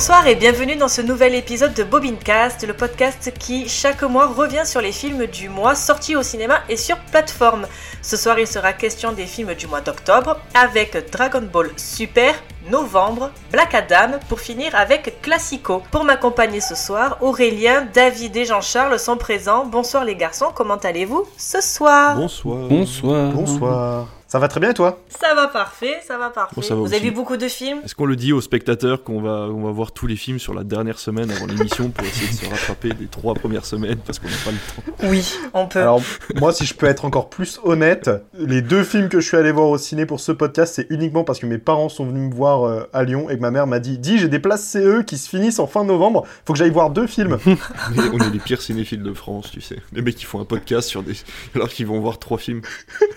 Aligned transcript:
Bonsoir 0.00 0.26
et 0.26 0.34
bienvenue 0.34 0.76
dans 0.76 0.88
ce 0.88 1.02
nouvel 1.02 1.34
épisode 1.34 1.74
de 1.74 1.84
Bobincast, 1.84 2.66
le 2.66 2.72
podcast 2.72 3.34
qui 3.38 3.68
chaque 3.68 4.02
mois 4.02 4.28
revient 4.28 4.64
sur 4.64 4.80
les 4.80 4.92
films 4.92 5.26
du 5.26 5.50
mois 5.50 5.74
sortis 5.74 6.16
au 6.16 6.22
cinéma 6.22 6.60
et 6.70 6.78
sur 6.78 6.96
plateforme. 7.12 7.66
Ce 8.00 8.16
soir, 8.16 8.38
il 8.38 8.46
sera 8.46 8.72
question 8.72 9.12
des 9.12 9.26
films 9.26 9.52
du 9.52 9.66
mois 9.66 9.82
d'octobre 9.82 10.38
avec 10.54 11.10
Dragon 11.12 11.42
Ball 11.42 11.68
Super, 11.76 12.34
Novembre, 12.70 13.30
Black 13.52 13.74
Adam 13.74 14.18
pour 14.30 14.40
finir 14.40 14.74
avec 14.74 15.20
Classico. 15.20 15.82
Pour 15.90 16.04
m'accompagner 16.04 16.62
ce 16.62 16.74
soir, 16.74 17.18
Aurélien, 17.20 17.86
David 17.92 18.34
et 18.38 18.46
Jean-Charles 18.46 18.98
sont 18.98 19.18
présents. 19.18 19.66
Bonsoir 19.66 20.06
les 20.06 20.16
garçons, 20.16 20.50
comment 20.54 20.76
allez-vous 20.76 21.26
ce 21.36 21.60
soir? 21.60 22.16
Bonsoir. 22.16 22.68
Bonsoir. 22.68 23.32
Bonsoir. 23.32 24.06
Ça 24.30 24.38
va 24.38 24.46
très 24.46 24.60
bien 24.60 24.70
et 24.70 24.74
toi? 24.74 25.00
Ça 25.08 25.34
va 25.34 25.48
parfait, 25.48 25.98
ça 26.06 26.16
va 26.16 26.30
parfait. 26.30 26.54
Bon, 26.54 26.62
ça 26.62 26.76
va 26.76 26.82
Vous 26.82 26.94
avez 26.94 27.00
vu 27.00 27.10
beaucoup 27.10 27.36
de 27.36 27.48
films? 27.48 27.80
Est-ce 27.84 27.96
qu'on 27.96 28.06
le 28.06 28.14
dit 28.14 28.32
aux 28.32 28.40
spectateurs 28.40 29.02
qu'on 29.02 29.20
va, 29.20 29.48
on 29.50 29.64
va 29.64 29.72
voir 29.72 29.90
tous 29.90 30.06
les 30.06 30.14
films 30.14 30.38
sur 30.38 30.54
la 30.54 30.62
dernière 30.62 31.00
semaine 31.00 31.32
avant 31.32 31.46
l'émission 31.46 31.90
pour 31.90 32.06
essayer 32.06 32.28
de 32.28 32.36
se 32.36 32.48
rattraper 32.48 32.90
des 32.90 33.08
trois 33.08 33.34
premières 33.34 33.64
semaines 33.64 33.98
parce 34.06 34.20
qu'on 34.20 34.28
n'a 34.28 34.36
pas 34.44 34.52
le 34.52 34.56
temps? 34.56 35.08
Oui, 35.08 35.34
on 35.52 35.66
peut. 35.66 35.80
Alors 35.80 36.00
moi 36.36 36.52
si 36.52 36.64
je 36.64 36.74
peux 36.74 36.86
être 36.86 37.06
encore 37.06 37.28
plus 37.28 37.58
honnête, 37.64 38.08
les 38.38 38.62
deux 38.62 38.84
films 38.84 39.08
que 39.08 39.18
je 39.18 39.26
suis 39.26 39.36
allé 39.36 39.50
voir 39.50 39.66
au 39.66 39.78
ciné 39.78 40.06
pour 40.06 40.20
ce 40.20 40.30
podcast, 40.30 40.74
c'est 40.76 40.86
uniquement 40.90 41.24
parce 41.24 41.40
que 41.40 41.46
mes 41.46 41.58
parents 41.58 41.88
sont 41.88 42.06
venus 42.06 42.30
me 42.30 42.32
voir 42.32 42.62
euh, 42.62 42.88
à 42.92 43.02
Lyon 43.02 43.30
et 43.30 43.36
que 43.36 43.40
ma 43.40 43.50
mère 43.50 43.66
m'a 43.66 43.80
dit 43.80 43.98
"Dis, 43.98 44.18
j'ai 44.18 44.28
des 44.28 44.38
places 44.38 44.64
CE 44.64 45.02
qui 45.02 45.18
se 45.18 45.28
finissent 45.28 45.58
en 45.58 45.66
fin 45.66 45.82
novembre, 45.82 46.24
faut 46.44 46.52
que 46.52 46.58
j'aille 46.60 46.70
voir 46.70 46.90
deux 46.90 47.08
films." 47.08 47.36
Mais 47.46 48.02
on 48.12 48.18
est 48.20 48.30
les 48.30 48.38
pires 48.38 48.62
cinéphiles 48.62 49.02
de 49.02 49.12
France, 49.12 49.50
tu 49.50 49.60
sais. 49.60 49.78
Les 49.92 50.02
mecs 50.02 50.14
qui 50.14 50.24
font 50.24 50.40
un 50.40 50.44
podcast 50.44 50.88
sur 50.88 51.02
des. 51.02 51.14
alors 51.56 51.68
qu'ils 51.68 51.88
vont 51.88 51.98
voir 51.98 52.20
trois 52.20 52.38
films. 52.38 52.60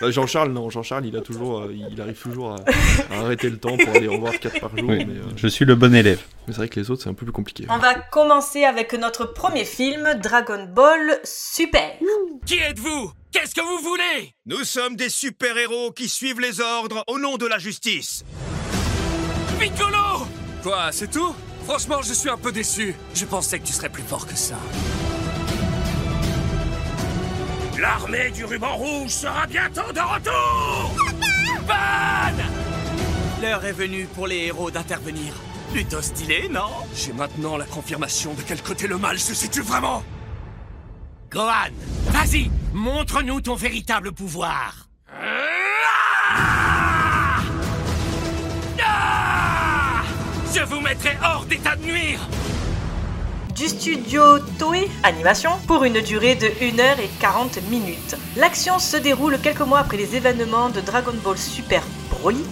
Bah, 0.02 0.09
Jean-Charles, 0.09 0.52
non, 0.52 0.72
Jean-Charles, 0.72 1.03
il 1.06 1.16
a 1.18 1.22
toujours. 1.22 1.62
euh, 1.62 1.73
il 1.92 2.00
arrive 2.02 2.20
toujours 2.20 2.52
à, 2.52 2.56
à 3.12 3.20
arrêter 3.22 3.50
le 3.50 3.58
temps 3.58 3.78
pour 3.78 3.90
aller 3.96 4.08
en 4.08 4.20
voir 4.20 4.38
quatre 4.40 4.59
par 4.59 4.76
jour. 4.78 4.90
Oui, 4.90 5.06
Mais, 5.06 5.14
euh, 5.20 5.23
je 5.36 5.48
suis 5.48 5.66
le 5.66 5.76
bon 5.76 5.94
élève. 5.96 6.22
mais 6.48 6.54
c'est 6.54 6.58
vrai 6.58 6.70
que 6.70 6.80
les 6.80 6.90
autres, 6.92 7.04
c'est 7.04 7.09
un 7.09 7.14
peu 7.14 7.26
plus 7.26 7.32
compliqué. 7.34 7.66
On 7.70 7.78
va 7.78 7.96
commencer 7.96 8.64
avec 8.64 8.94
notre 8.94 9.26
premier 9.26 9.66
film, 9.66 10.14
Dragon 10.22 10.66
Ball 10.74 11.20
Super. 11.24 11.92
Qui 12.46 12.56
êtes-vous? 12.56 13.12
Qu'est-ce 13.31 13.56
que 13.56 13.62
vous 13.62 13.84
voulez? 13.84 14.34
Nous 14.46 14.64
sommes 14.64 14.96
des 14.96 15.09
super-héros 15.09 15.92
qui 15.92 16.08
suivent 16.08 16.40
les 16.40 16.62
ordres 16.62 17.04
au 17.08 17.18
nom 17.20 17.38
de 17.38 17.48
la 17.48 17.58
justice. 17.58 18.24
Piccolo 19.59 20.28
Quoi, 20.62 20.92
c'est 20.92 21.09
tout? 21.12 21.34
Franchement, 21.66 22.02
je 22.02 22.14
suis 22.14 22.30
un 22.30 22.38
peu 22.38 22.52
déçu. 22.52 22.94
Je 23.14 23.26
pensais 23.26 23.59
que 23.59 23.66
tu 23.66 23.74
serais 23.74 23.90
plus 23.90 24.04
fort 24.04 24.28
que 24.28 24.36
ça. 24.36 24.56
L'armée 27.84 28.31
du 28.31 28.45
ruban 28.45 28.78
rouge 28.78 29.09
sera 29.09 29.45
bientôt 29.45 29.92
de 29.92 30.00
retour 30.00 30.95
Ban 31.67 32.31
L'heure 33.42 33.66
est 33.66 33.73
venue 33.73 34.06
pour 34.06 34.25
les 34.25 34.45
héros 34.45 34.72
d'intervenir. 34.72 35.34
Plutôt 35.73 36.02
stylé, 36.02 36.48
non? 36.50 36.70
J'ai 36.95 37.12
maintenant 37.12 37.58
la 37.58 37.66
confirmation 37.66 38.36
de 38.36 38.42
quel 38.42 38.62
côté 38.62 38.88
le 38.88 38.98
mal 38.98 39.20
se 39.20 39.34
situe 39.34 39.64
vraiment. 39.64 40.02
Gohan, 41.30 41.73
vas-y, 42.06 42.50
montre-nous 42.72 43.42
ton 43.42 43.56
véritable 43.56 44.14
pouvoir. 44.14 44.88
Ah 45.12 45.25
Ah 48.81 50.03
Je 50.56 50.63
vous 50.63 50.79
mettrai 50.79 51.18
hors 51.22 51.44
d'état 51.44 51.75
de 51.75 51.84
nuire 51.84 52.22
Du 53.56 53.68
studio 53.68 54.40
Toei 54.58 54.90
Animation 55.03 55.52
pour 55.68 55.84
une 55.84 56.02
durée 56.02 56.34
de 56.34 56.47
1h40 56.47 57.62
minutes. 57.69 58.16
L'action 58.36 58.80
se 58.80 58.97
déroule 58.97 59.38
quelques 59.40 59.62
mois 59.62 59.80
après 59.80 59.97
les 59.97 60.16
événements 60.16 60.69
de 60.69 60.81
Dragon 60.81 61.14
Ball 61.24 61.38
Super 61.38 61.84
Broly. 62.09 62.44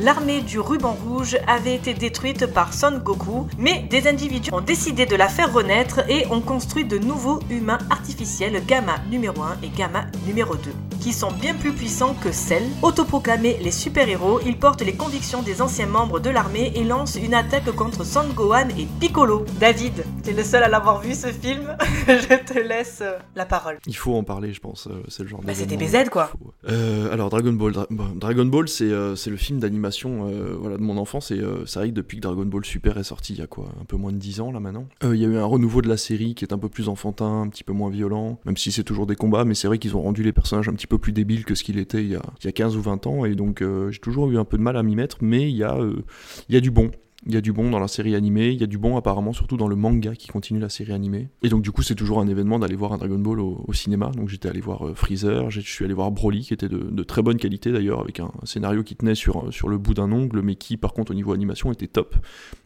L'armée 0.00 0.42
du 0.42 0.60
ruban 0.60 0.92
rouge 0.92 1.38
avait 1.46 1.74
été 1.74 1.94
détruite 1.94 2.46
par 2.46 2.74
Son 2.74 2.98
Goku, 2.98 3.46
mais 3.56 3.84
des 3.88 4.06
individus 4.06 4.50
ont 4.52 4.60
décidé 4.60 5.06
de 5.06 5.16
la 5.16 5.28
faire 5.28 5.52
renaître 5.52 6.00
et 6.10 6.26
ont 6.30 6.40
construit 6.40 6.84
de 6.84 6.98
nouveaux 6.98 7.40
humains 7.48 7.78
artificiels 7.88 8.62
Gamma 8.66 8.96
numéro 9.10 9.42
1 9.42 9.58
et 9.62 9.68
Gamma 9.68 10.04
numéro 10.26 10.54
2, 10.54 10.70
qui 11.02 11.12
sont 11.12 11.32
bien 11.32 11.54
plus 11.54 11.72
puissants 11.72 12.14
que 12.22 12.30
celles. 12.30 12.62
Autoproclamés 12.82 13.56
les 13.60 13.72
super-héros, 13.72 14.38
ils 14.46 14.56
portent 14.56 14.82
les 14.82 14.92
convictions 14.94 15.42
des 15.42 15.60
anciens 15.60 15.86
membres 15.86 16.20
de 16.20 16.30
l'armée 16.30 16.72
et 16.76 16.84
lancent 16.84 17.16
une 17.16 17.34
attaque 17.34 17.70
contre 17.74 18.04
Son 18.04 18.28
Gohan 18.34 18.68
et 18.78 18.86
Piccolo. 19.00 19.44
David, 19.58 20.04
t'es 20.22 20.32
le 20.32 20.44
seul 20.44 20.62
à 20.62 20.68
l'avoir 20.68 21.00
vu 21.00 21.14
ce 21.14 21.26
film, 21.28 21.76
je 22.06 22.36
te 22.52 22.58
laisse 22.58 23.00
euh, 23.02 23.14
la 23.34 23.44
parole. 23.46 23.78
Il 23.86 23.96
faut 23.96 24.14
en 24.14 24.22
parler, 24.22 24.52
je 24.52 24.60
pense. 24.60 24.86
euh, 24.86 25.02
C'est 25.08 25.24
le 25.24 25.28
genre 25.28 25.40
Bah, 25.42 25.54
c'était 25.54 25.76
BZ, 25.76 26.08
quoi. 26.10 26.26
faut- 26.28 26.52
Euh, 26.68 27.12
alors 27.12 27.30
Dragon 27.30 27.52
Ball, 27.52 27.72
Dra- 27.72 27.88
Dragon 28.14 28.44
Ball, 28.46 28.68
c'est 28.68 28.84
euh, 28.84 29.16
c'est 29.16 29.30
le 29.30 29.36
film 29.36 29.58
d'animation 29.58 30.28
euh, 30.28 30.54
voilà 30.60 30.76
de 30.76 30.82
mon 30.82 30.96
enfance 30.96 31.30
et 31.32 31.40
c'est 31.66 31.78
vrai 31.80 31.88
que 31.88 31.94
depuis 31.94 32.18
que 32.18 32.22
Dragon 32.22 32.44
Ball 32.46 32.64
Super 32.64 32.98
est 32.98 33.02
sorti, 33.04 33.32
il 33.32 33.40
y 33.40 33.42
a 33.42 33.46
quoi, 33.48 33.66
un 33.80 33.84
peu 33.84 33.96
moins 33.96 34.12
de 34.12 34.18
10 34.18 34.40
ans 34.40 34.52
là 34.52 34.60
maintenant. 34.60 34.86
Il 35.02 35.16
y 35.16 35.24
a 35.24 35.28
eu 35.28 35.36
un 35.38 35.44
renouveau 35.44 35.82
de 35.82 35.88
la 35.88 35.96
série 35.96 36.34
qui 36.36 36.44
est 36.44 36.52
un 36.52 36.58
peu 36.58 36.68
plus 36.68 36.88
enfantin, 36.88 37.42
un 37.42 37.48
petit 37.48 37.64
peu 37.64 37.72
moins 37.72 37.90
violent, 37.90 38.38
même 38.44 38.56
si 38.56 38.70
c'est 38.70 38.84
toujours 38.84 39.06
des 39.06 39.16
combats, 39.16 39.44
mais 39.44 39.54
c'est 39.54 39.66
vrai 39.66 39.78
qu'ils 39.78 39.96
ont 39.96 40.02
rendu 40.02 40.22
les 40.22 40.32
personnages 40.32 40.68
un 40.68 40.74
petit 40.74 40.86
peu 40.86 40.91
plus 40.98 41.12
débiles 41.12 41.44
que 41.44 41.54
ce 41.54 41.64
qu'il 41.64 41.78
était 41.78 42.02
il 42.02 42.10
y, 42.10 42.16
a, 42.16 42.22
il 42.40 42.46
y 42.46 42.48
a 42.48 42.52
15 42.52 42.76
ou 42.76 42.82
20 42.82 43.06
ans 43.06 43.24
et 43.24 43.34
donc 43.34 43.62
euh, 43.62 43.90
j'ai 43.90 44.00
toujours 44.00 44.30
eu 44.30 44.38
un 44.38 44.44
peu 44.44 44.56
de 44.56 44.62
mal 44.62 44.76
à 44.76 44.82
m'y 44.82 44.96
mettre, 44.96 45.18
mais 45.20 45.50
il 45.50 45.56
y 45.56 45.64
euh, 45.64 45.94
il 46.48 46.54
y 46.54 46.58
a 46.58 46.60
du 46.60 46.70
bon. 46.70 46.90
Il 47.24 47.34
y 47.34 47.36
a 47.36 47.40
du 47.40 47.52
bon 47.52 47.70
dans 47.70 47.78
la 47.78 47.86
série 47.86 48.16
animée, 48.16 48.50
il 48.50 48.60
y 48.60 48.64
a 48.64 48.66
du 48.66 48.78
bon 48.78 48.96
apparemment 48.96 49.32
surtout 49.32 49.56
dans 49.56 49.68
le 49.68 49.76
manga 49.76 50.16
qui 50.16 50.26
continue 50.26 50.58
la 50.58 50.68
série 50.68 50.92
animée. 50.92 51.28
Et 51.44 51.48
donc 51.48 51.62
du 51.62 51.70
coup 51.70 51.82
c'est 51.82 51.94
toujours 51.94 52.20
un 52.20 52.26
événement 52.26 52.58
d'aller 52.58 52.74
voir 52.74 52.92
un 52.92 52.98
Dragon 52.98 53.18
Ball 53.18 53.38
au, 53.38 53.72
cinéma. 53.72 54.10
Donc 54.16 54.28
j'étais 54.28 54.48
allé 54.48 54.60
voir 54.60 54.88
euh, 54.88 54.94
Freezer, 54.94 55.48
je 55.48 55.60
suis 55.60 55.84
allé 55.84 55.94
voir 55.94 56.10
Broly 56.10 56.42
qui 56.42 56.52
était 56.52 56.68
de, 56.68 57.02
très 57.04 57.22
bonne 57.22 57.36
qualité 57.36 57.70
d'ailleurs 57.70 58.00
avec 58.00 58.18
un, 58.18 58.32
scénario 58.42 58.82
qui 58.82 58.96
tenait 58.96 59.14
sur, 59.14 59.52
sur 59.52 59.68
le 59.68 59.78
bout 59.78 59.94
d'un 59.94 60.10
ongle 60.10 60.42
mais 60.42 60.56
qui 60.56 60.76
par 60.76 60.92
contre 60.92 61.12
au 61.12 61.14
niveau 61.14 61.32
animation 61.32 61.70
était 61.70 61.86
top. 61.86 62.16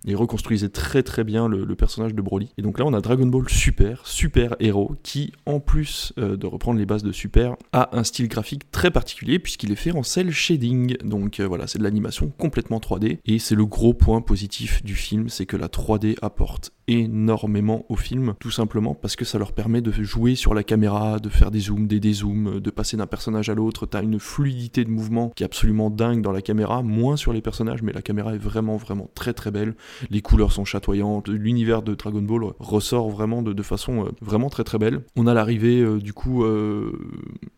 Et 0.06 0.14
reconstruisait 0.14 0.70
très 0.70 1.02
très 1.02 1.22
bien 1.22 1.48
le, 1.48 1.76
personnage 1.76 2.14
de 2.14 2.22
Broly. 2.22 2.48
Et 2.56 2.62
donc 2.62 2.78
là 2.78 2.86
on 2.86 2.94
a 2.94 3.02
Dragon 3.02 3.26
Ball 3.26 3.50
Super, 3.50 4.06
super 4.06 4.56
héros 4.58 4.94
qui 5.02 5.32
en 5.44 5.60
plus 5.60 6.14
euh, 6.18 6.38
de 6.38 6.46
reprendre 6.46 6.78
les 6.78 6.86
bases 6.86 7.02
de 7.02 7.12
Super 7.12 7.56
a 7.74 7.90
un 7.92 8.04
style 8.04 8.28
graphique 8.28 8.70
très 8.70 8.90
particulier 8.90 9.38
puisqu'il 9.38 9.70
est 9.70 9.76
fait 9.76 9.92
en 9.92 10.02
cel 10.02 10.30
shading. 10.30 10.96
Donc 11.04 11.40
euh, 11.40 11.46
voilà 11.46 11.66
c'est 11.66 11.78
de 11.78 11.84
l'animation 11.84 12.32
complètement 12.38 12.78
3D 12.78 13.18
et 13.26 13.38
c'est 13.38 13.54
le 13.54 13.66
gros 13.66 13.92
point 13.92 14.22
positif 14.22 14.45
du 14.84 14.94
film, 14.94 15.28
c'est 15.28 15.46
que 15.46 15.56
la 15.56 15.68
3D 15.68 16.16
apporte 16.22 16.72
énormément 16.88 17.84
au 17.88 17.97
film, 17.97 18.34
tout 18.38 18.50
simplement 18.50 18.94
parce 18.94 19.16
que 19.16 19.24
ça 19.24 19.38
leur 19.38 19.52
permet 19.52 19.80
de 19.80 19.91
jouer 19.91 20.34
sur 20.34 20.54
la 20.54 20.62
caméra, 20.62 21.19
de 21.19 21.28
faire 21.28 21.50
des 21.50 21.60
zooms, 21.60 21.86
des 21.86 22.00
dézooms, 22.00 22.60
de 22.60 22.70
passer 22.70 22.97
d'un 22.97 23.06
personnage 23.06 23.48
à 23.48 23.54
l'autre. 23.54 23.86
T'as 23.86 24.02
une 24.02 24.20
fluidité 24.20 24.84
de 24.84 24.91
mouvement 24.91 25.32
qui 25.34 25.42
est 25.42 25.47
absolument 25.47 25.91
dingue 25.91 26.22
dans 26.22 26.32
la 26.32 26.42
caméra, 26.42 26.82
moins 26.82 27.16
sur 27.16 27.32
les 27.32 27.41
personnages, 27.41 27.82
mais 27.82 27.92
la 27.92 28.02
caméra 28.02 28.34
est 28.34 28.38
vraiment, 28.38 28.76
vraiment 28.76 29.10
très, 29.14 29.32
très 29.32 29.50
belle. 29.50 29.74
Les 30.10 30.20
couleurs 30.22 30.52
sont 30.52 30.64
chatoyantes, 30.64 31.28
l'univers 31.28 31.82
de 31.82 31.94
Dragon 31.94 32.22
Ball 32.22 32.52
ressort 32.58 33.10
vraiment 33.10 33.42
de, 33.42 33.62
façon 33.62 34.06
euh, 34.06 34.08
vraiment 34.20 34.48
très, 34.48 34.64
très 34.64 34.78
belle. 34.78 35.00
On 35.16 35.26
a 35.26 35.34
l'arrivée, 35.34 35.80
euh, 35.80 35.98
du 35.98 36.12
coup, 36.12 36.44
euh, 36.44 36.92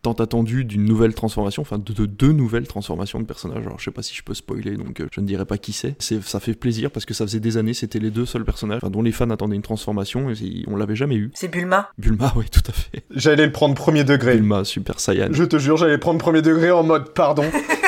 tant 0.01 0.13
attendue 0.13 0.65
d'une 0.65 0.85
nouvelle 0.85 1.13
transformation, 1.13 1.61
enfin 1.61 1.77
de, 1.77 1.93
de 1.93 2.05
deux 2.05 2.31
nouvelles 2.31 2.67
transformations 2.67 3.19
de 3.19 3.25
personnages. 3.25 3.65
Alors 3.65 3.79
je 3.79 3.85
sais 3.85 3.91
pas 3.91 4.01
si 4.01 4.15
je 4.15 4.23
peux 4.23 4.33
spoiler, 4.33 4.75
donc 4.75 5.03
je 5.11 5.21
ne 5.21 5.25
dirai 5.25 5.45
pas 5.45 5.57
qui 5.57 5.73
c'est. 5.73 6.01
Ça 6.01 6.39
fait 6.39 6.53
plaisir 6.53 6.89
parce 6.89 7.05
que 7.05 7.13
ça 7.13 7.25
faisait 7.25 7.39
des 7.39 7.57
années, 7.57 7.73
c'était 7.73 7.99
les 7.99 8.11
deux 8.11 8.25
seuls 8.25 8.45
personnages 8.45 8.81
dont 8.81 9.01
les 9.01 9.11
fans 9.19 9.29
attendaient 9.29 9.55
une 9.55 9.61
transformation 9.61 10.29
et 10.29 10.63
on 10.67 10.75
l'avait 10.75 10.95
jamais 10.95 11.15
eu. 11.15 11.31
C'est 11.33 11.49
Bulma. 11.49 11.89
Bulma, 11.97 12.33
oui, 12.35 12.45
tout 12.51 12.61
à 12.67 12.71
fait. 12.71 13.03
J'allais 13.13 13.45
le 13.45 13.51
prendre 13.51 13.75
premier 13.75 14.03
degré. 14.03 14.35
Bulma, 14.35 14.63
Super 14.63 14.99
Saiyan. 14.99 15.29
Je 15.31 15.43
te 15.43 15.57
jure, 15.57 15.77
j'allais 15.77 15.93
le 15.93 15.99
prendre 15.99 16.19
premier 16.19 16.41
degré 16.41 16.71
en 16.71 16.83
mode 16.83 17.13
pardon. 17.13 17.45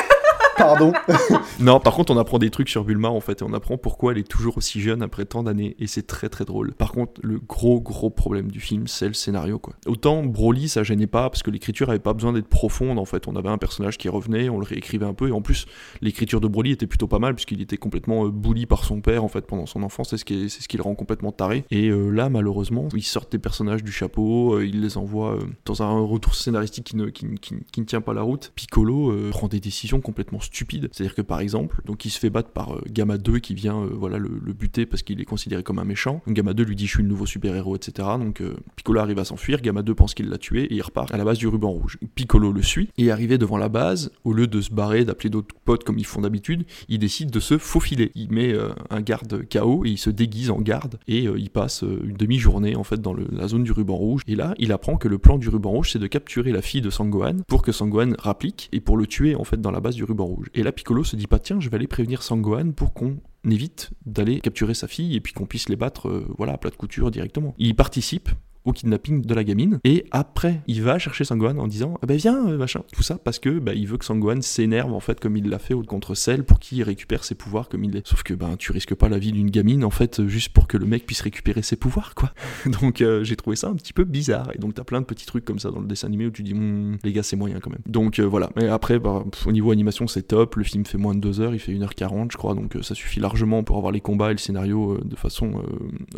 pardon. 0.56 0.92
Non, 1.60 1.78
par 1.80 1.94
contre, 1.94 2.12
on 2.12 2.16
apprend 2.18 2.38
des 2.38 2.50
trucs 2.50 2.68
sur 2.68 2.82
Bulma 2.82 3.08
en 3.08 3.20
fait, 3.20 3.40
et 3.40 3.44
on 3.44 3.52
apprend 3.52 3.76
pourquoi 3.78 4.12
elle 4.12 4.18
est 4.18 4.26
toujours 4.26 4.56
aussi 4.58 4.80
jeune 4.80 5.02
après 5.02 5.24
tant 5.26 5.42
d'années, 5.44 5.76
et 5.78 5.86
c'est 5.86 6.06
très 6.06 6.28
très 6.28 6.44
drôle. 6.44 6.72
Par 6.74 6.90
contre, 6.92 7.20
le 7.22 7.38
gros 7.38 7.80
gros 7.80 8.10
problème 8.10 8.50
du 8.50 8.58
film, 8.58 8.86
c'est 8.88 9.06
le 9.06 9.14
scénario 9.14 9.58
quoi. 9.58 9.74
Autant 9.86 10.24
Broly, 10.24 10.68
ça 10.68 10.82
gênait 10.82 11.06
pas 11.06 11.30
parce 11.30 11.42
que 11.42 11.50
l'écriture 11.50 11.90
avait 11.90 11.98
pas 12.00 12.14
besoin 12.14 12.32
d'être 12.32 12.48
profonde 12.48 12.98
en 12.98 13.04
fait. 13.04 13.28
On 13.28 13.36
avait 13.36 13.48
un 13.50 13.58
personnage 13.58 13.96
qui 13.98 14.08
revenait, 14.08 14.48
on 14.48 14.58
le 14.58 14.64
réécrivait 14.64 15.06
un 15.06 15.14
peu, 15.14 15.28
et 15.28 15.32
en 15.32 15.40
plus, 15.42 15.66
l'écriture 16.00 16.40
de 16.40 16.48
Broly 16.48 16.72
était 16.72 16.86
plutôt 16.88 17.06
pas 17.06 17.18
mal 17.20 17.34
puisqu'il 17.34 17.60
était 17.60 17.76
complètement 17.76 18.26
euh, 18.26 18.30
bully 18.30 18.66
par 18.66 18.84
son 18.84 19.00
père 19.00 19.22
en 19.22 19.28
fait 19.28 19.46
pendant 19.46 19.66
son 19.66 19.82
enfance, 19.82 20.10
c'est 20.10 20.16
ce 20.16 20.24
qui 20.24 20.44
est- 20.44 20.48
c'est 20.48 20.62
ce 20.62 20.68
qui 20.68 20.76
le 20.78 20.82
rend 20.82 20.94
complètement 20.94 21.32
taré. 21.32 21.64
Et 21.70 21.88
euh, 21.90 22.08
là, 22.10 22.28
malheureusement, 22.28 22.88
ils 22.96 23.02
sortent 23.04 23.30
des 23.30 23.38
personnages 23.38 23.84
du 23.84 23.92
chapeau, 23.92 24.54
euh, 24.54 24.66
ils 24.66 24.80
les 24.80 24.96
envoient 24.96 25.34
euh, 25.34 25.40
dans 25.64 25.82
un 25.82 26.00
retour 26.00 26.34
scénaristique 26.34 26.84
qui 26.86 26.96
ne, 26.96 27.06
qui, 27.06 27.26
ne- 27.26 27.84
tient 27.84 28.00
pas 28.00 28.14
la 28.14 28.22
route. 28.22 28.52
Piccolo 28.56 29.12
prend 29.30 29.48
des 29.48 29.60
décisions 29.60 30.00
complètement 30.00 30.40
stupides. 30.44 30.88
C'est-à-dire 30.92 31.14
que 31.14 31.22
par 31.22 31.40
exemple, 31.40 31.80
donc 31.84 32.04
il 32.04 32.10
se 32.10 32.18
fait 32.18 32.30
battre 32.30 32.50
par 32.50 32.74
euh, 32.74 32.82
Gamma 32.90 33.18
2 33.18 33.38
qui 33.38 33.54
vient 33.54 33.82
euh, 33.82 33.90
voilà 33.92 34.18
le, 34.18 34.28
buter 34.52 34.84
parce 34.84 35.02
qu'il 35.02 35.20
est 35.20 35.24
considéré 35.24 35.62
comme 35.62 35.78
un 35.78 35.84
méchant. 35.84 36.20
Gamma 36.28 36.52
2 36.52 36.64
lui 36.64 36.76
dit 36.76 36.86
je 36.86 36.94
suis 36.94 37.02
le 37.02 37.08
nouveau 37.08 37.26
super-héros, 37.26 37.76
etc. 37.76 38.08
Donc 38.18 38.40
euh, 38.40 38.54
Piccolo 38.76 39.00
arrive 39.00 39.18
à 39.18 39.24
s'enfuir, 39.24 39.60
Gamma 39.62 39.82
2 39.82 39.94
pense 39.94 40.14
qu'il 40.14 40.28
l'a 40.28 40.38
tué 40.38 40.64
et 40.64 40.74
il 40.74 40.82
repart 40.82 41.12
à 41.12 41.16
la 41.16 41.24
base 41.24 41.38
du 41.38 41.48
ruban 41.48 41.70
rouge. 41.70 41.98
Piccolo 42.14 42.52
le 42.52 42.62
suit 42.62 42.90
et 42.98 43.10
arrivé 43.10 43.38
devant 43.38 43.56
la 43.56 43.68
base, 43.68 44.12
au 44.24 44.32
lieu 44.32 44.46
de 44.46 44.60
se 44.60 44.70
barrer, 44.70 45.04
d'appeler 45.04 45.30
d'autres 45.30 45.54
potes 45.64 45.84
comme 45.84 45.98
ils 45.98 46.06
font 46.06 46.20
d'habitude, 46.20 46.64
il 46.88 46.98
décide 46.98 47.30
de 47.30 47.40
se 47.40 47.58
faufiler. 47.58 48.12
Il 48.14 48.30
met 48.30 48.54
un 48.90 49.00
garde 49.00 49.44
KO 49.48 49.84
et 49.84 49.90
il 49.90 49.98
se 49.98 50.10
déguise 50.10 50.50
en 50.50 50.60
garde 50.60 50.98
et 51.08 51.24
il 51.24 51.50
passe 51.50 51.82
une 51.82 52.16
demi-journée 52.16 52.76
en 52.76 52.84
fait 52.84 53.00
dans 53.00 53.14
la 53.14 53.48
zone 53.48 53.64
du 53.64 53.72
ruban 53.72 53.96
rouge. 53.96 54.22
Et 54.26 54.36
là, 54.36 54.54
il 54.58 54.72
apprend 54.72 54.96
que 54.96 55.08
le 55.08 55.18
plan 55.18 55.38
du 55.38 55.48
ruban 55.48 55.70
rouge 55.70 55.92
c'est 55.92 55.98
de 55.98 56.06
capturer 56.06 56.52
la 56.52 56.62
fille 56.62 56.82
de 56.82 56.90
Sangohan 56.90 57.38
pour 57.46 57.62
que 57.62 57.72
Sangohan 57.72 58.12
rapplique 58.18 58.68
et 58.72 58.80
pour 58.80 58.96
le 58.96 59.06
tuer 59.06 59.34
en 59.34 59.44
fait 59.44 59.60
dans 59.60 59.70
la 59.70 59.80
base 59.80 59.94
du 59.94 60.04
ruban 60.04 60.26
rouge. 60.26 60.31
Et 60.54 60.62
là, 60.62 60.72
Piccolo 60.72 61.04
se 61.04 61.16
dit 61.16 61.26
pas 61.26 61.38
tiens, 61.38 61.60
je 61.60 61.68
vais 61.68 61.76
aller 61.76 61.86
prévenir 61.86 62.22
Sangohan 62.22 62.72
pour 62.72 62.92
qu'on 62.92 63.18
évite 63.44 63.90
d'aller 64.06 64.40
capturer 64.40 64.74
sa 64.74 64.88
fille 64.88 65.16
et 65.16 65.20
puis 65.20 65.32
qu'on 65.32 65.46
puisse 65.46 65.68
les 65.68 65.76
battre 65.76 66.08
euh, 66.08 66.26
voilà 66.38 66.54
à 66.54 66.58
plat 66.58 66.70
de 66.70 66.76
couture 66.76 67.10
directement. 67.10 67.54
Il 67.58 67.74
participe 67.74 68.30
au 68.64 68.72
kidnapping 68.72 69.22
de 69.22 69.34
la 69.34 69.44
gamine. 69.44 69.78
Et 69.84 70.04
après, 70.10 70.60
il 70.66 70.82
va 70.82 70.98
chercher 70.98 71.24
Sangohan 71.24 71.58
en 71.58 71.66
disant 71.66 71.98
ah 72.02 72.06
ben 72.06 72.16
viens, 72.16 72.48
euh, 72.48 72.56
machin. 72.56 72.82
Tout 72.92 73.02
ça 73.02 73.18
parce 73.18 73.38
que 73.38 73.58
bah, 73.58 73.74
il 73.74 73.86
veut 73.86 73.98
que 73.98 74.04
Sangohan 74.04 74.40
s'énerve 74.40 74.92
en 74.92 75.00
fait 75.00 75.20
comme 75.20 75.36
il 75.36 75.48
l'a 75.48 75.58
fait 75.58 75.74
contre 75.86 76.14
Cell 76.14 76.44
pour 76.44 76.58
qu'il 76.58 76.82
récupère 76.82 77.24
ses 77.24 77.34
pouvoirs 77.34 77.68
comme 77.68 77.84
il 77.84 77.96
est. 77.96 78.06
Sauf 78.06 78.22
que 78.22 78.34
ben 78.34 78.56
tu 78.58 78.72
risques 78.72 78.94
pas 78.94 79.08
la 79.08 79.18
vie 79.18 79.32
d'une 79.32 79.50
gamine 79.50 79.84
en 79.84 79.90
fait 79.90 80.26
juste 80.26 80.50
pour 80.50 80.66
que 80.66 80.76
le 80.76 80.86
mec 80.86 81.06
puisse 81.06 81.20
récupérer 81.20 81.62
ses 81.62 81.76
pouvoirs 81.76 82.14
quoi. 82.14 82.32
Donc 82.80 83.00
euh, 83.00 83.24
j'ai 83.24 83.36
trouvé 83.36 83.56
ça 83.56 83.68
un 83.68 83.74
petit 83.74 83.92
peu 83.92 84.04
bizarre. 84.04 84.50
Et 84.54 84.58
donc 84.58 84.74
t'as 84.74 84.84
plein 84.84 85.00
de 85.00 85.06
petits 85.06 85.26
trucs 85.26 85.44
comme 85.44 85.58
ça 85.58 85.70
dans 85.70 85.80
le 85.80 85.86
dessin 85.86 86.06
animé 86.06 86.26
où 86.26 86.30
tu 86.30 86.42
dis 86.42 86.54
hmm, 86.54 86.98
les 87.02 87.12
gars 87.12 87.22
c'est 87.22 87.36
moyen 87.36 87.58
quand 87.60 87.70
même. 87.70 87.82
Donc 87.86 88.18
euh, 88.18 88.24
voilà. 88.24 88.50
Mais 88.56 88.68
après 88.68 88.98
bah, 88.98 89.24
au 89.46 89.52
niveau 89.52 89.70
animation 89.70 90.06
c'est 90.06 90.22
top. 90.22 90.56
Le 90.56 90.64
film 90.64 90.84
fait 90.84 90.98
moins 90.98 91.14
de 91.14 91.20
2 91.20 91.40
heures, 91.40 91.54
il 91.54 91.58
fait 91.58 91.72
1h40 91.72 92.28
je 92.30 92.36
crois. 92.36 92.54
Donc 92.54 92.76
ça 92.82 92.94
suffit 92.94 93.20
largement 93.20 93.62
pour 93.64 93.76
avoir 93.76 93.92
les 93.92 94.00
combats 94.00 94.30
et 94.30 94.34
le 94.34 94.38
scénario 94.38 94.98
de 95.04 95.16
façon 95.16 95.62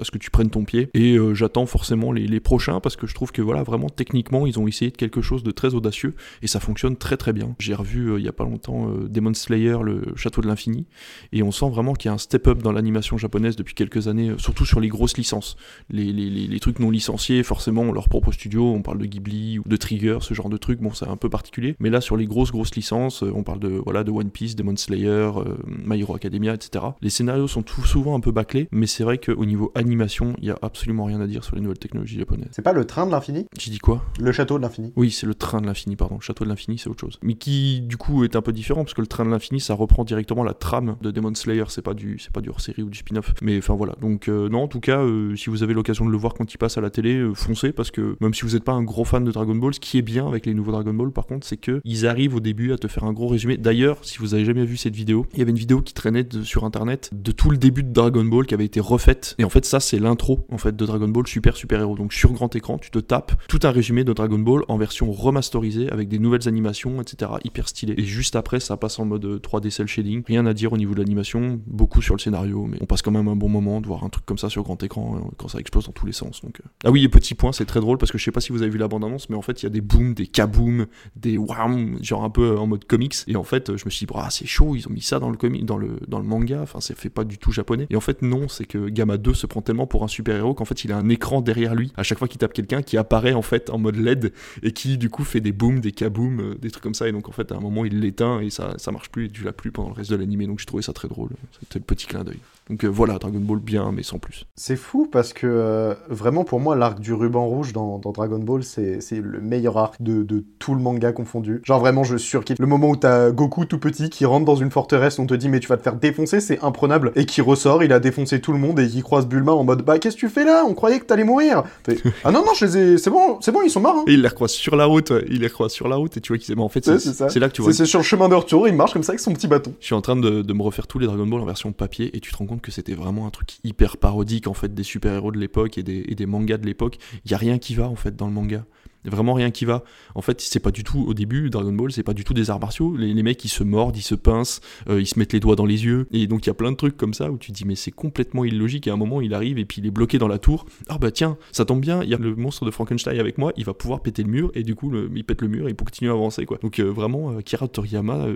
à 0.01 0.05
ce 0.05 0.11
que 0.11 0.19
tu 0.19 0.31
prennes 0.31 0.51
ton 0.51 0.65
pied. 0.65 0.89
Et 0.95 1.17
j'attends 1.35 1.67
forcément 1.67 2.13
les, 2.13 2.34
les 2.35 2.41
prochains 2.41 2.81
parce 2.81 2.97
que 2.97 3.07
je 3.07 3.15
trouve 3.15 3.33
que 3.33 3.41
voilà, 3.41 3.63
vraiment 3.63 3.89
techniquement, 3.89 4.47
ils 4.47 4.59
ont 4.59 4.67
essayé 4.67 4.91
de 4.91 4.97
quelque 4.97 5.23
chose 5.23 5.43
de 5.43 5.51
très 5.51 5.75
audacieux 5.75 6.15
et 6.43 6.47
ça 6.47 6.61
fonctionne 6.61 6.97
très 6.97 7.17
très 7.17 7.33
bien. 7.33 7.55
J'ai 7.59 7.75
revu 7.75 8.11
euh, 8.11 8.19
il 8.19 8.25
y 8.25 8.29
a 8.29 8.33
pas 8.33 8.45
longtemps 8.45 8.89
euh, 8.89 9.09
Demon 9.09 9.35
Slayer, 9.35 9.79
le 9.83 10.03
Château 10.17 10.43
de 10.43 10.47
l'Infini, 10.47 10.87
et 11.33 11.43
on 11.43 11.53
sent 11.53 11.71
vraiment 11.71 11.95
qu'il 11.95 12.09
y 12.09 12.11
a 12.11 12.15
un 12.15 12.19
step-up 12.19 12.63
dans 12.63 12.73
l'animation 12.73 13.17
japonaise 13.17 13.57
depuis 13.57 13.75
quelques 13.75 14.09
années, 14.09 14.31
euh, 14.31 14.39
surtout 14.39 14.67
sur 14.67 14.81
les 14.81 14.89
grosses 14.89 15.17
licences. 15.17 15.57
Les, 15.91 16.59
trucs 16.61 16.79
non 16.79 16.91
licenciés, 16.91 17.43
forcément, 17.43 17.93
leur 17.93 18.09
propre 18.09 18.33
studio, 18.33 18.73
on 18.73 18.81
parle 18.81 18.99
de 18.99 19.05
Ghibli 19.05 19.59
ou 19.59 19.63
de 19.67 19.77
Trigger, 19.77 20.19
ce 20.23 20.33
genre 20.33 20.49
de 20.49 20.57
trucs, 20.57 20.81
bon, 20.81 20.93
c'est 20.93 21.07
un 21.07 21.17
peu 21.17 21.29
particulier, 21.29 21.77
mais 21.79 21.91
là, 21.91 22.01
sur 22.01 22.17
les 22.17 22.27
grosses 22.27 22.53
grosses 22.53 22.75
licences, 22.75 23.23
on 23.23 23.43
parle 23.43 23.61
de, 23.61 23.69
voilà, 23.69 24.03
de 24.03 24.11
One 24.11 24.31
Piece, 24.31 24.57
Demon 24.57 24.77
Slayer, 24.77 25.31
My 25.67 26.01
Hero 26.01 26.15
Academia, 26.15 26.55
etc. 26.55 26.85
Les 27.03 27.11
scénarios 27.11 27.49
sont 27.49 27.65
souvent 27.85 28.17
un 28.17 28.21
peu 28.21 28.33
bâclés, 28.33 28.69
mais 28.73 28.87
c'est 28.87 29.05
vrai 29.05 29.19
qu'au 29.19 29.45
niveau 29.45 29.71
animation, 29.75 30.35
il 30.39 30.47
y 30.47 30.51
a 30.51 30.59
absolument 30.63 31.05
rien 31.05 31.21
à 31.21 31.27
dire 31.27 31.45
sur 31.45 31.57
les 31.57 31.63
nouvelles 31.63 31.79
technologies 31.79 32.17
C'est 32.51 32.63
pas 32.63 32.73
le 32.73 32.85
train 32.85 33.07
de 33.07 33.11
l'infini 33.11 33.47
J'ai 33.59 33.71
dit 33.71 33.79
quoi? 33.79 34.05
Le 34.19 34.33
château 34.33 34.59
de 34.59 34.63
l'infini. 34.63 34.93
Oui, 34.97 35.11
c'est 35.11 35.27
le 35.27 35.35
train 35.35 35.61
de 35.61 35.67
l'infini, 35.67 35.97
pardon. 35.97 36.17
Le 36.17 36.21
château 36.21 36.45
de 36.45 36.49
l'infini, 36.49 36.79
c'est 36.79 36.89
autre 36.89 37.01
chose. 37.01 37.19
Mais 37.23 37.35
qui, 37.35 37.81
du 37.81 37.97
coup, 37.97 38.25
est 38.25 38.37
un 38.37 38.43
peu 38.43 38.53
différent, 38.53 38.85
parce 38.85 38.95
que 38.95 39.01
le 39.01 39.07
train 39.07 39.25
de 39.25 39.31
l'infini, 39.31 39.61
ça 39.61 39.75
reprend 39.75 40.05
directement 40.05 40.45
la 40.45 40.55
trame 40.55 40.97
de 41.01 41.11
Demon 41.11 41.35
Slayer, 41.35 41.65
c'est 41.69 41.83
pas 41.83 41.95
du, 41.95 42.19
c'est 42.19 42.33
pas 42.33 42.41
du 42.41 42.51
hors-série 42.51 42.83
ou 42.83 42.91
du 42.91 42.99
spin-off. 42.99 43.35
Mais 43.43 43.59
enfin 43.59 43.75
voilà. 43.75 43.95
Donc, 44.01 44.29
euh, 44.29 44.49
non, 44.49 44.63
en 44.65 44.69
tout 44.69 44.81
cas, 44.81 45.01
euh, 45.01 45.37
si 45.37 45.51
vous 45.51 45.63
avez 45.63 45.75
l'occasion 45.75 46.05
de 46.05 46.11
le 46.11 46.17
voir 46.17 46.35
quand 46.35 46.53
il 46.53 46.59
passe 46.59 46.79
à 46.79 46.81
la 46.81 46.91
télé, 46.91 47.17
euh, 47.17 47.35
foncez, 47.35 47.73
parce 47.73 47.91
que 47.91 48.17
même 48.21 48.35
si 48.35 48.43
vous 48.43 48.53
n'êtes 48.53 48.65
pas 48.65 48.73
un 48.73 48.83
gros 48.83 49.05
fan 49.05 49.25
de 49.25 49.33
Dragon 49.33 49.55
Ball, 49.55 49.75
ce 49.75 49.81
qui 49.81 49.99
est 49.99 50.03
bien 50.03 50.27
avec 50.27 50.47
les 50.47 50.55
nouveaux 50.55 50.73
Dragon 50.73 50.95
Ball, 50.95 51.13
par 51.13 51.27
contre, 51.27 51.47
c'est 51.47 51.57
que 51.57 51.81
ils 51.85 52.07
arrivent 52.07 52.35
au 52.35 52.41
début 52.41 52.73
à 52.73 52.79
te 52.79 52.89
faire 52.89 53.05
un 53.05 53.13
gros 53.13 53.29
résumé. 53.29 53.57
D'ailleurs, 53.57 53.99
si 54.03 54.19
vous 54.19 54.35
avez 54.35 54.45
jamais 54.45 54.65
vu 54.65 54.77
cette 54.77 54.95
vidéo, 54.95 55.27
il 55.33 55.39
y 55.39 55.43
avait 55.43 55.51
une 55.51 55.59
vidéo 55.59 55.83
qui 55.83 55.95
traînait 55.95 56.27
sur 56.43 56.65
internet 56.65 57.11
de 57.13 57.33
tout 57.33 57.51
le 57.51 57.57
début 57.57 57.83
de 57.83 57.93
Dragon 57.93 58.25
Ball 58.25 58.47
qui 58.47 58.55
avait 58.55 58.65
été 58.65 58.81
refaite. 58.81 59.35
Et 59.39 59.45
en 59.45 59.51
fait, 59.51 59.65
ça, 59.65 59.81
c'est 59.81 59.99
l'intro, 59.99 60.47
en 60.51 60.59
fait, 60.59 60.75
de 60.75 60.87
Dragon 60.87 61.09
Ball 61.09 61.27
Super 61.27 61.57
Super 61.57 61.81
Héros. 61.81 61.97
Donc, 61.97 62.13
sur 62.15 62.33
grand 62.33 62.55
écran, 62.57 62.79
tu 62.79 62.91
te 62.91 62.99
tapes 62.99 63.33
tout 63.49 63.61
un 63.65 63.71
résumé 63.71 64.05
de 64.05 64.13
Dragon 64.13 64.39
Ball 64.39 64.63
en 64.69 64.79
version 64.79 65.11
remasterisée 65.13 65.91
avec 65.91 66.09
des 66.09 66.19
nouvelles 66.19 66.49
animations, 66.49 67.01
etc. 67.01 67.33
Hyper 67.45 67.69
stylé. 67.69 67.95
Et 67.99 68.05
juste 68.05 68.37
après, 68.37 68.61
ça 68.61 68.77
passe 68.77 68.99
en 68.99 69.05
mode 69.05 69.25
3D 69.25 69.71
cel 69.71 69.87
shading. 69.87 70.23
Rien 70.27 70.47
à 70.47 70.55
dire 70.55 70.73
au 70.73 70.77
niveau 70.77 70.95
de 70.95 71.01
l'animation, 71.01 71.61
beaucoup 71.67 72.03
sur 72.03 72.15
le 72.15 72.21
scénario, 72.21 72.67
mais 72.67 72.79
on 72.81 72.87
passe 72.87 73.03
quand 73.03 73.11
même 73.11 73.29
un 73.29 73.37
bon 73.37 73.49
moment 73.49 73.81
de 73.81 73.87
voir 73.87 74.05
un 74.05 74.09
truc 74.09 74.25
comme 74.25 74.39
ça 74.39 74.49
sur 74.49 74.63
grand 74.63 74.83
écran 74.83 75.17
euh, 75.17 75.31
quand 75.37 75.49
ça 75.49 75.59
explose 75.59 75.87
dans 75.87 75.93
tous 75.93 76.07
les 76.07 76.13
sens. 76.13 76.41
Donc, 76.43 76.61
euh. 76.61 76.69
Ah 76.85 76.91
oui, 76.91 77.05
et 77.05 77.09
petit 77.09 77.35
point, 77.35 77.53
c'est 77.53 77.65
très 77.65 77.81
drôle 77.81 77.99
parce 77.99 78.13
que 78.13 78.19
je 78.19 78.25
sais 78.25 78.33
pas 78.33 78.41
si 78.41 78.53
vous 78.53 78.63
avez 78.63 78.71
vu 78.71 78.79
la 78.79 78.89
bande-annonce, 78.89 79.29
mais 79.29 79.37
en 79.37 79.43
fait, 79.43 79.63
il 79.63 79.65
y 79.65 79.67
a 79.67 79.71
des 79.71 79.81
booms, 79.81 80.15
des 80.15 80.27
kabooms, 80.27 80.87
des 81.17 81.37
wham, 81.37 81.99
genre 82.03 82.25
un 82.25 82.31
peu 82.31 82.57
en 82.57 82.67
mode 82.67 82.85
comics. 82.85 83.17
Et 83.27 83.37
en 83.37 83.45
fait, 83.45 83.77
je 83.77 83.85
me 83.85 83.91
suis 83.91 84.07
dit, 84.07 84.13
c'est 84.31 84.47
chaud, 84.47 84.77
ils 84.77 84.87
ont 84.87 84.93
mis 84.93 85.03
ça 85.03 85.19
dans 85.19 85.31
le, 85.31 85.37
dans 85.63 85.77
le, 85.77 85.99
dans 86.07 86.19
le 86.19 86.25
manga, 86.25 86.61
enfin, 86.63 86.81
c'est 86.81 86.97
fait 86.97 87.11
pas 87.11 87.25
du 87.25 87.39
tout 87.39 87.51
japonais. 87.51 87.87
Et 87.91 87.97
en 87.97 88.01
fait, 88.01 88.23
non, 88.23 88.49
c'est 88.49 88.67
que 88.67 88.89
Gamma 88.89 89.17
2 89.17 89.35
se 89.35 89.47
prend 89.47 89.63
tellement 89.63 89.87
pour 89.87 90.05
un 90.05 90.09
super-héros 90.09 90.55
qu'en 90.55 90.65
fait, 90.65 90.85
il 90.85 90.93
a 90.93 90.97
un 90.97 91.09
écran 91.09 91.41
derrière 91.41 91.75
lui 91.75 91.93
chaque 92.05 92.19
fois 92.19 92.29
qu'il 92.29 92.39
tape 92.39 92.53
quelqu'un 92.53 92.83
qui 92.83 92.97
apparaît 92.97 93.33
en 93.33 93.43
fait 93.43 93.71
en 93.71 93.79
mode 93.79 93.97
LED 93.97 94.33
et 94.63 94.73
qui 94.73 94.99
du 94.99 95.11
coup 95.11 95.25
fait 95.25 95.41
des 95.41 95.53
booms, 95.53 95.81
des 95.81 95.93
kabooms, 95.93 96.41
euh, 96.41 96.55
des 96.55 96.71
trucs 96.71 96.83
comme 96.83 96.95
ça. 96.95 97.09
Et 97.09 97.13
donc 97.13 97.29
en 97.29 97.33
fait 97.33 97.51
à 97.53 97.57
un 97.57 97.61
moment 97.61 97.85
il 97.85 98.01
l'éteint 98.01 98.41
et 98.41 98.51
ça, 98.51 98.75
ça 98.79 98.93
marche 98.93 99.11
plus 99.11 99.27
et 99.27 99.31
tu 99.31 99.45
l'as 99.45 99.53
plus 99.53 99.73
pendant 99.73 99.89
le 99.89 99.95
reste 99.95 100.11
de 100.11 100.17
l'animé. 100.17 100.47
Donc 100.47 100.59
j'ai 100.59 100.67
trouvé 100.67 100.83
ça 100.83 100.93
très 100.93 101.09
drôle. 101.09 101.31
C'était 101.61 101.79
le 101.79 101.85
petit 101.85 102.07
clin 102.07 102.25
d'œil. 102.25 102.39
Donc 102.71 102.85
euh, 102.85 102.89
voilà, 102.89 103.19
Dragon 103.19 103.41
Ball 103.41 103.59
bien, 103.59 103.93
mais 103.93 104.03
sans 104.03 104.19
plus. 104.19 104.47
C'est 104.57 104.77
fou 104.77 105.07
parce 105.11 105.35
que 105.35 105.47
euh, 105.47 105.95
vraiment 106.09 106.45
pour 106.45 106.61
moi, 106.61 106.75
l'arc 106.77 106.99
du 106.99 107.13
ruban 107.13 107.47
rouge 107.47 107.73
dans, 107.73 107.99
Dragon 107.99 108.39
Ball, 108.39 108.65
c'est 108.65 109.01
le 109.13 109.41
meilleur 109.41 109.77
arc 109.77 110.01
de, 110.01 110.45
tout 110.59 110.75
le 110.75 110.81
manga 110.81 111.13
confondu. 111.13 111.61
Genre 111.65 111.81
vraiment, 111.81 112.05
je 112.05 112.17
surkiffe. 112.17 112.59
Le 112.59 112.67
moment 112.67 112.91
où 112.91 112.97
t'as 112.97 113.31
Goku 113.31 113.67
tout 113.67 113.79
petit 113.79 114.09
qui 114.09 114.25
rentre 114.25 114.47
dans 114.47 114.57
une 114.57 114.71
forteresse, 114.71 115.19
on 115.19 115.27
te 115.27 115.35
dit 115.35 115.49
mais 115.49 115.61
tu 115.61 115.69
vas 115.69 115.77
te 115.77 115.83
faire 115.83 115.97
défoncer, 115.97 116.41
c'est 116.41 116.63
imprenable, 116.63 117.13
et 117.17 117.27
qui 117.27 117.41
ressort, 117.41 117.83
il 117.83 117.93
a 117.93 118.01
défoncé 118.01 118.41
tout 118.41 118.53
le 118.53 118.59
monde 118.59 118.81
et 118.81 118.89
qui 118.89 119.03
croise 119.03 119.27
Bulma 119.27 119.53
en 119.53 119.65
mode 119.65 119.83
bah 119.83 119.99
qu'est-ce 119.99 120.17
que 120.17 120.21
tu 120.21 120.29
fais 120.29 120.45
là? 120.45 120.65
On 120.67 120.75
croyait 120.75 121.01
que 121.01 121.05
t'allais 121.05 121.25
mourir. 121.25 121.65
ah 122.25 122.31
non 122.31 122.45
non, 122.45 122.53
ai... 122.53 122.99
c'est 122.99 123.11
bon, 123.11 123.39
c'est 123.41 123.53
bon, 123.53 123.61
ils 123.63 123.71
sont 123.71 123.81
morts. 123.81 123.97
Hein. 123.99 124.05
Et 124.07 124.15
il 124.15 124.23
les 124.23 124.29
recroise 124.29 124.53
sur 124.53 124.77
la 124.77 124.87
route, 124.87 125.13
il 125.29 125.41
les 125.41 125.49
recroise 125.49 125.73
sur 125.73 125.89
la 125.89 125.97
route 125.97 126.17
et 126.17 126.21
tu 126.21 126.33
vois 126.33 126.39
qu'ils 126.39 126.59
en 126.59 126.69
fait 126.69 126.85
c'est 126.99 127.39
là 127.39 127.49
que 127.49 127.55
tu 127.55 127.63
vois. 127.63 127.73
C'est 127.75 127.85
sur 127.85 127.99
le 127.99 128.05
chemin 128.05 128.29
de 128.29 128.35
retour, 128.35 128.69
il 128.69 128.75
marche 128.75 128.95
comme 128.95 129.03
ça 129.03 129.13
avec 129.13 129.21
son 129.21 129.33
petit 129.33 129.49
bâton. 129.49 129.75
Je 129.81 129.87
suis 129.87 129.95
en 129.95 130.01
train 130.01 130.17
de, 130.17 130.43
de 130.43 130.53
me 130.53 130.63
refaire 130.63 130.87
tous 130.87 130.99
les 130.99 131.07
Dragon 131.07 131.27
Ball 131.27 131.41
en 131.41 131.45
version 131.45 131.73
papier 131.73 132.17
et 132.17 132.21
tu 132.21 132.33
te 132.33 132.37
rends 132.37 132.47
compte 132.47 132.54
que 132.63 132.71
c'était 132.71 132.95
vraiment 132.95 133.27
un 133.27 133.31
truc 133.31 133.59
hyper 133.65 133.97
parodique 133.97 134.47
en 134.47 134.55
fait 134.55 134.75
des 134.75 134.83
super-héros 134.83 135.33
de 135.33 135.39
l'époque 135.39 135.79
et 135.79 135.83
des, 135.83 136.27
mangas 136.27 136.59
de 136.59 136.67
l'époque. 136.67 136.99
Il 137.25 137.31
y 137.31 137.35
a 137.35 137.39
rien 137.39 137.59
qui 137.59 137.75
va 137.75 137.89
en 137.89 137.97
fait 137.97 138.17
dans 138.17 138.27
le 138.27 138.33
manga 138.33 138.65
vraiment 139.11 139.35
rien 139.35 139.51
qui 139.51 139.65
va. 139.65 139.85
En 140.15 140.23
fait, 140.23 140.41
c'est 140.41 140.61
pas 140.61 140.71
du 140.71 140.85
tout, 140.85 141.05
au 141.07 141.15
début, 141.15 141.51
Dragon 141.51 141.73
Ball, 141.73 141.93
c'est 141.93 142.03
pas 142.03 142.15
du 142.15 142.25
tout 142.25 142.35
des 142.35 142.51
arts 142.51 142.61
martiaux. 142.61 142.97
Les, 142.97 143.23
mecs, 143.23 143.45
ils 143.45 143.49
se 143.49 143.65
mordent, 143.65 143.97
ils 143.97 144.03
se 144.03 144.15
pincent, 144.15 144.61
euh, 144.89 145.01
ils 145.01 145.07
se 145.07 145.19
mettent 145.19 145.33
les 145.33 145.41
doigts 145.41 145.57
dans 145.57 145.67
les 145.67 145.85
yeux. 145.85 146.07
Et 146.13 146.27
donc, 146.27 146.47
il 146.47 146.49
y 146.49 146.51
a 146.51 146.55
plein 146.55 146.73
de 146.73 146.77
trucs 146.77 146.97
comme 146.97 147.15
ça 147.15 147.31
où 147.31 147.39
tu 147.39 147.53
te 147.53 147.57
dis, 147.57 147.65
mais 147.65 147.75
c'est 147.75 147.91
complètement 147.91 148.45
illogique. 148.45 148.87
Et 148.87 148.91
à 148.91 148.95
un 148.95 148.97
moment, 148.97 149.21
il 149.21 149.35
arrive 149.35 149.59
et 149.59 149.65
puis 149.65 149.81
il 149.81 149.87
est 149.87 149.91
bloqué 149.91 150.19
dans 150.19 150.29
la 150.29 150.39
tour. 150.39 150.67
Ah 150.89 150.99
bah 150.99 151.11
tiens, 151.11 151.37
ça 151.53 151.65
tombe 151.65 151.81
bien, 151.81 152.03
il 152.03 152.09
y 152.09 152.15
a 152.15 152.19
le 152.19 152.35
monstre 152.35 152.65
de 152.65 152.71
Frankenstein 152.71 153.19
avec 153.19 153.39
moi, 153.39 153.53
il 153.57 153.65
va 153.65 153.75
pouvoir 153.75 154.01
péter 154.01 154.23
le 154.23 154.31
mur. 154.31 154.51
Et 154.55 154.63
du 154.63 154.75
coup, 154.75 154.93
il 155.15 155.25
pète 155.25 155.43
le 155.43 155.49
mur 155.49 155.67
et 155.67 155.71
il 155.71 155.77
peut 155.77 155.85
continuer 155.85 156.11
à 156.11 156.15
avancer, 156.15 156.47
quoi. 156.47 156.59
Donc, 156.63 156.79
euh, 156.79 156.85
vraiment, 156.85 157.33
euh, 157.33 157.41
Kira 157.41 157.69
Toriyama, 157.69 158.27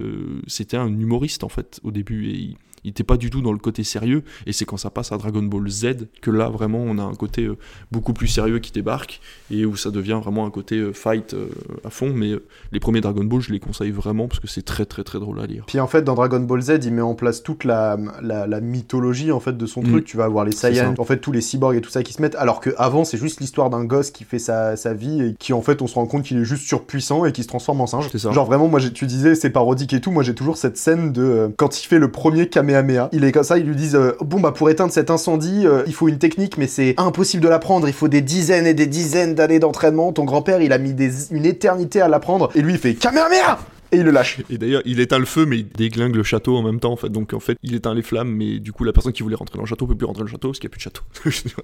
c'était 0.46 0.76
un 0.76 0.88
humoriste, 0.88 1.44
en 1.44 1.48
fait, 1.48 1.80
au 1.82 1.90
début. 1.90 2.28
Et 2.30 2.56
n'était 2.84 3.04
pas 3.04 3.16
du 3.16 3.30
tout 3.30 3.40
dans 3.40 3.52
le 3.52 3.58
côté 3.58 3.84
sérieux. 3.84 4.22
Et 4.46 4.52
c'est 4.52 4.64
quand 4.64 4.76
ça 4.76 4.90
passe 4.90 5.12
à 5.12 5.18
Dragon 5.18 5.42
Ball 5.42 5.68
Z 5.68 6.08
que 6.20 6.30
là, 6.30 6.48
vraiment, 6.48 6.78
on 6.78 6.98
a 6.98 7.02
un 7.02 7.14
côté 7.14 7.44
euh, 7.44 7.56
beaucoup 7.90 8.12
plus 8.12 8.28
sérieux 8.28 8.58
qui 8.58 8.72
débarque 8.72 9.20
et 9.50 9.64
où 9.64 9.76
ça 9.76 9.90
devient 9.90 10.18
vraiment 10.22 10.46
un 10.46 10.50
côté 10.50 10.76
euh, 10.76 10.92
fight 10.92 11.34
euh, 11.34 11.48
à 11.84 11.90
fond. 11.90 12.12
Mais 12.14 12.32
les 12.72 12.80
premiers 12.80 13.00
Dragon 13.00 13.24
Ball, 13.24 13.40
je 13.40 13.52
les 13.52 13.60
conseille 13.60 13.90
vraiment 13.90 14.28
parce 14.28 14.40
que 14.40 14.48
c'est 14.48 14.62
très, 14.62 14.84
très, 14.84 15.04
très 15.04 15.18
drôle 15.18 15.40
à 15.40 15.46
lire. 15.46 15.64
Puis 15.66 15.80
en 15.80 15.86
fait, 15.86 16.02
dans 16.02 16.14
Dragon 16.14 16.40
Ball 16.40 16.60
Z, 16.60 16.78
il 16.84 16.92
met 16.92 17.02
en 17.02 17.14
place 17.14 17.42
toute 17.42 17.64
la, 17.64 17.96
la, 18.22 18.60
mythologie 18.60 19.32
en 19.32 19.40
fait 19.40 19.56
de 19.56 19.66
son 19.66 19.82
mm. 19.82 19.90
truc. 19.90 20.04
Tu 20.04 20.16
vas 20.16 20.24
avoir 20.24 20.44
les 20.44 20.52
Saiyans, 20.52 20.94
en 20.98 21.04
fait, 21.04 21.18
tous 21.18 21.32
les 21.32 21.40
cyborgs 21.40 21.76
et 21.76 21.80
tout 21.80 21.90
ça 21.90 22.02
qui 22.02 22.12
se 22.12 22.20
mettent. 22.22 22.34
Alors 22.36 22.60
qu'avant, 22.60 23.04
c'est 23.04 23.18
juste 23.18 23.40
l'histoire 23.40 23.70
d'un 23.70 23.84
gosse 23.84 24.10
qui 24.10 24.24
fait 24.24 24.38
sa, 24.38 24.76
sa, 24.76 24.94
vie 24.94 25.22
et 25.22 25.34
qui, 25.38 25.52
en 25.52 25.62
fait, 25.62 25.82
on 25.82 25.86
se 25.86 25.94
rend 25.94 26.06
compte 26.06 26.24
qu'il 26.24 26.38
est 26.38 26.44
juste 26.44 26.66
surpuissant 26.66 27.24
et 27.24 27.32
qui 27.32 27.42
se 27.42 27.48
transforme 27.48 27.80
en 27.80 27.86
singe. 27.86 28.08
Ça. 28.16 28.32
Genre 28.32 28.46
vraiment, 28.46 28.68
moi, 28.68 28.80
tu 28.80 29.06
disais, 29.06 29.34
c'est 29.34 29.50
parodique 29.50 29.92
et 29.92 30.00
tout. 30.00 30.10
Moi, 30.10 30.22
j'ai 30.22 30.34
toujours 30.34 30.56
cette 30.56 30.76
scène 30.76 31.12
de 31.12 31.52
quand 31.56 31.80
il 31.80 31.86
fait 31.86 31.98
le 31.98 32.10
premier 32.10 32.48
Il 33.12 33.24
est 33.24 33.32
comme 33.32 33.44
ça, 33.44 33.58
ils 33.58 33.64
lui 33.64 33.76
disent 33.76 33.96
euh, 33.96 34.16
bon 34.20 34.40
bah 34.40 34.52
pour 34.52 34.70
éteindre 34.70 34.92
cet 34.92 35.10
incendie, 35.10 35.66
euh, 35.66 35.82
il 35.86 35.94
faut 35.94 36.08
une 36.08 36.18
technique, 36.18 36.58
mais 36.58 36.66
c'est 36.66 36.94
impossible 36.96 37.42
de 37.42 37.48
l'apprendre. 37.48 37.88
Il 37.88 37.94
faut 37.94 38.08
des 38.08 38.20
dizaines 38.20 38.66
et 38.66 38.74
des 38.74 38.86
dizaines 38.86 39.34
d'années 39.34 39.58
d'entraînement. 39.58 40.12
Ton 40.12 40.24
grand-père, 40.24 40.60
il 40.60 40.72
a 40.72 40.78
mis 40.78 40.94
une 41.30 41.46
éternité 41.46 42.00
à 42.00 42.08
l'apprendre, 42.08 42.50
et 42.54 42.62
lui 42.62 42.72
il 42.72 42.78
fait 42.78 42.94
Kamehameha 42.94 43.58
et 43.92 43.98
il 43.98 44.02
le 44.02 44.10
lâche. 44.10 44.38
Et 44.50 44.58
d'ailleurs, 44.58 44.82
il 44.84 45.00
éteint 45.00 45.18
le 45.18 45.24
feu, 45.24 45.46
mais 45.46 45.58
il 45.58 45.68
déglingue 45.68 46.14
le 46.14 46.22
château 46.22 46.56
en 46.56 46.62
même 46.62 46.80
temps, 46.80 46.92
en 46.92 46.96
fait. 46.96 47.08
Donc, 47.08 47.32
en 47.32 47.40
fait, 47.40 47.58
il 47.62 47.74
éteint 47.74 47.94
les 47.94 48.02
flammes, 48.02 48.30
mais 48.30 48.58
du 48.58 48.72
coup, 48.72 48.84
la 48.84 48.92
personne 48.92 49.12
qui 49.12 49.22
voulait 49.22 49.36
rentrer 49.36 49.56
dans 49.56 49.64
le 49.64 49.68
château 49.68 49.86
peut 49.86 49.96
plus 49.96 50.06
rentrer 50.06 50.20
dans 50.20 50.26
le 50.26 50.30
château 50.30 50.48
parce 50.48 50.58
qu'il 50.58 50.68
n'y 50.68 50.72
a 50.72 50.76
plus 50.76 50.78
de 50.78 50.82
château. 50.82 51.02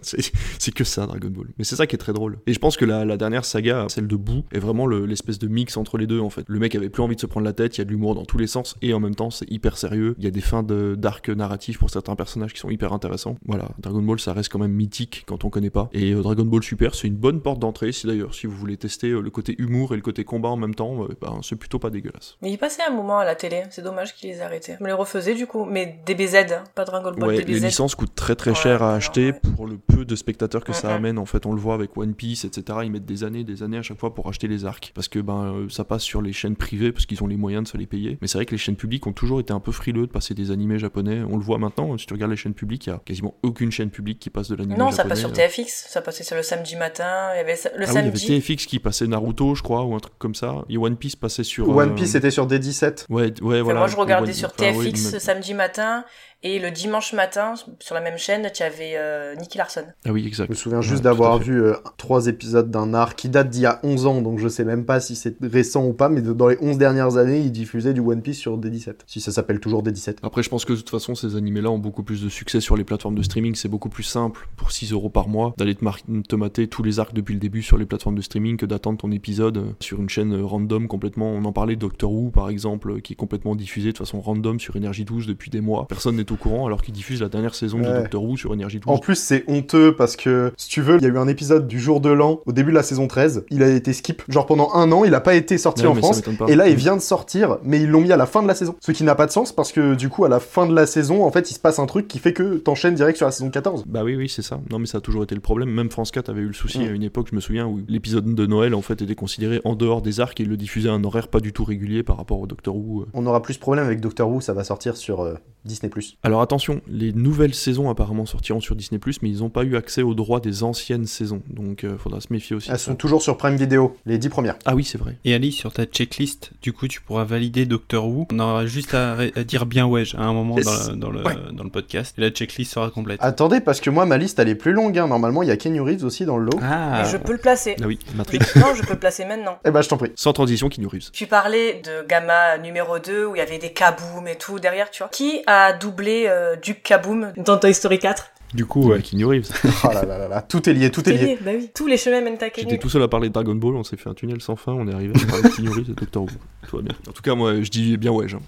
c'est 0.58 0.74
que 0.74 0.84
ça, 0.84 1.06
Dragon 1.06 1.30
Ball. 1.30 1.48
Mais 1.58 1.64
c'est 1.64 1.76
ça 1.76 1.86
qui 1.86 1.94
est 1.94 1.98
très 1.98 2.12
drôle. 2.12 2.38
Et 2.46 2.52
je 2.52 2.58
pense 2.58 2.76
que 2.76 2.84
la, 2.84 3.16
dernière 3.16 3.44
saga, 3.44 3.86
celle 3.88 4.06
de 4.06 4.16
Boo, 4.16 4.44
est 4.52 4.58
vraiment 4.58 4.86
l'espèce 4.86 5.38
de 5.38 5.48
mix 5.48 5.76
entre 5.76 5.98
les 5.98 6.06
deux, 6.06 6.20
en 6.20 6.30
fait. 6.30 6.44
Le 6.48 6.58
mec 6.58 6.74
avait 6.74 6.88
plus 6.88 7.02
envie 7.02 7.16
de 7.16 7.20
se 7.20 7.26
prendre 7.26 7.44
la 7.44 7.52
tête, 7.52 7.76
il 7.76 7.80
y 7.80 7.82
a 7.82 7.84
de 7.84 7.90
l'humour 7.90 8.14
dans 8.14 8.24
tous 8.24 8.38
les 8.38 8.46
sens, 8.46 8.76
et 8.82 8.94
en 8.94 9.00
même 9.00 9.14
temps, 9.14 9.30
c'est 9.30 9.50
hyper 9.50 9.76
sérieux. 9.76 10.14
Il 10.18 10.24
y 10.24 10.28
a 10.28 10.30
des 10.30 10.40
fins 10.40 10.62
d'arc 10.62 11.28
narratif 11.28 11.78
pour 11.78 11.90
certains 11.90 12.16
personnages 12.16 12.52
qui 12.52 12.60
sont 12.60 12.70
hyper 12.70 12.92
intéressants. 12.92 13.36
Voilà, 13.46 13.70
Dragon 13.78 14.02
Ball, 14.02 14.20
ça 14.20 14.32
reste 14.32 14.50
quand 14.50 14.58
même 14.58 14.72
mythique 14.72 15.24
quand 15.26 15.44
on 15.44 15.50
connaît 15.50 15.70
pas. 15.70 15.88
Et 15.92 16.12
euh, 16.12 16.22
Dragon 16.22 16.44
Ball 16.44 16.62
Super, 16.62 16.94
c'est 16.94 17.08
une 17.08 17.16
bonne 17.16 17.40
porte 17.40 17.58
d'entrée. 17.58 17.92
Si 17.92 18.06
d'ailleurs, 18.06 18.34
si 18.34 18.46
vous 18.46 18.56
voulez 18.56 18.76
tester 18.76 19.10
euh, 19.10 19.20
le 19.20 19.30
côté 19.30 19.54
humour 19.58 19.92
et 19.92 19.96
le 19.96 20.02
côté 20.02 20.24
combat 20.24 20.48
en 20.48 20.56
même 20.56 20.74
temps, 20.74 21.04
euh, 21.04 21.08
ben, 21.20 21.40
c'est 21.42 21.56
plutôt 21.56 21.78
pas 21.78 21.90
dégueulasse. 22.14 22.36
Mais 22.42 22.50
il 22.50 22.58
passait 22.58 22.82
un 22.82 22.90
moment 22.90 23.18
à 23.18 23.24
la 23.24 23.34
télé. 23.34 23.64
C'est 23.70 23.82
dommage 23.82 24.14
qu'ils 24.14 24.30
les 24.30 24.38
aient 24.38 24.42
arrêtés. 24.42 24.74
Je 24.78 24.82
me 24.82 24.88
les 24.88 24.94
refaisais 24.94 25.34
du 25.34 25.46
coup, 25.46 25.64
mais 25.64 25.98
DBZ, 26.06 26.62
pas 26.74 26.84
Dragon 26.84 27.12
Ball 27.12 27.28
ouais, 27.28 27.38
DBZ. 27.38 27.60
Les 27.60 27.60
licences 27.68 27.94
coûtent 27.94 28.14
très 28.14 28.34
très 28.34 28.54
cher 28.54 28.82
à 28.82 28.94
acheter 28.94 29.32
pour 29.32 29.66
le 29.66 29.76
peu 29.78 30.04
de 30.04 30.16
spectateurs 30.16 30.64
que 30.64 30.72
ça 30.72 30.94
amène. 30.94 31.18
En 31.18 31.26
fait, 31.26 31.46
on 31.46 31.52
le 31.52 31.60
voit 31.60 31.74
avec 31.74 31.96
One 31.96 32.14
Piece, 32.14 32.44
etc. 32.44 32.78
Ils 32.84 32.90
mettent 32.90 33.04
des 33.04 33.24
années, 33.24 33.44
des 33.44 33.62
années 33.62 33.78
à 33.78 33.82
chaque 33.82 33.98
fois 33.98 34.14
pour 34.14 34.28
acheter 34.28 34.48
les 34.48 34.64
arcs 34.64 34.92
parce 34.94 35.08
que 35.08 35.18
ben 35.18 35.44
euh, 35.44 35.68
ça 35.68 35.84
passe 35.84 36.02
sur 36.02 36.22
les 36.22 36.32
chaînes 36.32 36.56
privées 36.56 36.92
parce 36.92 37.06
qu'ils 37.06 37.22
ont 37.22 37.26
les 37.26 37.36
moyens 37.36 37.64
de 37.64 37.68
se 37.68 37.76
les 37.76 37.86
payer. 37.86 38.18
Mais 38.20 38.28
c'est 38.28 38.38
vrai 38.38 38.46
que 38.46 38.52
les 38.52 38.58
chaînes 38.58 38.76
publiques 38.76 39.06
ont 39.06 39.12
toujours 39.12 39.40
été 39.40 39.52
un 39.52 39.60
peu 39.60 39.72
frileux 39.72 40.06
de 40.06 40.12
passer 40.12 40.34
des 40.34 40.50
animés 40.50 40.78
japonais. 40.78 41.22
On 41.28 41.36
le 41.36 41.42
voit 41.42 41.58
maintenant. 41.58 41.96
Si 41.98 42.06
tu 42.06 42.14
regardes 42.14 42.30
les 42.30 42.36
chaînes 42.36 42.54
publiques, 42.54 42.86
il 42.86 42.90
y 42.90 42.92
a 42.92 43.00
quasiment 43.04 43.34
aucune 43.42 43.70
chaîne 43.70 43.90
publique 43.90 44.18
qui 44.18 44.30
passe 44.30 44.48
de 44.48 44.56
l'animé 44.56 44.76
Non, 44.76 44.90
ça 44.90 45.04
passe 45.04 45.20
sur 45.20 45.32
TFX. 45.32 45.86
Ça 45.88 46.00
passait 46.00 46.24
sur 46.24 46.36
le 46.36 46.42
samedi 46.42 46.76
matin. 46.76 47.30
Il 47.34 47.38
y 47.38 47.40
avait 47.40 47.56
le 47.76 47.86
samedi. 47.86 47.98
Ah 47.98 48.00
il 48.00 48.34
y 48.34 48.36
avait 48.36 48.40
TFX 48.40 48.66
qui 48.66 48.78
passait 48.78 49.06
Naruto, 49.06 49.54
je 49.54 49.62
crois, 49.62 49.84
ou 49.84 49.94
un 49.94 50.00
truc 50.00 50.14
comme 50.18 50.34
ça. 50.34 50.64
Et 50.68 50.78
One 50.78 50.96
Piece 50.96 51.16
passait 51.16 51.44
sur. 51.44 51.68
One 51.68 51.94
Piece 51.94 52.03
c'était 52.06 52.30
sur 52.30 52.46
D17. 52.46 53.06
Ouais, 53.08 53.24
ouais, 53.24 53.32
Enfin, 53.40 53.62
voilà. 53.62 53.78
moi, 53.80 53.88
je 53.88 53.96
regardais 53.96 54.28
Ouais, 54.28 54.32
sur 54.32 54.52
enfin, 54.58 54.72
ouais, 54.76 54.92
TFX 54.92 55.18
samedi 55.18 55.54
matin 55.54 56.04
et 56.44 56.58
le 56.60 56.70
dimanche 56.70 57.12
matin 57.14 57.54
sur 57.80 57.94
la 57.96 58.00
même 58.00 58.18
chaîne, 58.18 58.48
tu 58.54 58.62
avais 58.62 58.92
euh, 58.96 59.34
Nicky 59.34 59.58
Larson. 59.58 59.82
Ah 60.04 60.12
oui, 60.12 60.24
exact. 60.26 60.46
Je 60.46 60.50
me 60.50 60.54
souviens 60.56 60.80
juste 60.80 60.98
Ouais, 60.98 61.02
d'avoir 61.04 61.38
vu 61.38 61.60
euh, 61.62 61.74
trois 61.96 62.28
épisodes 62.28 62.70
d'un 62.70 62.94
art 62.94 63.16
qui 63.16 63.28
date 63.28 63.48
d'il 63.50 63.62
y 63.62 63.66
a 63.66 63.80
11 63.82 64.06
ans, 64.06 64.20
donc 64.22 64.38
je 64.38 64.46
sais 64.48 64.64
même 64.64 64.84
pas 64.84 65.00
si 65.00 65.16
c'est 65.16 65.36
récent 65.42 65.84
ou 65.86 65.92
pas, 65.94 66.08
mais 66.08 66.20
de- 66.22 66.32
dans 66.32 66.46
les 66.48 66.58
11 66.60 66.78
dernières 66.78 67.16
années, 67.16 67.40
ils 67.40 67.50
diffusaient 67.50 67.94
du 67.94 68.00
One 68.00 68.22
Piece 68.22 68.38
sur 68.38 68.58
D17. 68.58 68.94
Si 69.06 69.20
ça 69.20 69.32
s'appelle 69.32 69.58
toujours 69.58 69.82
D17. 69.82 70.18
Après, 70.22 70.42
je 70.42 70.50
pense 70.50 70.64
que 70.64 70.72
de 70.74 70.78
toute 70.78 70.90
façon, 70.90 71.14
ces 71.14 71.34
animés-là 71.34 71.70
ont 71.70 71.78
beaucoup 71.78 72.02
plus 72.02 72.22
de 72.22 72.28
succès 72.28 72.60
sur 72.60 72.76
les 72.76 72.84
plateformes 72.84 73.14
de 73.14 73.22
streaming. 73.22 73.54
C'est 73.54 73.68
beaucoup 73.68 73.88
plus 73.88 74.02
simple 74.04 74.46
pour 74.56 74.70
6 74.70 74.92
euros 74.92 75.08
par 75.10 75.28
mois 75.28 75.54
d'aller 75.56 75.74
te, 75.74 75.82
mar- 75.84 75.98
te 76.28 76.36
mater 76.36 76.68
tous 76.68 76.82
les 76.82 77.00
arcs 77.00 77.14
depuis 77.14 77.32
le 77.34 77.40
début 77.40 77.62
sur 77.62 77.78
les 77.78 77.86
plateformes 77.86 78.16
de 78.16 78.22
streaming 78.22 78.58
que 78.58 78.66
d'attendre 78.66 78.98
ton 78.98 79.10
épisode 79.12 79.56
euh, 79.56 79.64
sur 79.80 79.98
une 80.00 80.10
chaîne 80.10 80.38
random 80.42 80.88
complètement. 80.88 81.30
On 81.32 81.44
en 81.46 81.52
parlait, 81.52 81.76
Doctor 81.76 82.12
Who 82.12 82.30
par 82.30 82.50
exemple, 82.50 83.00
qui 83.00 83.14
est 83.14 83.16
complètement 83.16 83.54
diffusé 83.56 83.92
de 83.92 83.98
façon 83.98 84.20
random 84.20 84.60
sur 84.60 84.76
Énergie 84.76 85.04
12 85.06 85.26
depuis 85.26 85.50
des 85.50 85.60
mois. 85.62 85.86
Personne 85.88 86.16
n'est 86.16 86.24
au 86.34 86.36
courant 86.36 86.66
alors 86.66 86.82
qu'ils 86.82 86.94
diffusent 86.94 87.22
la 87.22 87.28
dernière 87.28 87.54
saison 87.54 87.78
de. 87.78 87.84
Doctor 87.84 88.22
Who 88.24 88.36
sur 88.36 88.52
Énergie 88.52 88.80
12. 88.80 88.92
En 88.94 88.98
plus, 88.98 89.14
c'est 89.16 89.44
honteux 89.48 89.94
parce 89.96 90.16
que, 90.16 90.52
si 90.56 90.68
tu 90.68 90.80
veux, 90.82 90.96
il 90.96 91.02
y 91.02 91.06
a 91.06 91.08
eu 91.08 91.18
un 91.18 91.28
épisode 91.28 91.66
du 91.66 91.78
jour 91.80 92.00
de 92.00 92.10
l'an 92.10 92.40
au 92.46 92.52
début 92.52 92.70
de 92.70 92.76
la 92.76 92.82
saison 92.82 93.06
13. 93.06 93.44
Il 93.50 93.62
a 93.62 93.68
été 93.68 93.92
skip. 93.92 94.22
Genre 94.28 94.46
pendant 94.46 94.72
un 94.74 94.90
an, 94.92 95.04
il 95.04 95.14
a 95.14 95.20
pas 95.20 95.34
été 95.34 95.56
sorti 95.58 95.82
Ouais, 95.82 95.88
en 95.88 95.94
France. 95.94 96.22
Et 96.48 96.54
là, 96.56 96.68
il 96.68 96.76
vient 96.76 96.96
de 96.96 97.00
sortir, 97.02 97.58
mais 97.62 97.80
ils 97.80 97.88
l'ont 97.88 98.00
mis 98.00 98.12
à 98.12 98.16
la 98.16 98.26
fin 98.26 98.42
de 98.42 98.48
la 98.48 98.54
saison. 98.54 98.74
Ce 98.80 98.92
qui 98.92 99.04
n'a 99.04 99.14
pas 99.14 99.26
de 99.26 99.30
sens 99.30 99.52
parce 99.52 99.72
que, 99.72 99.94
du 99.94 100.08
coup, 100.08 100.24
à 100.24 100.28
la 100.28 100.40
fin 100.40 100.66
de 100.66 100.74
la 100.74 100.86
saison, 100.86 101.24
en 101.24 101.30
fait, 101.30 101.50
il 101.50 101.54
se 101.54 101.60
passe 101.60 101.78
un 101.78 101.86
truc 101.86 102.08
qui 102.08 102.18
fait 102.18 102.32
que 102.32 102.56
t'enchaînes 102.56 102.94
direct 102.94 103.16
sur 103.16 103.26
la 103.26 103.32
saison 103.32 103.50
14. 103.50 103.84
Bah 103.86 104.02
oui, 104.04 104.16
oui, 104.16 104.28
c'est 104.28 104.42
ça. 104.42 104.60
Non, 104.70 104.78
mais 104.78 104.86
ça 104.86 104.98
a 104.98 105.00
toujours 105.00 105.22
été 105.22 105.34
le 105.34 105.40
problème. 105.40 105.70
Même 105.70 105.90
France 105.90 106.10
4 106.10 106.28
avait 106.30 106.40
eu 106.42 106.46
le 106.48 106.52
souci 106.52 106.78
Mm. 106.80 106.82
à 106.82 106.86
une 106.90 107.02
époque, 107.04 107.28
je 107.30 107.36
me 107.36 107.40
souviens, 107.40 107.66
où 107.66 107.80
l'épisode 107.88 108.34
de 108.34 108.46
Noël, 108.46 108.74
en 108.74 108.82
fait, 108.82 109.00
était 109.02 109.14
considéré 109.14 109.60
en 109.64 109.74
dehors 109.76 110.02
des 110.02 110.20
arcs 110.20 110.40
et 110.40 110.44
le 110.44 110.56
diffusait 110.56 110.88
à 110.88 110.92
un 110.92 111.04
horaire 111.04 111.28
pas 111.28 111.40
du 111.40 111.52
tout 111.52 111.64
régulier 111.64 112.02
par 112.02 112.16
rapport 112.16 112.40
au 112.40 112.46
Doctor 112.46 112.74
Who. 112.76 113.02
euh. 113.02 113.06
On 113.14 113.24
aura 113.26 113.42
plus 113.42 113.54
de 113.54 113.60
problème 113.60 113.84
avec 113.86 114.00
Doctor 114.00 114.28
Who, 114.28 114.40
ça 114.40 114.52
va 114.54 114.64
sortir 114.64 114.96
sur 114.96 115.20
euh, 115.22 115.34
Disney+. 115.64 115.90
Alors 116.22 116.40
attention, 116.40 116.80
les 116.88 117.12
nouvelles 117.12 117.54
saisons 117.54 117.90
apparemment 117.90 118.24
sortiront 118.26 118.60
sur 118.60 118.76
Disney+, 118.76 118.98
mais 119.22 119.28
ils 119.28 119.38
n'ont 119.40 119.50
pas 119.50 119.64
eu 119.64 119.76
accès 119.76 120.02
aux 120.02 120.14
droits 120.14 120.40
des 120.40 120.62
anciennes 120.62 121.06
saisons. 121.06 121.42
Donc 121.50 121.84
euh, 121.84 121.98
faudra 121.98 122.20
se 122.20 122.28
méfier 122.30 122.56
aussi. 122.56 122.70
Elles 122.70 122.78
ça. 122.78 122.86
sont 122.86 122.94
toujours 122.96 123.20
sur 123.22 123.36
Prime 123.36 123.56
Video, 123.56 123.96
les 124.06 124.16
10 124.18 124.28
premières. 124.30 124.56
Ah 124.64 124.74
oui, 124.74 124.84
c'est 124.84 124.96
vrai. 124.98 125.16
Et 125.24 125.34
Ali, 125.34 125.52
sur 125.52 125.72
ta 125.72 125.84
checklist, 125.84 126.52
du 126.62 126.72
coup, 126.72 126.88
tu 126.88 127.00
pourras 127.00 127.24
valider 127.24 127.66
Doctor 127.66 128.06
Who. 128.08 128.26
On 128.32 128.38
aura 128.38 128.66
juste 128.66 128.94
à, 128.94 129.16
à 129.34 129.44
dire 129.44 129.66
bien 129.66 129.86
ouais 129.86 130.04
à 130.16 130.22
un 130.22 130.32
moment 130.32 130.54
dans, 130.56 130.70
le, 130.90 130.96
dans, 130.96 131.10
le, 131.10 131.22
Ouais. 131.24 131.34
dans 131.52 131.64
le 131.64 131.70
podcast. 131.70 132.14
Et 132.18 132.20
la 132.22 132.30
checklist 132.30 132.72
sera 132.72 132.90
complète. 132.90 133.18
Attendez, 133.22 133.60
parce 133.60 133.80
que 133.80 133.90
moi, 133.90 134.06
ma 134.06 134.16
liste, 134.16 134.38
elle 134.38 134.48
est 134.48 134.54
plus 134.54 134.72
longue. 134.72 134.98
hein. 134.98 135.08
Normalement, 135.08 135.42
il 135.42 135.48
y 135.48 135.52
a 135.52 135.56
Kenny 135.56 135.80
Reeves 135.80 136.04
aussi 136.04 136.24
dans 136.24 136.36
le 136.38 136.44
lot. 136.46 136.58
Ah, 136.62 137.02
Et 137.04 137.10
je 137.10 137.16
peux 137.16 137.32
le 137.32 137.38
placer. 137.38 137.76
Ah 137.82 137.86
oui, 137.86 137.98
Matrix. 138.14 138.38
non, 138.56 138.74
je 138.74 138.82
peux 138.82 138.94
le 138.94 138.98
placer 138.98 139.24
maintenant. 139.24 139.58
Eh 139.66 139.70
ben, 139.70 139.82
je 139.82 139.88
t'en 139.88 139.96
prie. 139.96 140.12
Sans 140.16 140.32
transition, 140.32 140.68
qui 140.68 140.80
nous 140.80 140.88
Reeves. 140.88 141.10
Tu 141.12 141.26
parlais 141.26 141.82
de 141.84 142.06
Gamma 142.08 142.58
numéro 142.58 142.98
2 142.98 143.26
où 143.26 143.34
il 143.34 143.38
y 143.38 143.42
avait 143.42 143.58
des 143.58 143.72
kaboom 143.72 144.26
et 144.28 144.36
tout 144.36 144.58
derrière, 144.58 144.90
tu 144.90 145.02
vois. 145.02 145.08
Qui 145.08 145.42
a 145.46 145.72
doublé 145.72 146.03
euh, 146.06 146.56
Duke 146.56 146.82
Kaboom 146.82 147.32
dans 147.36 147.58
Toy 147.58 147.74
Story 147.74 147.98
4 147.98 148.30
du 148.54 148.66
coup, 148.66 148.88
ouais. 148.90 149.02
Keanu 149.02 149.24
Reeves. 149.24 149.50
Oh 149.84 149.88
là 149.92 150.04
là 150.04 150.16
là 150.16 150.28
là, 150.28 150.40
tout 150.40 150.68
est 150.68 150.72
lié, 150.72 150.90
tout 150.90 151.06
est 151.08 151.12
lié. 151.12 151.38
Bah 151.40 151.50
oui, 151.54 151.70
tous 151.74 151.88
les 151.88 151.96
chemins 151.96 152.20
mènent 152.20 152.34
à 152.40 152.50
Kenny. 152.50 152.70
J'étais 152.70 152.78
tout 152.78 152.88
seul 152.88 153.02
à 153.02 153.08
parler 153.08 153.28
de 153.28 153.34
Dragon 153.34 153.54
Ball, 153.56 153.74
on 153.74 153.82
s'est 153.82 153.96
fait 153.96 154.08
un 154.08 154.14
tunnel 154.14 154.40
sans 154.40 154.54
fin, 154.54 154.72
on 154.72 154.86
est 154.86 154.94
arrivé 154.94 155.12
à 155.20 155.26
parler 155.26 155.42
de 155.42 155.48
Keanu 155.48 155.70
Reeves 155.70 155.90
et 155.90 155.94
Doctor 155.94 156.22
Who. 156.22 156.28
Tout 156.68 156.76
va 156.76 156.82
bien. 156.82 156.94
En 157.08 157.12
tout 157.12 157.22
cas, 157.22 157.34
moi, 157.34 157.60
je 157.60 157.68
dis 157.68 157.96
bien 157.96 158.12
ouais, 158.12 158.26
hein. 158.32 158.38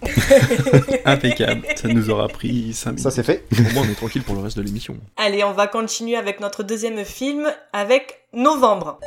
impeccable. 1.04 1.62
Ça 1.74 1.88
nous 1.88 2.08
aura 2.08 2.28
pris 2.28 2.72
5 2.72 2.90
minutes. 2.90 3.02
Ça, 3.02 3.10
c'est 3.10 3.24
fait. 3.24 3.44
Au 3.52 3.74
moins, 3.74 3.82
on 3.84 3.90
est 3.90 3.96
tranquille 3.96 4.22
pour 4.22 4.36
le 4.36 4.42
reste 4.42 4.56
de 4.56 4.62
l'émission. 4.62 4.96
Allez, 5.16 5.42
on 5.42 5.52
va 5.52 5.66
continuer 5.66 6.16
avec 6.16 6.38
notre 6.38 6.62
deuxième 6.62 7.04
film 7.04 7.52
avec 7.72 8.20
Novembre. 8.32 9.00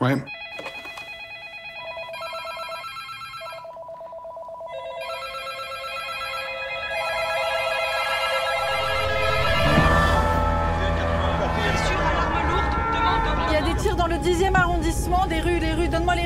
Ouais. 0.00 0.16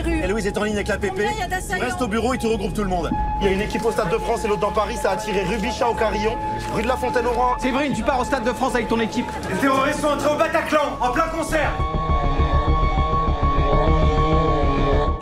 Rues. 0.02 0.20
Et 0.22 0.26
Louise 0.26 0.46
est 0.46 0.56
en 0.58 0.64
ligne 0.64 0.74
avec 0.74 0.88
la 0.88 0.98
PP. 0.98 1.22
Restes 1.80 2.02
au 2.02 2.08
bureau 2.08 2.34
et 2.34 2.38
tu 2.38 2.46
regroupes 2.46 2.74
tout 2.74 2.82
le 2.82 2.88
monde. 2.88 3.10
Il 3.40 3.46
y 3.46 3.50
a 3.50 3.52
une 3.52 3.60
équipe 3.60 3.84
au 3.84 3.90
Stade 3.90 4.10
de 4.10 4.18
France 4.18 4.44
et 4.44 4.48
l'autre 4.48 4.60
dans 4.60 4.72
Paris, 4.72 4.96
ça 5.00 5.12
a 5.12 5.16
tiré 5.16 5.42
Rubichat 5.42 5.88
au 5.88 5.94
Carillon, 5.94 6.36
rue 6.74 6.82
de 6.82 6.88
la 6.88 6.96
Fontaine 6.96 7.26
au 7.26 7.32
Roi. 7.32 7.56
Séverine, 7.60 7.92
tu 7.92 8.02
pars 8.02 8.20
au 8.20 8.24
Stade 8.24 8.44
de 8.44 8.52
France 8.52 8.74
avec 8.74 8.88
ton 8.88 9.00
équipe. 9.00 9.26
Les 9.50 9.56
terroristes 9.56 10.00
sont 10.00 10.08
entrés 10.08 10.32
au 10.32 10.36
Bataclan, 10.36 10.96
en 11.00 11.10
plein 11.10 11.28
concert. 11.28 11.72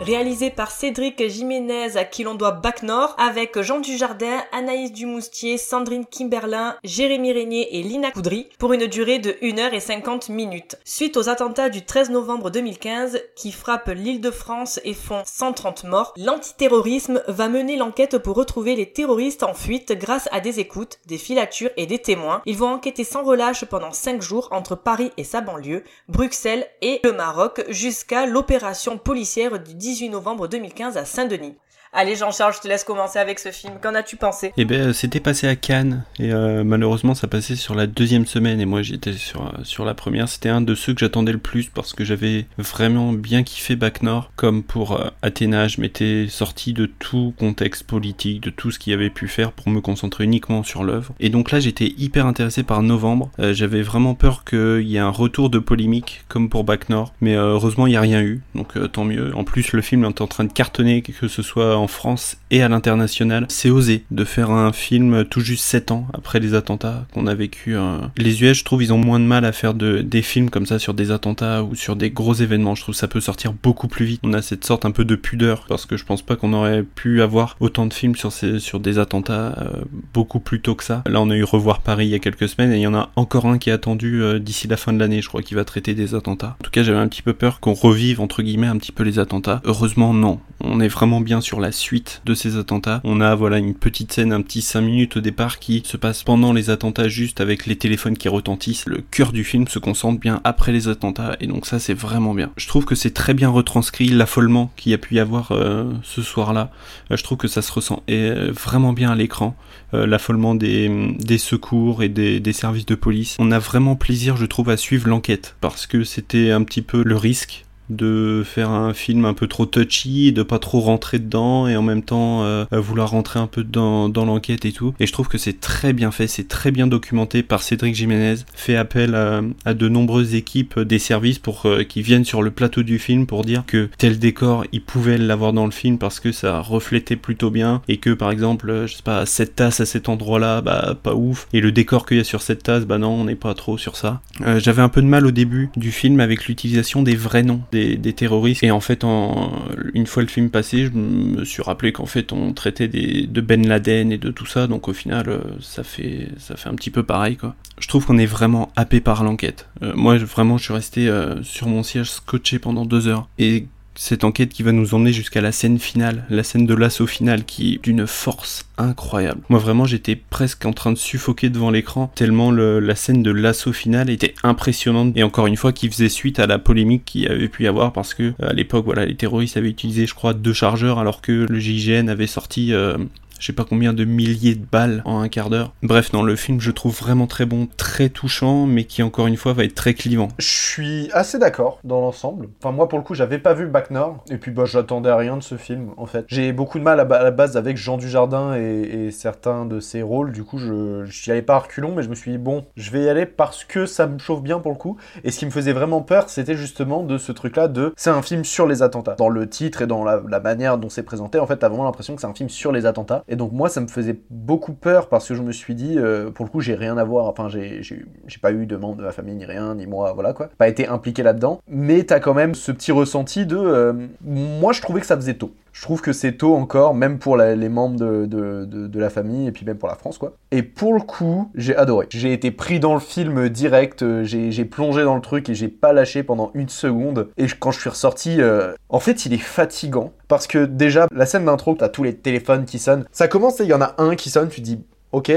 Réalisé 0.01 0.49
par 0.49 0.71
Cédric 0.71 1.29
Jiménez, 1.29 1.95
à 1.95 2.05
qui 2.05 2.23
l'on 2.23 2.33
doit 2.33 2.53
Bac 2.53 2.81
Nord, 2.81 3.15
avec 3.19 3.61
Jean 3.61 3.79
Dujardin, 3.79 4.41
Anaïs 4.51 4.91
Dumoustier, 4.91 5.59
Sandrine 5.59 6.07
Kimberlin, 6.07 6.75
Jérémy 6.83 7.31
Régnier 7.31 7.77
et 7.77 7.83
Lina 7.83 8.09
Coudry, 8.09 8.49
pour 8.57 8.73
une 8.73 8.87
durée 8.87 9.19
de 9.19 9.33
1h50 9.43 10.31
minutes. 10.31 10.79
Suite 10.85 11.17
aux 11.17 11.29
attentats 11.29 11.69
du 11.69 11.85
13 11.85 12.09
novembre 12.09 12.49
2015, 12.49 13.21
qui 13.35 13.51
frappent 13.51 13.91
l'île 13.93 14.21
de 14.21 14.31
France 14.31 14.79
et 14.85 14.95
font 14.95 15.21
130 15.23 15.83
morts, 15.83 16.15
l'antiterrorisme 16.17 17.21
va 17.27 17.47
mener 17.47 17.77
l'enquête 17.77 18.17
pour 18.17 18.35
retrouver 18.35 18.75
les 18.75 18.91
terroristes 18.91 19.43
en 19.43 19.53
fuite 19.53 19.91
grâce 19.91 20.27
à 20.31 20.39
des 20.39 20.59
écoutes, 20.59 20.97
des 21.05 21.19
filatures 21.19 21.69
et 21.77 21.85
des 21.85 21.99
témoins. 21.99 22.41
Ils 22.47 22.57
vont 22.57 22.73
enquêter 22.73 23.03
sans 23.03 23.21
relâche 23.21 23.65
pendant 23.65 23.91
5 23.91 24.19
jours 24.19 24.47
entre 24.49 24.75
Paris 24.75 25.11
et 25.17 25.23
sa 25.23 25.41
banlieue, 25.41 25.83
Bruxelles 26.09 26.65
et 26.81 27.01
le 27.03 27.11
Maroc, 27.11 27.63
jusqu'à 27.69 28.25
l'opération 28.25 28.97
policière 28.97 29.59
du 29.59 29.75
18 29.91 30.07
novembre 30.07 30.47
2015 30.47 30.95
à 30.95 31.03
Saint-Denis. 31.03 31.57
Allez 31.93 32.15
Jean-Charles, 32.15 32.53
je 32.55 32.61
te 32.61 32.69
laisse 32.69 32.85
commencer 32.85 33.19
avec 33.19 33.37
ce 33.37 33.51
film. 33.51 33.73
Qu'en 33.83 33.93
as-tu 33.95 34.15
pensé? 34.15 34.53
Eh 34.55 34.63
ben, 34.63 34.93
c'était 34.93 35.19
passé 35.19 35.49
à 35.49 35.57
Cannes 35.57 36.05
et 36.19 36.31
euh, 36.31 36.63
malheureusement 36.63 37.15
ça 37.15 37.27
passait 37.27 37.57
sur 37.57 37.75
la 37.75 37.85
deuxième 37.85 38.25
semaine 38.25 38.61
et 38.61 38.65
moi 38.65 38.81
j'étais 38.81 39.11
sur 39.11 39.41
euh, 39.41 39.63
sur 39.63 39.83
la 39.83 39.93
première. 39.93 40.29
C'était 40.29 40.47
un 40.47 40.61
de 40.61 40.73
ceux 40.73 40.93
que 40.93 41.01
j'attendais 41.01 41.33
le 41.33 41.37
plus 41.37 41.67
parce 41.67 41.91
que 41.91 42.05
j'avais 42.05 42.45
vraiment 42.57 43.11
bien 43.11 43.43
kiffé 43.43 43.75
Bac 43.75 44.03
Nord. 44.03 44.31
Comme 44.37 44.63
pour 44.63 44.93
euh, 44.93 45.09
Athéna, 45.21 45.67
je 45.67 45.81
m'étais 45.81 46.27
sorti 46.29 46.71
de 46.71 46.85
tout 46.85 47.33
contexte 47.37 47.83
politique, 47.83 48.41
de 48.41 48.51
tout 48.51 48.71
ce 48.71 48.79
qu'il 48.79 48.93
avait 48.93 49.09
pu 49.09 49.27
faire 49.27 49.51
pour 49.51 49.67
me 49.67 49.81
concentrer 49.81 50.23
uniquement 50.23 50.63
sur 50.63 50.85
l'œuvre. 50.85 51.13
Et 51.19 51.27
donc 51.27 51.51
là 51.51 51.59
j'étais 51.59 51.93
hyper 51.97 52.25
intéressé 52.25 52.63
par 52.63 52.83
Novembre. 52.83 53.31
Euh, 53.39 53.51
j'avais 53.51 53.81
vraiment 53.81 54.15
peur 54.15 54.45
qu'il 54.45 54.87
y 54.87 54.95
ait 54.95 54.99
un 54.99 55.09
retour 55.09 55.49
de 55.49 55.59
polémique 55.59 56.23
comme 56.29 56.47
pour 56.47 56.63
Bac 56.63 56.87
Nord, 56.87 57.11
mais 57.19 57.35
euh, 57.35 57.55
heureusement 57.55 57.85
il 57.85 57.89
n'y 57.89 57.97
a 57.97 58.01
rien 58.01 58.21
eu, 58.21 58.39
donc 58.55 58.77
euh, 58.77 58.87
tant 58.87 59.03
mieux. 59.03 59.35
En 59.35 59.43
plus 59.43 59.73
le 59.73 59.81
film 59.81 60.05
est 60.05 60.21
en 60.21 60.27
train 60.27 60.45
de 60.45 60.53
cartonner, 60.53 61.01
que 61.01 61.27
ce 61.27 61.41
soit 61.41 61.80
en 61.81 61.87
France 61.87 62.37
et 62.51 62.61
à 62.61 62.69
l'international. 62.69 63.45
C'est 63.49 63.69
osé 63.69 64.03
de 64.11 64.23
faire 64.23 64.51
un 64.51 64.71
film 64.73 65.25
tout 65.25 65.39
juste 65.39 65.63
7 65.63 65.91
ans 65.91 66.07
après 66.13 66.39
les 66.39 66.53
attentats 66.53 67.05
qu'on 67.13 67.25
a 67.25 67.33
vécu. 67.33 67.75
euh. 67.75 67.97
Les 68.17 68.43
US, 68.43 68.59
je 68.59 68.63
trouve, 68.63 68.83
ils 68.83 68.93
ont 68.93 68.97
moins 68.97 69.19
de 69.19 69.25
mal 69.25 69.45
à 69.45 69.51
faire 69.53 69.73
de, 69.73 70.01
des 70.01 70.21
films 70.21 70.49
comme 70.49 70.65
ça 70.65 70.77
sur 70.77 70.93
des 70.93 71.11
attentats 71.11 71.63
ou 71.63 71.73
sur 71.75 71.95
des 71.95 72.11
gros 72.11 72.33
événements. 72.33 72.75
Je 72.75 72.83
trouve 72.83 72.93
que 72.93 72.99
ça 72.99 73.07
peut 73.07 73.21
sortir 73.21 73.53
beaucoup 73.53 73.87
plus 73.87 74.05
vite. 74.05 74.19
On 74.23 74.33
a 74.33 74.41
cette 74.41 74.65
sorte 74.65 74.85
un 74.85 74.91
peu 74.91 75.05
de 75.05 75.15
pudeur 75.15 75.65
parce 75.67 75.85
que 75.85 75.97
je 75.97 76.05
pense 76.05 76.21
pas 76.21 76.35
qu'on 76.35 76.53
aurait 76.53 76.83
pu 76.83 77.21
avoir 77.21 77.55
autant 77.59 77.85
de 77.85 77.93
films 77.93 78.15
sur, 78.15 78.79
des 78.79 78.99
attentats 78.99 79.55
euh, 79.57 79.83
beaucoup 80.13 80.39
plus 80.39 80.61
tôt 80.61 80.75
que 80.75 80.83
ça. 80.83 81.03
Là, 81.07 81.21
on 81.21 81.29
a 81.29 81.35
eu 81.35 81.43
Revoir 81.43 81.79
Paris 81.79 82.07
il 82.07 82.11
y 82.11 82.15
a 82.15 82.19
quelques 82.19 82.49
semaines 82.49 82.73
et 82.73 82.77
il 82.77 82.81
y 82.81 82.87
en 82.87 82.93
a 82.93 83.09
encore 83.15 83.45
un 83.45 83.57
qui 83.57 83.69
est 83.69 83.73
attendu 83.73 84.21
euh, 84.21 84.39
d'ici 84.39 84.67
la 84.67 84.77
fin 84.77 84.91
de 84.91 84.99
l'année. 84.99 85.21
Je 85.21 85.29
crois 85.29 85.41
qu'il 85.41 85.55
va 85.55 85.63
traiter 85.63 85.93
des 85.93 86.15
attentats. 86.15 86.57
En 86.59 86.63
tout 86.63 86.71
cas, 86.71 86.83
j'avais 86.83 86.99
un 86.99 87.07
petit 87.07 87.21
peu 87.21 87.33
peur 87.33 87.59
qu'on 87.61 87.73
revive 87.73 88.19
entre 88.19 88.41
guillemets 88.41 88.67
un 88.67 88.77
petit 88.77 88.91
peu 88.91 89.03
les 89.03 89.19
attentats. 89.19 89.61
Heureusement, 89.63 90.13
non. 90.13 90.39
On 90.59 90.79
est 90.79 90.87
vraiment 90.87 91.21
bien 91.21 91.41
sur 91.41 91.59
la 91.59 91.71
suite 91.71 92.21
de 92.25 92.33
ces 92.41 92.57
attentats. 92.57 93.01
On 93.03 93.21
a 93.21 93.35
voilà 93.35 93.57
une 93.57 93.75
petite 93.75 94.11
scène, 94.11 94.33
un 94.33 94.41
petit 94.41 94.61
5 94.61 94.81
minutes 94.81 95.17
au 95.17 95.21
départ 95.21 95.59
qui 95.59 95.83
se 95.85 95.97
passe 95.97 96.23
pendant 96.23 96.53
les 96.53 96.69
attentats 96.69 97.07
juste 97.07 97.41
avec 97.41 97.65
les 97.65 97.75
téléphones 97.75 98.17
qui 98.17 98.29
retentissent. 98.29 98.85
Le 98.85 99.01
cœur 99.11 99.31
du 99.31 99.43
film 99.43 99.67
se 99.67 99.79
concentre 99.79 100.19
bien 100.19 100.41
après 100.43 100.71
les 100.71 100.87
attentats 100.87 101.35
et 101.39 101.47
donc 101.47 101.65
ça 101.65 101.79
c'est 101.79 101.93
vraiment 101.93 102.33
bien. 102.33 102.51
Je 102.57 102.67
trouve 102.67 102.85
que 102.85 102.95
c'est 102.95 103.11
très 103.11 103.33
bien 103.33 103.49
retranscrit 103.49 104.09
l'affolement 104.09 104.71
qu'il 104.75 104.91
y 104.91 104.95
a 104.95 104.97
pu 104.97 105.15
y 105.15 105.19
avoir 105.19 105.51
euh, 105.51 105.91
ce 106.03 106.21
soir-là. 106.21 106.71
Euh, 107.11 107.17
je 107.17 107.23
trouve 107.23 107.37
que 107.37 107.47
ça 107.47 107.61
se 107.61 107.71
ressent 107.71 108.03
et, 108.07 108.29
euh, 108.29 108.51
vraiment 108.51 108.93
bien 108.93 109.11
à 109.11 109.15
l'écran. 109.15 109.55
L'affolement 109.93 110.55
des, 110.55 111.15
des 111.19 111.37
secours 111.37 112.01
et 112.01 112.07
des, 112.07 112.39
des 112.39 112.53
services 112.53 112.85
de 112.85 112.95
police. 112.95 113.35
On 113.39 113.51
a 113.51 113.59
vraiment 113.59 113.97
plaisir 113.97 114.37
je 114.37 114.45
trouve 114.45 114.69
à 114.69 114.77
suivre 114.77 115.09
l'enquête 115.09 115.55
parce 115.59 115.85
que 115.85 116.03
c'était 116.03 116.51
un 116.51 116.63
petit 116.63 116.81
peu 116.81 117.03
le 117.03 117.15
risque 117.17 117.65
de 117.95 118.43
faire 118.45 118.69
un 118.69 118.93
film 118.93 119.25
un 119.25 119.33
peu 119.33 119.47
trop 119.47 119.65
touchy, 119.65 120.31
de 120.31 120.43
pas 120.43 120.59
trop 120.59 120.79
rentrer 120.79 121.19
dedans 121.19 121.67
et 121.67 121.75
en 121.75 121.81
même 121.81 122.03
temps 122.03 122.43
euh, 122.43 122.65
vouloir 122.71 123.11
rentrer 123.11 123.39
un 123.39 123.47
peu 123.47 123.63
dans, 123.63 124.09
dans 124.09 124.25
l'enquête 124.25 124.65
et 124.65 124.71
tout. 124.71 124.93
Et 124.99 125.07
je 125.07 125.11
trouve 125.11 125.27
que 125.27 125.37
c'est 125.37 125.59
très 125.59 125.93
bien 125.93 126.11
fait, 126.11 126.27
c'est 126.27 126.47
très 126.47 126.71
bien 126.71 126.87
documenté 126.87 127.43
par 127.43 127.63
Cédric 127.63 127.95
Jiménez, 127.95 128.35
fait 128.53 128.75
appel 128.75 129.15
à, 129.15 129.41
à 129.65 129.73
de 129.73 129.89
nombreuses 129.89 130.35
équipes 130.35 130.79
des 130.79 130.99
services 130.99 131.39
pour 131.39 131.65
euh, 131.65 131.83
qui 131.83 132.01
viennent 132.01 132.25
sur 132.25 132.41
le 132.41 132.51
plateau 132.51 132.83
du 132.83 132.99
film 132.99 133.25
pour 133.27 133.43
dire 133.43 133.63
que 133.65 133.89
tel 133.97 134.19
décor, 134.19 134.65
ils 134.71 134.81
pouvaient 134.81 135.17
l'avoir 135.17 135.53
dans 135.53 135.65
le 135.65 135.71
film 135.71 135.97
parce 135.97 136.19
que 136.19 136.31
ça 136.31 136.59
reflétait 136.59 137.15
plutôt 137.15 137.51
bien 137.51 137.81
et 137.87 137.97
que 137.97 138.11
par 138.11 138.31
exemple, 138.31 138.69
euh, 138.69 138.87
je 138.87 138.95
sais 138.95 139.03
pas, 139.03 139.25
cette 139.25 139.55
tasse 139.55 139.79
à 139.79 139.85
cet 139.85 140.09
endroit-là, 140.09 140.61
bah 140.61 140.97
pas 141.01 141.15
ouf. 141.15 141.47
Et 141.53 141.61
le 141.61 141.71
décor 141.71 142.05
qu'il 142.05 142.17
y 142.17 142.19
a 142.21 142.23
sur 142.23 142.41
cette 142.41 142.63
tasse, 142.63 142.85
bah 142.85 142.97
non, 142.97 143.09
on 143.11 143.25
n'est 143.25 143.35
pas 143.35 143.53
trop 143.53 143.77
sur 143.77 143.95
ça. 143.95 144.21
Euh, 144.41 144.59
J'avais 144.59 144.81
un 144.81 144.89
peu 144.89 145.01
de 145.01 145.07
mal 145.07 145.25
au 145.25 145.31
début 145.31 145.69
du 145.75 145.91
film 145.91 146.19
avec 146.19 146.47
l'utilisation 146.47 147.03
des 147.03 147.15
vrais 147.15 147.43
noms 147.43 147.61
des 147.71 147.80
des, 147.97 148.13
terroristes. 148.13 148.63
Et 148.63 148.71
en 148.71 148.79
fait, 148.79 149.03
une 149.03 150.07
fois 150.07 150.23
le 150.23 150.29
film 150.29 150.49
passé, 150.49 150.85
je 150.85 150.91
me 150.91 151.45
suis 151.45 151.61
rappelé 151.63 151.91
qu'en 151.91 152.05
fait, 152.05 152.33
on 152.33 152.53
traitait 152.53 152.87
de 152.87 153.41
Ben 153.41 153.67
Laden 153.67 154.11
et 154.11 154.17
de 154.17 154.31
tout 154.31 154.45
ça. 154.45 154.67
Donc 154.67 154.87
au 154.87 154.93
final, 154.93 155.29
euh, 155.29 155.39
ça 155.59 155.83
fait, 155.83 156.29
ça 156.37 156.55
fait 156.55 156.69
un 156.69 156.75
petit 156.75 156.89
peu 156.89 157.03
pareil, 157.03 157.37
quoi. 157.37 157.55
Je 157.79 157.87
trouve 157.87 158.05
qu'on 158.05 158.17
est 158.17 158.25
vraiment 158.25 158.71
happé 158.75 159.01
par 159.01 159.23
l'enquête. 159.23 159.67
Euh, 159.81 159.93
moi, 159.95 160.17
vraiment, 160.17 160.57
je 160.57 160.65
suis 160.65 160.73
resté 160.73 161.07
euh, 161.07 161.41
sur 161.43 161.67
mon 161.67 161.83
siège 161.83 162.11
scotché 162.11 162.59
pendant 162.59 162.85
deux 162.85 163.07
heures. 163.07 163.27
Et 163.39 163.65
cette 163.95 164.23
enquête 164.23 164.49
qui 164.49 164.63
va 164.63 164.71
nous 164.71 164.93
emmener 164.95 165.11
jusqu'à 165.13 165.41
la 165.41 165.51
scène 165.51 165.77
finale, 165.77 166.25
la 166.29 166.43
scène 166.43 166.65
de 166.65 166.73
l'assaut 166.73 167.07
final 167.07 167.43
qui 167.43 167.73
est 167.75 167.83
d'une 167.83 168.07
force 168.07 168.65
incroyable. 168.77 169.41
Moi 169.49 169.59
vraiment 169.59 169.85
j'étais 169.85 170.15
presque 170.15 170.65
en 170.65 170.73
train 170.73 170.91
de 170.91 170.97
suffoquer 170.97 171.49
devant 171.49 171.69
l'écran 171.71 172.11
tellement 172.15 172.51
le- 172.51 172.79
la 172.79 172.95
scène 172.95 173.21
de 173.21 173.31
l'assaut 173.31 173.73
final 173.73 174.09
était 174.09 174.33
impressionnante 174.43 175.13
et 175.17 175.23
encore 175.23 175.47
une 175.47 175.57
fois 175.57 175.73
qui 175.73 175.89
faisait 175.89 176.09
suite 176.09 176.39
à 176.39 176.47
la 176.47 176.57
polémique 176.57 177.03
qu'il 177.05 177.21
y 177.21 177.27
avait 177.27 177.49
pu 177.49 177.63
y 177.63 177.67
avoir 177.67 177.91
parce 177.93 178.13
que 178.13 178.23
euh, 178.41 178.49
à 178.49 178.53
l'époque 178.53 178.85
voilà 178.85 179.05
les 179.05 179.15
terroristes 179.15 179.57
avaient 179.57 179.69
utilisé 179.69 180.07
je 180.07 180.13
crois 180.15 180.33
deux 180.33 180.53
chargeurs 180.53 180.97
alors 180.97 181.21
que 181.21 181.45
le 181.49 181.59
GIGN 181.59 182.07
avait 182.09 182.27
sorti 182.27 182.73
euh, 182.73 182.97
je 183.41 183.47
sais 183.47 183.53
pas 183.53 183.65
combien 183.67 183.91
de 183.91 184.05
milliers 184.05 184.53
de 184.53 184.63
balles 184.63 185.01
en 185.03 185.19
un 185.19 185.27
quart 185.27 185.49
d'heure. 185.49 185.73
Bref, 185.81 186.13
non, 186.13 186.21
le 186.21 186.35
film 186.35 186.61
je 186.61 186.69
trouve 186.69 186.95
vraiment 186.95 187.25
très 187.25 187.45
bon, 187.45 187.67
très 187.75 188.09
touchant, 188.09 188.67
mais 188.67 188.83
qui 188.83 189.01
encore 189.01 189.25
une 189.25 189.35
fois 189.35 189.53
va 189.53 189.63
être 189.63 189.73
très 189.73 189.95
clivant. 189.95 190.27
Je 190.37 190.47
suis 190.47 191.09
assez 191.11 191.39
d'accord 191.39 191.79
dans 191.83 192.01
l'ensemble. 192.01 192.49
Enfin, 192.59 192.71
moi, 192.71 192.87
pour 192.87 192.99
le 192.99 193.03
coup, 193.03 193.15
j'avais 193.15 193.39
pas 193.39 193.55
vu 193.55 193.65
Bac 193.65 193.89
Nord, 193.89 194.23
et 194.29 194.37
puis 194.37 194.51
bah, 194.51 194.65
j'attendais 194.65 195.09
à 195.09 195.17
rien 195.17 195.37
de 195.37 195.43
ce 195.43 195.55
film, 195.57 195.89
en 195.97 196.05
fait. 196.05 196.25
J'ai 196.27 196.53
beaucoup 196.53 196.77
de 196.77 196.83
mal 196.83 196.99
à, 196.99 197.03
la 197.03 197.31
base 197.31 197.57
avec 197.57 197.77
Jean 197.77 197.97
Dujardin 197.97 198.55
et, 198.55 199.07
et 199.07 199.11
certains 199.11 199.65
de 199.65 199.79
ses 199.79 200.03
rôles, 200.03 200.31
du 200.31 200.43
coup, 200.43 200.59
je 200.59 201.03
j'y 201.05 201.31
allais 201.31 201.41
pas 201.41 201.55
à 201.55 201.59
reculons, 201.59 201.95
mais 201.95 202.03
je 202.03 202.09
me 202.09 202.15
suis 202.15 202.31
dit, 202.31 202.37
bon, 202.37 202.65
je 202.75 202.91
vais 202.91 203.03
y 203.03 203.09
aller 203.09 203.25
parce 203.25 203.63
que 203.63 203.87
ça 203.87 204.05
me 204.05 204.19
chauffe 204.19 204.43
bien 204.43 204.59
pour 204.59 204.71
le 204.71 204.77
coup. 204.77 204.97
Et 205.23 205.31
ce 205.31 205.39
qui 205.39 205.45
me 205.45 205.51
faisait 205.51 205.73
vraiment 205.73 206.01
peur, 206.01 206.29
c'était 206.29 206.55
justement 206.55 207.03
de 207.03 207.17
ce 207.17 207.31
truc-là 207.31 207.67
de 207.67 207.93
c'est 207.97 208.11
un 208.11 208.21
film 208.21 208.43
sur 208.43 208.67
les 208.67 208.83
attentats. 208.83 209.15
Dans 209.15 209.29
le 209.29 209.49
titre 209.49 209.81
et 209.81 209.87
dans 209.87 210.03
la, 210.03 210.21
la 210.27 210.39
manière 210.39 210.77
dont 210.77 210.89
c'est 210.89 211.03
présenté, 211.03 211.39
en 211.39 211.47
fait, 211.47 211.57
t'as 211.57 211.69
vraiment 211.69 211.85
l'impression 211.85 212.15
que 212.15 212.21
c'est 212.21 212.27
un 212.27 212.33
film 212.33 212.49
sur 212.49 212.71
les 212.71 212.85
attentats. 212.85 213.23
Et 213.31 213.37
donc, 213.37 213.53
moi, 213.53 213.69
ça 213.69 213.79
me 213.79 213.87
faisait 213.87 214.19
beaucoup 214.29 214.73
peur 214.73 215.07
parce 215.07 215.25
que 215.29 215.33
je 215.35 215.41
me 215.41 215.53
suis 215.53 215.73
dit, 215.73 215.97
euh, 215.97 216.31
pour 216.31 216.43
le 216.43 216.51
coup, 216.51 216.59
j'ai 216.59 216.75
rien 216.75 216.97
à 216.97 217.03
voir. 217.05 217.27
Enfin, 217.27 217.47
j'ai 217.47 217.95
pas 218.41 218.51
eu 218.51 218.65
de 218.65 218.75
membre 218.75 218.97
de 218.97 219.03
ma 219.03 219.13
famille, 219.13 219.35
ni 219.35 219.45
rien, 219.45 219.73
ni 219.73 219.87
moi, 219.87 220.11
voilà 220.11 220.33
quoi. 220.33 220.49
Pas 220.57 220.67
été 220.67 220.85
impliqué 220.85 221.23
là-dedans. 221.23 221.61
Mais 221.65 222.03
t'as 222.03 222.19
quand 222.19 222.33
même 222.33 222.53
ce 222.53 222.73
petit 222.73 222.91
ressenti 222.91 223.45
de. 223.45 223.55
euh, 223.57 223.93
moi, 224.21 224.73
je 224.73 224.81
trouvais 224.81 224.99
que 224.99 225.05
ça 225.05 225.15
faisait 225.15 225.35
tôt. 225.35 225.53
Je 225.73 225.81
trouve 225.81 226.01
que 226.01 226.11
c'est 226.13 226.33
tôt 226.33 226.55
encore, 226.55 226.93
même 226.93 227.17
pour 227.17 227.37
les 227.37 227.69
membres 227.69 227.97
de, 227.97 228.25
de, 228.25 228.65
de- 228.65 228.99
la 228.99 229.09
famille 229.09 229.47
et 229.47 229.51
puis 229.51 229.65
même 229.65 229.77
pour 229.77 229.89
la 229.89 229.95
France, 229.95 230.17
quoi. 230.17 230.33
Et 230.51 230.61
pour 230.63 230.93
le 230.93 230.99
coup, 231.01 231.49
j'ai 231.55 231.75
adoré. 231.75 232.07
J'ai 232.11 232.33
été 232.33 232.51
pris 232.51 232.79
dans 232.79 232.93
le 232.93 232.99
film 232.99 233.49
direct, 233.49 234.03
euh, 234.03 234.23
j'ai 234.23 234.65
plongé 234.65 235.03
dans 235.03 235.15
le 235.15 235.21
truc 235.21 235.49
et 235.49 235.55
j'ai 235.55 235.69
pas 235.69 235.91
lâché 235.93 236.21
pendant 236.23 236.51
une 236.53 236.69
seconde. 236.69 237.29
Et 237.37 237.47
quand 237.59 237.71
je 237.71 237.79
suis 237.79 237.89
ressorti, 237.89 238.41
euh, 238.41 238.73
en 238.89 238.99
fait, 238.99 239.25
il 239.25 239.33
est 239.33 239.37
fatigant 239.37 240.11
parce 240.27 240.45
que 240.45 240.65
déjà, 240.65 241.07
la 241.15 241.25
scène 241.25 241.45
d'intro, 241.45 241.73
t'as 241.75 241.89
tous 241.89 242.03
les 242.03 242.15
téléphones 242.15 242.65
qui 242.65 242.77
sonnent. 242.77 243.05
Ça 243.11 243.27
commence, 243.27 243.59
et 243.59 243.63
il 243.63 243.69
y 243.69 243.73
en 243.73 243.81
a 243.81 243.95
un 243.97 244.15
qui 244.15 244.29
sonne, 244.29 244.49
tu 244.49 244.61
dis, 244.61 244.83
ok. 245.13 245.31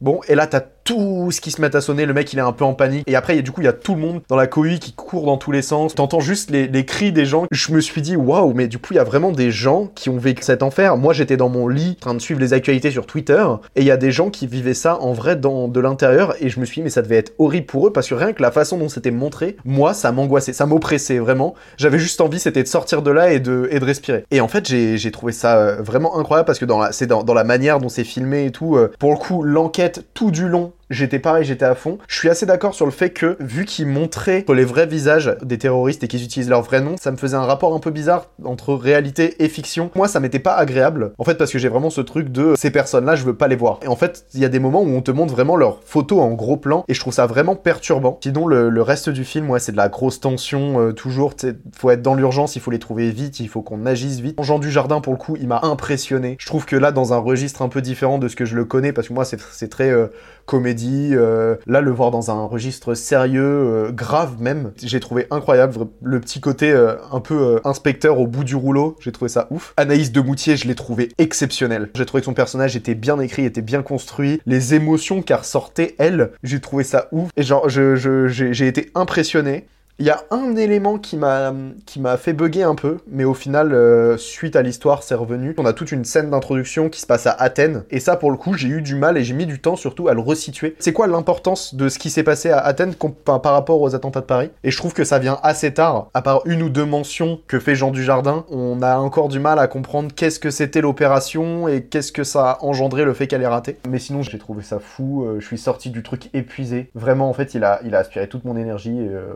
Bon, 0.00 0.20
et 0.28 0.34
là, 0.34 0.46
t'as 0.46 0.62
tout 0.90 1.30
ce 1.30 1.40
qui 1.40 1.52
se 1.52 1.60
met 1.60 1.74
à 1.76 1.80
sonner, 1.80 2.04
le 2.04 2.12
mec 2.14 2.32
il 2.32 2.38
est 2.40 2.42
un 2.42 2.50
peu 2.52 2.64
en 2.64 2.74
panique. 2.74 3.04
Et 3.06 3.14
après, 3.14 3.36
y 3.36 3.38
a- 3.38 3.42
du 3.42 3.52
coup, 3.52 3.60
il 3.60 3.64
y 3.64 3.68
a 3.68 3.72
tout 3.72 3.94
le 3.94 4.00
monde 4.00 4.22
dans 4.28 4.34
la 4.34 4.48
cohue 4.48 4.78
qui 4.80 4.92
court 4.92 5.24
dans 5.26 5.36
tous 5.36 5.52
les 5.52 5.62
sens. 5.62 5.94
T'entends 5.94 6.18
juste 6.18 6.50
les, 6.50 6.84
cris 6.84 7.12
des 7.12 7.26
gens. 7.26 7.46
Je 7.52 7.72
me 7.72 7.80
suis 7.80 8.02
dit, 8.02 8.16
waouh, 8.16 8.52
mais 8.54 8.66
du 8.66 8.78
coup, 8.78 8.88
il 8.92 8.96
y 8.96 8.98
a 8.98 9.04
vraiment 9.04 9.30
des 9.30 9.52
gens 9.52 9.86
qui 9.94 10.08
ont 10.08 10.18
vécu 10.18 10.42
cet 10.42 10.64
enfer. 10.64 10.96
Moi, 10.96 11.12
j'étais 11.12 11.36
dans 11.36 11.48
mon 11.48 11.68
lit, 11.68 11.96
en 11.98 12.00
train 12.00 12.14
de 12.14 12.18
suivre 12.20 12.40
les 12.40 12.52
actualités 12.54 12.90
sur 12.90 13.06
Twitter, 13.06 13.44
et 13.76 13.82
il 13.82 13.86
y 13.86 13.90
a 13.92 13.96
des 13.96 14.10
gens 14.10 14.30
qui 14.30 14.48
vivaient 14.48 14.74
ça 14.74 14.98
en 15.00 15.12
vrai 15.12 15.36
dans, 15.36 15.68
de 15.68 15.78
l'intérieur. 15.78 16.34
Et 16.40 16.48
je 16.48 16.58
me 16.58 16.64
suis 16.64 16.80
dit, 16.80 16.82
mais 16.82 16.90
ça 16.90 17.02
devait 17.02 17.18
être 17.18 17.34
horrible 17.38 17.66
pour 17.66 17.86
eux, 17.86 17.92
parce 17.92 18.08
que 18.08 18.14
rien 18.14 18.32
que 18.32 18.42
la 18.42 18.50
façon 18.50 18.76
dont 18.76 18.88
c'était 18.88 19.12
montré, 19.12 19.56
moi, 19.64 19.94
ça 19.94 20.10
m'angoissait, 20.10 20.52
ça 20.52 20.66
m'oppressait 20.66 21.18
vraiment. 21.18 21.54
J'avais 21.76 21.98
juste 22.00 22.20
envie, 22.20 22.40
c'était 22.40 22.64
de 22.64 22.68
sortir 22.68 23.02
de 23.02 23.10
là 23.12 23.32
et 23.32 23.38
de, 23.38 23.68
et 23.70 23.78
de 23.78 23.84
respirer. 23.84 24.24
Et 24.32 24.40
en 24.40 24.48
fait, 24.48 24.66
j'ai 24.66 25.10
trouvé 25.12 25.32
ça 25.32 25.56
euh, 25.58 25.82
vraiment 25.82 26.18
incroyable, 26.18 26.46
parce 26.46 26.58
que 26.58 26.66
c'est 26.90 27.06
dans, 27.06 27.22
dans 27.22 27.34
la 27.34 27.44
manière 27.44 27.78
dont 27.78 27.88
c'est 27.88 28.04
filmé 28.04 28.46
et 28.46 28.50
tout. 28.50 28.76
euh, 28.76 28.90
pour 28.98 29.12
le 29.12 29.16
coup, 29.16 29.44
l'enquête 29.44 30.04
tout 30.14 30.30
du 30.32 30.48
long, 30.48 30.72
j'étais 30.90 31.18
pareil, 31.18 31.44
j'étais 31.44 31.64
à 31.64 31.74
fond. 31.74 31.98
Je 32.08 32.16
suis 32.16 32.28
assez 32.28 32.46
d'accord 32.46 32.74
sur 32.74 32.84
le 32.84 32.92
fait 32.92 33.10
que, 33.10 33.36
vu 33.40 33.64
qu'ils 33.64 33.86
montraient 33.86 34.44
les 34.52 34.64
vrais 34.64 34.86
visages 34.86 35.36
des 35.42 35.58
terroristes 35.58 36.02
et 36.04 36.08
qu'ils 36.08 36.24
utilisent 36.24 36.50
leur 36.50 36.62
vrai 36.62 36.80
nom, 36.80 36.96
ça 37.00 37.10
me 37.10 37.16
faisait 37.16 37.36
un 37.36 37.44
rapport 37.44 37.74
un 37.74 37.78
peu 37.78 37.90
bizarre 37.90 38.26
entre 38.44 38.74
réalité 38.74 39.42
et 39.42 39.48
fiction. 39.48 39.90
Moi, 39.94 40.08
ça 40.08 40.20
m'était 40.20 40.38
pas 40.40 40.54
agréable, 40.54 41.12
en 41.18 41.24
fait, 41.24 41.36
parce 41.36 41.52
que 41.52 41.58
j'ai 41.58 41.68
vraiment 41.68 41.90
ce 41.90 42.00
truc 42.00 42.30
de 42.30 42.54
ces 42.56 42.70
personnes-là, 42.70 43.14
je 43.14 43.24
veux 43.24 43.36
pas 43.36 43.48
les 43.48 43.56
voir. 43.56 43.78
Et 43.82 43.88
en 43.88 43.96
fait, 43.96 44.26
il 44.34 44.40
y 44.40 44.44
a 44.44 44.48
des 44.48 44.58
moments 44.58 44.82
où 44.82 44.88
on 44.88 45.02
te 45.02 45.10
montre 45.10 45.32
vraiment 45.32 45.56
leurs 45.56 45.80
photos 45.84 46.20
en 46.20 46.32
gros 46.32 46.56
plan, 46.56 46.84
et 46.88 46.94
je 46.94 47.00
trouve 47.00 47.12
ça 47.12 47.26
vraiment 47.26 47.54
perturbant. 47.54 48.18
Sinon, 48.22 48.46
le, 48.48 48.68
le 48.68 48.82
reste 48.82 49.08
du 49.08 49.24
film, 49.24 49.48
ouais, 49.50 49.60
c'est 49.60 49.72
de 49.72 49.76
la 49.76 49.88
grosse 49.88 50.20
tension, 50.20 50.80
euh, 50.80 50.92
toujours, 50.92 51.34
faut 51.76 51.90
être 51.90 52.02
dans 52.02 52.14
l'urgence, 52.14 52.56
il 52.56 52.60
faut 52.60 52.70
les 52.70 52.78
trouver 52.80 53.10
vite, 53.10 53.40
il 53.40 53.48
faut 53.48 53.62
qu'on 53.62 53.86
agisse 53.86 54.20
vite. 54.20 54.42
Jean 54.42 54.58
Dujardin, 54.58 55.00
pour 55.00 55.12
le 55.12 55.18
coup, 55.18 55.36
il 55.40 55.46
m'a 55.46 55.60
impressionné. 55.62 56.36
Je 56.40 56.46
trouve 56.46 56.66
que 56.66 56.76
là, 56.76 56.90
dans 56.90 57.12
un 57.12 57.18
registre 57.18 57.62
un 57.62 57.68
peu 57.68 57.80
différent 57.80 58.18
de 58.18 58.26
ce 58.28 58.36
que 58.36 58.44
je 58.44 58.56
le 58.56 58.64
connais, 58.64 58.92
parce 58.92 59.08
que 59.08 59.12
moi, 59.12 59.24
c'est 59.24 59.68
très 59.68 59.90
euh, 59.90 60.06
comédie. 60.46 60.79
Euh, 60.88 61.56
là, 61.66 61.80
le 61.80 61.90
voir 61.90 62.10
dans 62.10 62.30
un 62.30 62.44
registre 62.44 62.94
sérieux, 62.94 63.42
euh, 63.42 63.92
grave 63.92 64.40
même, 64.40 64.72
j'ai 64.82 65.00
trouvé 65.00 65.26
incroyable. 65.30 65.86
Le 66.02 66.20
petit 66.20 66.40
côté 66.40 66.70
euh, 66.70 66.96
un 67.12 67.20
peu 67.20 67.60
inspecteur 67.64 68.18
au 68.18 68.26
bout 68.26 68.44
du 68.44 68.54
rouleau, 68.54 68.96
j'ai 69.00 69.12
trouvé 69.12 69.28
ça 69.28 69.46
ouf. 69.50 69.74
Anaïs 69.76 70.12
de 70.12 70.20
Moutier, 70.20 70.56
je 70.56 70.66
l'ai 70.66 70.74
trouvé 70.74 71.10
exceptionnel. 71.18 71.90
J'ai 71.94 72.06
trouvé 72.06 72.20
que 72.20 72.26
son 72.26 72.34
personnage 72.34 72.76
était 72.76 72.94
bien 72.94 73.18
écrit, 73.20 73.44
était 73.44 73.62
bien 73.62 73.82
construit. 73.82 74.40
Les 74.46 74.74
émotions 74.74 75.22
qu'elle 75.22 75.38
ressortait, 75.38 75.94
elle, 75.98 76.32
j'ai 76.42 76.60
trouvé 76.60 76.84
ça 76.84 77.08
ouf. 77.12 77.30
Et 77.36 77.42
genre, 77.42 77.68
j'ai 77.68 78.66
été 78.66 78.90
impressionné. 78.94 79.66
Il 80.00 80.06
y 80.06 80.10
a 80.10 80.24
un 80.30 80.56
élément 80.56 80.96
qui 80.96 81.18
m'a 81.18 81.52
qui 81.84 82.00
m'a 82.00 82.16
fait 82.16 82.32
bugger 82.32 82.62
un 82.62 82.74
peu, 82.74 82.96
mais 83.06 83.24
au 83.24 83.34
final, 83.34 83.74
euh, 83.74 84.16
suite 84.16 84.56
à 84.56 84.62
l'histoire, 84.62 85.02
c'est 85.02 85.14
revenu. 85.14 85.54
On 85.58 85.66
a 85.66 85.74
toute 85.74 85.92
une 85.92 86.06
scène 86.06 86.30
d'introduction 86.30 86.88
qui 86.88 87.02
se 87.02 87.06
passe 87.06 87.26
à 87.26 87.32
Athènes, 87.32 87.84
et 87.90 88.00
ça, 88.00 88.16
pour 88.16 88.30
le 88.30 88.38
coup, 88.38 88.54
j'ai 88.54 88.68
eu 88.68 88.80
du 88.80 88.94
mal 88.94 89.18
et 89.18 89.24
j'ai 89.24 89.34
mis 89.34 89.44
du 89.44 89.60
temps 89.60 89.76
surtout 89.76 90.08
à 90.08 90.14
le 90.14 90.20
resituer. 90.20 90.74
C'est 90.78 90.94
quoi 90.94 91.06
l'importance 91.06 91.74
de 91.74 91.90
ce 91.90 91.98
qui 91.98 92.08
s'est 92.08 92.22
passé 92.22 92.48
à 92.48 92.60
Athènes 92.60 92.94
par 93.26 93.42
rapport 93.52 93.82
aux 93.82 93.94
attentats 93.94 94.22
de 94.22 94.24
Paris? 94.24 94.50
Et 94.64 94.70
je 94.70 94.76
trouve 94.78 94.94
que 94.94 95.04
ça 95.04 95.18
vient 95.18 95.38
assez 95.42 95.74
tard, 95.74 96.08
à 96.14 96.22
part 96.22 96.40
une 96.46 96.62
ou 96.62 96.70
deux 96.70 96.86
mentions 96.86 97.38
que 97.46 97.60
fait 97.60 97.74
Jean 97.74 97.90
Dujardin, 97.90 98.46
on 98.50 98.80
a 98.80 98.96
encore 98.96 99.28
du 99.28 99.38
mal 99.38 99.58
à 99.58 99.66
comprendre 99.66 100.14
qu'est-ce 100.16 100.40
que 100.40 100.50
c'était 100.50 100.80
l'opération 100.80 101.68
et 101.68 101.82
qu'est-ce 101.84 102.12
que 102.12 102.24
ça 102.24 102.52
a 102.52 102.64
engendré 102.64 103.04
le 103.04 103.12
fait 103.12 103.26
qu'elle 103.26 103.42
ait 103.42 103.46
raté. 103.46 103.76
Mais 103.86 103.98
sinon, 103.98 104.22
j'ai 104.22 104.38
trouvé 104.38 104.62
ça 104.62 104.78
fou. 104.78 105.26
euh, 105.26 105.40
je 105.40 105.46
suis 105.46 105.58
sorti 105.58 105.90
du 105.90 106.02
truc 106.02 106.30
épuisé. 106.32 106.88
Vraiment, 106.94 107.28
en 107.28 107.34
fait, 107.34 107.52
il 107.52 107.64
a, 107.64 107.80
il 107.84 107.94
a 107.94 107.98
aspiré 107.98 108.28
toute 108.28 108.46
mon 108.46 108.56
énergie 108.56 108.98
et. 108.98 109.08
euh, 109.10 109.34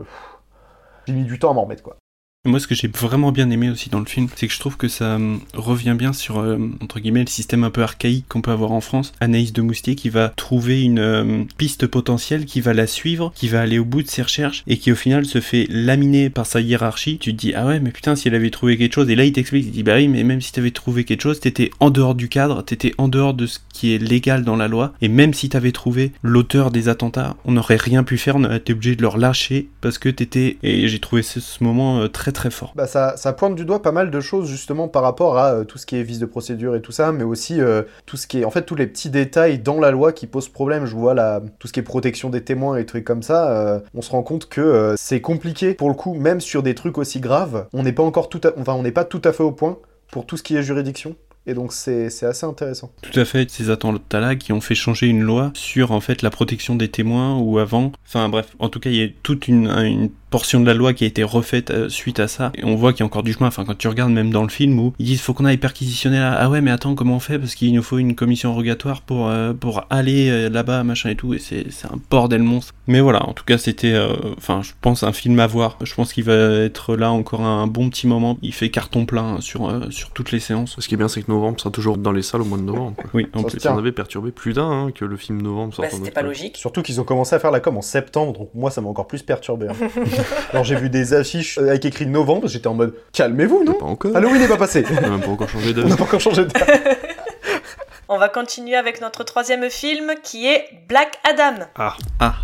j'ai 1.07 1.13
mis 1.13 1.23
du 1.23 1.39
temps 1.39 1.51
à 1.51 1.53
m'en 1.53 1.63
remettre, 1.63 1.83
quoi. 1.83 1.97
Moi, 2.45 2.59
ce 2.59 2.67
que 2.67 2.75
j'ai 2.75 2.87
vraiment 2.87 3.31
bien 3.31 3.49
aimé 3.49 3.71
aussi 3.71 3.89
dans 3.89 3.99
le 3.99 4.05
film, 4.05 4.27
c'est 4.35 4.47
que 4.47 4.53
je 4.53 4.59
trouve 4.59 4.77
que 4.77 4.87
ça 4.87 5.15
hum, 5.15 5.41
revient 5.55 5.95
bien 5.97 6.13
sur, 6.13 6.37
euh, 6.37 6.59
entre 6.79 6.99
guillemets, 6.99 7.21
le 7.21 7.27
système 7.27 7.63
un 7.63 7.71
peu 7.71 7.81
archaïque 7.81 8.25
qu'on 8.29 8.41
peut 8.41 8.51
avoir 8.51 8.71
en 8.71 8.81
France. 8.81 9.13
Anaïs 9.19 9.51
de 9.51 9.63
Moustier 9.63 9.95
qui 9.95 10.09
va 10.09 10.29
trouver 10.35 10.83
une 10.83 10.99
euh, 10.99 11.43
piste 11.57 11.87
potentielle, 11.87 12.45
qui 12.45 12.61
va 12.61 12.75
la 12.75 12.85
suivre, 12.85 13.33
qui 13.35 13.47
va 13.47 13.61
aller 13.61 13.79
au 13.79 13.85
bout 13.85 14.03
de 14.03 14.07
ses 14.07 14.21
recherches, 14.21 14.63
et 14.67 14.77
qui 14.77 14.91
au 14.91 14.95
final 14.95 15.25
se 15.25 15.41
fait 15.41 15.65
laminer 15.71 16.29
par 16.29 16.45
sa 16.45 16.61
hiérarchie. 16.61 17.17
Tu 17.17 17.35
te 17.35 17.39
dis, 17.39 17.53
ah 17.55 17.65
ouais, 17.65 17.79
mais 17.79 17.89
putain, 17.89 18.15
si 18.15 18.27
elle 18.27 18.35
avait 18.35 18.51
trouvé 18.51 18.77
quelque 18.77 18.93
chose, 18.93 19.09
et 19.09 19.15
là 19.15 19.25
il 19.25 19.33
t'explique, 19.33 19.65
il 19.65 19.71
dit, 19.71 19.81
bah 19.81 19.95
oui, 19.95 20.07
mais 20.07 20.23
même 20.23 20.41
si 20.41 20.51
t'avais 20.51 20.69
trouvé 20.69 21.03
quelque 21.03 21.23
chose, 21.23 21.39
t'étais 21.39 21.71
en 21.79 21.89
dehors 21.89 22.13
du 22.13 22.29
cadre, 22.29 22.61
t'étais 22.63 22.93
en 22.99 23.07
dehors 23.07 23.33
de 23.33 23.47
ce 23.47 23.57
qui 23.73 23.93
est 23.93 23.97
légal 23.97 24.43
dans 24.43 24.55
la 24.55 24.67
loi, 24.67 24.93
et 25.01 25.07
même 25.07 25.33
si 25.33 25.49
t'avais 25.49 25.71
trouvé 25.71 26.11
l'auteur 26.21 26.69
des 26.69 26.89
attentats, 26.89 27.35
on 27.45 27.53
n'aurait 27.53 27.75
rien 27.75 28.03
pu 28.03 28.19
faire, 28.19 28.35
on 28.35 28.45
été 28.51 28.73
obligé 28.73 28.95
de 28.95 29.01
le 29.01 29.07
relâcher, 29.07 29.67
parce 29.81 29.97
que 29.97 30.09
t'étais... 30.09 30.57
Et 30.61 30.87
j'ai 30.87 30.99
trouvé 30.99 31.23
ce, 31.23 31.39
ce 31.39 31.63
moment 31.63 32.01
euh, 32.01 32.07
très 32.07 32.31
très 32.35 32.51
fort. 32.51 32.73
Bah 32.75 32.85
ça, 32.85 33.17
ça 33.17 33.33
pointe 33.33 33.55
du 33.55 33.65
doigt 33.65 33.81
pas 33.81 33.91
mal 33.91 34.11
de 34.11 34.21
choses 34.21 34.47
justement 34.47 34.87
par 34.87 35.01
rapport 35.01 35.39
à 35.39 35.53
euh, 35.53 35.63
tout 35.63 35.79
ce 35.79 35.87
qui 35.87 35.95
est 35.95 36.03
vice 36.03 36.19
de 36.19 36.27
procédure 36.27 36.75
et 36.75 36.81
tout 36.81 36.91
ça, 36.91 37.11
mais 37.11 37.23
aussi 37.23 37.59
euh, 37.59 37.81
tout 38.05 38.17
ce 38.17 38.27
qui 38.27 38.41
est 38.41 38.45
en 38.45 38.51
fait 38.51 38.61
tous 38.61 38.75
les 38.75 38.85
petits 38.85 39.09
détails 39.09 39.57
dans 39.57 39.79
la 39.79 39.89
loi 39.89 40.11
qui 40.11 40.27
posent 40.27 40.49
problème. 40.49 40.85
Je 40.85 40.95
vois 40.95 41.15
là 41.15 41.41
tout 41.57 41.67
ce 41.67 41.73
qui 41.73 41.79
est 41.79 41.83
protection 41.83 42.29
des 42.29 42.43
témoins 42.43 42.77
et 42.77 42.85
trucs 42.85 43.05
comme 43.05 43.23
ça. 43.23 43.49
euh, 43.49 43.79
on 43.95 44.03
se 44.03 44.11
rend 44.11 44.21
compte 44.21 44.47
que 44.47 44.93
c'est 44.97 45.21
compliqué 45.21 45.73
pour 45.73 45.89
le 45.89 45.95
coup, 45.95 46.13
même 46.13 46.41
sur 46.41 46.61
des 46.61 46.75
trucs 46.75 46.99
aussi 46.99 47.19
graves. 47.19 47.67
On 47.73 47.81
n'est 47.81 47.93
pas 47.93 48.03
encore 48.03 48.29
tout, 48.29 48.41
à... 48.43 48.51
enfin 48.59 48.73
on 48.73 48.83
n'est 48.83 48.91
pas 48.91 49.05
tout 49.05 49.21
à 49.23 49.31
fait 49.31 49.43
au 49.43 49.51
point 49.51 49.79
pour 50.11 50.25
tout 50.25 50.37
ce 50.37 50.43
qui 50.43 50.55
est 50.55 50.63
juridiction. 50.63 51.15
Et 51.47 51.53
donc 51.53 51.73
c'est 51.73 52.09
c'est 52.09 52.25
assez 52.25 52.45
intéressant. 52.45 52.91
Tout 53.03 53.19
à 53.19 53.23
fait, 53.23 53.51
ces 53.51 53.69
attentats-là 53.69 54.35
qui 54.35 54.51
ont 54.51 54.61
fait 54.61 54.73
changer 54.73 55.05
une 55.05 55.21
loi 55.21 55.51
sur 55.53 55.91
en 55.91 55.99
fait 55.99 56.23
la 56.23 56.31
protection 56.31 56.75
des 56.75 56.89
témoins 56.89 57.37
ou 57.37 57.59
avant. 57.59 57.91
Enfin 58.07 58.29
bref, 58.29 58.55
en 58.57 58.69
tout 58.69 58.79
cas 58.79 58.89
il 58.89 58.95
y 58.95 59.03
a 59.03 59.09
toute 59.21 59.47
une, 59.47 59.67
une 59.67 60.09
portion 60.35 60.59
de 60.59 60.65
la 60.65 60.73
loi 60.73 60.93
qui 60.93 61.05
a 61.05 61.07
été 61.07 61.23
refaite 61.23 61.71
euh, 61.71 61.87
suite 61.87 62.19
à 62.19 62.27
ça. 62.27 62.51
Et 62.55 62.65
on 62.65 62.75
voit 62.75 62.91
qu'il 62.91 62.99
y 62.99 63.03
a 63.03 63.05
encore 63.05 63.23
du 63.23 63.31
chemin. 63.31 63.47
Enfin 63.47 63.63
quand 63.63 63.77
tu 63.77 63.87
regardes 63.87 64.11
même 64.11 64.31
dans 64.31 64.43
le 64.43 64.49
film 64.49 64.77
où 64.79 64.93
ils 64.99 65.05
disent 65.05 65.21
faut 65.21 65.33
qu'on 65.33 65.45
aille 65.45 65.55
perquisitionner 65.57 66.19
là. 66.19 66.35
Ah 66.37 66.49
ouais 66.49 66.59
mais 66.59 66.71
attends 66.71 66.93
comment 66.93 67.15
on 67.15 67.19
fait? 67.21 67.39
Parce 67.39 67.55
qu'il 67.55 67.73
nous 67.73 67.81
faut 67.81 67.99
une 67.99 68.15
commission 68.15 68.53
rogatoire 68.53 69.01
pour 69.01 69.29
euh, 69.29 69.53
pour 69.53 69.85
aller 69.89 70.29
euh, 70.29 70.49
là-bas 70.49 70.83
machin 70.83 71.09
et 71.11 71.15
tout. 71.15 71.33
Et 71.33 71.39
c'est 71.39 71.67
c'est 71.69 71.87
un 71.87 71.97
bordel 72.09 72.43
monstre. 72.43 72.73
Mais 72.87 72.99
voilà, 72.99 73.25
en 73.29 73.31
tout 73.33 73.45
cas 73.45 73.57
c'était, 73.57 73.93
euh, 73.93 74.09
enfin 74.37 74.61
je 74.61 74.73
pense 74.81 75.03
un 75.03 75.13
film 75.13 75.39
à 75.39 75.47
voir. 75.47 75.77
Je 75.81 75.93
pense 75.95 76.11
qu'il 76.11 76.25
va 76.25 76.33
être 76.33 76.97
là 76.97 77.11
encore 77.11 77.41
un 77.41 77.65
bon 77.67 77.89
petit 77.89 78.05
moment. 78.05 78.37
Il 78.41 78.53
fait 78.53 78.69
carton 78.69 79.05
plein 79.05 79.39
sur 79.39 79.69
euh, 79.69 79.89
sur 79.89 80.11
toutes 80.11 80.33
les 80.33 80.41
séances. 80.41 80.75
Ce 80.77 80.85
qui 80.87 80.95
est 80.95 80.97
bien, 80.97 81.07
c'est 81.07 81.21
que 81.21 81.31
novembre 81.31 81.59
sera 81.61 81.71
toujours 81.71 81.97
dans 81.97 82.11
les 82.11 82.21
salles 82.23 82.41
au 82.41 82.45
mois 82.45 82.57
de 82.57 82.63
novembre. 82.63 82.95
quoi. 82.97 83.05
Oui, 83.13 83.27
en 83.33 83.43
Ça 83.43 83.47
plus. 83.47 83.59
Ça 83.61 83.73
en 83.73 83.77
avait 83.77 83.93
perturbé 83.93 84.31
plus 84.31 84.51
d'un 84.53 84.69
hein, 84.69 84.91
que 84.93 85.05
le 85.05 85.15
film 85.15 85.41
novembre 85.41 85.73
sorte 85.73 85.87
Bah, 85.89 85.95
c'était 85.97 86.11
pas 86.11 86.23
logique. 86.23 86.57
Surtout 86.57 86.81
qu'ils 86.81 86.99
ont 86.99 87.05
commencé 87.05 87.33
à 87.35 87.39
faire 87.39 87.51
la 87.51 87.61
com 87.61 87.77
en 87.77 87.81
septembre, 87.81 88.33
donc 88.37 88.49
moi 88.53 88.69
ça 88.69 88.81
m'a 88.81 88.89
encore 88.89 89.07
plus 89.07 89.23
perturbé. 89.23 89.67
hein. 89.69 89.73
Alors 90.51 90.63
j'ai 90.63 90.75
vu 90.75 90.89
des 90.89 91.13
affiches 91.13 91.57
euh, 91.57 91.69
avec 91.69 91.85
écrit 91.85 92.05
novembre, 92.05 92.47
j'étais 92.47 92.67
en 92.67 92.73
mode 92.73 92.95
calmez-vous, 93.13 93.63
non 93.63 93.73
Pas 93.73 93.85
encore. 93.85 94.15
Halloween 94.15 94.41
n'est 94.41 94.47
pas 94.47 94.57
passé. 94.57 94.83
On 94.91 94.97
a 94.97 95.09
même 95.09 95.21
pas 95.21 95.29
encore 95.29 95.49
changé 95.49 95.69
On 95.71 95.73
d'heure. 95.73 95.87
n'a 95.87 95.95
pas 95.97 96.03
encore 96.03 96.19
changé 96.19 96.45
de 96.45 96.51
On 98.09 98.17
va 98.19 98.29
continuer 98.29 98.75
avec 98.75 99.01
notre 99.01 99.23
troisième 99.23 99.69
film 99.69 100.13
qui 100.23 100.47
est 100.47 100.65
Black 100.87 101.17
Adam. 101.23 101.65
Ah, 101.75 101.95
ah. 102.19 102.35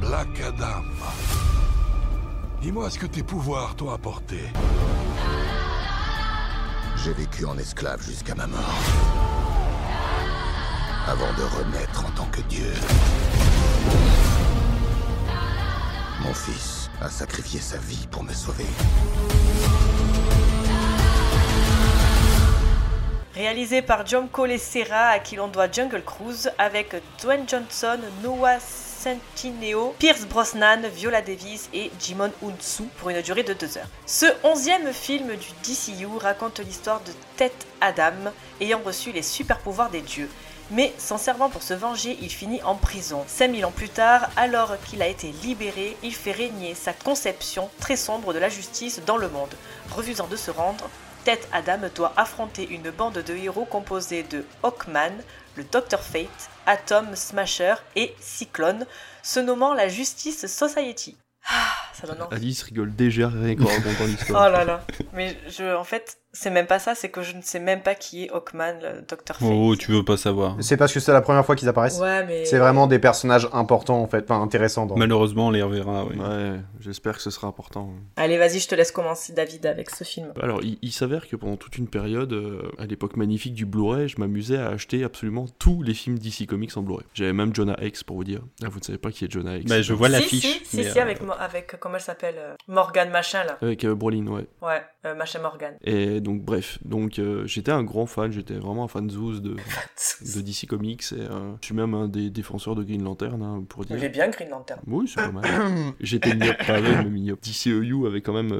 Black 0.00 0.28
Adam. 0.46 0.82
Dis-moi 2.62 2.88
ce 2.88 2.98
que 2.98 3.06
tes 3.06 3.22
pouvoirs 3.22 3.74
t'ont 3.76 3.90
apporté. 3.90 4.36
J'ai 7.04 7.12
vécu 7.12 7.44
en 7.44 7.58
esclave 7.58 8.00
jusqu'à 8.02 8.34
ma 8.34 8.46
mort. 8.46 8.78
Avant 11.06 11.32
de 11.36 11.42
renaître 11.42 12.04
en 12.06 12.10
tant 12.16 12.26
que 12.32 12.40
Dieu. 12.42 12.72
Mon 16.24 16.32
fils 16.32 16.88
a 17.02 17.10
sacrifié 17.10 17.60
sa 17.60 17.76
vie 17.76 18.06
pour 18.10 18.22
me 18.22 18.32
sauver. 18.32 18.64
Réalisé 23.34 23.82
par 23.82 24.06
John 24.06 24.28
Cole 24.28 24.58
Serra, 24.58 25.08
à 25.08 25.18
qui 25.18 25.36
l'on 25.36 25.48
doit 25.48 25.70
Jungle 25.70 26.02
Cruise, 26.02 26.50
avec 26.56 26.94
Dwayne 27.20 27.46
Johnson, 27.46 27.98
Noah 28.22 28.58
Centineo, 28.60 29.94
Pierce 29.98 30.24
Brosnan, 30.24 30.88
Viola 30.88 31.20
Davis 31.20 31.68
et 31.74 31.90
Jimon 32.00 32.32
Hunsu 32.42 32.84
pour 32.96 33.10
une 33.10 33.20
durée 33.20 33.42
de 33.42 33.52
deux 33.52 33.76
heures. 33.76 33.88
Ce 34.06 34.26
onzième 34.44 34.94
film 34.94 35.36
du 35.36 35.48
DCU 35.62 36.06
raconte 36.18 36.60
l'histoire 36.60 37.00
de 37.00 37.12
Tet 37.36 37.52
Adam, 37.82 38.32
ayant 38.62 38.80
reçu 38.82 39.12
les 39.12 39.22
super 39.22 39.58
pouvoirs 39.58 39.90
des 39.90 40.00
dieux. 40.00 40.30
Mais 40.70 40.94
s'en 40.98 41.18
servant 41.18 41.50
pour 41.50 41.62
se 41.62 41.74
venger, 41.74 42.16
il 42.22 42.30
finit 42.30 42.62
en 42.62 42.74
prison. 42.74 43.24
5000 43.26 43.66
ans 43.66 43.70
plus 43.70 43.90
tard, 43.90 44.30
alors 44.36 44.76
qu'il 44.86 45.02
a 45.02 45.08
été 45.08 45.32
libéré, 45.42 45.96
il 46.02 46.14
fait 46.14 46.32
régner 46.32 46.74
sa 46.74 46.92
conception 46.92 47.68
très 47.80 47.96
sombre 47.96 48.32
de 48.32 48.38
la 48.38 48.48
justice 48.48 49.02
dans 49.06 49.18
le 49.18 49.28
monde. 49.28 49.54
Refusant 49.94 50.26
de 50.26 50.36
se 50.36 50.50
rendre, 50.50 50.88
Ted 51.24 51.40
Adam 51.52 51.88
doit 51.94 52.12
affronter 52.16 52.68
une 52.68 52.90
bande 52.90 53.18
de 53.18 53.34
héros 53.34 53.66
composée 53.66 54.22
de 54.22 54.44
Hawkman, 54.62 55.12
le 55.56 55.64
Dr 55.64 56.00
Fate, 56.00 56.50
Atom 56.66 57.14
Smasher 57.14 57.74
et 57.94 58.14
Cyclone, 58.20 58.86
se 59.22 59.40
nommant 59.40 59.74
la 59.74 59.88
Justice 59.88 60.46
Society. 60.46 61.16
Ah, 61.48 61.83
ça 61.94 62.06
donne 62.06 62.22
envie. 62.22 62.34
Alice 62.36 62.62
rigole 62.62 62.94
déjà 62.94 63.28
rien 63.28 63.54
qu'en 63.56 63.64
racontant 63.66 63.88
Oh 64.02 64.06
l'histoire. 64.06 64.50
là 64.50 64.64
là. 64.64 64.86
Mais 65.14 65.36
je, 65.48 65.74
en 65.76 65.84
fait, 65.84 66.18
c'est 66.32 66.50
même 66.50 66.66
pas 66.66 66.78
ça, 66.80 66.94
c'est 66.94 67.10
que 67.10 67.22
je 67.22 67.36
ne 67.36 67.42
sais 67.42 67.60
même 67.60 67.80
pas 67.82 67.94
qui 67.94 68.24
est 68.24 68.30
Hawkman, 68.30 68.80
le 68.82 69.02
Dr 69.02 69.36
Fate. 69.36 69.42
Oh, 69.42 69.76
tu 69.76 69.92
veux 69.92 70.04
pas 70.04 70.16
savoir. 70.16 70.56
C'est 70.60 70.76
parce 70.76 70.92
que 70.92 70.98
c'est 71.00 71.12
la 71.12 71.20
première 71.20 71.46
fois 71.46 71.54
qu'ils 71.56 71.68
apparaissent. 71.68 72.00
Ouais, 72.00 72.24
mais. 72.26 72.44
C'est 72.44 72.58
vraiment 72.58 72.86
des 72.86 72.98
personnages 72.98 73.48
importants 73.52 74.00
en 74.02 74.08
fait, 74.08 74.24
enfin 74.28 74.42
intéressants. 74.42 74.86
Dans... 74.86 74.96
Malheureusement, 74.96 75.46
on 75.48 75.50
les 75.50 75.62
reverra, 75.62 76.04
oui. 76.06 76.16
Ouais, 76.18 76.58
j'espère 76.80 77.14
que 77.16 77.22
ce 77.22 77.30
sera 77.30 77.46
important. 77.46 77.90
Allez, 78.16 78.36
vas-y, 78.38 78.58
je 78.58 78.68
te 78.68 78.74
laisse 78.74 78.90
commencer, 78.92 79.32
David, 79.32 79.64
avec 79.66 79.90
ce 79.90 80.02
film. 80.04 80.32
Alors, 80.42 80.60
il, 80.62 80.78
il 80.82 80.92
s'avère 80.92 81.28
que 81.28 81.36
pendant 81.36 81.56
toute 81.56 81.78
une 81.78 81.88
période, 81.88 82.32
euh, 82.32 82.62
à 82.78 82.86
l'époque 82.86 83.16
magnifique 83.16 83.54
du 83.54 83.64
Blu-ray, 83.66 84.08
je 84.08 84.18
m'amusais 84.18 84.58
à 84.58 84.68
acheter 84.68 85.04
absolument 85.04 85.46
tous 85.58 85.82
les 85.82 85.94
films 85.94 86.18
DC 86.18 86.46
Comics 86.48 86.76
en 86.76 86.82
Blu-ray. 86.82 87.04
J'avais 87.14 87.32
même 87.32 87.54
Jonah 87.54 87.76
X 87.80 88.02
pour 88.02 88.16
vous 88.16 88.24
dire. 88.24 88.40
Ah, 88.62 88.68
vous 88.68 88.80
ne 88.80 88.84
savez 88.84 88.98
pas 88.98 89.12
qui 89.12 89.24
est 89.24 89.30
Jonah 89.30 89.56
X 89.58 89.70
Bah, 89.70 89.82
je 89.82 89.92
vois 89.92 90.08
Si, 90.08 90.12
l'affiche. 90.12 90.42
si, 90.42 90.64
si, 90.64 90.76
mais, 90.78 90.90
si, 90.90 90.98
euh, 90.98 91.02
avec, 91.02 91.18
avec, 91.38 91.74
comment 91.84 91.96
elle 91.96 92.00
s'appelle 92.00 92.36
euh, 92.38 92.54
Morgan 92.66 93.10
machin, 93.10 93.44
là. 93.44 93.58
Avec 93.60 93.84
euh, 93.84 93.94
Brolin, 93.94 94.26
ouais. 94.28 94.46
Ouais, 94.62 94.82
euh, 95.04 95.14
machin 95.14 95.40
Morgan. 95.40 95.74
Et 95.84 96.22
donc, 96.22 96.40
bref, 96.40 96.78
donc 96.82 97.20
j'étais 97.44 97.72
un 97.72 97.84
grand 97.84 98.06
fan, 98.06 98.32
j'étais 98.32 98.54
vraiment 98.54 98.84
un 98.84 98.88
fan 98.88 99.10
zouz 99.10 99.42
de, 99.42 99.54
de 100.34 100.40
DC 100.40 100.66
Comics. 100.66 101.12
Et, 101.12 101.26
je 101.60 101.66
suis 101.66 101.74
même 101.74 101.92
un 101.92 102.08
des 102.08 102.30
défenseurs 102.30 102.74
de 102.74 102.82
Green 102.82 103.04
Lantern, 103.04 103.42
hein, 103.42 103.64
pour 103.68 103.84
dire. 103.84 103.98
Il 103.98 104.04
est 104.04 104.08
bien 104.08 104.28
Green 104.28 104.48
Lantern. 104.48 104.80
Oui, 104.86 105.06
c'est 105.06 105.20
pas 105.20 105.30
mal. 105.30 105.44
J'étais 106.00 106.34
pas 106.34 106.76
avec, 106.76 107.04
mais 107.04 107.10
myope. 107.10 107.42
DCEU 107.42 108.06
avait 108.06 108.22
quand 108.22 108.32
même, 108.32 108.58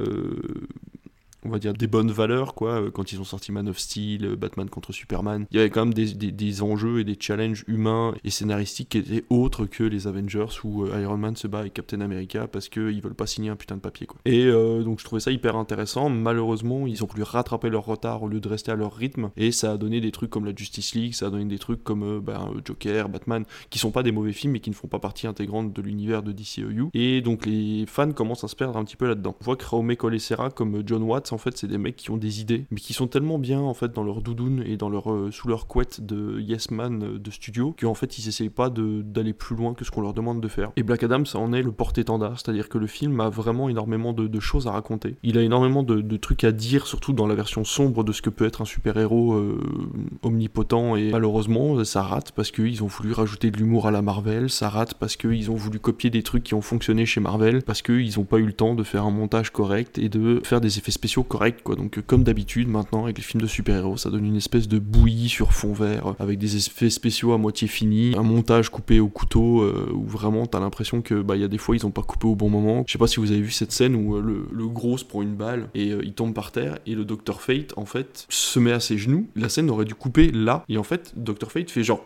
on 1.45 1.49
va 1.49 1.59
dire, 1.59 1.73
des 1.73 1.87
bonnes 1.87 2.11
valeurs, 2.11 2.53
quoi. 2.55 2.81
euh, 2.81 2.91
Quand 2.91 3.11
ils 3.11 3.19
ont 3.21 3.23
sorti 3.25 3.51
Man 3.51 3.67
of 3.69 3.77
Steel, 3.79 4.25
euh, 4.25 4.35
Batman 4.35 4.69
contre 4.69 4.91
Superman, 4.91 5.45
il 5.51 5.57
y 5.57 5.59
avait 5.59 5.69
quand 5.69 5.85
même 5.85 5.93
des, 5.93 6.13
des- 6.13 6.61
enjeux 6.61 6.99
et 6.99 7.03
des 7.03 7.17
challenges 7.19 7.63
humains 7.67 8.13
et 8.23 8.29
scénaristiques 8.29 8.89
qui 8.89 8.97
étaient 8.99 9.25
autres 9.29 9.65
que 9.65 9.83
les 9.83 10.07
Avengers 10.07 10.45
où 10.63 10.83
euh, 10.85 11.01
Iron 11.01 11.17
Man 11.17 11.35
se 11.35 11.47
bat 11.47 11.59
avec 11.59 11.73
Captain 11.73 12.01
America 12.01 12.47
parce 12.47 12.69
qu'ils 12.69 13.01
veulent 13.01 13.13
pas 13.13 13.27
signer 13.27 13.49
un 13.49 13.55
putain 13.55 13.75
de 13.75 13.81
papier, 13.81 14.07
quoi. 14.07 14.19
Et 14.25 14.45
euh, 14.45 14.83
donc 14.83 14.99
je 14.99 15.05
trouvais 15.05 15.19
ça 15.19 15.31
hyper 15.31 15.55
intéressant. 15.57 16.09
Malheureusement, 16.09 16.87
ils 16.87 17.03
ont 17.03 17.07
voulu 17.07 17.23
rattraper 17.23 17.69
leur 17.69 17.85
retard 17.85 18.23
au 18.23 18.27
lieu 18.27 18.39
de 18.39 18.47
rester 18.47 18.71
à 18.71 18.75
leur 18.75 18.93
rythme 18.93 19.31
et 19.37 19.51
ça 19.51 19.73
a 19.73 19.77
donné 19.77 20.01
des 20.01 20.11
trucs 20.11 20.29
comme 20.29 20.45
la 20.45 20.55
Justice 20.55 20.95
League, 20.95 21.13
ça 21.13 21.27
a 21.27 21.29
donné 21.29 21.45
des 21.45 21.59
trucs 21.59 21.83
comme 21.83 22.19
ben, 22.19 22.51
Joker, 22.65 23.09
Batman, 23.09 23.43
qui 23.69 23.79
sont 23.79 23.91
pas 23.91 24.03
des 24.03 24.11
mauvais 24.11 24.33
films 24.33 24.53
mais 24.53 24.59
qui 24.59 24.69
ne 24.69 24.75
font 24.75 24.87
pas 24.87 24.99
partie 24.99 25.27
intégrante 25.27 25.73
de 25.73 25.81
l'univers 25.81 26.23
de 26.23 26.31
DCEU. 26.31 26.87
Et 26.93 27.21
donc 27.21 27.45
les 27.45 27.85
fans 27.87 28.11
commencent 28.11 28.43
à 28.43 28.47
se 28.47 28.55
perdre 28.55 28.77
un 28.77 28.83
petit 28.85 28.95
peu 28.95 29.07
là-dedans. 29.07 29.35
On 29.41 29.43
voit 29.43 29.55
que 29.55 29.65
Raume 29.65 29.95
Colessera 29.95 30.49
comme 30.49 30.83
John 30.85 31.03
Watts, 31.03 31.31
en 31.35 31.37
fait, 31.37 31.57
c'est 31.57 31.67
des 31.67 31.77
mecs 31.77 31.97
qui 31.97 32.09
ont 32.09 32.17
des 32.17 32.41
idées, 32.41 32.65
mais 32.71 32.79
qui 32.79 32.93
sont 32.93 33.07
tellement 33.07 33.37
bien 33.37 33.59
en 33.59 33.73
fait 33.73 33.91
dans 33.93 34.03
leur 34.03 34.21
doudoune 34.21 34.63
et 34.65 34.77
dans 34.77 34.89
leur 34.89 35.11
euh, 35.11 35.29
sous 35.31 35.47
leur 35.47 35.67
couette 35.67 36.01
de 36.05 36.39
Yes 36.39 36.71
Man 36.71 37.03
euh, 37.03 37.19
de 37.19 37.29
studio 37.29 37.75
qu'en 37.79 37.93
fait 37.93 38.17
ils 38.17 38.27
essayent 38.27 38.49
pas 38.49 38.69
d'aller 38.69 39.33
plus 39.33 39.55
loin 39.55 39.73
que 39.73 39.83
ce 39.85 39.91
qu'on 39.91 40.01
leur 40.01 40.13
demande 40.13 40.41
de 40.41 40.47
faire. 40.47 40.71
Et 40.77 40.83
Black 40.83 41.03
Adam, 41.03 41.25
ça 41.25 41.39
en 41.39 41.53
est 41.53 41.61
le 41.61 41.71
porte-étendard, 41.71 42.39
c'est-à-dire 42.39 42.69
que 42.69 42.77
le 42.77 42.87
film 42.87 43.19
a 43.19 43.29
vraiment 43.29 43.69
énormément 43.69 44.13
de, 44.13 44.39
choses 44.39 44.67
à 44.67 44.71
raconter. 44.71 45.15
Il 45.23 45.37
a 45.37 45.41
énormément 45.41 45.83
de, 45.83 46.17
trucs 46.17 46.43
à 46.43 46.51
dire, 46.51 46.87
surtout 46.87 47.13
dans 47.13 47.27
la 47.27 47.35
version 47.35 47.63
sombre 47.63 48.03
de 48.03 48.11
ce 48.11 48.21
que 48.21 48.29
peut 48.29 48.45
être 48.45 48.61
un 48.61 48.65
super-héros 48.65 49.33
euh, 49.33 49.59
omnipotent 50.23 50.95
et 50.95 51.11
malheureusement 51.11 51.83
ça 51.83 52.01
rate 52.01 52.31
parce 52.31 52.51
qu'ils 52.51 52.83
ont 52.83 52.87
voulu 52.87 53.13
rajouter 53.13 53.51
de 53.51 53.57
l'humour 53.57 53.87
à 53.87 53.91
la 53.91 54.01
Marvel, 54.01 54.49
ça 54.49 54.69
rate 54.69 54.93
parce 54.93 55.15
qu'ils 55.15 55.51
ont 55.51 55.55
voulu 55.55 55.79
copier 55.79 56.09
des 56.09 56.23
trucs 56.23 56.43
qui 56.43 56.53
ont 56.53 56.61
fonctionné 56.61 57.05
chez 57.05 57.19
Marvel, 57.19 57.63
parce 57.63 57.81
qu'ils 57.81 58.19
ont 58.19 58.23
pas 58.23 58.37
eu 58.37 58.45
le 58.45 58.53
temps 58.53 58.75
de 58.75 58.83
faire 58.83 59.05
un 59.05 59.11
montage 59.11 59.51
correct 59.51 59.97
et 59.97 60.09
de 60.09 60.41
faire 60.43 60.61
des 60.61 60.77
effets 60.77 60.91
spéciaux 60.91 61.23
corrects 61.27 61.63
quoi. 61.63 61.75
Donc 61.75 62.01
comme 62.05 62.23
d'habitude 62.23 62.67
maintenant 62.67 63.05
avec 63.05 63.17
les 63.17 63.23
films 63.23 63.41
de 63.41 63.47
super-héros, 63.47 63.97
ça 63.97 64.09
donne 64.09 64.25
une 64.25 64.35
espèce 64.35 64.67
de 64.67 64.79
bouillie 64.79 65.29
sur 65.29 65.53
fond 65.53 65.73
vert 65.73 66.07
euh, 66.07 66.13
avec 66.19 66.39
des 66.39 66.57
effets 66.57 66.89
spéciaux 66.89 67.33
à 67.33 67.37
moitié 67.37 67.67
finis, 67.67 68.13
un 68.17 68.23
montage 68.23 68.69
coupé 68.69 68.99
au 68.99 69.07
couteau 69.07 69.61
euh, 69.61 69.91
où 69.93 70.05
vraiment 70.05 70.45
t'as 70.45 70.59
l'impression 70.59 71.01
que 71.01 71.21
bah 71.21 71.35
il 71.35 71.41
y 71.41 71.45
a 71.45 71.47
des 71.47 71.57
fois 71.57 71.75
ils 71.75 71.85
ont 71.85 71.91
pas 71.91 72.03
coupé 72.03 72.27
au 72.27 72.35
bon 72.35 72.49
moment. 72.49 72.83
Je 72.87 72.93
sais 72.93 72.99
pas 72.99 73.07
si 73.07 73.19
vous 73.19 73.31
avez 73.31 73.41
vu 73.41 73.51
cette 73.51 73.71
scène 73.71 73.95
où 73.95 74.15
euh, 74.15 74.21
le, 74.21 74.47
le 74.51 74.67
gros 74.67 74.97
se 74.97 75.05
prend 75.05 75.21
une 75.21 75.35
balle 75.35 75.69
et 75.75 75.87
il 75.87 76.13
tombe 76.13 76.33
par 76.33 76.51
terre 76.51 76.79
et 76.85 76.95
le 76.95 77.05
Dr 77.05 77.41
Fate 77.41 77.73
en 77.77 77.85
fait 77.85 78.25
se 78.29 78.59
met 78.59 78.71
à 78.71 78.79
ses 78.79 78.97
genoux. 78.97 79.27
La 79.35 79.49
scène 79.49 79.69
aurait 79.69 79.85
dû 79.85 79.95
couper 79.95 80.31
là 80.31 80.63
et 80.69 80.77
en 80.77 80.83
fait 80.83 81.13
Dr 81.15 81.51
Fate 81.51 81.71
fait 81.71 81.83
genre 81.83 82.03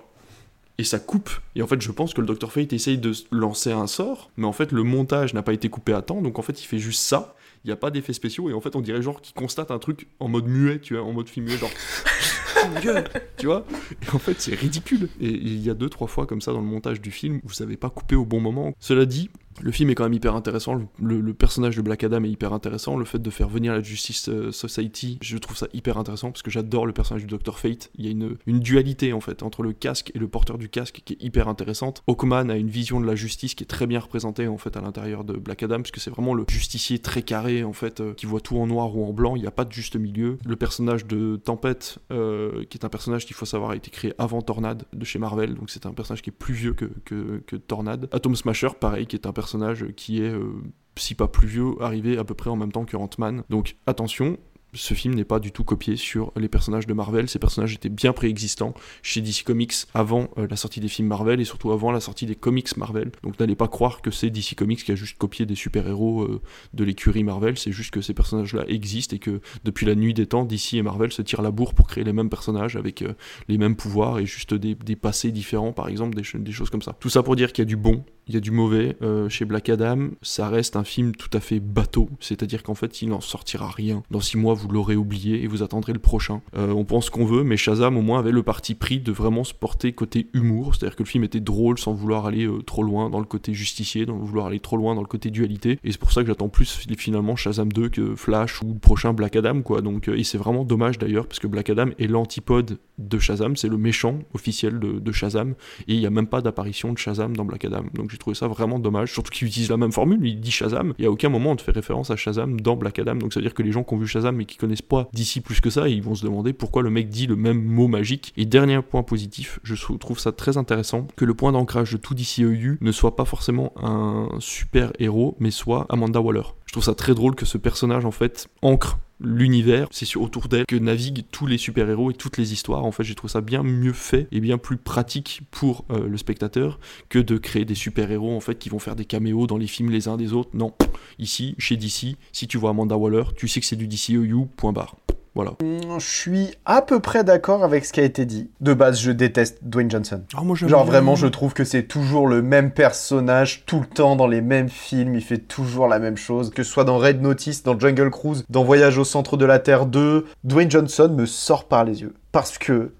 et 0.79 0.83
ça 0.85 0.97
coupe. 0.97 1.29
Et 1.55 1.61
en 1.61 1.67
fait, 1.67 1.81
je 1.81 1.91
pense 1.91 2.13
que 2.13 2.21
le 2.21 2.27
Dr 2.27 2.51
Fate 2.51 2.71
essaye 2.71 2.97
de 2.97 3.11
lancer 3.31 3.71
un 3.71 3.85
sort, 3.85 4.31
mais 4.37 4.47
en 4.47 4.53
fait, 4.53 4.71
le 4.71 4.83
montage 4.83 5.33
n'a 5.33 5.43
pas 5.43 5.51
été 5.51 5.67
coupé 5.69 5.93
à 5.93 6.01
temps, 6.01 6.21
donc 6.21 6.39
en 6.39 6.41
fait, 6.41 6.63
il 6.63 6.65
fait 6.65 6.79
juste 6.79 7.01
ça. 7.01 7.35
Il 7.63 7.67
n'y 7.67 7.73
a 7.73 7.75
pas 7.75 7.91
d'effets 7.91 8.13
spéciaux, 8.13 8.49
et 8.49 8.53
en 8.53 8.61
fait, 8.61 8.75
on 8.75 8.81
dirait 8.81 9.01
genre 9.01 9.21
qu'il 9.21 9.33
constate 9.33 9.71
un 9.71 9.79
truc 9.79 10.07
en 10.19 10.27
mode 10.27 10.47
muet, 10.47 10.79
tu 10.79 10.95
vois, 10.95 11.03
en 11.03 11.11
mode 11.11 11.29
film 11.29 11.45
muet, 11.45 11.57
genre. 11.57 11.71
Dieu 12.81 12.93
tu 13.37 13.45
vois 13.45 13.65
Et 14.01 14.13
en 14.13 14.19
fait, 14.19 14.39
c'est 14.39 14.55
ridicule. 14.55 15.09
Et 15.21 15.29
il 15.29 15.65
y 15.65 15.69
a 15.69 15.73
deux, 15.73 15.89
trois 15.89 16.07
fois 16.07 16.25
comme 16.25 16.41
ça 16.41 16.51
dans 16.51 16.59
le 16.59 16.65
montage 16.65 17.01
du 17.01 17.11
film, 17.11 17.39
vous 17.43 17.53
savez 17.53 17.77
pas 17.77 17.89
couper 17.89 18.15
au 18.15 18.25
bon 18.25 18.39
moment. 18.39 18.73
Cela 18.79 19.05
dit, 19.05 19.29
le 19.61 19.71
film 19.71 19.89
est 19.89 19.95
quand 19.95 20.03
même 20.03 20.13
hyper 20.13 20.35
intéressant. 20.35 20.79
Le, 21.01 21.33
personnage 21.33 21.75
de 21.75 21.81
Black 21.81 22.03
Adam 22.03 22.23
est 22.23 22.29
hyper 22.29 22.53
intéressant. 22.53 22.97
Le 22.97 23.05
fait 23.05 23.19
de 23.19 23.29
faire 23.29 23.49
venir 23.49 23.73
la 23.73 23.81
Justice 23.81 24.29
euh, 24.29 24.51
Society, 24.51 25.17
je 25.21 25.37
trouve 25.37 25.57
ça 25.57 25.67
hyper 25.73 25.97
intéressant 25.97 26.31
parce 26.31 26.41
que 26.41 26.51
j'adore 26.51 26.85
le 26.85 26.93
personnage 26.93 27.25
du 27.25 27.37
Dr. 27.37 27.57
Fate. 27.57 27.91
Il 27.97 28.05
y 28.05 28.07
a 28.07 28.11
une, 28.11 28.59
dualité 28.59 29.13
en 29.13 29.21
fait 29.21 29.43
entre 29.43 29.63
le 29.63 29.73
casque 29.73 30.11
et 30.15 30.19
le 30.19 30.27
porteur 30.27 30.57
du 30.57 30.69
casque 30.69 31.01
qui 31.05 31.13
est 31.13 31.23
hyper 31.23 31.47
intéressante. 31.47 32.03
Hawkman 32.07 32.49
a 32.49 32.57
une 32.57 32.69
vision 32.69 32.99
de 32.99 33.05
la 33.05 33.15
justice 33.15 33.55
qui 33.55 33.63
est 33.63 33.67
très 33.67 33.87
bien 33.87 33.99
représentée 33.99 34.47
en 34.47 34.57
fait 34.57 34.75
à 34.75 34.81
l'intérieur 34.81 35.23
de 35.23 35.33
Black 35.33 35.63
Adam 35.63 35.77
parce 35.77 35.91
que 35.91 35.99
c'est 35.99 36.09
vraiment 36.09 36.33
le 36.33 36.45
justicier 36.49 36.99
très 36.99 37.21
carré 37.21 37.63
en 37.63 37.73
fait 37.73 38.01
euh, 38.01 38.13
qui 38.13 38.25
voit 38.25 38.41
tout 38.41 38.57
en 38.57 38.67
noir 38.67 38.95
ou 38.95 39.05
en 39.05 39.13
blanc. 39.13 39.35
Il 39.35 39.41
n'y 39.41 39.47
a 39.47 39.51
pas 39.51 39.65
de 39.65 39.71
juste 39.71 39.95
milieu. 39.95 40.37
Le 40.45 40.55
personnage 40.55 41.05
de 41.05 41.37
Tempête, 41.37 41.99
euh, 42.11 42.63
qui 42.69 42.77
est 42.77 42.85
un 42.85 42.89
personnage 42.89 43.25
qu'il 43.25 43.35
faut 43.35 43.45
savoir 43.45 43.71
a 43.71 43.75
été 43.75 43.91
créé 43.91 44.13
avant 44.17 44.41
Tornade 44.41 44.83
de 44.93 45.05
chez 45.05 45.19
Marvel, 45.19 45.55
donc 45.55 45.69
c'est 45.69 45.85
un 45.85 45.93
personnage 45.93 46.21
qui 46.21 46.29
est 46.29 46.33
plus 46.37 46.53
vieux 46.53 46.73
que, 46.73 46.89
que 47.05 47.55
Tornade. 47.55 48.09
Atom 48.11 48.35
Smasher, 48.35 48.69
pareil, 48.79 49.05
qui 49.05 49.15
est 49.15 49.25
un 49.25 49.31
personnage 49.31 49.48
qui 49.95 50.21
est, 50.21 50.29
euh, 50.29 50.61
si 50.97 51.15
pas 51.15 51.27
plus 51.27 51.47
vieux, 51.47 51.73
arrivé 51.81 52.17
à 52.17 52.23
peu 52.23 52.33
près 52.33 52.49
en 52.49 52.55
même 52.55 52.71
temps 52.71 52.85
que 52.85 52.97
Ant-Man. 52.97 53.43
Donc 53.49 53.75
attention, 53.85 54.37
ce 54.73 54.93
film 54.93 55.15
n'est 55.15 55.25
pas 55.25 55.39
du 55.39 55.51
tout 55.51 55.63
copié 55.63 55.95
sur 55.95 56.31
les 56.35 56.47
personnages 56.47 56.85
de 56.85 56.93
Marvel. 56.93 57.27
Ces 57.27 57.39
personnages 57.39 57.73
étaient 57.73 57.89
bien 57.89 58.13
préexistants 58.13 58.73
chez 59.01 59.21
DC 59.21 59.43
Comics 59.43 59.73
avant 59.93 60.29
euh, 60.37 60.47
la 60.49 60.55
sortie 60.55 60.79
des 60.79 60.87
films 60.87 61.07
Marvel 61.07 61.41
et 61.41 61.45
surtout 61.45 61.71
avant 61.71 61.91
la 61.91 61.99
sortie 61.99 62.25
des 62.25 62.35
comics 62.35 62.77
Marvel. 62.77 63.11
Donc 63.23 63.39
n'allez 63.39 63.55
pas 63.55 63.67
croire 63.67 64.01
que 64.01 64.11
c'est 64.11 64.29
DC 64.29 64.55
Comics 64.55 64.83
qui 64.83 64.91
a 64.91 64.95
juste 64.95 65.17
copié 65.17 65.45
des 65.45 65.55
super-héros 65.55 66.23
euh, 66.23 66.41
de 66.73 66.83
l'écurie 66.83 67.23
Marvel. 67.23 67.57
C'est 67.57 67.71
juste 67.71 67.91
que 67.91 68.01
ces 68.01 68.13
personnages-là 68.13 68.65
existent 68.67 69.15
et 69.15 69.19
que 69.19 69.41
depuis 69.63 69.85
la 69.85 69.95
nuit 69.95 70.13
des 70.13 70.27
temps, 70.27 70.45
DC 70.45 70.75
et 70.75 70.81
Marvel 70.81 71.11
se 71.11 71.21
tirent 71.21 71.41
la 71.41 71.51
bourre 71.51 71.73
pour 71.73 71.87
créer 71.87 72.03
les 72.03 72.13
mêmes 72.13 72.29
personnages 72.29 72.75
avec 72.75 73.03
les 73.47 73.57
mêmes 73.57 73.75
pouvoirs 73.75 74.19
et 74.19 74.25
juste 74.25 74.53
des, 74.53 74.75
passés 74.95 75.31
différents, 75.31 75.71
par 75.71 75.87
exemple, 75.87 76.15
des 76.15 76.51
choses 76.51 76.69
comme 76.69 76.81
ça. 76.81 76.95
Tout 76.99 77.09
ça 77.09 77.23
pour 77.23 77.35
dire 77.35 77.53
qu'il 77.53 77.63
y 77.63 77.65
a 77.65 77.65
du 77.65 77.77
bon, 77.77 78.03
il 78.29 78.35
y 78.35 78.37
a 78.37 78.41
du 78.41 78.51
mauvais. 78.51 78.95
Euh, 79.01 79.27
chez 79.27 79.43
Black 79.43 79.69
Adam, 79.69 80.09
ça 80.21 80.49
reste 80.49 80.75
un 80.75 80.83
film 80.83 81.15
tout 81.15 81.29
à 81.33 81.39
fait 81.39 81.59
bateau, 81.59 82.09
c'est-à-dire 82.19 82.61
qu'en 82.61 82.75
fait, 82.75 83.01
il 83.01 83.09
n'en 83.09 83.21
sortira 83.21 83.69
rien. 83.69 84.03
Dans 84.11 84.19
six 84.19 84.37
mois, 84.37 84.53
vous 84.53 84.67
l'aurez 84.67 84.95
oublié 84.95 85.43
et 85.43 85.47
vous 85.47 85.63
attendrez 85.63 85.93
le 85.93 85.99
prochain. 85.99 86.41
Euh, 86.55 86.71
on 86.71 86.85
pense 86.85 87.09
qu'on 87.09 87.25
veut, 87.25 87.43
mais 87.43 87.57
Shazam 87.57 87.97
au 87.97 88.03
moins 88.03 88.19
avait 88.19 88.31
le 88.31 88.43
parti 88.43 88.75
pris 88.75 88.99
de 88.99 89.11
vraiment 89.11 89.43
se 89.43 89.55
porter 89.55 89.93
côté 89.93 90.27
humour, 90.33 90.75
c'est-à-dire 90.75 90.95
que 90.95 91.03
le 91.03 91.09
film 91.09 91.23
était 91.23 91.39
drôle 91.39 91.79
sans 91.79 91.93
vouloir 91.93 92.27
aller 92.27 92.45
euh, 92.45 92.61
trop 92.61 92.83
loin 92.83 93.09
dans 93.09 93.19
le 93.19 93.25
côté 93.25 93.55
justicier, 93.55 94.05
sans 94.05 94.17
vouloir 94.17 94.45
aller 94.45 94.59
trop 94.59 94.77
loin 94.77 94.93
dans 94.93 95.01
le 95.01 95.07
côté 95.07 95.31
dualité. 95.31 95.79
Et 95.83 95.91
c'est 95.91 95.99
pour 95.99 96.11
ça 96.11 96.21
que 96.21 96.27
j'attends 96.27 96.49
plus 96.49 96.85
finalement 96.97 97.35
Shazam 97.35 97.71
2 97.71 97.89
que 97.89 98.15
Flash 98.15 98.61
ou 98.61 98.73
le 98.73 98.79
prochain 98.79 99.13
Black 99.13 99.37
Adam, 99.37 99.63
quoi. 99.63 99.81
Donc, 99.81 100.07
et 100.07 100.23
c'est 100.23 100.37
vraiment 100.37 100.65
dommage 100.65 100.99
d'ailleurs, 100.99 101.25
parce 101.25 101.39
que 101.39 101.47
Black 101.47 101.71
Adam 101.71 101.87
est 101.97 102.07
l'antipode 102.07 102.77
de 102.99 103.17
Shazam, 103.17 103.55
c'est 103.55 103.69
le 103.69 103.77
méchant 103.77 104.19
officiel 104.33 104.79
de, 104.79 105.11
Shazam, 105.11 105.55
et 105.87 105.93
il 105.95 105.99
n'y 105.99 106.05
a 106.05 106.11
même 106.11 106.27
pas 106.27 106.41
d'apparition 106.41 106.93
de 106.93 106.97
Shazam 106.97 107.35
dans 107.35 107.45
Black 107.45 107.65
Adam. 107.65 107.85
Donc 107.93 108.11
trouvé 108.19 108.35
ça 108.35 108.47
vraiment 108.47 108.79
dommage, 108.79 109.11
surtout 109.11 109.31
qu'il 109.31 109.47
utilise 109.47 109.69
la 109.69 109.77
même 109.77 109.91
formule, 109.91 110.19
il 110.23 110.39
dit 110.39 110.51
Shazam, 110.51 110.93
et 110.99 111.05
à 111.05 111.11
aucun 111.11 111.29
moment 111.29 111.51
on 111.51 111.55
te 111.55 111.61
fait 111.61 111.71
référence 111.71 112.11
à 112.11 112.15
Shazam 112.15 112.61
dans 112.61 112.75
Black 112.75 112.99
Adam, 112.99 113.15
donc 113.15 113.33
ça 113.33 113.39
veut 113.39 113.45
dire 113.45 113.53
que 113.53 113.63
les 113.63 113.71
gens 113.71 113.83
qui 113.83 113.93
ont 113.93 113.97
vu 113.97 114.07
Shazam 114.07 114.39
et 114.41 114.45
qui 114.45 114.57
connaissent 114.57 114.81
pas 114.81 115.09
d'ici 115.13 115.41
plus 115.41 115.61
que 115.61 115.69
ça, 115.69 115.87
ils 115.87 116.03
vont 116.03 116.15
se 116.15 116.23
demander 116.23 116.53
pourquoi 116.53 116.83
le 116.83 116.89
mec 116.89 117.09
dit 117.09 117.27
le 117.27 117.35
même 117.35 117.63
mot 117.63 117.87
magique. 117.87 118.33
Et 118.37 118.45
dernier 118.45 118.81
point 118.81 119.03
positif, 119.03 119.59
je 119.63 119.75
trouve 119.97 120.19
ça 120.19 120.31
très 120.31 120.57
intéressant 120.57 121.07
que 121.15 121.25
le 121.25 121.33
point 121.33 121.51
d'ancrage 121.51 121.91
de 121.91 121.97
tout 121.97 122.13
DCEU 122.13 122.77
ne 122.81 122.91
soit 122.91 123.15
pas 123.15 123.25
forcément 123.25 123.73
un 123.77 124.27
super 124.39 124.91
héros, 124.99 125.35
mais 125.39 125.51
soit 125.51 125.85
Amanda 125.89 126.21
Waller. 126.21 126.43
Je 126.65 126.73
trouve 126.73 126.83
ça 126.83 126.95
très 126.95 127.15
drôle 127.15 127.35
que 127.35 127.45
ce 127.45 127.57
personnage 127.57 128.05
en 128.05 128.11
fait 128.11 128.47
ancre 128.61 128.97
l'univers, 129.19 129.87
c'est 129.91 130.15
autour 130.17 130.47
d'elle 130.47 130.65
que 130.65 130.75
naviguent 130.75 131.23
tous 131.31 131.45
les 131.45 131.57
super-héros 131.57 132.11
et 132.11 132.13
toutes 132.13 132.37
les 132.37 132.53
histoires. 132.53 132.85
En 132.85 132.91
fait, 132.91 133.03
j'ai 133.03 133.15
trouvé 133.15 133.31
ça 133.31 133.41
bien 133.41 133.63
mieux 133.63 133.93
fait 133.93 134.27
et 134.31 134.39
bien 134.39 134.57
plus 134.57 134.77
pratique 134.77 135.41
pour 135.51 135.85
euh, 135.91 136.07
le 136.07 136.17
spectateur 136.17 136.79
que 137.09 137.19
de 137.19 137.37
créer 137.37 137.65
des 137.65 137.75
super-héros 137.75 138.35
en 138.35 138.39
fait 138.39 138.55
qui 138.55 138.69
vont 138.69 138.79
faire 138.79 138.95
des 138.95 139.05
caméos 139.05 139.47
dans 139.47 139.57
les 139.57 139.67
films 139.67 139.91
les 139.91 140.07
uns 140.07 140.17
des 140.17 140.33
autres. 140.33 140.51
Non, 140.53 140.73
ici, 141.17 141.55
chez 141.57 141.77
DC, 141.77 142.17
si 142.31 142.47
tu 142.47 142.57
vois 142.57 142.71
Amanda 142.71 142.97
Waller, 142.97 143.23
tu 143.35 143.47
sais 143.47 143.59
que 143.59 143.65
c'est 143.65 143.75
du 143.75 143.87
DCEU, 143.87 144.47
point 144.55 144.73
barre. 144.73 144.95
Voilà. 145.39 145.51
Mm, 145.61 145.99
je 145.99 146.05
suis 146.05 146.49
à 146.65 146.81
peu 146.81 146.99
près 146.99 147.23
d'accord 147.23 147.63
avec 147.63 147.85
ce 147.85 147.93
qui 147.93 148.01
a 148.01 148.03
été 148.03 148.25
dit. 148.25 148.49
De 148.59 148.73
base, 148.73 148.99
je 148.99 149.11
déteste 149.11 149.59
Dwayne 149.61 149.89
Johnson. 149.89 150.21
Ah, 150.35 150.41
moi, 150.43 150.57
Genre 150.57 150.83
vraiment, 150.83 151.15
je 151.15 151.27
trouve 151.27 151.53
que 151.53 151.63
c'est 151.63 151.83
toujours 151.83 152.27
le 152.27 152.41
même 152.41 152.71
personnage, 152.71 153.63
tout 153.65 153.79
le 153.79 153.85
temps 153.85 154.17
dans 154.17 154.27
les 154.27 154.41
mêmes 154.41 154.67
films, 154.67 155.15
il 155.15 155.23
fait 155.23 155.37
toujours 155.37 155.87
la 155.87 155.97
même 155.99 156.17
chose. 156.17 156.49
Que 156.49 156.63
ce 156.63 156.69
soit 156.69 156.83
dans 156.83 156.97
Red 156.97 157.21
Notice, 157.21 157.63
dans 157.63 157.79
Jungle 157.79 158.09
Cruise, 158.09 158.43
dans 158.49 158.65
Voyage 158.65 158.97
au 158.97 159.05
centre 159.05 159.37
de 159.37 159.45
la 159.45 159.59
Terre 159.59 159.85
2, 159.85 160.25
Dwayne 160.43 160.69
Johnson 160.69 161.15
me 161.17 161.25
sort 161.25 161.69
par 161.69 161.85
les 161.85 162.01
yeux. 162.01 162.15
Parce 162.33 162.57
que 162.57 162.91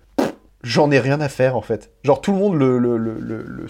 j'en 0.64 0.92
ai 0.92 1.00
rien 1.00 1.20
à 1.20 1.28
faire 1.28 1.58
en 1.58 1.62
fait. 1.62 1.92
Genre 2.06 2.22
tout 2.22 2.32
le 2.32 2.38
monde 2.38 2.56
le, 2.56 2.78
le, 2.80 2.98
le, 2.98 3.20
le 3.20 3.68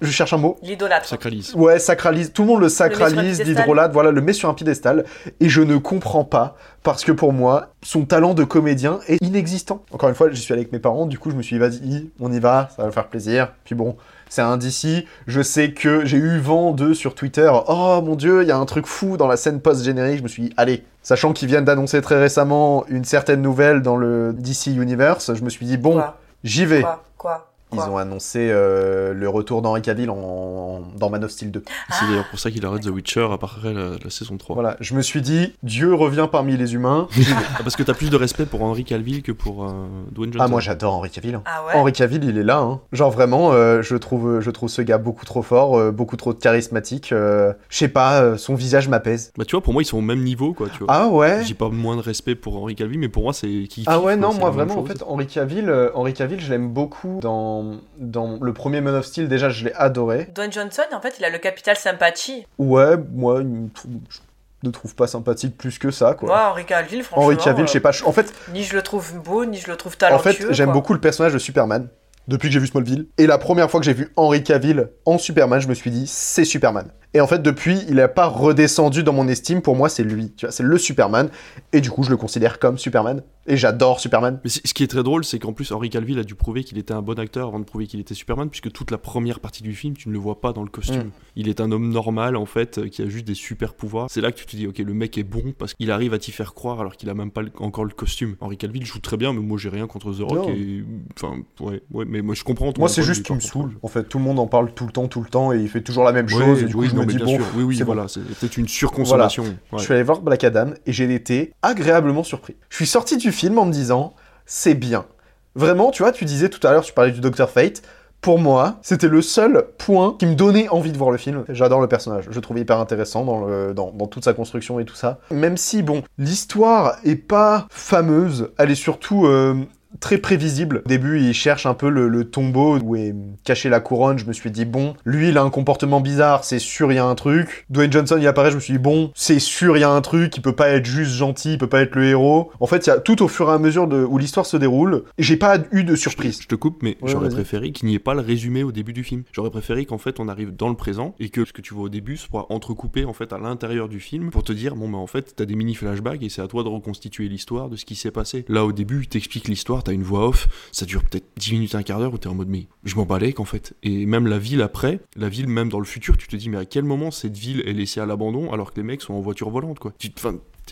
je 0.00 0.10
cherche 0.10 0.32
un 0.32 0.38
mot. 0.38 0.58
L'idolâtre. 0.62 1.06
Sacralise. 1.06 1.54
Ouais, 1.54 1.78
sacralise. 1.78 2.32
Tout 2.32 2.42
le 2.42 2.48
monde 2.48 2.60
le 2.60 2.68
sacralise, 2.68 3.42
l'hydrolate, 3.42 3.92
voilà, 3.92 4.10
le 4.10 4.20
met 4.20 4.32
sur 4.32 4.48
un 4.48 4.54
piédestal. 4.54 5.04
Et 5.40 5.48
je 5.48 5.62
ne 5.62 5.76
comprends 5.76 6.24
pas, 6.24 6.56
parce 6.82 7.04
que 7.04 7.12
pour 7.12 7.32
moi, 7.32 7.68
son 7.82 8.04
talent 8.04 8.34
de 8.34 8.44
comédien 8.44 9.00
est 9.08 9.22
inexistant. 9.22 9.82
Encore 9.92 10.08
une 10.08 10.14
fois, 10.14 10.30
j'y 10.30 10.40
suis 10.40 10.52
allé 10.52 10.62
avec 10.62 10.72
mes 10.72 10.78
parents, 10.78 11.06
du 11.06 11.18
coup, 11.18 11.30
je 11.30 11.36
me 11.36 11.42
suis 11.42 11.56
dit, 11.56 11.60
vas-y, 11.60 12.10
on 12.20 12.32
y 12.32 12.40
va, 12.40 12.68
ça 12.76 12.84
va 12.84 12.90
faire 12.90 13.08
plaisir. 13.08 13.52
Puis 13.64 13.74
bon, 13.74 13.96
c'est 14.28 14.42
un 14.42 14.56
DC. 14.56 15.04
Je 15.26 15.42
sais 15.42 15.72
que 15.72 16.04
j'ai 16.04 16.16
eu 16.16 16.38
vent 16.38 16.72
d'eux 16.72 16.94
sur 16.94 17.14
Twitter. 17.14 17.50
Oh 17.68 18.00
mon 18.04 18.14
dieu, 18.14 18.42
il 18.42 18.48
y 18.48 18.52
a 18.52 18.56
un 18.56 18.66
truc 18.66 18.86
fou 18.86 19.16
dans 19.16 19.26
la 19.26 19.36
scène 19.36 19.60
post-générique. 19.60 20.18
Je 20.18 20.22
me 20.22 20.28
suis 20.28 20.44
dit, 20.44 20.52
allez. 20.56 20.84
Sachant 21.02 21.32
qu'ils 21.32 21.48
viennent 21.48 21.64
d'annoncer 21.64 22.00
très 22.02 22.20
récemment 22.20 22.84
une 22.88 23.04
certaine 23.04 23.42
nouvelle 23.42 23.82
dans 23.82 23.96
le 23.96 24.32
DC 24.34 24.66
Universe, 24.68 25.34
je 25.34 25.42
me 25.42 25.50
suis 25.50 25.66
dit, 25.66 25.78
bon, 25.78 26.02
j'y 26.44 26.66
vais. 26.66 26.82
Quoi, 26.82 27.02
Quoi? 27.20 27.49
Ils 27.72 27.80
ont 27.80 27.96
annoncé 27.96 28.48
euh, 28.50 29.12
le 29.12 29.28
retour 29.28 29.62
d'Henri 29.62 29.82
Cavill 29.82 30.10
en, 30.10 30.80
dans 30.96 31.10
Man 31.10 31.24
of 31.24 31.30
Steel 31.30 31.50
2. 31.50 31.62
C'est 31.90 32.06
d'ailleurs 32.06 32.28
pour 32.28 32.38
ça 32.38 32.50
qu'il 32.50 32.64
arrête 32.66 32.82
The 32.82 32.88
Witcher 32.88 33.28
après 33.32 33.72
la, 33.72 33.90
la, 34.02 34.10
saison 34.10 34.36
3. 34.36 34.54
Voilà, 34.54 34.76
je 34.80 34.94
me 34.94 35.02
suis 35.02 35.22
dit, 35.22 35.54
Dieu 35.62 35.94
revient 35.94 36.28
parmi 36.30 36.56
les 36.56 36.74
humains. 36.74 37.08
ah, 37.58 37.62
parce 37.62 37.76
que 37.76 37.82
t'as 37.82 37.94
plus 37.94 38.10
de 38.10 38.16
respect 38.16 38.46
pour 38.46 38.62
Henri 38.62 38.84
Cavill 38.84 39.22
que 39.22 39.32
pour 39.32 39.64
euh, 39.64 39.68
Dwayne 40.10 40.32
Johnson. 40.32 40.44
Ah, 40.44 40.48
moi 40.48 40.60
j'adore 40.60 40.94
Henri 40.94 41.10
Cavill. 41.10 41.34
Hein. 41.34 41.42
Ah 41.46 41.64
ouais? 41.66 41.74
Henri 41.74 41.92
Cavill, 41.92 42.24
il 42.24 42.38
est 42.38 42.44
là. 42.44 42.58
Hein. 42.58 42.80
Genre 42.92 43.10
vraiment, 43.10 43.52
euh, 43.52 43.82
je, 43.82 43.96
trouve, 43.96 44.40
je 44.40 44.50
trouve 44.50 44.68
ce 44.68 44.82
gars 44.82 44.98
beaucoup 44.98 45.24
trop 45.24 45.42
fort, 45.42 45.76
euh, 45.76 45.90
beaucoup 45.90 46.16
trop 46.16 46.32
charismatique. 46.32 47.08
je 47.10 47.54
sais 47.70 47.88
pas, 47.88 48.36
son 48.38 48.54
visage 48.54 48.88
m'apaise. 48.88 49.32
Bah 49.36 49.44
tu 49.44 49.52
vois, 49.52 49.62
pour 49.62 49.72
moi 49.72 49.82
ils 49.82 49.86
sont 49.86 49.98
au 49.98 50.02
même 50.02 50.22
niveau 50.22 50.52
quoi. 50.52 50.68
Tu 50.68 50.84
vois. 50.84 50.88
Ah 50.90 51.08
ouais? 51.08 51.42
J'ai 51.44 51.54
pas 51.54 51.68
moins 51.68 51.96
de 51.96 52.02
respect 52.02 52.34
pour 52.34 52.56
Henri 52.56 52.74
Cavill, 52.74 52.98
mais 52.98 53.08
pour 53.08 53.22
moi 53.22 53.32
c'est 53.32 53.66
qui. 53.68 53.84
Ah 53.86 54.00
ouais, 54.00 54.16
non, 54.16 54.34
moi 54.34 54.50
vraiment, 54.50 54.78
en 54.78 54.84
fait, 54.84 55.02
Henri 55.06 55.26
Cavill, 55.26 55.72
Henri 55.94 56.12
Cavill, 56.12 56.40
je 56.40 56.50
l'aime 56.50 56.70
beaucoup 56.70 57.18
dans, 57.20 57.59
dans 57.98 58.38
le 58.40 58.52
premier 58.52 58.80
Man 58.80 58.94
of 58.94 59.06
Steel, 59.06 59.28
déjà, 59.28 59.50
je 59.50 59.64
l'ai 59.64 59.74
adoré. 59.74 60.28
Dwayne 60.34 60.52
Johnson, 60.52 60.82
en 60.92 61.00
fait, 61.00 61.14
il 61.18 61.24
a 61.24 61.30
le 61.30 61.38
capital 61.38 61.76
sympathie. 61.76 62.46
Ouais, 62.58 62.96
moi, 63.12 63.42
je 63.42 64.66
ne 64.68 64.70
trouve 64.72 64.94
pas 64.94 65.06
sympathique 65.06 65.56
plus 65.56 65.78
que 65.78 65.90
ça, 65.90 66.14
quoi. 66.14 66.28
Moi, 66.28 66.50
Henri 66.50 66.64
Cavill, 66.64 67.02
franchement. 67.02 67.24
Henri 67.24 67.36
Cavill, 67.36 67.66
je 67.66 67.72
sais 67.72 67.80
pas. 67.80 67.92
En 68.04 68.12
fait. 68.12 68.32
Ni 68.52 68.62
je 68.62 68.74
le 68.74 68.82
trouve 68.82 69.14
beau, 69.22 69.44
ni 69.44 69.58
je 69.58 69.68
le 69.70 69.76
trouve 69.76 69.96
talentueux. 69.96 70.30
En 70.30 70.32
fait, 70.32 70.52
j'aime 70.52 70.72
beaucoup 70.72 70.92
le 70.92 71.00
personnage 71.00 71.32
de 71.32 71.38
Superman 71.38 71.88
depuis 72.28 72.48
que 72.48 72.52
j'ai 72.52 72.60
vu 72.60 72.66
Smallville. 72.66 73.06
Et 73.18 73.26
la 73.26 73.38
première 73.38 73.70
fois 73.70 73.80
que 73.80 73.86
j'ai 73.86 73.94
vu 73.94 74.12
Henri 74.16 74.44
Cavill 74.44 74.90
en 75.04 75.18
Superman, 75.18 75.60
je 75.60 75.68
me 75.68 75.74
suis 75.74 75.90
dit, 75.90 76.06
c'est 76.06 76.44
Superman. 76.44 76.88
Et 77.12 77.20
en 77.20 77.26
fait, 77.26 77.42
depuis, 77.42 77.78
il 77.88 77.96
n'a 77.96 78.08
pas 78.08 78.26
redescendu 78.26 79.02
dans 79.02 79.12
mon 79.12 79.26
estime. 79.26 79.62
Pour 79.62 79.74
moi, 79.74 79.88
c'est 79.88 80.04
lui. 80.04 80.32
Tu 80.36 80.46
vois, 80.46 80.52
c'est 80.52 80.62
le 80.62 80.78
Superman. 80.78 81.28
Et 81.72 81.80
du 81.80 81.90
coup, 81.90 82.04
je 82.04 82.10
le 82.10 82.16
considère 82.16 82.60
comme 82.60 82.78
Superman. 82.78 83.22
Et 83.46 83.56
j'adore 83.56 83.98
Superman. 83.98 84.38
Mais 84.44 84.50
ce 84.50 84.74
qui 84.74 84.84
est 84.84 84.86
très 84.86 85.02
drôle, 85.02 85.24
c'est 85.24 85.40
qu'en 85.40 85.52
plus, 85.52 85.72
Henri 85.72 85.90
Cavill 85.90 86.18
a 86.20 86.22
dû 86.22 86.36
prouver 86.36 86.62
qu'il 86.62 86.78
était 86.78 86.92
un 86.92 87.02
bon 87.02 87.18
acteur 87.18 87.48
avant 87.48 87.58
de 87.58 87.64
prouver 87.64 87.88
qu'il 87.88 87.98
était 87.98 88.14
Superman, 88.14 88.48
puisque 88.48 88.70
toute 88.70 88.92
la 88.92 88.98
première 88.98 89.40
partie 89.40 89.64
du 89.64 89.74
film, 89.74 89.96
tu 89.96 90.08
ne 90.08 90.12
le 90.12 90.20
vois 90.20 90.40
pas 90.40 90.52
dans 90.52 90.62
le 90.62 90.68
costume. 90.68 91.04
Mm. 91.04 91.12
Il 91.36 91.48
est 91.48 91.60
un 91.60 91.72
homme 91.72 91.90
normal, 91.90 92.36
en 92.36 92.46
fait, 92.46 92.88
qui 92.90 93.02
a 93.02 93.08
juste 93.08 93.26
des 93.26 93.34
super 93.34 93.74
pouvoirs. 93.74 94.06
C'est 94.08 94.20
là 94.20 94.30
que 94.30 94.36
tu 94.38 94.46
te 94.46 94.54
dis, 94.54 94.68
ok, 94.68 94.78
le 94.78 94.94
mec 94.94 95.18
est 95.18 95.24
bon 95.24 95.52
parce 95.58 95.74
qu'il 95.74 95.90
arrive 95.90 96.14
à 96.14 96.18
t'y 96.18 96.30
faire 96.30 96.54
croire 96.54 96.80
alors 96.80 96.96
qu'il 96.96 97.08
a 97.10 97.14
même 97.14 97.32
pas 97.32 97.42
encore 97.58 97.84
le 97.84 97.90
costume. 97.90 98.36
Henri 98.40 98.56
Cavill 98.56 98.86
joue 98.86 99.00
très 99.00 99.16
bien, 99.16 99.32
mais 99.32 99.40
moi, 99.40 99.58
j'ai 99.58 99.68
rien 99.68 99.88
contre 99.88 100.12
The 100.12 100.22
Rock. 100.22 100.48
Et... 100.50 100.84
Enfin, 101.16 101.38
ouais, 101.58 101.82
ouais, 101.90 102.04
mais 102.06 102.22
moi, 102.22 102.36
je 102.36 102.44
comprends. 102.44 102.72
Moi, 102.78 102.88
c'est 102.88 103.02
juste 103.02 103.26
qu'il 103.26 103.34
me 103.34 103.40
saoule. 103.40 103.72
En 103.82 103.88
fait, 103.88 104.04
tout 104.04 104.18
le 104.18 104.24
monde 104.24 104.38
en 104.38 104.46
parle 104.46 104.72
tout 104.74 104.86
le 104.86 104.92
temps, 104.92 105.08
tout 105.08 105.22
le 105.22 105.28
temps, 105.28 105.52
et 105.52 105.58
il 105.58 105.68
fait 105.68 105.82
toujours 105.82 106.04
la 106.04 106.12
même 106.12 106.28
chose. 106.28 106.62
et 106.62 106.66
du 106.66 106.74
coup, 106.74 106.84
je 106.84 106.99
me 107.00 107.06
dis, 107.06 107.18
bon, 107.18 107.38
oui, 107.56 107.62
oui, 107.62 107.82
voilà, 107.82 108.06
c'est 108.08 108.20
peut-être 108.20 108.56
une 108.56 108.68
surconsommation. 108.68 109.42
Voilà. 109.42 109.58
Ouais. 109.72 109.78
Je 109.78 109.84
suis 109.84 109.94
allé 109.94 110.02
voir 110.02 110.20
Black 110.20 110.44
Adam 110.44 110.70
et 110.86 110.92
j'ai 110.92 111.12
été 111.14 111.52
agréablement 111.62 112.22
surpris. 112.22 112.56
Je 112.68 112.76
suis 112.76 112.86
sorti 112.86 113.16
du 113.16 113.32
film 113.32 113.58
en 113.58 113.66
me 113.66 113.72
disant, 113.72 114.14
c'est 114.46 114.74
bien. 114.74 115.06
Vraiment, 115.54 115.90
tu 115.90 116.02
vois, 116.02 116.12
tu 116.12 116.24
disais 116.24 116.48
tout 116.48 116.64
à 116.66 116.72
l'heure, 116.72 116.84
tu 116.84 116.92
parlais 116.92 117.12
du 117.12 117.20
Dr. 117.20 117.48
Fate. 117.48 117.82
Pour 118.20 118.38
moi, 118.38 118.78
c'était 118.82 119.08
le 119.08 119.22
seul 119.22 119.64
point 119.78 120.14
qui 120.18 120.26
me 120.26 120.34
donnait 120.34 120.68
envie 120.68 120.92
de 120.92 120.98
voir 120.98 121.10
le 121.10 121.16
film. 121.16 121.44
J'adore 121.48 121.80
le 121.80 121.86
personnage, 121.86 122.26
je 122.28 122.34
le 122.34 122.40
trouve 122.42 122.58
hyper 122.58 122.78
intéressant 122.78 123.24
dans, 123.24 123.46
le, 123.46 123.72
dans, 123.72 123.92
dans, 123.92 124.06
toute 124.06 124.24
sa 124.24 124.34
construction 124.34 124.78
et 124.78 124.84
tout 124.84 124.94
ça. 124.94 125.20
Même 125.30 125.56
si, 125.56 125.82
bon, 125.82 126.02
l'histoire 126.18 126.98
est 127.02 127.16
pas 127.16 127.66
fameuse, 127.70 128.50
elle 128.58 128.70
est 128.70 128.74
surtout 128.74 129.24
euh, 129.24 129.54
très 129.98 130.18
prévisible. 130.18 130.82
Au 130.84 130.88
début, 130.88 131.20
il 131.20 131.34
cherche 131.34 131.66
un 131.66 131.74
peu 131.74 131.88
le, 131.88 132.08
le, 132.08 132.24
tombeau 132.24 132.78
où 132.78 132.94
est 132.94 133.14
cachée 133.44 133.68
la 133.68 133.80
couronne. 133.80 134.18
Je 134.18 134.26
me 134.26 134.32
suis 134.32 134.50
dit, 134.50 134.64
bon, 134.64 134.94
lui, 135.04 135.30
il 135.30 135.38
a 135.38 135.42
un 135.42 135.50
comportement 135.50 136.00
bizarre, 136.00 136.44
c'est 136.44 136.58
sûr, 136.58 136.92
il 136.92 136.96
y 136.96 136.98
a 136.98 137.04
un 137.04 137.14
truc. 137.14 137.66
Dwayne 137.70 137.90
Johnson, 137.90 138.16
il 138.20 138.26
apparaît, 138.26 138.50
je 138.50 138.56
me 138.56 138.60
suis 138.60 138.74
dit, 138.74 138.78
bon, 138.78 139.10
c'est 139.14 139.40
sûr, 139.40 139.76
il 139.76 139.80
y 139.80 139.84
a 139.84 139.90
un 139.90 140.00
truc, 140.00 140.36
il 140.36 140.42
peut 140.42 140.54
pas 140.54 140.68
être 140.68 140.84
juste 140.84 141.12
gentil, 141.12 141.52
il 141.54 141.58
peut 141.58 141.68
pas 141.68 141.82
être 141.82 141.96
le 141.96 142.04
héros. 142.04 142.52
En 142.60 142.66
fait, 142.66 142.86
il 142.86 142.90
y 142.90 142.92
a 142.92 142.98
tout 142.98 143.22
au 143.22 143.28
fur 143.28 143.50
et 143.50 143.52
à 143.52 143.58
mesure 143.58 143.88
de, 143.88 144.04
où 144.04 144.18
l'histoire 144.18 144.46
se 144.46 144.56
déroule, 144.56 145.04
j'ai 145.18 145.36
pas 145.36 145.58
eu 145.72 145.82
de 145.82 145.96
surprise. 145.96 146.34
Je 146.34 146.38
te, 146.38 146.42
je 146.44 146.48
te 146.48 146.54
coupe, 146.54 146.82
mais 146.82 146.96
ouais, 147.00 147.10
j'aurais 147.10 147.30
préféré 147.30 147.72
qu'il 147.72 147.88
n'y 147.88 147.94
ait 147.94 147.98
pas 147.98 148.14
le 148.14 148.20
résumé 148.20 148.62
au 148.62 148.72
début 148.72 148.92
du 148.92 149.02
film. 149.02 149.24
J'aurais 149.32 149.50
préféré 149.50 149.86
qu'en 149.86 149.98
fait, 149.98 150.20
on 150.20 150.28
arrive 150.28 150.54
dans 150.54 150.68
le 150.68 150.76
présent 150.76 151.14
et 151.18 151.28
que 151.30 151.44
ce 151.44 151.52
que 151.52 151.62
tu 151.62 151.74
vois 151.74 151.84
au 151.84 151.88
début 151.88 152.16
soit 152.16 152.46
entrecoupé 152.52 153.04
en 153.04 153.12
fait 153.12 153.32
à 153.32 153.38
l'intérieur 153.38 153.88
du 153.88 154.00
film 154.00 154.30
pour 154.30 154.44
te 154.44 154.52
dire, 154.52 154.76
bon, 154.76 154.88
bah 154.88 154.98
en 154.98 155.06
fait, 155.06 155.34
t'as 155.36 155.44
des 155.44 155.54
mini 155.54 155.74
flashbacks 155.74 156.22
et 156.22 156.28
c'est 156.28 156.42
à 156.42 156.46
toi 156.46 156.62
de 156.62 156.68
reconstituer 156.68 157.28
l'histoire 157.28 157.68
de 157.68 157.76
ce 157.76 157.84
qui 157.84 157.94
s'est 157.94 158.10
passé. 158.10 158.44
Là, 158.48 158.64
au 158.64 158.72
début, 158.72 159.00
il 159.02 159.08
t'explique 159.08 159.48
t'as 159.82 159.92
une 159.92 160.02
voix 160.02 160.28
off 160.28 160.48
ça 160.72 160.86
dure 160.86 161.02
peut-être 161.02 161.26
10 161.36 161.52
minutes, 161.52 161.74
un 161.74 161.82
quart 161.82 161.98
d'heure 161.98 162.12
où 162.12 162.18
t'es 162.18 162.28
en 162.28 162.34
mode 162.34 162.48
mais 162.48 162.66
je 162.84 162.94
m'en 162.96 163.04
balais 163.04 163.32
qu'en 163.32 163.44
fait. 163.44 163.74
Et 163.82 164.06
même 164.06 164.26
la 164.26 164.38
ville 164.38 164.62
après, 164.62 165.00
la 165.16 165.28
ville 165.28 165.46
même 165.46 165.68
dans 165.68 165.80
le 165.80 165.84
futur, 165.84 166.16
tu 166.16 166.28
te 166.28 166.36
dis 166.36 166.48
mais 166.48 166.58
à 166.58 166.64
quel 166.64 166.84
moment 166.84 167.10
cette 167.10 167.36
ville 167.36 167.62
est 167.66 167.72
laissée 167.72 168.00
à 168.00 168.06
l'abandon 168.06 168.52
alors 168.52 168.72
que 168.72 168.80
les 168.80 168.86
mecs 168.86 169.02
sont 169.02 169.14
en 169.14 169.20
voiture 169.20 169.50
volante 169.50 169.78
quoi. 169.78 169.92
Tu 169.98 170.10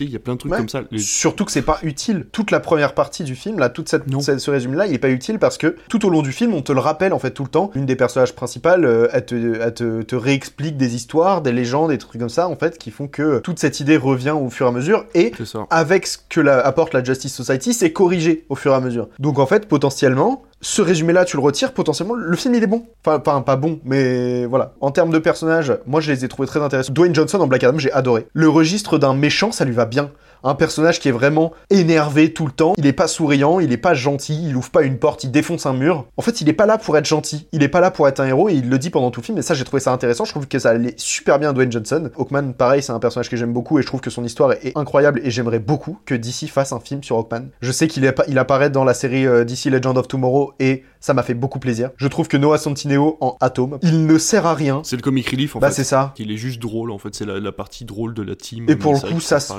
il 0.05 0.11
y 0.11 0.15
a 0.15 0.19
plein 0.19 0.33
de 0.33 0.39
trucs 0.39 0.51
ouais. 0.51 0.57
comme 0.57 0.69
ça. 0.69 0.81
Les... 0.91 0.99
Surtout 0.99 1.45
que 1.45 1.51
c'est 1.51 1.61
pas 1.61 1.79
utile. 1.83 2.25
Toute 2.31 2.51
la 2.51 2.59
première 2.59 2.93
partie 2.93 3.23
du 3.23 3.35
film, 3.35 3.59
là, 3.59 3.69
toute 3.69 3.89
cette, 3.89 4.03
cette 4.21 4.39
ce 4.39 4.51
résumé-là, 4.51 4.87
il 4.87 4.93
est 4.93 4.99
pas 4.99 5.09
utile 5.09 5.39
parce 5.39 5.57
que 5.57 5.75
tout 5.89 6.05
au 6.05 6.09
long 6.09 6.21
du 6.21 6.31
film, 6.31 6.53
on 6.53 6.61
te 6.61 6.71
le 6.71 6.79
rappelle 6.79 7.13
en 7.13 7.19
fait 7.19 7.31
tout 7.31 7.43
le 7.43 7.49
temps. 7.49 7.71
Une 7.75 7.85
des 7.85 7.95
personnages 7.95 8.33
principales, 8.33 8.85
euh, 8.85 9.07
elle, 9.13 9.25
te, 9.25 9.59
elle 9.61 9.73
te, 9.73 10.01
te, 10.01 10.15
réexplique 10.15 10.77
des 10.77 10.95
histoires, 10.95 11.41
des 11.41 11.51
légendes, 11.51 11.89
des 11.89 11.97
trucs 11.97 12.19
comme 12.19 12.29
ça 12.29 12.47
en 12.47 12.55
fait, 12.55 12.77
qui 12.77 12.91
font 12.91 13.07
que 13.07 13.39
toute 13.39 13.59
cette 13.59 13.79
idée 13.79 13.97
revient 13.97 14.31
au 14.31 14.49
fur 14.49 14.65
et 14.65 14.69
à 14.69 14.71
mesure. 14.71 15.05
Et 15.15 15.31
avec 15.69 16.07
ce 16.07 16.17
que 16.29 16.41
la, 16.41 16.59
apporte 16.59 16.93
la 16.93 17.03
Justice 17.03 17.33
Society, 17.33 17.73
c'est 17.73 17.91
corrigé 17.91 18.45
au 18.49 18.55
fur 18.55 18.71
et 18.71 18.75
à 18.75 18.79
mesure. 18.79 19.09
Donc 19.19 19.39
en 19.39 19.45
fait, 19.45 19.67
potentiellement, 19.67 20.43
ce 20.61 20.81
résumé-là, 20.81 21.25
tu 21.25 21.37
le 21.37 21.41
retires, 21.41 21.73
potentiellement, 21.73 22.15
le 22.15 22.35
film 22.35 22.53
il 22.55 22.63
est 22.63 22.67
bon. 22.67 22.85
Enfin, 23.05 23.19
pas, 23.19 23.39
pas 23.41 23.55
bon, 23.55 23.79
mais 23.85 24.45
voilà. 24.45 24.73
En 24.81 24.91
termes 24.91 25.11
de 25.11 25.19
personnages, 25.19 25.73
moi 25.85 26.01
je 26.01 26.11
les 26.11 26.25
ai 26.25 26.27
trouvés 26.27 26.47
très 26.47 26.61
intéressants. 26.61 26.91
Dwayne 26.91 27.15
Johnson 27.15 27.39
en 27.39 27.47
Black 27.47 27.63
Adam, 27.63 27.77
j'ai 27.77 27.91
adoré. 27.91 28.27
Le 28.33 28.49
registre 28.49 28.97
d'un 28.97 29.13
méchant, 29.13 29.51
ça 29.51 29.63
lui 29.63 29.73
va 29.73 29.85
bien. 29.85 30.11
Un 30.43 30.55
personnage 30.55 30.99
qui 30.99 31.09
est 31.09 31.13
vraiment 31.13 31.51
énervé 31.69 32.33
tout 32.33 32.45
le 32.45 32.51
temps. 32.51 32.73
Il 32.77 32.85
est 32.85 32.93
pas 32.93 33.07
souriant, 33.07 33.59
il 33.59 33.71
est 33.71 33.77
pas 33.77 33.93
gentil, 33.93 34.39
il 34.47 34.55
ouvre 34.55 34.69
pas 34.69 34.83
une 34.83 34.97
porte, 34.97 35.23
il 35.23 35.31
défonce 35.31 35.65
un 35.65 35.73
mur. 35.73 36.05
En 36.17 36.21
fait, 36.21 36.41
il 36.41 36.49
est 36.49 36.53
pas 36.53 36.65
là 36.65 36.77
pour 36.77 36.97
être 36.97 37.05
gentil, 37.05 37.47
il 37.51 37.63
est 37.63 37.67
pas 37.67 37.79
là 37.79 37.91
pour 37.91 38.07
être 38.07 38.19
un 38.19 38.25
héros 38.27 38.49
et 38.49 38.53
il 38.53 38.69
le 38.69 38.77
dit 38.79 38.89
pendant 38.89 39.11
tout 39.11 39.21
le 39.21 39.25
film. 39.25 39.37
Et 39.37 39.41
ça, 39.41 39.53
j'ai 39.53 39.63
trouvé 39.63 39.79
ça 39.79 39.91
intéressant. 39.91 40.25
Je 40.25 40.31
trouve 40.31 40.47
que 40.47 40.59
ça 40.59 40.69
allait 40.71 40.93
super 40.97 41.39
bien 41.39 41.49
à 41.49 41.53
Dwayne 41.53 41.71
Johnson. 41.71 42.09
Hawkman, 42.17 42.53
pareil, 42.53 42.81
c'est 42.83 42.91
un 42.91 42.99
personnage 42.99 43.29
que 43.29 43.37
j'aime 43.37 43.53
beaucoup 43.53 43.79
et 43.79 43.81
je 43.81 43.87
trouve 43.87 44.01
que 44.01 44.09
son 44.09 44.23
histoire 44.23 44.51
est 44.53 44.71
incroyable 44.75 45.21
et 45.23 45.31
j'aimerais 45.31 45.59
beaucoup 45.59 45.97
que 46.05 46.15
DC 46.15 46.47
fasse 46.49 46.71
un 46.71 46.79
film 46.79 47.03
sur 47.03 47.17
Hawkman. 47.17 47.49
Je 47.61 47.71
sais 47.71 47.87
qu'il 47.87 48.11
il 48.27 48.37
apparaît 48.39 48.69
dans 48.69 48.83
la 48.83 48.93
série 48.93 49.25
euh, 49.27 49.43
DC 49.43 49.65
Legend 49.65 49.97
of 49.97 50.07
Tomorrow 50.07 50.53
et 50.59 50.83
ça 50.99 51.13
m'a 51.13 51.23
fait 51.23 51.33
beaucoup 51.33 51.59
plaisir. 51.59 51.91
Je 51.97 52.07
trouve 52.07 52.27
que 52.27 52.37
Noah 52.37 52.57
Centineo 52.57 53.17
en 53.21 53.37
Atom, 53.39 53.77
il 53.81 54.05
ne 54.05 54.17
sert 54.17 54.45
à 54.45 54.53
rien. 54.53 54.81
C'est 54.83 54.95
le 54.95 55.01
comic 55.01 55.29
relief 55.29 55.55
en 55.55 55.59
Bah, 55.59 55.67
fait. 55.69 55.75
c'est 55.75 55.83
ça. 55.83 56.13
Il 56.17 56.31
est 56.31 56.37
juste 56.37 56.61
drôle 56.61 56.91
en 56.91 56.97
fait, 56.97 57.15
c'est 57.15 57.25
la, 57.25 57.39
la 57.39 57.51
partie 57.51 57.85
drôle 57.85 58.13
de 58.13 58.21
la 58.21 58.35
team. 58.35 58.65
Et 58.69 58.75
pour 58.75 58.93
le 58.93 58.99
coup, 58.99 59.19
ça 59.19 59.39
se-. 59.39 59.53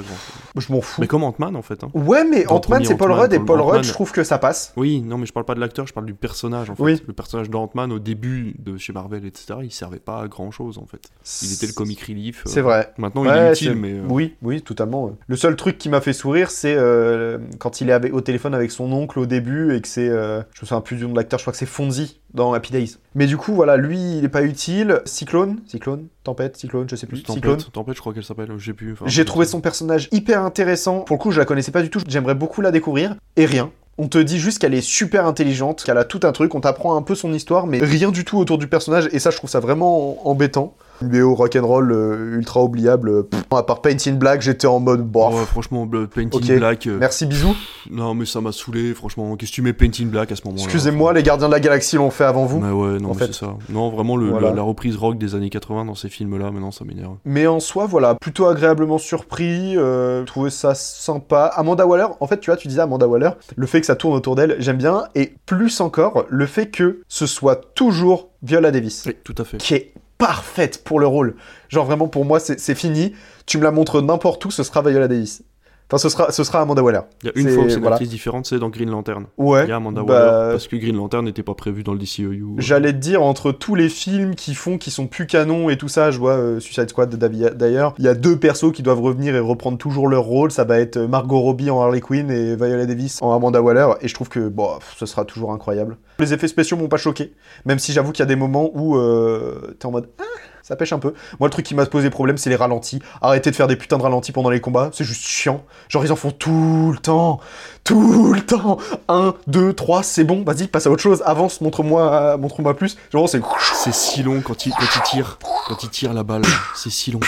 Je 0.71 0.75
m'en 0.75 0.81
fous. 0.81 1.01
Mais 1.01 1.07
comme 1.07 1.25
Ant-Man 1.25 1.57
en 1.57 1.63
fait. 1.63 1.83
hein. 1.85 1.91
Ouais, 1.95 2.25
mais 2.25 2.47
Ant-Man, 2.47 2.85
c'est 2.85 2.97
Paul 2.97 3.13
Rudd 3.13 3.33
et 3.33 3.39
Paul 3.41 3.61
Rudd, 3.61 3.85
je 3.85 3.93
trouve 3.93 4.13
que 4.13 4.23
ça 4.25 4.39
passe. 4.39 4.73
Oui, 4.77 5.01
non, 5.03 5.19
mais 5.19 5.27
je 5.27 5.33
parle 5.33 5.45
pas 5.47 5.55
de 5.55 5.61
l'acteur, 5.61 5.87
je 5.87 5.93
parle 5.93 6.07
du 6.07 6.15
personnage 6.15 6.71
en 6.71 6.77
fait. 6.77 6.83
Oui. 6.83 7.03
Le 7.07 7.13
personnage 7.13 7.51
d'Ant-Man 7.51 7.93
au 7.93 7.99
début 7.99 8.55
de 8.59 8.77
chez 8.79 8.93
Marvel, 8.93 9.25
etc., 9.27 9.59
il 9.63 9.73
servait 9.73 9.99
pas 9.99 10.23
à 10.23 10.29
grand 10.29 10.51
chose 10.51 10.79
en 10.79 10.87
fait. 10.87 11.01
Il 11.43 11.53
était 11.53 11.67
le 11.67 11.73
comic 11.73 12.01
relief. 12.03 12.45
euh, 12.47 12.51
C'est 12.51 12.61
vrai. 12.61 12.93
Maintenant, 12.99 13.25
il 13.25 13.31
est 13.31 13.53
utile, 13.53 13.75
mais. 13.75 13.93
euh, 13.93 14.03
Oui, 14.09 14.35
oui, 14.43 14.63
totalement. 14.63 15.11
Le 15.27 15.37
seul 15.37 15.57
truc 15.57 15.77
qui 15.79 15.89
m'a 15.89 16.01
fait 16.01 16.13
sourire, 16.13 16.51
c'est 16.51 16.75
euh, 16.77 17.39
quand 17.59 17.81
il 17.81 17.91
est 17.91 17.93
avec- 17.93 18.15
au 18.15 18.21
téléphone 18.21 18.55
avec 18.55 18.71
son 18.71 18.93
oncle 18.93 19.19
au 19.19 19.27
début 19.27 19.75
et 19.75 19.81
que 19.81 19.89
c'est. 19.89 20.07
je 20.09 20.39
me 20.63 20.67
souviens 20.67 20.81
plus 20.81 20.97
du 20.97 21.05
nom 21.05 21.11
de 21.11 21.17
l'acteur, 21.17 21.39
je 21.39 21.45
crois 21.45 21.53
que 21.53 21.59
c'est 21.59 21.67
Fonzie 21.67 22.20
dans 22.35 22.53
Happy 22.53 22.73
Days. 22.73 22.97
Mais 23.15 23.27
du 23.27 23.37
coup, 23.37 23.55
voilà, 23.55 23.77
lui, 23.77 24.19
il 24.19 24.25
est 24.25 24.29
pas 24.29 24.43
utile. 24.43 25.03
Cyclone 25.05 25.61
Cyclone 25.67 26.07
Tempête 26.25 26.57
Cyclone 26.57 26.87
Je 26.89 26.97
sais 26.97 27.07
plus. 27.07 27.19
Cyclone 27.19 27.57
Tempête, 27.57 27.73
Tempête, 27.73 27.97
je 27.97 28.01
crois 28.01 28.15
qu'elle 28.15 28.25
s'appelle, 28.25 28.51
j'ai 28.59 28.73
plus. 28.73 28.95
J'ai 29.07 29.25
trouvé 29.25 29.47
son 29.47 29.61
personnage 29.61 30.09
hyper 30.13 30.43
intéressant. 30.43 31.01
Pour 31.01 31.17
le 31.17 31.23
coup, 31.23 31.31
je 31.31 31.39
la 31.39 31.45
connaissais 31.45 31.73
pas 31.73 31.83
du 31.83 31.91
tout. 31.91 32.01
J'aimerais 32.07 32.35
beaucoup 32.35 32.61
la 32.61 32.71
découvrir. 32.71 33.17
Et 33.37 33.47
rien. 33.47 33.71
On 33.99 34.09
te 34.09 34.17
dit 34.17 34.39
juste 34.39 34.61
qu'elle 34.61 34.73
est 34.73 34.81
super 34.81 35.27
intelligente, 35.27 35.83
qu'elle 35.85 35.99
a 35.99 36.05
tout 36.05 36.21
un 36.23 36.33
truc, 36.33 36.55
on 36.55 36.61
t'apprend 36.63 36.97
un 36.97 37.03
peu 37.03 37.15
son 37.15 37.35
histoire, 37.35 37.67
mais 37.67 37.81
rien 37.81 38.11
du 38.11 38.25
tout 38.25 38.39
autour 38.39 38.57
du 38.57 38.67
personnage, 38.67 39.11
et 39.13 39.19
ça 39.19 39.29
je 39.29 39.37
trouve 39.37 39.51
ça 39.51 39.61
vraiment 39.61 40.27
embêtant. 40.27 40.75
Une 41.03 41.09
BO 41.09 41.35
rock'n'roll 41.35 41.93
euh, 41.93 42.37
ultra 42.37 42.63
oubliable. 42.63 43.27
Pff, 43.27 43.43
à 43.53 43.63
part 43.63 43.81
Paint 43.83 43.97
in 44.07 44.13
Black, 44.13 44.43
j'étais 44.43 44.67
en 44.67 44.81
mode 44.81 45.03
bof. 45.03 45.35
Ouais, 45.35 45.45
franchement, 45.47 45.87
Blood 45.87 46.09
Paint 46.11 46.29
Ok. 46.33 46.49
in 46.51 46.59
Black. 46.59 46.87
euh, 46.87 46.99
Merci, 47.01 47.27
bisous. 47.27 47.57
Non, 47.91 48.15
mais 48.15 48.27
ça 48.27 48.41
m'a 48.41 48.53
saoulé, 48.53 48.95
franchement. 48.95 49.37
Qu'est-ce 49.37 49.51
que 49.51 49.55
tu 49.57 49.63
mets 49.63 49.73
Paint 49.73 49.91
in 50.01 50.07
Black 50.07 50.31
à 50.33 50.37
ce 50.37 50.43
moment-là 50.45 50.63
Excusez-moi, 50.63 51.13
les 51.13 51.23
Gardiens 51.23 51.49
de 51.49 51.53
la 51.53 51.61
Galaxie 51.61 51.97
l'ont 51.97 52.11
fait 52.11 52.25
avant 52.25 52.45
vous. 52.47 52.61
Mais 52.61 52.71
ouais, 52.71 52.99
non, 52.99 53.11
en 53.11 53.15
mais 53.15 53.21
fait. 53.21 53.27
c'est 53.33 53.45
ça. 53.45 53.55
Non, 53.69 53.89
vraiment, 53.91 54.17
le, 54.17 54.29
Voilà. 54.31 54.51
la, 54.51 54.57
la 54.57 54.63
reprise 54.63 54.97
rock 54.97 55.19
des 55.19 55.35
années 55.35 55.51
80 55.51 55.87
dans 55.87 55.95
ces 55.95 56.09
films-là, 56.09 56.51
maintenant, 56.51 56.71
ça 56.71 56.85
m'énerve. 56.85 57.17
Mais 57.25 57.47
en 57.47 57.61
soi, 57.61 57.87
voilà, 57.87 58.15
plutôt 58.15 58.47
agréablement 58.47 58.99
surpris, 58.99 59.75
euh, 59.77 60.25
trouvé 60.25 60.51
ça 60.51 60.75
sympa. 60.75 61.47
Amanda 61.55 61.87
Waller, 61.87 62.07
en 62.21 62.27
fait, 62.27 62.41
tu 62.41 62.51
vois, 62.51 62.57
tu 62.57 62.69
disais 62.69 62.81
Amanda 62.83 63.07
Waller, 63.09 63.31
le 63.57 63.67
fait 63.67 63.81
que 63.81 63.87
ça 63.87 63.97
tourne 63.97 64.15
autour 64.15 64.37
d'elle, 64.37 64.57
j'aime 64.59 64.77
bien, 64.79 65.05
et 65.15 65.35
plus 65.47 65.81
encore, 65.81 66.25
le 66.29 66.47
fait 66.47 66.71
que 66.71 67.01
ce 67.09 67.27
soit 67.27 67.57
toujours 67.75 68.29
Viola 68.43 68.71
Davis, 68.71 69.05
Oui, 69.07 69.15
tout 69.25 69.35
à 69.39 69.45
fait. 69.45 69.57
qui 69.59 69.75
est 69.75 69.93
parfaite 70.21 70.85
pour 70.85 71.01
le 71.01 71.09
rôle. 71.09 71.35
Genre 71.69 71.87
vraiment, 71.87 72.07
pour 72.07 72.25
moi, 72.25 72.39
c'est 72.39 72.75
fini. 72.77 73.15
Tu 73.47 73.59
me 73.59 73.65
la 73.65 73.73
montres 73.73 74.01
n'importe 74.03 74.45
où, 74.45 74.51
ce 74.53 74.63
sera 74.63 74.83
Viola 74.83 75.09
Davis. 75.09 75.43
Enfin, 75.91 75.99
ce 75.99 76.09
sera, 76.09 76.31
ce 76.31 76.45
sera 76.45 76.61
Amanda 76.61 76.85
Waller. 76.85 77.01
Il 77.25 77.27
y 77.27 77.29
a 77.31 77.33
une 77.35 77.49
fois 77.49 77.65
où 77.65 77.69
c'est 77.69 77.75
une 77.75 77.81
voilà. 77.81 77.97
actrice 77.97 78.11
différente, 78.11 78.47
c'est 78.47 78.61
dans 78.61 78.69
Green 78.69 78.89
Lantern. 78.89 79.27
Ouais, 79.37 79.65
Il 79.65 79.71
y 79.71 79.73
a 79.73 79.77
Amanda 79.77 80.05
bah, 80.05 80.13
Waller, 80.13 80.53
parce 80.53 80.69
que 80.69 80.77
Green 80.77 80.97
Lantern 80.97 81.25
n'était 81.25 81.43
pas 81.43 81.55
prévu 81.55 81.83
dans 81.83 81.95
le 81.95 81.99
DCEU. 81.99 82.45
J'allais 82.59 82.93
te 82.93 82.99
dire, 82.99 83.25
entre 83.25 83.51
tous 83.51 83.75
les 83.75 83.89
films 83.89 84.37
qui 84.37 84.55
font, 84.55 84.79
qui 84.79 84.93
sont 84.93 85.09
plus 85.09 85.27
canons 85.27 85.69
et 85.69 85.77
tout 85.77 85.89
ça, 85.89 86.13
je 86.13 86.19
vois 86.21 86.35
euh, 86.35 86.61
Suicide 86.61 86.89
Squad 86.89 87.13
d'ailleurs, 87.13 87.95
il 87.99 88.05
y 88.05 88.09
a 88.09 88.15
deux 88.15 88.39
persos 88.39 88.71
qui 88.73 88.85
doivent 88.85 89.01
revenir 89.01 89.35
et 89.35 89.41
reprendre 89.41 89.79
toujours 89.79 90.07
leur 90.07 90.23
rôle, 90.23 90.53
ça 90.53 90.63
va 90.63 90.79
être 90.79 90.97
euh, 90.97 91.09
Margot 91.09 91.41
Robbie 91.41 91.71
en 91.71 91.81
Harley 91.81 92.01
Quinn 92.01 92.31
et 92.31 92.55
Viola 92.55 92.87
Davis 92.87 93.19
en 93.21 93.35
Amanda 93.35 93.61
Waller, 93.61 93.89
et 94.01 94.07
je 94.07 94.15
trouve 94.15 94.29
que, 94.29 94.49
bon, 94.49 94.69
ce 94.97 95.07
sera 95.07 95.25
toujours 95.25 95.53
incroyable. 95.53 95.97
Les 96.21 96.33
effets 96.33 96.47
spéciaux 96.47 96.77
m'ont 96.77 96.89
pas 96.89 96.99
choqué, 96.99 97.33
même 97.65 97.81
si 97.81 97.93
j'avoue 97.93 98.13
qu'il 98.13 98.21
y 98.21 98.23
a 98.23 98.27
des 98.27 98.37
moments 98.37 98.71
où 98.75 98.97
euh, 98.97 99.75
t'es 99.81 99.87
en 99.87 99.91
mode... 99.91 100.09
Ah, 100.21 100.25
ça 100.71 100.77
pêche 100.77 100.93
un 100.93 101.01
peu. 101.01 101.15
Moi, 101.41 101.49
le 101.49 101.51
truc 101.51 101.67
qui 101.67 101.75
m'a 101.75 101.85
posé 101.85 102.11
problème, 102.11 102.39
c'est 102.39 102.49
les 102.49 102.55
ralentis. 102.55 103.01
Arrêtez 103.21 103.51
de 103.51 103.57
faire 103.57 103.67
des 103.67 103.75
putains 103.75 103.99
de 103.99 104.03
ralentis 104.05 104.31
pendant 104.31 104.51
les 104.51 104.61
combats, 104.61 104.91
c'est 104.93 105.03
juste 105.03 105.23
chiant. 105.23 105.65
Genre, 105.89 106.05
ils 106.05 106.13
en 106.13 106.17
font 106.17 106.31
tout 106.31 106.91
le 106.93 106.99
temps. 106.99 107.41
Tout 107.83 108.33
le 108.33 108.41
temps. 108.41 108.79
1, 109.09 109.35
2, 109.49 109.73
3, 109.73 110.05
c'est 110.05 110.23
bon, 110.23 110.45
vas-y, 110.45 110.69
passe 110.69 110.87
à 110.87 110.91
autre 110.91 111.03
chose. 111.03 111.25
Avance, 111.27 111.61
montre-moi 111.61 112.37
montre-moi 112.37 112.77
plus. 112.77 112.97
Genre, 113.13 113.29
c'est... 113.29 113.43
C'est 113.75 113.93
si 113.93 114.23
long 114.23 114.43
quand 114.43 114.67
il, 114.67 114.73
quand 114.73 114.87
il 114.95 115.03
tire. 115.03 115.39
Quand 115.67 115.83
il 115.83 115.91
tire 115.91 116.13
la 116.13 116.23
balle. 116.23 116.43
C'est 116.77 116.91
si 116.91 117.11
long. 117.11 117.21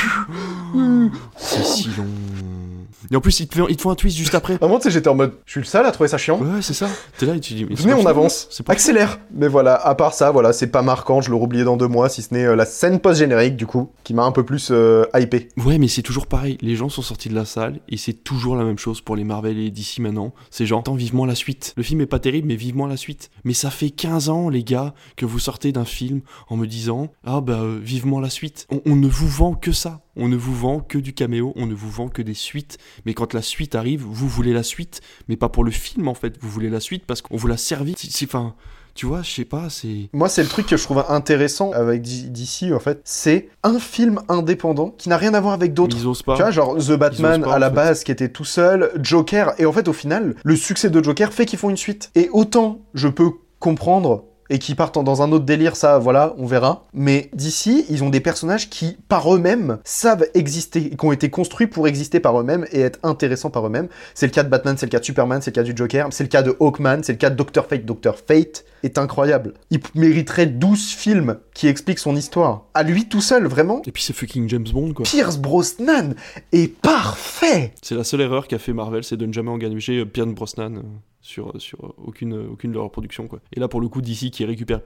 C'est 1.37 1.65
si 1.65 1.89
long. 1.97 2.72
Et 3.11 3.17
en 3.17 3.21
plus, 3.21 3.41
il 3.41 3.49
te, 3.49 3.59
faut 3.79 3.91
un 3.91 3.95
twist 3.95 4.17
juste 4.17 4.35
après. 4.35 4.59
Tu 4.59 4.67
sais, 4.81 4.91
j'étais 4.91 5.09
en 5.09 5.15
mode, 5.15 5.35
je 5.45 5.53
suis 5.53 5.61
le 5.61 5.67
seul 5.67 5.87
à 5.87 5.93
trouver 5.93 6.09
ça 6.09 6.19
chiant. 6.19 6.41
Ouais, 6.41 6.63
c'est 6.63 6.75
ça. 6.75 6.89
T'es 7.19 7.27
là 7.27 7.35
et 7.35 7.41
tu 7.41 7.55
dis. 7.55 7.65
mais 7.65 7.75
Venez, 7.75 7.95
on 7.95 8.07
avance. 8.07 8.49
C'est 8.51 8.65
pas 8.65 8.73
Accélère. 8.73 9.19
Mais 9.33 9.49
voilà, 9.49 9.75
à 9.75 9.95
part 9.95 10.15
ça, 10.15 10.31
voilà, 10.31 10.53
c'est 10.53 10.69
pas 10.69 10.83
marquant. 10.83 11.21
Je 11.21 11.31
l'aurais 11.31 11.45
oublié 11.45 11.65
dans 11.65 11.77
deux 11.77 11.89
mois, 11.89 12.09
si 12.09 12.23
ce 12.23 12.33
n'est 12.35 12.45
euh, 12.45 12.57
la 12.57 12.65
scène 12.65 13.01
post-générique, 13.01 13.57
du 13.57 13.67
coup, 13.67 13.91
qui 14.05 14.15
m'a 14.15 14.25
un 14.25 14.33
peu 14.33 14.45
plus 14.45 14.69
euh, 14.71 15.05
hypé. 15.15 15.49
Ouais, 15.57 15.79
mais 15.79 15.89
c'est 15.89 16.03
toujours 16.03 16.27
pareil. 16.27 16.59
Les 16.61 16.77
gens 16.77 16.89
sont 16.89 17.03
sortis 17.03 17.29
de 17.29 17.35
la 17.35 17.45
salle 17.45 17.81
et 17.89 17.97
c'est 17.97 18.13
toujours 18.13 18.57
la 18.57 18.65
même 18.65 18.79
chose 18.79 19.01
pour 19.01 19.17
les 19.17 19.25
Marvel 19.25 19.59
et 19.59 19.71
DC 19.71 19.99
maintenant. 19.99 20.33
C'est 20.51 20.67
genre, 20.67 20.81
attends, 20.81 20.95
vivement 20.95 21.27
la 21.27 21.35
suite. 21.35 21.75
Le 21.77 21.83
film 21.83 22.01
est 22.01 22.07
pas 22.07 22.19
terrible, 22.19 22.49
mais 22.49 22.57
vivement 22.57 22.87
la 22.87 22.97
suite. 22.97 23.31
Mais 23.45 23.55
ça 23.55 23.71
fait 23.71 23.91
15 23.91 24.29
ans, 24.29 24.49
les 24.49 24.65
gars, 24.65 24.95
que 25.17 25.27
vous 25.27 25.39
sortez 25.39 25.73
d'un 25.73 25.85
film 25.85 26.23
en 26.49 26.57
me 26.57 26.67
disant, 26.67 27.09
ah 27.25 27.41
bah, 27.41 27.61
euh, 27.63 27.79
vivement 27.81 28.21
la 28.21 28.31
suite. 28.31 28.67
On, 28.71 28.81
on 28.87 28.97
ne 28.97 29.09
vous 29.09 29.29
vend 29.29 29.55
que 29.55 29.73
ça. 29.73 30.01
On 30.17 30.29
ne 30.29 30.37
vous 30.37 30.55
vend 30.55 30.81
que 30.81 30.99
du 30.99 31.13
caméo, 31.15 31.53
on 31.57 31.67
ne 31.67 31.75
vous 31.75 31.91
vend 31.91 32.09
que 32.09 32.23
des 32.23 32.35
suites. 32.35 32.79
Mais 33.07 33.15
quand 33.15 33.33
la 33.35 33.43
suite 33.43 33.75
arrive, 33.75 34.03
vous 34.05 34.29
voulez 34.29 34.53
la 34.53 34.63
suite, 34.63 35.01
mais 35.29 35.37
pas 35.37 35.49
pour 35.49 35.65
le 35.65 35.71
film 35.71 36.09
en 36.09 36.15
fait. 36.15 36.35
Vous 36.41 36.49
voulez 36.51 36.69
la 36.71 36.81
suite 36.81 37.05
parce 37.07 37.23
qu'on 37.23 37.37
vous 37.37 37.47
l'a 37.47 37.57
servi. 37.57 37.95
C'est- 37.97 38.11
c'est- 38.11 38.27
Enfin, 38.27 38.55
tu 38.95 39.07
vois, 39.07 39.23
je 39.23 39.31
sais 39.31 39.45
pas, 39.47 39.71
c'est. 39.71 40.11
Moi, 40.13 40.29
c'est 40.29 40.43
le 40.43 40.49
truc 40.51 40.67
que 40.67 40.77
je 40.77 40.83
trouve 40.85 41.03
intéressant 41.09 41.73
avec 41.73 42.03
DC, 42.03 42.73
en 42.75 42.79
fait. 42.79 43.01
C'est 43.05 43.49
un 43.63 43.79
film 43.79 44.21
indépendant 44.29 44.91
qui 44.91 45.09
n'a 45.09 45.17
rien 45.17 45.33
à 45.33 45.41
voir 45.41 45.55
avec 45.55 45.73
d'autres. 45.73 45.97
Ils 45.99 46.07
osent 46.07 46.23
pas. 46.23 46.37
Tu 46.37 46.43
vois, 46.43 46.51
genre 46.51 46.77
The 46.77 46.93
Batman 46.93 47.43
pas, 47.43 47.55
à 47.55 47.59
la 47.59 47.71
fait. 47.71 47.75
base 47.77 48.05
qui 48.05 48.13
était 48.13 48.29
tout 48.29 48.45
seul, 48.45 48.91
Joker, 49.03 49.55
et 49.59 49.65
en 49.65 49.73
fait, 49.73 49.89
au 49.89 49.95
final, 49.95 50.35
le 50.45 50.57
succès 50.57 50.91
de 50.91 51.03
Joker 51.03 51.33
fait 51.33 51.47
qu'ils 51.47 51.59
font 51.59 51.71
une 51.71 51.77
suite. 51.79 52.11
Et 52.15 52.29
autant 52.33 52.81
je 52.93 53.09
peux 53.09 53.31
comprendre 53.59 54.25
et 54.53 54.59
qui 54.59 54.75
partent 54.77 54.97
en- 54.97 55.03
dans 55.03 55.23
un 55.23 55.33
autre 55.33 55.45
délire, 55.47 55.75
ça, 55.75 55.99
voilà, 55.99 56.35
on 56.39 56.47
verra. 56.47 56.85
Mais 56.93 57.31
d'ici, 57.33 57.87
ils 57.89 58.05
ont 58.05 58.11
des 58.11 58.21
personnages 58.21 58.69
qui, 58.71 58.97
par 59.09 59.35
eux-mêmes, 59.35 59.79
savent 59.83 60.27
exister, 60.35 60.91
qui 60.91 61.05
ont 61.07 61.11
été 61.11 61.31
construits 61.31 61.67
pour 61.67 61.89
exister 61.89 62.21
par 62.21 62.39
eux-mêmes 62.39 62.67
et 62.71 62.81
être 62.81 62.99
intéressants 63.03 63.51
par 63.51 63.67
eux-mêmes. 63.67 63.89
C'est 64.15 64.27
le 64.27 64.33
cas 64.33 64.43
de 64.45 64.49
Batman, 64.51 64.77
c'est 64.79 64.87
le 64.87 64.91
cas 64.91 65.01
de 65.01 65.05
Superman, 65.05 65.41
c'est 65.43 65.51
le 65.51 65.55
cas 65.55 65.63
du 65.63 65.73
Joker, 65.75 66.09
c'est 66.11 66.25
le 66.25 66.29
cas 66.29 66.43
de 66.43 66.55
Hawkman, 66.61 67.03
c'est 67.03 67.13
le 67.13 67.19
cas 67.19 67.31
de 67.31 67.35
Doctor 67.37 67.67
Fate. 67.67 67.85
Doctor 67.87 68.17
Fate 68.19 68.65
est 68.83 68.99
incroyable. 68.99 69.55
Il 69.71 69.81
mériterait 69.95 70.47
12 70.47 70.91
films 70.93 71.39
qui 71.55 71.69
expliquent 71.69 71.99
son 72.01 72.15
histoire. 72.15 72.65
À 72.75 72.83
lui 72.83 73.09
tout 73.09 73.21
seul, 73.21 73.47
vraiment. 73.47 73.81
Et 73.87 73.93
puis 73.93 74.03
c'est 74.03 74.13
fucking 74.13 74.49
James 74.49 74.67
Bond 74.73 74.93
quoi. 74.93 75.05
Pierce 75.05 75.39
Brosnan 75.39 76.15
est 76.53 76.69
parfait. 76.81 77.73
C'est 77.83 77.95
la 77.95 78.05
seule 78.05 78.21
erreur 78.21 78.49
qu'a 78.49 78.59
fait 78.59 78.73
Marvel, 78.73 79.03
c'est 79.05 79.17
de 79.17 79.25
ne 79.27 79.33
jamais 79.33 79.51
engager 79.51 79.99
euh, 80.01 80.05
Pierce 80.05 80.29
Brosnan 80.31 80.77
euh, 80.77 80.83
sur, 81.23 81.53
sur 81.61 81.95
aucune, 82.05 82.35
aucune 82.35 82.73
de 82.73 82.77
leurs 82.77 82.91
productions. 82.91 83.29
Quoi. 83.29 83.41
Et 83.53 83.61
là, 83.61 83.69
pour 83.69 83.81
le 83.81 83.89
coup, 83.89 84.03
DC 84.03 84.31
qui 84.31 84.45
récupère 84.45 84.81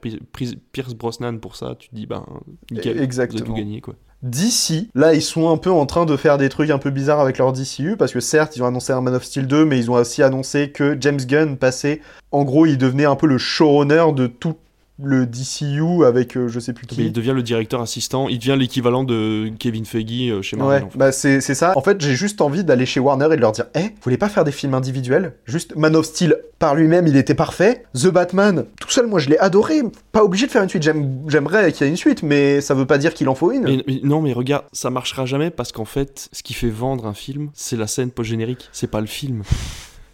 Pierce 0.73 0.95
Brosnan 0.95 1.39
pour 1.41 1.57
ça, 1.57 1.75
tu 1.79 1.89
te 1.89 1.95
dis, 1.95 2.07
ben, 2.07 2.25
nickel, 2.71 3.01
Exactement. 3.01 3.39
vous 3.39 3.51
avez 3.51 3.63
tout 3.63 3.67
gagné. 3.67 3.81
Quoi. 3.81 3.95
DC, 4.23 4.89
là, 4.95 5.15
ils 5.15 5.23
sont 5.23 5.51
un 5.51 5.57
peu 5.57 5.71
en 5.71 5.87
train 5.87 6.05
de 6.05 6.17
faire 6.17 6.39
des 6.39 6.49
trucs 6.49 6.71
un 6.71 6.79
peu 6.79 6.91
bizarres 6.91 7.21
avec 7.21 7.39
leur 7.39 7.53
DCU, 7.53 7.97
parce 7.97 8.13
que 8.13 8.21
certes, 8.21 8.57
ils 8.57 8.63
ont 8.63 8.67
annoncé 8.67 8.93
un 8.93 9.01
Man 9.01 9.15
of 9.15 9.25
Steel 9.25 9.47
2, 9.47 9.65
mais 9.65 9.79
ils 9.79 9.91
ont 9.91 9.95
aussi 9.95 10.23
annoncé 10.23 10.71
que 10.71 10.97
James 11.01 11.21
Gunn 11.21 11.57
passait, 11.57 12.01
en 12.33 12.45
gros, 12.45 12.67
il 12.67 12.79
devenait 12.79 13.05
un 13.05 13.17
peu 13.17 13.27
le 13.27 13.39
showrunner 13.39 14.13
de 14.15 14.27
tout 14.27 14.57
le 15.03 15.27
DCU 15.27 16.05
avec 16.07 16.37
euh, 16.37 16.49
je 16.49 16.59
sais 16.59 16.73
plus 16.73 16.87
Mais 16.91 16.97
qui. 16.97 17.05
il 17.07 17.13
devient 17.13 17.33
le 17.35 17.43
directeur 17.43 17.81
assistant, 17.83 18.29
il 18.29 18.39
devient 18.39 18.57
l'équivalent 18.59 19.05
de 19.05 19.51
Kevin 19.59 19.85
Feige 19.85 20.31
euh, 20.31 20.43
chez 20.43 20.57
Marvel. 20.57 20.83
Ouais, 20.83 20.87
en 20.87 20.91
fait. 20.91 20.99
bah 20.99 21.13
c'est 21.13 21.41
ça. 21.41 21.73
En 21.77 21.83
fait, 21.83 22.01
j'ai 22.01 22.15
juste 22.15 22.41
envie 22.41 22.65
d'aller 22.65 22.87
chez 22.87 22.99
Warner 23.01 23.27
et 23.33 23.37
de 23.37 23.41
leur 23.41 23.53
dire 23.53 23.67
Eh, 23.75 23.81
vous 23.81 23.89
voulez 24.03 24.17
pas 24.17 24.29
faire 24.31 24.45
des 24.45 24.53
films 24.53 24.75
individuels? 24.75 25.35
Juste 25.45 25.77
Man 25.77 25.95
of 25.97 26.07
Steel 26.07 26.37
par 26.59 26.75
lui-même, 26.75 27.07
il 27.07 27.17
était 27.19 27.35
parfait. 27.35 27.85
The 27.95 28.07
Batman, 28.07 28.65
tout 28.81 28.89
seul, 28.91 29.07
moi 29.07 29.19
je 29.21 29.29
l'ai 29.29 29.39
adoré. 29.39 29.83
Pas 30.13 30.25
obligé 30.25 30.47
de 30.47 30.51
faire 30.53 30.63
une 30.63 30.71
suite. 30.71 30.83
J'aime- 30.83 31.21
J'aimerais 31.29 31.71
qu'il 31.73 31.85
y 31.85 31.89
ait 31.89 31.91
une 31.91 31.99
suite, 31.99 32.23
mais 32.23 32.63
ça 32.63 32.73
veut 32.73 32.87
pas 32.87 32.97
dire 32.97 33.13
qu'il 33.13 33.29
en 33.29 33.35
faut 33.35 33.53
une. 33.53 33.65
Mais, 33.65 33.85
mais 33.87 34.01
non, 34.03 34.23
mais 34.23 34.33
regarde, 34.33 34.65
ça 34.73 34.89
marchera 34.89 35.27
jamais 35.27 35.51
parce 35.51 35.73
qu'en 35.73 35.85
fait, 35.85 36.31
ce 36.33 36.43
qui 36.43 36.55
fait 36.55 36.71
vendre 36.71 37.07
un 37.07 37.13
film, 37.15 37.51
c'est 37.53 37.77
la 37.77 37.87
scène 37.87 38.11
post-générique, 38.11 38.71
c'est 38.73 38.91
pas 38.91 39.01
le 39.03 39.07
film. 39.07 39.43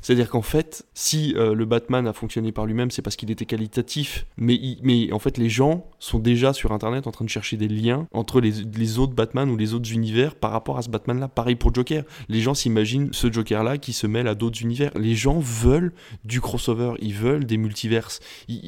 C'est-à-dire 0.03 0.29
qu'en 0.29 0.43
fait, 0.43 0.85
si 0.95 1.35
euh, 1.37 1.55
le 1.55 1.65
Batman 1.65 2.07
a 2.07 2.13
fonctionné 2.13 2.53
par 2.53 2.67
lui-même, 2.67 2.91
c'est 2.91 3.03
parce 3.03 3.17
qu'il 3.17 3.31
était 3.31 3.47
qualitatif. 3.47 4.27
Mais, 4.37 4.61
mais 4.83 5.13
en 5.13 5.19
fait, 5.19 5.39
les 5.39 5.49
gens 5.49 5.87
sont 6.01 6.19
déjà 6.19 6.53
sur 6.53 6.73
Internet 6.73 7.07
en 7.07 7.13
train 7.13 7.25
de 7.25 7.31
chercher 7.31 7.57
des 7.57 7.69
liens 7.69 8.09
entre 8.13 8.41
les, 8.41 8.99
autres 8.99 9.15
Batman 9.15 9.49
ou 9.49 9.57
les 9.57 9.75
autres 9.75 9.93
univers 9.93 10.35
par 10.35 10.51
rapport 10.51 10.77
à 10.77 10.83
ce 10.83 10.91
Batman-là. 10.91 11.29
Pareil 11.29 11.55
pour 11.55 11.73
Joker. 11.73 12.05
Les 12.29 12.41
gens 12.41 12.55
s'imaginent 12.55 13.11
ce 13.13 13.33
Joker-là 13.33 13.79
qui 13.79 13.93
se 13.93 14.07
mêle 14.07 14.27
à 14.27 14.35
d'autres 14.35 14.61
univers. 14.61 14.91
Les 14.97 15.15
gens 15.15 15.39
veulent 15.39 15.93
du 16.25 16.41
crossover, 16.41 16.95
ils 17.01 17.15
veulent 17.15 17.45
des 17.45 17.57
multiverses. 17.57 18.21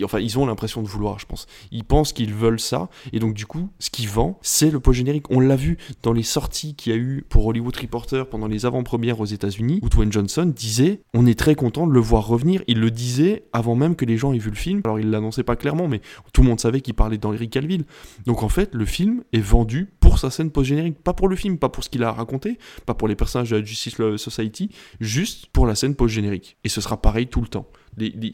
Enfin, 0.04 0.20
ils 0.20 0.38
ont 0.38 0.46
l'impression 0.46 0.82
de 0.82 0.88
vouloir, 0.88 1.18
je 1.18 1.26
pense. 1.26 1.46
Ils 1.72 1.84
pensent 1.84 2.12
qu'ils 2.12 2.32
veulent 2.32 2.60
ça. 2.60 2.88
Et 3.12 3.18
donc, 3.18 3.34
du 3.34 3.46
coup, 3.46 3.68
ce 3.80 3.90
qui 3.90 4.06
vend, 4.06 4.38
c'est 4.42 4.70
le 4.70 4.78
post-générique. 4.78 5.30
On 5.30 5.40
l'a 5.40 5.56
vu 5.56 5.78
dans 6.02 6.12
les 6.12 6.22
sorties 6.22 6.74
qu'il 6.76 6.92
y 6.92 6.94
a 6.94 6.98
eu 6.98 7.24
pour 7.28 7.46
Hollywood 7.46 7.76
Reporter 7.76 8.28
pendant 8.28 8.46
les 8.46 8.66
avant-premières 8.66 9.20
aux 9.20 9.24
États-Unis, 9.24 9.80
où 9.82 9.88
Dwayne 9.88 10.12
Johnson 10.12 10.52
disait 10.54 11.00
est 11.26 11.38
très 11.38 11.54
content 11.54 11.86
de 11.86 11.92
le 11.92 12.00
voir 12.00 12.26
revenir. 12.26 12.62
Il 12.66 12.80
le 12.80 12.90
disait 12.90 13.44
avant 13.52 13.74
même 13.74 13.96
que 13.96 14.04
les 14.04 14.16
gens 14.16 14.32
aient 14.32 14.38
vu 14.38 14.50
le 14.50 14.56
film. 14.56 14.80
Alors, 14.84 14.98
il 14.98 15.10
l'annonçait 15.10 15.42
pas 15.42 15.56
clairement, 15.56 15.88
mais 15.88 16.00
tout 16.32 16.42
le 16.42 16.48
monde 16.48 16.60
savait 16.60 16.80
qu'il 16.80 16.94
parlait 16.94 17.18
d'Henry 17.18 17.48
Calville. 17.48 17.84
Donc, 18.26 18.42
en 18.42 18.48
fait, 18.48 18.74
le 18.74 18.84
film 18.84 19.22
est 19.32 19.40
vendu 19.40 19.92
pour 20.00 20.18
sa 20.18 20.30
scène 20.30 20.50
post-générique. 20.50 21.02
Pas 21.02 21.12
pour 21.12 21.28
le 21.28 21.36
film, 21.36 21.58
pas 21.58 21.68
pour 21.68 21.84
ce 21.84 21.90
qu'il 21.90 22.02
a 22.04 22.12
raconté, 22.12 22.58
pas 22.86 22.94
pour 22.94 23.08
les 23.08 23.16
personnages 23.16 23.50
de 23.50 23.64
Justice 23.64 23.96
Society, 24.16 24.70
juste 25.00 25.46
pour 25.46 25.66
la 25.66 25.74
scène 25.74 25.94
post-générique. 25.94 26.56
Et 26.64 26.68
ce 26.68 26.80
sera 26.80 27.00
pareil 27.00 27.26
tout 27.26 27.40
le 27.40 27.48
temps. 27.48 27.66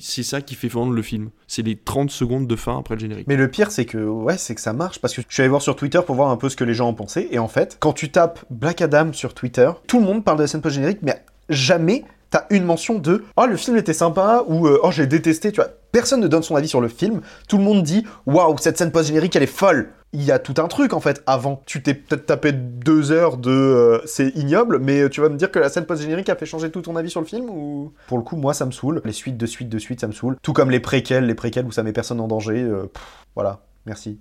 C'est 0.00 0.22
ça 0.22 0.40
qui 0.40 0.54
fait 0.54 0.68
vendre 0.68 0.92
le 0.92 1.02
film. 1.02 1.30
C'est 1.46 1.62
les 1.62 1.76
30 1.76 2.10
secondes 2.10 2.46
de 2.46 2.56
fin 2.56 2.78
après 2.78 2.94
le 2.94 3.00
générique. 3.00 3.26
Mais 3.28 3.36
le 3.36 3.50
pire, 3.50 3.70
c'est 3.70 3.84
que 3.84 3.98
ouais, 3.98 4.38
c'est 4.38 4.54
que 4.54 4.60
ça 4.60 4.72
marche 4.72 5.00
parce 5.00 5.14
que 5.14 5.22
je 5.28 5.34
suis 5.34 5.42
allé 5.42 5.50
voir 5.50 5.60
sur 5.60 5.76
Twitter 5.76 6.00
pour 6.04 6.16
voir 6.16 6.30
un 6.30 6.36
peu 6.36 6.48
ce 6.48 6.56
que 6.56 6.64
les 6.64 6.72
gens 6.72 6.88
en 6.88 6.94
pensaient 6.94 7.28
et 7.30 7.38
en 7.38 7.48
fait, 7.48 7.76
quand 7.78 7.92
tu 7.92 8.10
tapes 8.10 8.44
Black 8.50 8.80
Adam 8.80 9.12
sur 9.12 9.34
Twitter, 9.34 9.70
tout 9.86 10.00
le 10.00 10.06
monde 10.06 10.24
parle 10.24 10.38
de 10.38 10.44
la 10.44 10.46
scène 10.46 10.62
post 10.62 10.76
générique, 10.76 11.00
mais 11.02 11.22
jamais 11.50 12.04
t'as 12.30 12.46
une 12.50 12.64
mention 12.64 12.98
de 12.98 13.24
oh 13.36 13.46
le 13.46 13.56
film 13.56 13.76
était 13.76 13.92
sympa 13.92 14.44
ou 14.46 14.66
euh, 14.66 14.80
oh 14.82 14.90
j'ai 14.90 15.06
détesté. 15.06 15.52
Tu 15.52 15.60
vois, 15.60 15.70
personne 15.92 16.20
ne 16.20 16.28
donne 16.28 16.42
son 16.42 16.56
avis 16.56 16.68
sur 16.68 16.80
le 16.80 16.88
film. 16.88 17.20
Tout 17.48 17.58
le 17.58 17.64
monde 17.64 17.82
dit 17.82 18.04
waouh 18.26 18.56
cette 18.58 18.78
scène 18.78 18.92
post 18.92 19.08
générique 19.08 19.36
elle 19.36 19.42
est 19.42 19.46
folle. 19.46 19.90
Il 20.12 20.24
y 20.24 20.32
a 20.32 20.40
tout 20.40 20.54
un 20.58 20.66
truc 20.66 20.92
en 20.92 21.00
fait 21.00 21.22
avant. 21.26 21.62
Tu 21.66 21.82
t'es 21.82 21.94
peut-être 21.94 22.26
tapé 22.26 22.52
deux 22.52 23.12
heures 23.12 23.36
de 23.36 23.50
euh, 23.50 24.00
c'est 24.06 24.30
ignoble, 24.36 24.80
mais 24.80 25.08
tu 25.08 25.20
vas 25.20 25.28
me 25.28 25.36
dire 25.36 25.50
que 25.50 25.58
la 25.58 25.68
scène 25.68 25.86
post 25.86 26.02
générique 26.02 26.28
a 26.28 26.36
fait 26.36 26.46
changer 26.46 26.70
tout 26.70 26.82
ton 26.82 26.96
avis 26.96 27.10
sur 27.10 27.20
le 27.20 27.26
film 27.26 27.48
ou? 27.48 27.92
Pour 28.08 28.18
le 28.18 28.24
coup, 28.24 28.36
moi 28.36 28.54
ça 28.54 28.66
me 28.66 28.72
saoule. 28.72 29.02
Les 29.04 29.12
suites 29.12 29.36
de 29.36 29.46
suites 29.46 29.68
de 29.68 29.78
suites 29.78 30.00
ça 30.00 30.08
me 30.08 30.12
saoule. 30.12 30.36
Tout 30.42 30.52
comme 30.52 30.70
les 30.70 30.80
préquels, 30.80 31.26
les 31.26 31.34
préquels 31.34 31.66
où 31.66 31.72
ça 31.72 31.82
met 31.82 31.92
personne 31.92 32.20
en 32.20 32.26
danger. 32.28 32.60
euh, 32.60 32.90
voilà, 33.36 33.60
merci. 33.86 34.18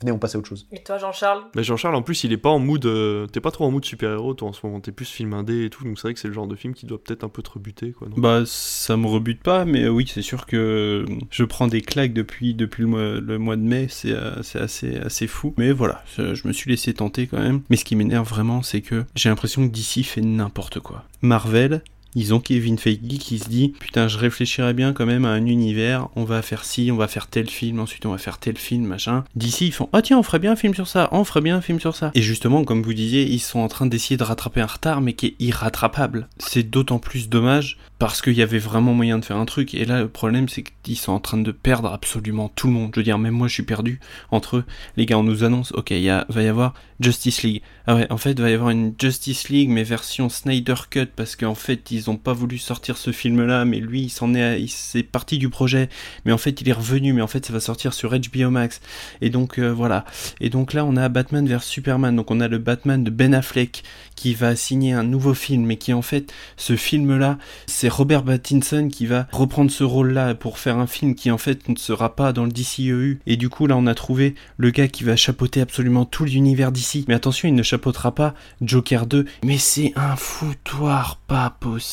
Venez, 0.00 0.12
on 0.12 0.18
passe 0.18 0.34
à 0.36 0.38
autre 0.38 0.48
chose. 0.48 0.66
Et 0.70 0.82
toi, 0.82 0.96
Jean-Charles? 0.98 1.42
Mais 1.56 1.64
Jean-Charles, 1.64 1.96
en 1.96 2.02
plus, 2.02 2.22
il 2.24 2.32
est 2.32 2.36
pas 2.36 2.50
en 2.50 2.58
mood. 2.60 2.84
euh, 2.86 3.26
T'es 3.26 3.40
pas 3.40 3.50
trop 3.50 3.64
en 3.64 3.70
mood 3.72 3.84
super-héros, 3.84 4.34
toi, 4.34 4.48
en 4.48 4.52
ce 4.52 4.64
moment. 4.64 4.78
T'es 4.80 4.92
plus 4.92 5.08
film 5.08 5.32
indé 5.34 5.64
et 5.64 5.70
tout. 5.70 5.82
Donc 5.84 5.98
c'est 5.98 6.02
vrai 6.02 6.14
que 6.14 6.20
c'est 6.20 6.28
le 6.28 6.34
genre 6.34 6.46
de 6.46 6.54
film 6.54 6.72
qui 6.74 6.86
doit 6.86 7.02
peut-être 7.02 7.24
un 7.24 7.28
peu 7.28 7.42
te 7.42 7.50
rebuter, 7.50 7.90
quoi. 7.92 8.08
non? 8.08 8.14
Bah, 8.16 8.42
ça 8.46 8.96
me 8.96 9.06
rebute 9.08 9.42
pas, 9.42 9.64
mais 9.64 9.82
euh, 9.84 9.88
oui, 9.88 10.08
c'est 10.12 10.22
sûr 10.22 10.46
que 10.46 11.04
je 11.30 11.44
prends 11.44 11.66
des 11.66 11.80
claques 11.82 12.12
depuis, 12.12 12.54
depuis 12.54 12.82
le, 12.82 12.88
mois, 12.88 13.20
le 13.20 13.38
mois 13.38 13.56
de 13.56 13.62
mai, 13.62 13.86
c'est 13.90 14.12
euh, 14.12 14.40
c'est 14.42 14.60
assez, 14.60 14.96
assez 14.98 15.26
fou. 15.26 15.52
Mais 15.58 15.72
voilà, 15.72 16.04
je, 16.16 16.34
je 16.34 16.46
me 16.46 16.52
suis 16.52 16.70
laissé 16.70 16.94
tenter 16.94 17.26
quand 17.26 17.40
même. 17.40 17.62
Mais 17.68 17.76
ce 17.76 17.84
qui 17.84 17.96
m'énerve 17.96 18.28
vraiment, 18.28 18.62
c'est 18.62 18.80
que 18.82 19.04
j'ai 19.16 19.28
l'impression 19.28 19.68
que 19.68 19.72
DC 19.74 20.04
fait 20.04 20.20
n'importe 20.20 20.78
quoi. 20.80 21.04
Marvel, 21.22 21.82
ils 22.14 22.34
ont 22.34 22.40
Kevin 22.40 22.78
Feige 22.78 22.98
qui 22.98 23.38
se 23.38 23.48
dit 23.48 23.74
putain 23.78 24.08
je 24.08 24.18
réfléchirais 24.18 24.74
bien 24.74 24.92
quand 24.92 25.06
même 25.06 25.24
à 25.24 25.30
un 25.30 25.46
univers 25.46 26.08
on 26.16 26.24
va 26.24 26.42
faire 26.42 26.64
ci 26.64 26.90
on 26.92 26.96
va 26.96 27.08
faire 27.08 27.26
tel 27.26 27.48
film 27.48 27.80
ensuite 27.80 28.06
on 28.06 28.12
va 28.12 28.18
faire 28.18 28.38
tel 28.38 28.56
film 28.56 28.84
machin. 28.84 29.24
D'ici 29.36 29.66
ils 29.66 29.72
font 29.72 29.88
ah 29.92 30.02
tiens 30.02 30.18
on 30.18 30.22
ferait 30.22 30.38
bien 30.38 30.52
un 30.52 30.56
film 30.56 30.74
sur 30.74 30.88
ça 30.88 31.08
on 31.12 31.24
ferait 31.24 31.40
bien 31.40 31.56
un 31.56 31.60
film 31.60 31.80
sur 31.80 31.94
ça. 31.94 32.10
Et 32.14 32.22
justement 32.22 32.64
comme 32.64 32.82
vous 32.82 32.94
disiez 32.94 33.24
ils 33.24 33.40
sont 33.40 33.60
en 33.60 33.68
train 33.68 33.86
d'essayer 33.86 34.16
de 34.16 34.24
rattraper 34.24 34.60
un 34.60 34.66
retard 34.66 35.00
mais 35.00 35.12
qui 35.12 35.26
est 35.26 35.34
irrattrapable. 35.38 36.28
C'est 36.38 36.68
d'autant 36.68 36.98
plus 36.98 37.28
dommage 37.28 37.78
parce 37.98 38.22
qu'il 38.22 38.34
y 38.34 38.42
avait 38.42 38.58
vraiment 38.58 38.94
moyen 38.94 39.18
de 39.18 39.24
faire 39.24 39.36
un 39.36 39.44
truc. 39.44 39.74
Et 39.74 39.84
là 39.84 40.00
le 40.00 40.08
problème 40.08 40.48
c'est 40.48 40.64
qu'ils 40.82 40.98
sont 40.98 41.12
en 41.12 41.20
train 41.20 41.38
de 41.38 41.52
perdre 41.52 41.92
absolument 41.92 42.50
tout 42.54 42.68
le 42.68 42.72
monde. 42.72 42.90
Je 42.94 43.00
veux 43.00 43.04
dire 43.04 43.18
même 43.18 43.34
moi 43.34 43.48
je 43.48 43.54
suis 43.54 43.62
perdu 43.62 44.00
entre 44.30 44.58
eux. 44.58 44.64
Les 44.96 45.06
gars 45.06 45.18
on 45.18 45.24
nous 45.24 45.44
annonce 45.44 45.72
ok 45.72 45.90
il 45.90 46.24
va 46.28 46.42
y 46.42 46.46
avoir 46.46 46.74
Justice 47.00 47.42
League. 47.42 47.62
Ah 47.86 47.94
ouais 47.94 48.06
en 48.10 48.16
fait 48.16 48.32
il 48.32 48.40
va 48.40 48.50
y 48.50 48.54
avoir 48.54 48.70
une 48.70 48.94
Justice 48.98 49.48
League 49.48 49.68
mais 49.68 49.84
version 49.84 50.28
Snyder 50.28 50.74
Cut 50.90 51.06
parce 51.14 51.36
qu'en 51.36 51.54
fait 51.54 51.90
ils 51.90 52.07
pas 52.16 52.32
voulu 52.32 52.58
sortir 52.58 52.96
ce 52.96 53.12
film 53.12 53.44
là 53.44 53.64
mais 53.64 53.78
lui 53.80 54.02
il 54.02 54.10
s'en 54.10 54.34
est 54.34 54.60
il 54.60 54.68
c'est 54.68 55.02
parti 55.02 55.38
du 55.38 55.48
projet. 55.48 55.88
Mais 56.24 56.32
en 56.32 56.38
fait 56.38 56.60
il 56.60 56.68
est 56.68 56.72
revenu 56.72 57.12
mais 57.12 57.22
en 57.22 57.26
fait 57.26 57.46
ça 57.46 57.52
va 57.52 57.60
sortir 57.60 57.94
sur 57.94 58.10
HBO 58.10 58.50
Max. 58.50 58.80
Et 59.20 59.30
donc 59.30 59.58
euh, 59.58 59.70
voilà. 59.70 60.04
Et 60.40 60.50
donc 60.50 60.72
là 60.72 60.84
on 60.84 60.96
a 60.96 61.08
Batman 61.08 61.46
vs 61.46 61.62
Superman. 61.62 62.16
Donc 62.16 62.30
on 62.30 62.40
a 62.40 62.48
le 62.48 62.58
Batman 62.58 63.04
de 63.04 63.10
Ben 63.10 63.34
Affleck 63.34 63.82
qui 64.14 64.34
va 64.34 64.56
signer 64.56 64.92
un 64.92 65.04
nouveau 65.04 65.34
film 65.34 65.66
mais 65.66 65.76
qui 65.76 65.92
en 65.92 66.02
fait 66.02 66.32
ce 66.56 66.76
film 66.76 67.18
là 67.18 67.38
c'est 67.66 67.88
Robert 67.88 68.24
Pattinson 68.24 68.88
qui 68.90 69.06
va 69.06 69.26
reprendre 69.32 69.70
ce 69.70 69.84
rôle 69.84 70.12
là 70.12 70.34
pour 70.34 70.58
faire 70.58 70.78
un 70.78 70.86
film 70.86 71.14
qui 71.14 71.30
en 71.30 71.38
fait 71.38 71.68
ne 71.68 71.76
sera 71.76 72.16
pas 72.16 72.32
dans 72.32 72.44
le 72.44 72.50
DCEU 72.50 73.20
et 73.26 73.36
du 73.36 73.48
coup 73.48 73.66
là 73.66 73.76
on 73.76 73.86
a 73.86 73.94
trouvé 73.94 74.34
le 74.56 74.70
gars 74.70 74.88
qui 74.88 75.04
va 75.04 75.16
chapeauter 75.16 75.60
absolument 75.60 76.04
tout 76.04 76.24
l'univers 76.24 76.72
d'ici 76.72 77.04
mais 77.08 77.14
attention 77.14 77.48
il 77.48 77.54
ne 77.54 77.62
chapeautera 77.62 78.14
pas 78.14 78.34
Joker 78.60 79.06
2 79.06 79.24
mais 79.44 79.58
c'est 79.58 79.92
un 79.96 80.16
foutoir 80.16 81.20
pas 81.26 81.50
possible 81.60 81.87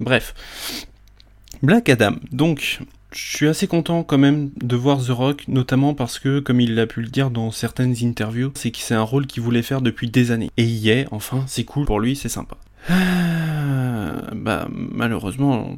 bref 0.00 0.34
Black 1.62 1.88
Adam 1.88 2.16
donc 2.30 2.80
je 3.14 3.36
suis 3.36 3.48
assez 3.48 3.66
content 3.66 4.02
quand 4.04 4.18
même 4.18 4.50
de 4.56 4.76
voir 4.76 5.04
The 5.04 5.10
Rock, 5.10 5.44
notamment 5.48 5.94
parce 5.94 6.18
que, 6.18 6.40
comme 6.40 6.60
il 6.60 6.78
a 6.78 6.86
pu 6.86 7.02
le 7.02 7.08
dire 7.08 7.30
dans 7.30 7.50
certaines 7.50 7.94
interviews, 8.02 8.52
c'est 8.54 8.70
que 8.70 8.78
c'est 8.78 8.94
un 8.94 9.02
rôle 9.02 9.26
qu'il 9.26 9.42
voulait 9.42 9.62
faire 9.62 9.82
depuis 9.82 10.10
des 10.10 10.30
années. 10.30 10.50
Et 10.56 10.64
il 10.64 10.78
y 10.78 10.90
est, 10.90 11.06
enfin, 11.10 11.44
c'est 11.46 11.64
cool 11.64 11.84
pour 11.84 12.00
lui, 12.00 12.16
c'est 12.16 12.28
sympa. 12.28 12.56
Ah, 12.88 14.30
bah, 14.34 14.68
malheureusement, 14.70 15.76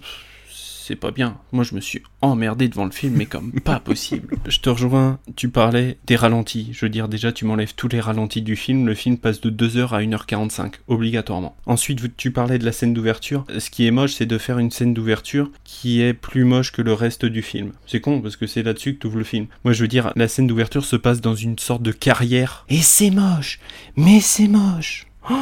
c'est 0.86 0.96
pas 0.96 1.12
bien. 1.12 1.38
Moi, 1.52 1.64
je 1.64 1.74
me 1.74 1.80
suis 1.80 2.02
emmerdé 2.20 2.68
devant 2.68 2.84
le 2.84 2.90
film, 2.90 3.14
mais 3.16 3.24
comme 3.24 3.52
pas 3.64 3.80
possible. 3.80 4.36
Je 4.46 4.60
te 4.60 4.68
rejoins, 4.68 5.18
tu 5.34 5.48
parlais 5.48 5.96
des 6.06 6.16
ralentis. 6.16 6.68
Je 6.72 6.84
veux 6.84 6.90
dire, 6.90 7.08
déjà, 7.08 7.32
tu 7.32 7.46
m'enlèves 7.46 7.74
tous 7.74 7.88
les 7.88 8.00
ralentis 8.00 8.42
du 8.42 8.54
film. 8.54 8.86
Le 8.86 8.94
film 8.94 9.16
passe 9.16 9.40
de 9.40 9.50
2h 9.50 9.94
à 9.94 10.00
1h45, 10.00 10.74
obligatoirement. 10.88 11.56
Ensuite, 11.64 12.16
tu 12.18 12.32
parlais 12.32 12.58
de 12.58 12.66
la 12.66 12.72
scène 12.72 12.92
d'ouverture. 12.92 13.46
Ce 13.58 13.70
qui 13.70 13.86
est 13.86 13.90
moche, 13.90 14.12
c'est 14.12 14.26
de 14.26 14.36
faire 14.36 14.58
une 14.58 14.70
scène 14.70 14.92
d'ouverture 14.92 15.50
qui 15.64 16.02
est 16.02 16.12
plus 16.12 16.44
moche 16.44 16.70
que 16.70 16.82
le 16.82 16.92
reste 16.92 17.24
du 17.24 17.40
film. 17.40 17.72
C'est 17.86 18.00
con, 18.00 18.20
parce 18.20 18.36
que 18.36 18.46
c'est 18.46 18.62
là-dessus 18.62 18.94
que 18.94 19.00
tu 19.00 19.06
ouvres 19.06 19.18
le 19.18 19.24
film. 19.24 19.46
Moi, 19.64 19.72
je 19.72 19.80
veux 19.80 19.88
dire, 19.88 20.12
la 20.16 20.28
scène 20.28 20.46
d'ouverture 20.46 20.84
se 20.84 20.96
passe 20.96 21.22
dans 21.22 21.34
une 21.34 21.58
sorte 21.58 21.82
de 21.82 21.92
carrière. 21.92 22.66
Et 22.68 22.82
c'est 22.82 23.10
moche 23.10 23.58
Mais 23.96 24.20
c'est 24.20 24.48
moche 24.48 25.06
Oh, 25.30 25.34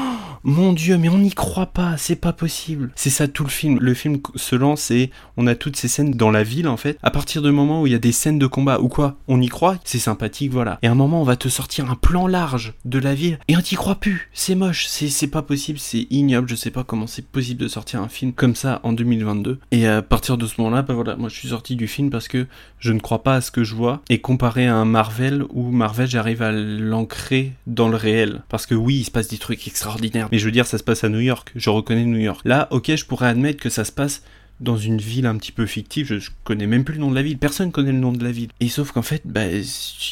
mon 0.44 0.72
dieu, 0.72 0.98
mais 0.98 1.08
on 1.08 1.18
n'y 1.18 1.32
croit 1.32 1.66
pas, 1.66 1.96
c'est 1.96 2.16
pas 2.16 2.32
possible. 2.32 2.90
C'est 2.96 3.10
ça 3.10 3.28
tout 3.28 3.44
le 3.44 3.48
film. 3.48 3.78
Le 3.80 3.94
film 3.94 4.18
se 4.34 4.56
lance 4.56 4.90
et 4.90 5.10
on 5.36 5.46
a 5.46 5.54
toutes 5.54 5.76
ces 5.76 5.88
scènes 5.88 6.12
dans 6.12 6.30
la 6.30 6.42
ville 6.42 6.68
en 6.68 6.76
fait. 6.76 6.98
À 7.02 7.10
partir 7.10 7.42
du 7.42 7.52
moment 7.52 7.82
où 7.82 7.86
il 7.86 7.92
y 7.92 7.96
a 7.96 8.00
des 8.00 8.12
scènes 8.12 8.38
de 8.38 8.46
combat 8.46 8.80
ou 8.80 8.88
quoi, 8.88 9.16
on 9.28 9.40
y 9.40 9.48
croit, 9.48 9.78
c'est 9.84 9.98
sympathique, 9.98 10.52
voilà. 10.52 10.78
Et 10.82 10.88
à 10.88 10.92
un 10.92 10.96
moment, 10.96 11.20
on 11.20 11.24
va 11.24 11.36
te 11.36 11.48
sortir 11.48 11.90
un 11.90 11.94
plan 11.94 12.26
large 12.26 12.74
de 12.84 12.98
la 12.98 13.14
ville 13.14 13.38
et 13.48 13.56
on 13.56 13.60
t'y 13.60 13.76
croit 13.76 13.96
plus. 13.96 14.30
C'est 14.32 14.54
moche, 14.54 14.86
c'est 14.86 15.26
pas 15.28 15.42
possible, 15.42 15.78
c'est 15.78 16.06
ignoble. 16.10 16.48
Je 16.48 16.56
sais 16.56 16.70
pas 16.70 16.84
comment 16.84 17.06
c'est 17.06 17.26
possible 17.26 17.60
de 17.60 17.68
sortir 17.68 18.00
un 18.00 18.08
film 18.08 18.32
comme 18.32 18.54
ça 18.54 18.80
en 18.82 18.92
2022. 18.92 19.58
Et 19.70 19.86
à 19.86 20.02
partir 20.02 20.38
de 20.38 20.46
ce 20.46 20.60
moment-là, 20.60 20.82
bah 20.82 20.94
voilà, 20.94 21.16
moi 21.16 21.28
je 21.28 21.34
suis 21.34 21.48
sorti 21.48 21.76
du 21.76 21.86
film 21.86 22.10
parce 22.10 22.28
que 22.28 22.46
je 22.78 22.92
ne 22.92 23.00
crois 23.00 23.22
pas 23.22 23.36
à 23.36 23.40
ce 23.40 23.50
que 23.50 23.64
je 23.64 23.74
vois 23.74 24.02
et 24.08 24.20
comparé 24.20 24.66
à 24.66 24.76
un 24.76 24.84
Marvel 24.84 25.44
où 25.50 25.70
Marvel 25.70 26.08
j'arrive 26.08 26.42
à 26.42 26.52
l'ancrer 26.52 27.52
dans 27.66 27.88
le 27.88 27.96
réel. 27.96 28.42
Parce 28.48 28.66
que 28.66 28.74
oui, 28.74 28.96
il 28.96 29.04
se 29.04 29.10
passe 29.10 29.28
des 29.28 29.38
trucs 29.38 29.66
extraordinaires. 29.72 30.28
Mais 30.30 30.38
je 30.38 30.44
veux 30.44 30.52
dire, 30.52 30.66
ça 30.66 30.78
se 30.78 30.84
passe 30.84 31.02
à 31.02 31.08
New 31.08 31.20
York. 31.20 31.50
Je 31.56 31.70
reconnais 31.70 32.04
New 32.04 32.18
York. 32.18 32.42
Là, 32.44 32.68
ok, 32.70 32.94
je 32.94 33.04
pourrais 33.04 33.28
admettre 33.28 33.60
que 33.60 33.70
ça 33.70 33.84
se 33.84 33.92
passe 33.92 34.22
dans 34.60 34.76
une 34.76 34.98
ville 34.98 35.26
un 35.26 35.36
petit 35.38 35.50
peu 35.50 35.66
fictive, 35.66 36.06
je, 36.06 36.30
connais 36.44 36.68
même 36.68 36.84
plus 36.84 36.94
le 36.94 37.00
nom 37.00 37.10
de 37.10 37.16
la 37.16 37.22
ville, 37.22 37.36
personne 37.36 37.72
connaît 37.72 37.90
le 37.90 37.98
nom 37.98 38.12
de 38.12 38.22
la 38.22 38.30
ville. 38.30 38.50
Et 38.60 38.68
sauf 38.68 38.92
qu'en 38.92 39.02
fait, 39.02 39.22
bah, 39.24 39.48
il 39.48 39.64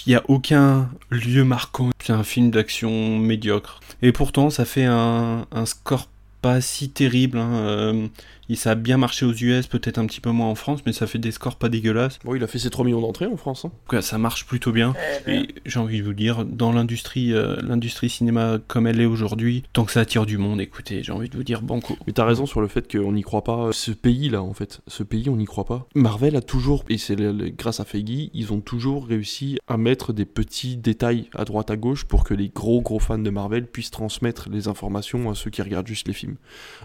n'y 0.09 0.15
a 0.17 0.25
aucun 0.27 0.91
lieu 1.11 1.45
marquant. 1.45 1.91
C'est 2.03 2.13
un 2.13 2.25
film 2.25 2.51
d'action 2.51 3.17
médiocre. 3.19 3.79
Et 4.03 4.11
pourtant, 4.11 4.51
ça 4.51 4.65
fait 4.65 4.87
un, 4.87 5.47
un 5.53 5.67
score 5.67 6.09
pas 6.43 6.61
si 6.61 6.91
terrible. 6.91 7.39
Hein. 7.39 7.53
Euh, 7.53 8.09
et 8.51 8.57
ça 8.57 8.73
a 8.73 8.75
bien 8.75 8.97
marché 8.97 9.25
aux 9.25 9.33
US, 9.33 9.69
peut-être 9.69 9.99
un 9.99 10.07
petit 10.07 10.21
peu 10.21 10.31
moins 10.31 10.49
en 10.49 10.57
France, 10.57 10.81
mais 10.85 10.93
ça 10.93 11.07
fait 11.07 11.19
des 11.19 11.31
scores 11.31 11.57
pas 11.57 11.69
dégueulasses. 11.69 12.19
Bon, 12.25 12.35
il 12.35 12.43
a 12.43 12.49
fait 12.49 12.59
ses 12.59 12.69
3 12.69 12.85
millions 12.85 13.01
d'entrées 13.01 13.27
en 13.27 13.37
France. 13.37 13.65
Hein. 13.65 13.71
Quoi, 13.87 14.03
ça 14.03 14.19
marche 14.19 14.45
plutôt 14.45 14.73
bien. 14.73 14.93
Et 15.29 15.49
j'ai 15.67 15.79
envie 15.79 16.01
de 16.01 16.05
vous 16.05 16.15
dire, 16.15 16.45
dans 16.45 16.73
l'industrie, 16.73 17.33
euh, 17.33 17.57
l'industrie 17.63 18.11
cinéma 18.11 18.59
comme 18.67 18.89
elle 18.89 19.01
est 19.01 19.07
aujourd'hui, 19.07 19.63
tant 19.73 19.85
que 19.85 19.93
ça 19.93 20.01
attire 20.01 20.27
du 20.27 20.37
monde, 20.37 20.61
écoutez, 20.61 21.05
j'ai 21.05 21.13
envie 21.13 21.29
de 21.29 21.37
vous 21.37 21.45
dire 21.45 21.63
banco. 21.63 21.97
Mais 22.07 22.13
t'as 22.13 22.25
raison 22.25 22.45
sur 22.45 22.61
le 22.61 22.67
fait 22.67 22.91
qu'on 22.91 23.13
n'y 23.13 23.23
croit 23.23 23.45
pas. 23.45 23.71
Ce 23.73 23.93
pays-là, 23.93 24.43
en 24.43 24.53
fait, 24.53 24.81
ce 24.89 25.05
pays, 25.05 25.29
on 25.29 25.37
n'y 25.37 25.45
croit 25.45 25.65
pas. 25.65 25.87
Marvel 25.95 26.35
a 26.35 26.43
toujours, 26.43 26.85
et 26.89 26.99
c'est 26.99 27.17
grâce 27.57 27.79
à 27.79 27.85
Feige, 27.85 28.31
ils 28.35 28.53
ont 28.53 28.61
toujours 28.61 29.07
réussi 29.07 29.59
à 29.69 29.77
mettre 29.77 30.13
des 30.13 30.25
petits 30.25 30.77
détails 30.77 31.29
à 31.37 31.45
droite 31.45 31.71
à 31.71 31.77
gauche 31.77 32.05
pour 32.05 32.25
que 32.25 32.35
les 32.35 32.49
gros 32.49 32.81
gros 32.81 32.99
fans 32.99 33.19
de 33.19 33.31
Marvel 33.31 33.67
puissent 33.67 33.93
transmettre 33.93 34.49
les 34.51 34.67
informations 34.67 35.31
à 35.31 35.37
ceux 35.37 35.51
qui 35.51 35.63
regardent 35.63 35.87
juste 35.87 36.09
les 36.09 36.15
films. 36.15 36.37
film. 36.37 36.37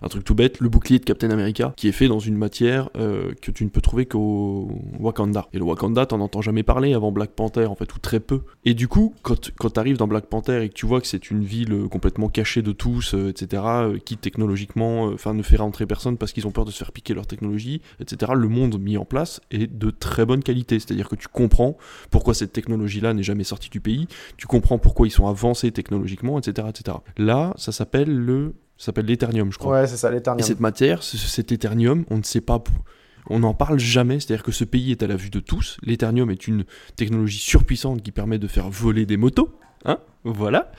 Un 0.04 0.10
truc 0.10 0.24
tout 0.24 0.36
bête, 0.36 0.60
le 0.60 0.70
bouclier 0.70 1.00
de 1.00 1.06
Captain 1.06 1.32
America, 1.32 1.55
qui 1.76 1.88
est 1.88 1.92
fait 1.92 2.08
dans 2.08 2.20
une 2.20 2.38
matière 2.38 2.90
euh, 2.98 3.34
que 3.42 3.52
tu 3.52 3.64
ne 3.64 3.70
peux 3.70 3.82
trouver 3.82 4.06
qu'au 4.06 4.70
Wakanda. 5.00 5.48
Et 5.54 5.58
le 5.58 5.64
Wakanda, 5.64 6.06
t'en 6.06 6.20
entends 6.20 6.42
jamais 6.42 6.64
parler 6.64 6.94
avant 6.94 7.12
Black 7.12 7.32
Panther, 7.32 7.66
en 7.66 7.76
fait, 7.76 7.94
ou 7.94 8.00
très 8.00 8.20
peu. 8.20 8.42
Et 8.66 8.74
du 8.74 8.88
coup, 8.88 9.14
quand, 9.22 9.52
quand 9.58 9.70
t'arrives 9.70 9.98
dans 9.98 10.08
Black 10.08 10.28
Panther 10.28 10.64
et 10.64 10.70
que 10.70 10.74
tu 10.74 10.86
vois 10.86 11.02
que 11.02 11.08
c'est 11.08 11.32
une 11.32 11.44
ville 11.44 11.74
euh, 11.74 11.88
complètement 11.88 12.30
cachée 12.30 12.62
de 12.62 12.72
tous, 12.72 13.14
euh, 13.14 13.30
etc., 13.30 13.64
qui 14.04 14.18
technologiquement, 14.18 15.04
enfin, 15.06 15.34
ne 15.34 15.44
fait 15.44 15.58
rentrer 15.58 15.86
personne 15.86 16.18
parce 16.18 16.32
qu'ils 16.32 16.48
ont 16.48 16.52
peur 16.52 16.66
de 16.66 16.72
se 16.72 16.78
faire 16.78 16.92
piquer 16.92 17.14
leur 17.14 17.28
technologie, 17.28 17.82
etc., 18.00 18.34
le 18.36 18.48
monde 18.48 18.80
mis 18.80 18.98
en 18.98 19.06
place 19.06 19.42
est 19.52 19.68
de 19.68 19.90
très 19.92 20.26
bonne 20.26 20.44
qualité. 20.44 20.80
C'est-à-dire 20.80 21.10
que 21.10 21.16
tu 21.16 21.28
comprends 21.28 21.78
pourquoi 22.12 22.34
cette 22.34 22.54
technologie-là 22.54 23.14
n'est 23.14 23.24
jamais 23.24 23.44
sortie 23.44 23.70
du 23.70 23.80
pays, 23.80 24.08
tu 24.38 24.48
comprends 24.48 24.78
pourquoi 24.78 25.08
ils 25.08 25.12
sont 25.12 25.28
avancés 25.28 25.72
technologiquement, 25.72 26.40
etc., 26.40 26.68
etc. 26.70 26.98
Là, 27.18 27.54
ça 27.58 27.72
s'appelle 27.72 28.14
le 28.14 28.54
ça 28.78 28.88
s'appelle 28.88 29.06
l'éternium, 29.06 29.52
je 29.52 29.58
crois. 29.58 29.80
Ouais, 29.82 29.88
c'est 29.88 29.98
ça, 29.98 30.10
Et 30.10 30.16
l'éternium. 30.16 30.46
cette 30.46 30.60
matière, 30.60 31.04
ce- 31.04 31.18
cet 31.18 31.52
éternium, 31.52 32.06
on 32.10 32.18
ne 32.18 32.24
sait 32.24 32.42
pas, 32.42 32.64
on 33.30 33.40
n'en 33.40 33.54
parle 33.54 33.80
jamais, 33.80 34.20
c'est-à-dire 34.20 34.44
que 34.44 34.52
ce 34.52 34.64
pays 34.64 34.92
est 34.92 35.02
à 35.04 35.08
la 35.08 35.16
vue 35.16 35.30
de 35.30 35.40
tous. 35.40 35.78
L'éternium 35.84 36.30
est 36.32 36.48
une 36.48 36.66
technologie 36.96 37.40
surpuissante 37.40 38.02
qui 38.04 38.12
permet 38.12 38.38
de 38.40 38.48
faire 38.48 38.70
voler 38.70 39.06
des 39.06 39.18
motos, 39.18 39.50
hein, 39.86 40.00
voilà. 40.24 40.72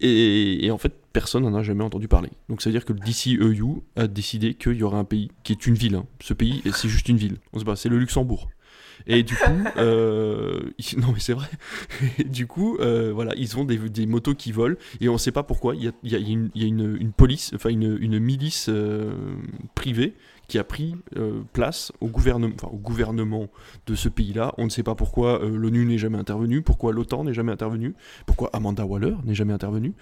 Et, 0.00 0.64
et 0.66 0.70
en 0.70 0.78
fait, 0.78 0.92
personne 1.12 1.42
n'en 1.44 1.54
a 1.54 1.62
jamais 1.62 1.84
entendu 1.84 2.08
parler. 2.08 2.30
Donc 2.48 2.62
ça 2.62 2.70
veut 2.70 2.72
dire 2.74 2.84
que 2.84 2.92
le 2.92 2.98
DCEU 3.00 3.82
a 3.96 4.06
décidé 4.06 4.54
qu'il 4.54 4.74
y 4.74 4.82
aurait 4.82 4.98
un 4.98 5.04
pays 5.04 5.30
qui 5.44 5.52
est 5.52 5.66
une 5.66 5.74
ville. 5.74 5.94
hein. 5.96 6.06
Ce 6.20 6.34
pays, 6.34 6.62
et 6.64 6.72
c'est 6.72 6.88
juste 6.88 7.08
une 7.08 7.16
ville. 7.16 7.36
On 7.52 7.58
sait 7.58 7.64
pas, 7.64 7.76
c'est 7.76 7.88
le 7.88 7.98
Luxembourg. 7.98 8.48
Et 9.06 9.22
du 9.22 9.34
coup, 9.34 9.64
euh, 9.76 10.60
ils- 10.78 10.98
non 11.00 11.12
mais 11.12 11.20
c'est 11.20 11.32
vrai. 11.34 11.48
Et 12.18 12.24
du 12.24 12.46
coup, 12.46 12.76
euh, 12.80 13.12
voilà, 13.14 13.34
ils 13.36 13.56
ont 13.58 13.64
des, 13.64 13.76
des 13.78 14.06
motos 14.06 14.34
qui 14.34 14.52
volent 14.52 14.76
et 15.00 15.08
on 15.08 15.18
sait 15.18 15.32
pas 15.32 15.42
pourquoi. 15.42 15.74
Il 15.74 15.84
y 15.84 15.88
a, 15.88 15.92
il 16.02 16.12
y 16.12 16.32
une, 16.32 16.50
il 16.54 16.62
y 16.62 16.64
a 16.64 16.68
une- 16.68 16.96
une 17.00 17.12
police, 17.12 17.52
enfin 17.54 17.70
une, 17.70 17.96
une 18.00 18.18
milice 18.18 18.66
euh, 18.68 19.12
privée 19.74 20.14
qui 20.48 20.58
a 20.58 20.64
pris 20.64 20.94
euh, 21.16 21.40
place 21.52 21.92
au 22.00 22.08
gouvernement, 22.08 22.54
enfin, 22.60 22.68
au 22.72 22.76
gouvernement 22.76 23.46
de 23.86 23.94
ce 23.94 24.08
pays-là. 24.08 24.52
On 24.58 24.64
ne 24.64 24.68
sait 24.70 24.82
pas 24.82 24.94
pourquoi 24.94 25.42
euh, 25.42 25.48
l'ONU 25.56 25.86
n'est 25.86 25.98
jamais 25.98 26.18
intervenue, 26.18 26.62
pourquoi 26.62 26.92
l'OTAN 26.92 27.24
n'est 27.24 27.34
jamais 27.34 27.52
intervenue, 27.52 27.94
pourquoi 28.26 28.50
Amanda 28.52 28.84
Waller 28.84 29.14
n'est 29.24 29.34
jamais 29.34 29.52
intervenue. 29.52 29.92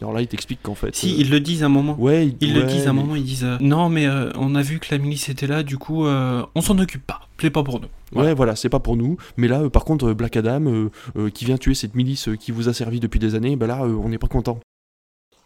Alors 0.00 0.12
là, 0.12 0.22
il 0.22 0.26
t'explique 0.26 0.62
qu'en 0.62 0.74
fait. 0.74 0.94
Si, 0.94 1.12
euh, 1.12 1.16
ils 1.18 1.30
le 1.30 1.40
disent 1.40 1.62
à 1.62 1.66
un 1.66 1.70
moment. 1.70 1.96
Ouais, 1.98 2.34
Ils 2.40 2.54
le 2.54 2.60
ouais, 2.60 2.66
disent 2.66 2.86
à 2.86 2.90
un 2.90 2.92
mais- 2.92 3.00
moment, 3.00 3.16
ils 3.16 3.24
disent 3.24 3.46
Non, 3.60 3.88
mais 3.88 4.08
on 4.36 4.54
a 4.54 4.62
vu 4.62 4.78
que 4.78 4.86
la 4.90 4.98
milice 4.98 5.28
était 5.28 5.46
là, 5.46 5.62
du 5.62 5.76
coup, 5.78 6.04
on 6.06 6.60
s'en 6.60 6.78
occupe 6.78 7.06
pas. 7.06 7.20
C'est 7.40 7.50
pas 7.50 7.62
pour 7.62 7.80
nous. 7.80 7.88
Ouais, 8.20 8.34
voilà, 8.34 8.54
c'est 8.56 8.68
pas 8.68 8.80
pour 8.80 8.96
nous. 8.96 9.16
Mais 9.36 9.48
là, 9.48 9.68
par 9.70 9.84
contre, 9.84 10.12
Black 10.12 10.36
Adam, 10.36 10.88
qui 11.32 11.44
vient 11.44 11.56
tuer 11.56 11.74
cette 11.74 11.94
milice 11.94 12.28
qui 12.38 12.52
vous 12.52 12.68
a 12.68 12.74
servi 12.74 13.00
depuis 13.00 13.18
des 13.20 13.34
années, 13.34 13.56
bah 13.56 13.66
là, 13.66 13.82
on 13.82 14.08
n'est 14.08 14.18
pas 14.18 14.28
content. 14.28 14.60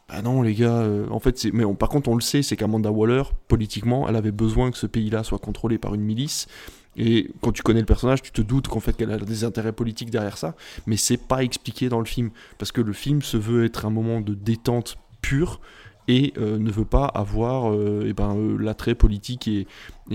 Bah 0.09 0.21
non, 0.23 0.43
les 0.43 0.55
gars, 0.55 0.81
euh, 0.81 1.09
en 1.11 1.19
fait, 1.19 1.47
mais 1.53 1.65
par 1.75 1.89
contre, 1.89 2.09
on 2.09 2.15
le 2.15 2.21
sait, 2.21 2.43
c'est 2.43 2.57
qu'Amanda 2.57 2.91
Waller, 2.91 3.23
politiquement, 3.49 4.09
elle 4.09 4.17
avait 4.17 4.33
besoin 4.33 4.71
que 4.71 4.77
ce 4.77 4.87
pays-là 4.87 5.25
soit 5.25 5.39
contrôlé 5.39 5.79
par 5.79 5.95
une 5.95 6.03
milice. 6.03 6.47
Et 6.97 7.31
quand 7.41 7.53
tu 7.53 7.63
connais 7.63 7.81
le 7.81 7.87
personnage, 7.87 8.23
tu 8.23 8.31
te 8.31 8.43
doutes 8.43 8.69
qu'en 8.69 8.81
fait 8.81 8.93
qu'elle 8.93 9.11
a 9.11 9.19
des 9.19 9.45
intérêts 9.45 9.73
politiques 9.73 10.11
derrière 10.11 10.39
ça, 10.39 10.55
mais 10.87 10.97
c'est 10.97 11.17
pas 11.17 11.43
expliqué 11.43 11.89
dans 11.89 11.99
le 11.99 12.05
film 12.05 12.31
parce 12.59 12.71
que 12.71 12.81
le 12.81 12.93
film 12.93 13.23
se 13.23 13.37
veut 13.37 13.65
être 13.65 13.87
un 13.87 13.91
moment 13.91 14.21
de 14.21 14.35
détente 14.35 14.97
pure 15.21 15.61
et 16.07 16.35
euh, 16.39 16.59
ne 16.59 16.71
veut 16.71 16.85
pas 16.85 17.07
avoir 17.07 17.73
euh, 17.73 18.05
eh 18.07 18.13
ben, 18.13 18.37
euh, 18.37 18.59
l'attrait 18.59 18.95
politique 18.95 19.49
et, 19.49 19.67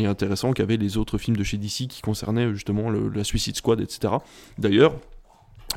intéressant 0.06 0.54
qu'avaient 0.54 0.78
les 0.78 0.98
autres 0.98 1.18
films 1.18 1.36
de 1.36 1.44
chez 1.44 1.58
DC 1.58 1.88
qui 1.88 2.02
concernaient 2.02 2.54
justement 2.54 2.92
la 2.92 3.24
Suicide 3.24 3.56
Squad, 3.56 3.82
etc. 3.82 4.14
D'ailleurs, 4.60 4.94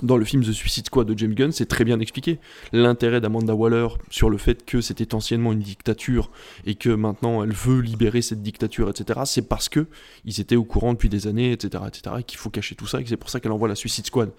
dans 0.01 0.17
le 0.17 0.25
film 0.25 0.43
The 0.43 0.53
Suicide 0.53 0.87
Squad 0.87 1.07
de 1.07 1.17
James 1.19 1.35
Gunn, 1.35 1.53
c'est 1.53 1.67
très 1.67 1.85
bien 1.85 2.01
expliqué. 2.01 2.39
L'intérêt 2.73 3.21
d'Amanda 3.21 3.55
Waller 3.55 3.89
sur 4.11 4.31
le 4.31 4.39
fait 4.39 4.65
que 4.65 4.81
c'était 4.81 5.15
anciennement 5.15 5.53
une 5.53 5.61
dictature 5.61 6.31
et 6.65 6.75
que 6.75 6.89
maintenant 6.89 7.43
elle 7.43 7.53
veut 7.53 7.81
libérer 7.81 8.23
cette 8.23 8.43
dictature, 8.43 8.89
etc., 8.89 9.21
c'est 9.27 9.49
parce 9.49 9.69
que 9.69 9.87
ils 10.25 10.41
étaient 10.41 10.57
au 10.57 10.65
courant 10.65 10.95
depuis 10.95 11.09
des 11.09 11.27
années, 11.27 11.53
etc., 11.53 11.85
etc., 11.87 12.17
et 12.21 12.23
qu'il 12.25 12.39
faut 12.39 12.51
cacher 12.51 12.75
tout 12.75 12.87
ça 12.87 13.01
et 13.01 13.03
que 13.03 13.09
c'est 13.09 13.17
pour 13.17 13.31
ça 13.31 13.41
qu'elle 13.41 13.53
envoie 13.53 13.69
la 13.69 13.75
Suicide 13.75 14.07
Squad. 14.07 14.31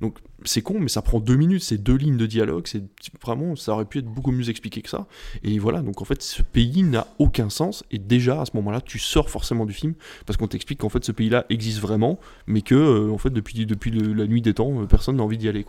Donc 0.00 0.18
c'est 0.44 0.62
con, 0.62 0.78
mais 0.80 0.88
ça 0.88 1.02
prend 1.02 1.20
deux 1.20 1.36
minutes, 1.36 1.62
c'est 1.62 1.78
deux 1.78 1.96
lignes 1.96 2.16
de 2.16 2.26
dialogue, 2.26 2.66
c'est 2.66 2.82
vraiment, 3.22 3.56
ça 3.56 3.72
aurait 3.72 3.84
pu 3.84 3.98
être 3.98 4.06
beaucoup 4.06 4.32
mieux 4.32 4.48
expliqué 4.48 4.82
que 4.82 4.88
ça. 4.88 5.06
Et 5.42 5.58
voilà, 5.58 5.80
donc 5.80 6.00
en 6.00 6.04
fait, 6.04 6.22
ce 6.22 6.42
pays 6.42 6.82
n'a 6.82 7.06
aucun 7.18 7.50
sens, 7.50 7.84
et 7.90 7.98
déjà 7.98 8.40
à 8.40 8.44
ce 8.44 8.52
moment-là, 8.54 8.80
tu 8.80 8.98
sors 8.98 9.30
forcément 9.30 9.66
du 9.66 9.72
film 9.72 9.94
parce 10.26 10.36
qu'on 10.36 10.48
t'explique 10.48 10.80
qu'en 10.80 10.88
fait 10.88 11.04
ce 11.04 11.12
pays-là 11.12 11.46
existe 11.50 11.80
vraiment, 11.80 12.18
mais 12.46 12.62
que 12.62 12.74
euh, 12.74 13.12
en 13.12 13.18
fait 13.18 13.30
depuis 13.30 13.66
depuis 13.66 13.90
la 13.90 14.26
nuit 14.26 14.42
des 14.42 14.54
temps, 14.54 14.82
euh, 14.82 14.86
personne 14.86 15.16
n'a 15.16 15.22
envie 15.22 15.38
d'y 15.38 15.48
aller 15.48 15.64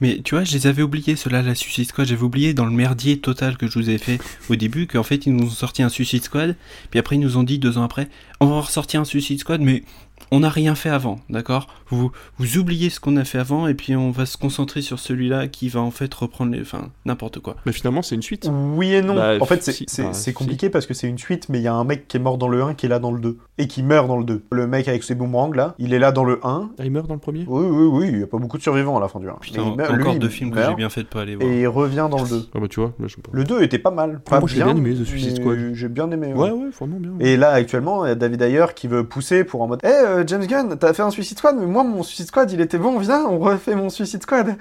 Mais 0.00 0.20
tu 0.22 0.34
vois, 0.34 0.44
je 0.44 0.52
les 0.52 0.66
avais 0.66 0.82
oubliés, 0.82 1.16
ceux-là, 1.16 1.42
la 1.42 1.54
Suicide 1.54 1.86
Squad. 1.86 2.06
J'avais 2.06 2.22
oublié 2.22 2.54
dans 2.54 2.64
le 2.64 2.72
merdier 2.72 3.18
total 3.18 3.56
que 3.56 3.66
je 3.66 3.78
vous 3.78 3.90
ai 3.90 3.98
fait 3.98 4.18
au 4.48 4.56
début 4.56 4.86
qu'en 4.86 5.02
fait, 5.02 5.26
ils 5.26 5.34
nous 5.34 5.46
ont 5.46 5.50
sorti 5.50 5.82
un 5.82 5.88
Suicide 5.88 6.24
Squad. 6.24 6.56
Puis 6.90 6.98
après, 6.98 7.16
ils 7.16 7.20
nous 7.20 7.36
ont 7.36 7.42
dit 7.42 7.58
deux 7.58 7.78
ans 7.78 7.82
après, 7.82 8.08
on 8.40 8.46
va 8.46 8.60
ressortir 8.60 9.00
un 9.00 9.04
Suicide 9.04 9.40
Squad, 9.40 9.60
mais 9.60 9.82
on 10.30 10.40
n'a 10.40 10.48
rien 10.48 10.74
fait 10.74 10.90
avant, 10.90 11.18
d'accord? 11.30 11.66
Vous, 11.90 12.10
vous 12.38 12.58
oubliez 12.58 12.90
ce 12.90 13.00
qu'on 13.00 13.16
a 13.16 13.24
fait 13.24 13.38
avant 13.38 13.66
et 13.66 13.74
puis 13.74 13.96
on 13.96 14.10
va 14.10 14.26
se 14.26 14.36
concentrer 14.36 14.82
sur 14.82 14.98
celui-là 14.98 15.48
qui 15.48 15.68
va 15.68 15.80
en 15.80 15.90
fait 15.90 16.12
reprendre 16.12 16.52
les. 16.52 16.60
Enfin, 16.60 16.88
n'importe 17.06 17.38
quoi. 17.40 17.56
Mais 17.66 17.72
finalement, 17.72 18.02
c'est 18.02 18.14
une 18.14 18.22
suite. 18.22 18.50
Oui 18.52 18.92
et 18.94 19.02
non. 19.02 19.14
Bah, 19.14 19.34
en 19.40 19.44
fait, 19.46 19.62
c'est 19.62 19.72
si, 19.72 19.84
c'est- 19.88 20.02
bah, 20.02 20.10
c'est 20.12 20.30
si. 20.30 20.34
compliqué 20.34 20.68
parce 20.70 20.86
que 20.86 20.94
c'est 20.94 21.08
une 21.08 21.18
suite, 21.18 21.48
mais 21.48 21.58
il 21.58 21.62
y 21.62 21.68
a 21.68 21.74
un 21.74 21.84
mec 21.84 22.08
qui 22.08 22.16
est 22.16 22.20
mort 22.20 22.36
dans 22.38 22.48
le 22.48 22.62
1 22.62 22.74
qui 22.74 22.86
est 22.86 22.88
là 22.88 22.98
dans 22.98 23.12
le 23.12 23.20
2. 23.20 23.38
Et 23.56 23.66
qui 23.68 23.82
meurt 23.82 24.06
dans 24.06 24.18
le 24.18 24.24
2. 24.24 24.42
Le 24.52 24.66
mec 24.66 24.86
avec 24.88 25.02
ses 25.02 25.14
boomerangs 25.14 25.52
là, 25.52 25.74
il 25.78 25.94
est 25.94 25.98
là 25.98 26.12
dans 26.12 26.24
le 26.24 26.40
1. 26.44 26.70
Ah, 26.78 26.84
il 26.84 26.90
meurt 26.90 27.06
dans 27.08 27.14
le 27.14 27.20
premier? 27.20 27.44
Oui, 27.48 27.64
oui, 27.66 27.86
oui, 27.90 28.08
il 28.12 28.16
n'y 28.18 28.22
a 28.22 28.26
pas 28.26 28.38
beaucoup 28.38 28.58
de 28.58 28.62
survivants 28.62 28.96
à 28.98 29.00
la 29.00 29.08
fin 29.08 29.20
du 29.20 29.28
1. 29.28 29.34
Putain, 29.40 29.62
Mais 29.64 29.70
il 29.70 29.76
meurt- 29.76 29.90
encore 29.94 30.12
lui, 30.12 30.18
deux 30.20 30.26
il 30.28 30.30
films 30.32 30.50
que 30.50 30.62
j'ai 30.62 30.74
bien 30.74 30.90
fait 30.90 31.02
de 31.02 31.08
pas 31.08 31.22
aller 31.22 31.36
voir. 31.36 31.48
Et 31.50 31.60
il 31.62 31.68
revient 31.68 32.06
dans 32.10 32.22
le 32.22 32.28
2. 32.28 32.48
Ah 32.54 32.58
bah 32.60 32.66
tu 32.68 32.80
vois, 32.80 32.92
là, 33.00 33.06
je 33.08 33.14
sais 33.16 33.22
pas. 33.22 33.30
Le 33.32 33.44
2 33.44 33.62
était 33.62 33.78
pas 33.78 33.90
mal. 33.90 34.20
Pas 34.20 34.40
moi, 34.40 34.48
l'ai 34.48 34.56
bien 34.62 34.76
aimé, 34.76 34.94
The 34.94 35.04
Suicide 35.04 35.36
Squad. 35.36 35.58
J'ai 35.72 35.88
bien 35.88 36.10
aimé. 36.10 36.32
Ouais, 36.34 36.50
ouais, 36.50 36.68
vraiment 36.78 36.98
bien. 37.00 37.12
Et 37.20 37.36
là, 37.36 37.50
actuellement, 37.50 38.04
il 38.04 38.08
y 38.08 38.12
a 38.12 38.14
David 38.14 38.42
Ayer 38.42 38.66
qui 38.76 38.86
veut 38.88 39.04
pousser 39.04 39.44
pour 39.44 39.62
en 39.62 39.66
mode 39.68 39.80
Eh, 39.84 39.88
euh, 40.08 40.24
James 40.26 40.46
Gunn, 40.46 40.76
t'as 40.78 40.92
fait 40.92 41.02
un 41.02 41.10
Suicide 41.10 41.38
Squad, 41.38 41.56
mais 41.58 41.66
moi, 41.66 41.84
mon 41.84 42.02
Suicide 42.02 42.26
Squad, 42.26 42.50
il 42.50 42.60
était 42.60 42.78
bon, 42.78 42.98
viens, 42.98 43.24
on 43.24 43.38
refait 43.38 43.74
mon 43.74 43.90
Suicide 43.90 44.22
Squad. 44.22 44.56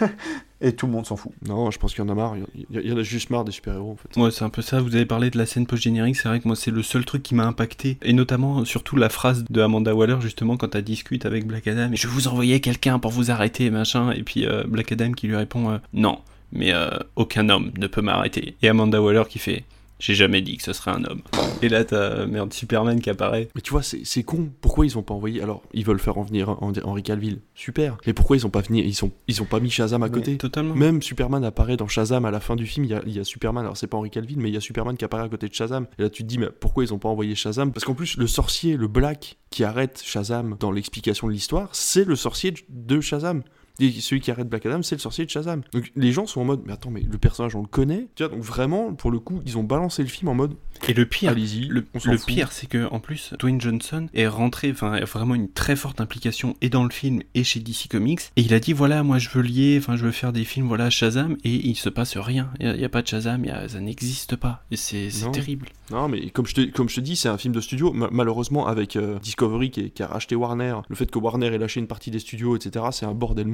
Et 0.64 0.72
tout 0.76 0.86
le 0.86 0.92
monde 0.92 1.06
s'en 1.06 1.16
fout. 1.16 1.32
Non, 1.44 1.72
je 1.72 1.78
pense 1.78 1.92
qu'il 1.92 2.04
y 2.04 2.06
en 2.06 2.10
a 2.10 2.14
marre. 2.14 2.36
Il 2.54 2.88
y, 2.88 2.92
en 2.92 2.96
a 2.96 3.02
juste 3.02 3.30
marre 3.30 3.44
des 3.44 3.50
super-héros 3.50 3.90
en 3.90 3.96
fait. 3.96 4.20
Ouais, 4.20 4.30
c'est 4.30 4.44
un 4.44 4.48
peu 4.48 4.62
ça. 4.62 4.80
Vous 4.80 4.94
avez 4.94 5.06
parlé 5.06 5.28
de 5.28 5.36
la 5.36 5.44
scène 5.44 5.66
post-générique. 5.66 6.14
C'est 6.14 6.28
vrai 6.28 6.38
que 6.38 6.46
moi, 6.46 6.56
c'est 6.56 6.70
le 6.70 6.84
seul 6.84 7.04
truc 7.04 7.24
qui 7.24 7.34
m'a 7.34 7.44
impacté. 7.44 7.98
Et 8.02 8.12
notamment, 8.12 8.64
surtout 8.64 8.94
la 8.94 9.08
phrase 9.08 9.44
de 9.50 9.60
Amanda 9.60 9.92
Waller, 9.92 10.18
justement, 10.20 10.56
quand 10.56 10.76
elle 10.76 10.84
discute 10.84 11.26
avec 11.26 11.48
Black 11.48 11.66
Adam. 11.66 11.90
Je 11.92 12.06
vais 12.06 12.14
vous 12.14 12.28
envoyer 12.28 12.60
quelqu'un 12.60 13.00
pour 13.00 13.10
vous 13.10 13.32
arrêter, 13.32 13.70
machin. 13.70 14.12
Et 14.12 14.22
puis 14.22 14.46
euh, 14.46 14.62
Black 14.64 14.92
Adam 14.92 15.10
qui 15.10 15.26
lui 15.26 15.34
répond 15.34 15.68
euh, 15.70 15.78
Non, 15.94 16.20
mais 16.52 16.72
euh, 16.72 16.90
aucun 17.16 17.48
homme 17.48 17.72
ne 17.76 17.88
peut 17.88 18.02
m'arrêter. 18.02 18.54
Et 18.62 18.68
Amanda 18.68 19.02
Waller 19.02 19.24
qui 19.28 19.40
fait 19.40 19.64
J'ai 20.02 20.16
jamais 20.16 20.42
dit 20.42 20.56
que 20.56 20.64
ce 20.64 20.72
serait 20.72 20.90
un 20.90 21.04
homme. 21.04 21.22
Et 21.62 21.68
là, 21.68 21.84
t'as 21.84 22.26
merde 22.26 22.52
Superman 22.52 23.00
qui 23.00 23.08
apparaît. 23.08 23.48
Mais 23.54 23.60
tu 23.60 23.70
vois, 23.70 23.82
c'est 23.84 24.22
con. 24.24 24.50
Pourquoi 24.60 24.84
ils 24.84 24.98
ont 24.98 25.02
pas 25.04 25.14
envoyé 25.14 25.40
Alors, 25.40 25.62
ils 25.72 25.84
veulent 25.84 26.00
faire 26.00 26.18
en 26.18 26.22
venir 26.22 26.48
Hen- 26.60 26.82
Henry 26.82 27.04
Cavill. 27.04 27.38
Super. 27.54 27.98
Mais 28.04 28.12
pourquoi 28.12 28.36
ils 28.36 28.44
ont 28.44 28.50
pas 28.50 28.62
venu 28.62 28.80
Ils 28.80 28.94
sont, 28.96 29.12
ils 29.28 29.40
ont 29.42 29.44
pas 29.44 29.60
mis 29.60 29.70
Shazam 29.70 30.02
à 30.02 30.08
Mais 30.08 30.12
côté? 30.14 30.36
totalement. 30.38 30.74
Même 30.74 31.02
Superman 31.02 31.44
apparaît 31.44 31.76
dans 31.76 31.86
Shazam 31.86 32.24
à 32.24 32.32
la 32.32 32.40
fin 32.40 32.56
du 32.56 32.66
film. 32.66 32.84
Il 32.84 32.90
y 32.90 32.94
a, 32.94 33.02
il 33.06 33.12
y 33.12 33.20
a 33.20 33.24
Superman. 33.24 33.62
Alors 33.62 33.76
c'est 33.76 33.86
pas 33.86 33.96
Henry 33.96 34.10
Cavill, 34.10 34.40
mais 34.40 34.48
il 34.48 34.54
y 34.54 34.56
a 34.56 34.60
Superman 34.60 34.96
qui 34.96 35.04
apparaît 35.04 35.22
à 35.22 35.28
côté 35.28 35.48
de 35.48 35.54
Shazam. 35.54 35.86
Et 36.00 36.02
là, 36.02 36.10
tu 36.10 36.24
te 36.24 36.28
dis, 36.28 36.38
mais 36.38 36.48
pourquoi 36.50 36.82
ils 36.82 36.92
ont 36.92 36.98
pas 36.98 37.08
envoyé 37.08 37.36
Shazam? 37.36 37.70
Parce 37.72 37.84
qu'en 37.84 37.94
plus, 37.94 38.16
le 38.16 38.26
sorcier, 38.26 38.76
le 38.76 38.88
Black, 38.88 39.38
qui 39.50 39.62
arrête 39.62 40.02
Shazam 40.04 40.56
dans 40.58 40.72
l'explication 40.72 41.28
de 41.28 41.32
l'histoire, 41.32 41.68
c'est 41.70 42.04
le 42.04 42.16
sorcier 42.16 42.52
de 42.68 43.00
Shazam. 43.00 43.42
Et 43.80 43.90
celui 43.92 44.20
qui 44.20 44.30
arrête 44.30 44.48
Black 44.48 44.66
Adam, 44.66 44.82
c'est 44.82 44.94
le 44.94 45.00
sorcier 45.00 45.24
de 45.24 45.30
Shazam. 45.30 45.62
Donc 45.72 45.90
les 45.96 46.12
gens 46.12 46.26
sont 46.26 46.40
en 46.40 46.44
mode, 46.44 46.62
mais 46.66 46.72
attends, 46.72 46.90
mais 46.90 47.00
le 47.02 47.18
personnage, 47.18 47.54
on 47.56 47.62
le 47.62 47.66
connaît. 47.66 48.06
Tu 48.14 48.22
vois, 48.24 48.34
donc 48.34 48.42
vraiment, 48.44 48.92
pour 48.94 49.10
le 49.10 49.18
coup, 49.18 49.40
ils 49.46 49.58
ont 49.58 49.64
balancé 49.64 50.02
le 50.02 50.08
film 50.08 50.28
en 50.28 50.34
mode, 50.34 50.54
Et 50.88 50.94
le 50.94 51.06
pire, 51.06 51.30
Le, 51.68 51.80
le 52.04 52.16
pire, 52.26 52.52
c'est 52.52 52.66
que 52.66 52.88
en 52.90 53.00
plus, 53.00 53.34
Dwayne 53.38 53.60
Johnson 53.60 54.08
est 54.14 54.26
rentré, 54.26 54.70
enfin, 54.72 54.92
a 54.92 55.04
vraiment 55.04 55.34
une 55.34 55.48
très 55.50 55.76
forte 55.76 56.00
implication 56.00 56.56
et 56.60 56.68
dans 56.70 56.84
le 56.84 56.90
film 56.90 57.22
et 57.34 57.44
chez 57.44 57.60
DC 57.60 57.88
Comics. 57.88 58.20
Et 58.36 58.42
il 58.42 58.52
a 58.54 58.60
dit 58.60 58.72
voilà, 58.72 59.02
moi 59.02 59.18
je 59.18 59.28
veux 59.30 59.42
lier, 59.42 59.76
enfin, 59.78 59.96
je 59.96 60.04
veux 60.04 60.12
faire 60.12 60.32
des 60.32 60.44
films, 60.44 60.66
voilà, 60.66 60.90
Shazam, 60.90 61.36
et 61.44 61.50
il 61.68 61.76
se 61.76 61.88
passe 61.88 62.16
rien. 62.16 62.50
Il 62.60 62.72
n'y 62.74 62.84
a, 62.84 62.88
pas 62.88 63.02
de 63.02 63.06
Shazam, 63.08 63.44
il 63.44 63.48
y 63.48 63.50
a- 63.50 63.68
ça 63.68 63.80
n'existe 63.80 64.36
pas. 64.36 64.64
Et 64.70 64.76
c'est 64.76 65.08
terrible. 65.32 65.68
Non, 65.90 66.08
mais 66.08 66.30
comme 66.30 66.46
je 66.46 66.54
te, 66.54 66.60
comme 66.70 66.88
je 66.88 66.96
te 66.96 67.00
dis, 67.00 67.16
c'est 67.16 67.28
un 67.28 67.38
film 67.38 67.54
de 67.54 67.60
studio. 67.60 67.92
Ma- 67.92 68.08
malheureusement, 68.10 68.66
avec 68.66 68.96
euh, 68.96 69.18
Discovery 69.18 69.70
qui, 69.70 69.80
est- 69.80 69.90
qui 69.90 70.02
a 70.02 70.06
racheté 70.06 70.34
Warner, 70.34 70.76
le 70.88 70.96
fait 70.96 71.10
que 71.10 71.18
Warner 71.18 71.46
ait 71.48 71.58
lâché 71.58 71.80
une 71.80 71.86
partie 71.86 72.10
des 72.10 72.18
studios, 72.18 72.56
etc., 72.56 72.86
c'est 72.92 73.06
un 73.06 73.12
bordel 73.14 73.46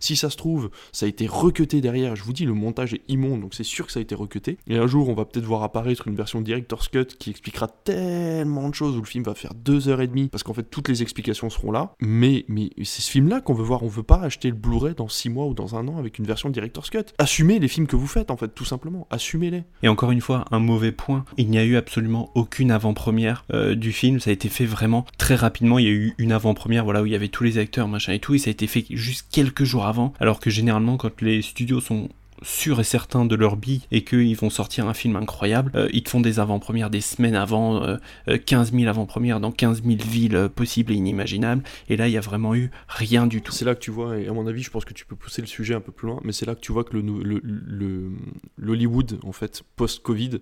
Si 0.00 0.16
ça 0.16 0.30
se 0.30 0.36
trouve, 0.36 0.70
ça 0.92 1.06
a 1.06 1.08
été 1.08 1.26
recuté 1.26 1.80
derrière. 1.80 2.16
Je 2.16 2.22
vous 2.22 2.32
dis, 2.32 2.44
le 2.44 2.54
montage 2.54 2.94
est 2.94 3.02
immonde, 3.08 3.40
donc 3.40 3.54
c'est 3.54 3.64
sûr 3.64 3.86
que 3.86 3.92
ça 3.92 4.00
a 4.00 4.02
été 4.02 4.14
recuté. 4.14 4.58
Et 4.66 4.76
un 4.76 4.86
jour, 4.86 5.08
on 5.08 5.14
va 5.14 5.24
peut-être 5.24 5.44
voir 5.44 5.62
apparaître 5.62 6.08
une 6.08 6.16
version 6.16 6.40
Director's 6.40 6.88
Cut 6.88 7.06
qui 7.18 7.30
expliquera 7.30 7.68
tellement 7.68 8.68
de 8.68 8.74
choses 8.74 8.96
où 8.96 9.00
le 9.00 9.06
film 9.06 9.24
va 9.24 9.34
faire 9.34 9.54
deux 9.54 9.88
heures 9.88 10.00
et 10.00 10.06
demie, 10.06 10.28
parce 10.28 10.42
qu'en 10.42 10.54
fait, 10.54 10.64
toutes 10.64 10.88
les 10.88 11.02
explications 11.02 11.50
seront 11.50 11.70
là. 11.70 11.92
Mais, 12.00 12.44
mais 12.48 12.70
c'est 12.78 13.02
ce 13.02 13.10
film-là 13.10 13.40
qu'on 13.40 13.54
veut 13.54 13.64
voir. 13.64 13.82
On 13.82 13.88
veut 13.88 14.02
pas 14.02 14.20
acheter 14.20 14.48
le 14.48 14.56
Blu-ray 14.56 14.94
dans 14.94 15.08
six 15.08 15.30
mois 15.30 15.46
ou 15.46 15.54
dans 15.54 15.76
un 15.76 15.88
an 15.88 15.98
avec 15.98 16.18
une 16.18 16.26
version 16.26 16.50
Director's 16.50 16.90
Cut. 16.90 17.04
Assumez 17.18 17.58
les 17.58 17.68
films 17.68 17.86
que 17.86 17.96
vous 17.96 18.06
faites, 18.06 18.30
en 18.30 18.36
fait, 18.36 18.48
tout 18.48 18.64
simplement. 18.64 19.06
Assumez-les. 19.10 19.64
Et 19.82 19.88
encore 19.88 20.10
une 20.10 20.20
fois, 20.20 20.44
un 20.50 20.58
mauvais 20.58 20.92
point, 20.92 21.24
il 21.36 21.48
n'y 21.50 21.58
a 21.58 21.64
eu 21.64 21.76
absolument 21.76 22.30
aucune 22.34 22.70
avant-première 22.70 23.44
euh, 23.52 23.74
du 23.74 23.92
film, 23.92 24.20
ça 24.20 24.30
a 24.30 24.32
été 24.32 24.48
fait 24.48 24.64
vraiment 24.64 25.04
très 25.18 25.34
rapidement, 25.34 25.78
il 25.78 25.84
y 25.84 25.88
a 25.88 25.92
eu 25.92 26.14
une 26.18 26.32
avant-première 26.32 26.84
voilà, 26.84 27.02
où 27.02 27.06
il 27.06 27.12
y 27.12 27.14
avait 27.14 27.28
tous 27.28 27.44
les 27.44 27.58
acteurs, 27.58 27.88
machin 27.88 28.12
et 28.12 28.18
tout, 28.18 28.34
et 28.34 28.38
ça 28.38 28.48
a 28.48 28.50
été 28.50 28.66
fait 28.66 28.84
juste 28.90 29.28
quelques 29.38 29.62
jours 29.62 29.86
avant, 29.86 30.12
alors 30.18 30.40
que 30.40 30.50
généralement 30.50 30.96
quand 30.96 31.22
les 31.22 31.42
studios 31.42 31.80
sont 31.80 32.08
sûrs 32.42 32.80
et 32.80 32.84
certains 32.84 33.24
de 33.24 33.36
leur 33.36 33.56
bille 33.56 33.82
et 33.92 34.02
qu'ils 34.02 34.36
vont 34.36 34.50
sortir 34.50 34.88
un 34.88 34.94
film 34.94 35.14
incroyable, 35.14 35.70
euh, 35.76 35.88
ils 35.92 36.02
te 36.02 36.10
font 36.10 36.20
des 36.20 36.40
avant-premières 36.40 36.90
des 36.90 37.00
semaines 37.00 37.36
avant, 37.36 37.84
euh, 37.84 37.98
15 38.46 38.72
000 38.72 38.88
avant-premières 38.88 39.38
dans 39.38 39.52
15 39.52 39.84
000 39.84 39.98
villes 40.04 40.34
euh, 40.34 40.48
possibles 40.48 40.92
et 40.92 40.96
inimaginables. 40.96 41.62
Et 41.88 41.96
là, 41.96 42.08
il 42.08 42.14
y 42.14 42.16
a 42.16 42.20
vraiment 42.20 42.56
eu 42.56 42.72
rien 42.88 43.28
du 43.28 43.40
tout. 43.40 43.52
C'est 43.52 43.64
là 43.64 43.76
que 43.76 43.80
tu 43.80 43.92
vois, 43.92 44.18
et 44.18 44.26
à 44.26 44.32
mon 44.32 44.48
avis, 44.48 44.64
je 44.64 44.70
pense 44.70 44.84
que 44.84 44.92
tu 44.92 45.06
peux 45.06 45.14
pousser 45.14 45.40
le 45.40 45.46
sujet 45.46 45.74
un 45.74 45.80
peu 45.80 45.92
plus 45.92 46.08
loin, 46.08 46.18
mais 46.24 46.32
c'est 46.32 46.46
là 46.46 46.56
que 46.56 46.60
tu 46.60 46.72
vois 46.72 46.82
que 46.82 46.96
le, 46.96 47.02
le, 47.22 48.10
l'Hollywood, 48.56 49.20
en 49.22 49.32
fait, 49.32 49.62
post-Covid, 49.76 50.40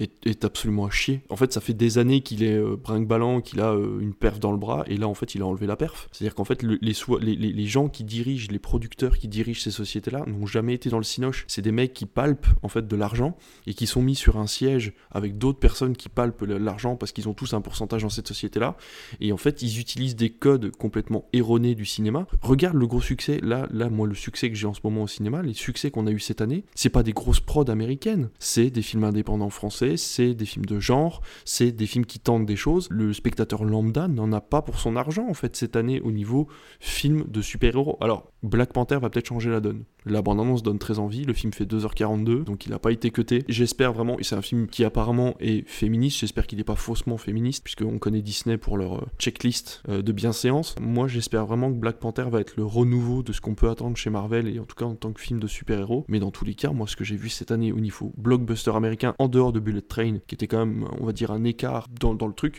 est, 0.00 0.44
absolument 0.44 0.86
à 0.86 0.90
chier. 0.90 1.22
En 1.28 1.36
fait, 1.36 1.52
ça 1.52 1.60
fait 1.60 1.74
des 1.74 1.98
années 1.98 2.20
qu'il 2.20 2.42
est 2.42 2.56
euh, 2.56 2.76
brinque-ballant, 2.76 3.40
qu'il 3.40 3.60
a 3.60 3.72
euh, 3.72 4.00
une 4.00 4.14
perf 4.14 4.38
dans 4.38 4.52
le 4.52 4.58
bras, 4.58 4.84
et 4.86 4.96
là, 4.96 5.08
en 5.08 5.14
fait, 5.14 5.34
il 5.34 5.42
a 5.42 5.46
enlevé 5.46 5.66
la 5.66 5.76
perf. 5.76 6.08
C'est-à-dire 6.12 6.34
qu'en 6.34 6.44
fait, 6.44 6.62
les, 6.62 7.66
gens 7.66 7.88
qui 7.88 8.04
dirigent, 8.04 8.48
les 8.50 8.58
producteurs 8.58 9.18
qui 9.18 9.28
dirigent 9.28 9.60
ces 9.60 9.70
sociétés-là, 9.70 10.24
n'ont 10.26 10.46
jamais 10.46 10.74
été 10.74 10.90
dans 10.90 10.98
le 10.98 11.04
cinoche. 11.04 11.44
C'est 11.48 11.62
des 11.62 11.72
mecs 11.72 11.92
qui 11.92 12.06
palpent, 12.06 12.46
en 12.62 12.68
fait, 12.68 12.86
de 12.86 12.96
l'argent, 12.96 13.36
et 13.66 13.74
qui 13.74 13.86
sont 13.86 14.02
mis 14.02 14.14
sur 14.14 14.38
un 14.38 14.46
siège 14.46 14.92
avec 15.10 15.38
d'autres 15.38 15.58
personnes 15.58 15.96
qui 15.96 16.08
palpent 16.08 16.42
l'argent 16.42 16.96
parce 16.96 17.12
qu'ils 17.12 17.28
ont 17.28 17.34
tous 17.34 17.52
un 17.54 17.60
pourcentage 17.60 18.02
dans 18.02 18.08
cette 18.08 18.28
société-là. 18.28 18.76
Et 19.20 19.32
en 19.32 19.36
fait, 19.36 19.62
ils 19.62 19.78
utilisent 19.78 20.16
des 20.16 20.30
codes 20.30 20.70
complètement 20.76 21.26
erronés 21.32 21.74
du 21.74 21.84
cinéma. 21.84 22.26
Regarde 22.42 22.76
le 22.76 22.86
gros 22.86 23.00
succès, 23.00 23.40
là, 23.42 23.68
là, 23.70 23.90
moi, 23.90 24.06
le 24.06 24.14
succès 24.14 24.50
que 24.50 24.56
j'ai 24.56 24.66
en 24.66 24.74
ce 24.74 24.80
moment 24.84 25.02
au 25.02 25.08
cinéma, 25.08 25.42
les 25.42 25.54
succès 25.54 25.90
qu'on 25.90 26.06
a 26.06 26.10
eu 26.10 26.20
cette 26.20 26.40
année, 26.40 26.64
c'est 26.74 26.88
pas 26.88 27.02
des 27.02 27.12
grosses 27.12 27.40
prods 27.40 27.70
américaines, 27.70 28.30
c'est 28.38 28.70
des 28.70 28.82
films 28.82 29.04
indépendants 29.04 29.50
français 29.50 29.89
c'est 29.96 30.34
des 30.34 30.44
films 30.44 30.64
de 30.64 30.80
genre, 30.80 31.22
c'est 31.44 31.72
des 31.72 31.86
films 31.86 32.06
qui 32.06 32.18
tentent 32.18 32.46
des 32.46 32.56
choses. 32.56 32.88
Le 32.90 33.12
spectateur 33.12 33.64
lambda 33.64 34.08
n'en 34.08 34.32
a 34.32 34.40
pas 34.40 34.62
pour 34.62 34.78
son 34.78 34.96
argent, 34.96 35.26
en 35.28 35.34
fait, 35.34 35.56
cette 35.56 35.76
année 35.76 36.00
au 36.00 36.12
niveau 36.12 36.48
film 36.80 37.24
de 37.28 37.42
super-héros. 37.42 37.98
Alors, 38.00 38.30
Black 38.42 38.72
Panther 38.72 38.98
va 39.00 39.10
peut-être 39.10 39.28
changer 39.28 39.50
la 39.50 39.60
donne. 39.60 39.84
La 40.06 40.22
bande-annonce 40.22 40.62
donne 40.62 40.78
très 40.78 40.98
envie, 40.98 41.24
le 41.24 41.34
film 41.34 41.52
fait 41.52 41.66
2h42, 41.66 42.44
donc 42.44 42.64
il 42.64 42.70
n'a 42.70 42.78
pas 42.78 42.90
été 42.90 43.10
cuté. 43.10 43.44
J'espère 43.48 43.92
vraiment, 43.92 44.18
et 44.18 44.24
c'est 44.24 44.34
un 44.34 44.42
film 44.42 44.66
qui 44.66 44.82
apparemment 44.84 45.34
est 45.40 45.68
féministe, 45.68 46.20
j'espère 46.20 46.46
qu'il 46.46 46.56
n'est 46.56 46.64
pas 46.64 46.76
faussement 46.76 47.18
féministe, 47.18 47.62
puisqu'on 47.62 47.98
connaît 47.98 48.22
Disney 48.22 48.56
pour 48.56 48.78
leur 48.78 48.94
euh, 48.94 49.06
checklist 49.18 49.82
euh, 49.88 50.00
de 50.00 50.12
bienséance. 50.12 50.74
Moi 50.80 51.06
j'espère 51.06 51.44
vraiment 51.44 51.70
que 51.70 51.76
Black 51.76 51.98
Panther 51.98 52.24
va 52.30 52.40
être 52.40 52.56
le 52.56 52.64
renouveau 52.64 53.22
de 53.22 53.32
ce 53.32 53.42
qu'on 53.42 53.54
peut 53.54 53.68
attendre 53.68 53.96
chez 53.96 54.08
Marvel, 54.08 54.48
et 54.48 54.58
en 54.58 54.64
tout 54.64 54.76
cas 54.76 54.86
en 54.86 54.94
tant 54.94 55.12
que 55.12 55.20
film 55.20 55.38
de 55.38 55.46
super-héros. 55.46 56.06
Mais 56.08 56.18
dans 56.18 56.30
tous 56.30 56.46
les 56.46 56.54
cas, 56.54 56.70
moi 56.70 56.86
ce 56.86 56.96
que 56.96 57.04
j'ai 57.04 57.16
vu 57.16 57.28
cette 57.28 57.50
année 57.50 57.72
au 57.72 57.80
niveau 57.80 58.12
blockbuster 58.16 58.74
américain, 58.74 59.14
en 59.18 59.28
dehors 59.28 59.52
de 59.52 59.60
Bullet 59.60 59.82
Train, 59.82 60.18
qui 60.26 60.34
était 60.34 60.46
quand 60.46 60.64
même, 60.64 60.88
on 60.98 61.04
va 61.04 61.12
dire, 61.12 61.30
un 61.30 61.44
écart 61.44 61.88
dans, 62.00 62.14
dans 62.14 62.26
le 62.26 62.34
truc. 62.34 62.58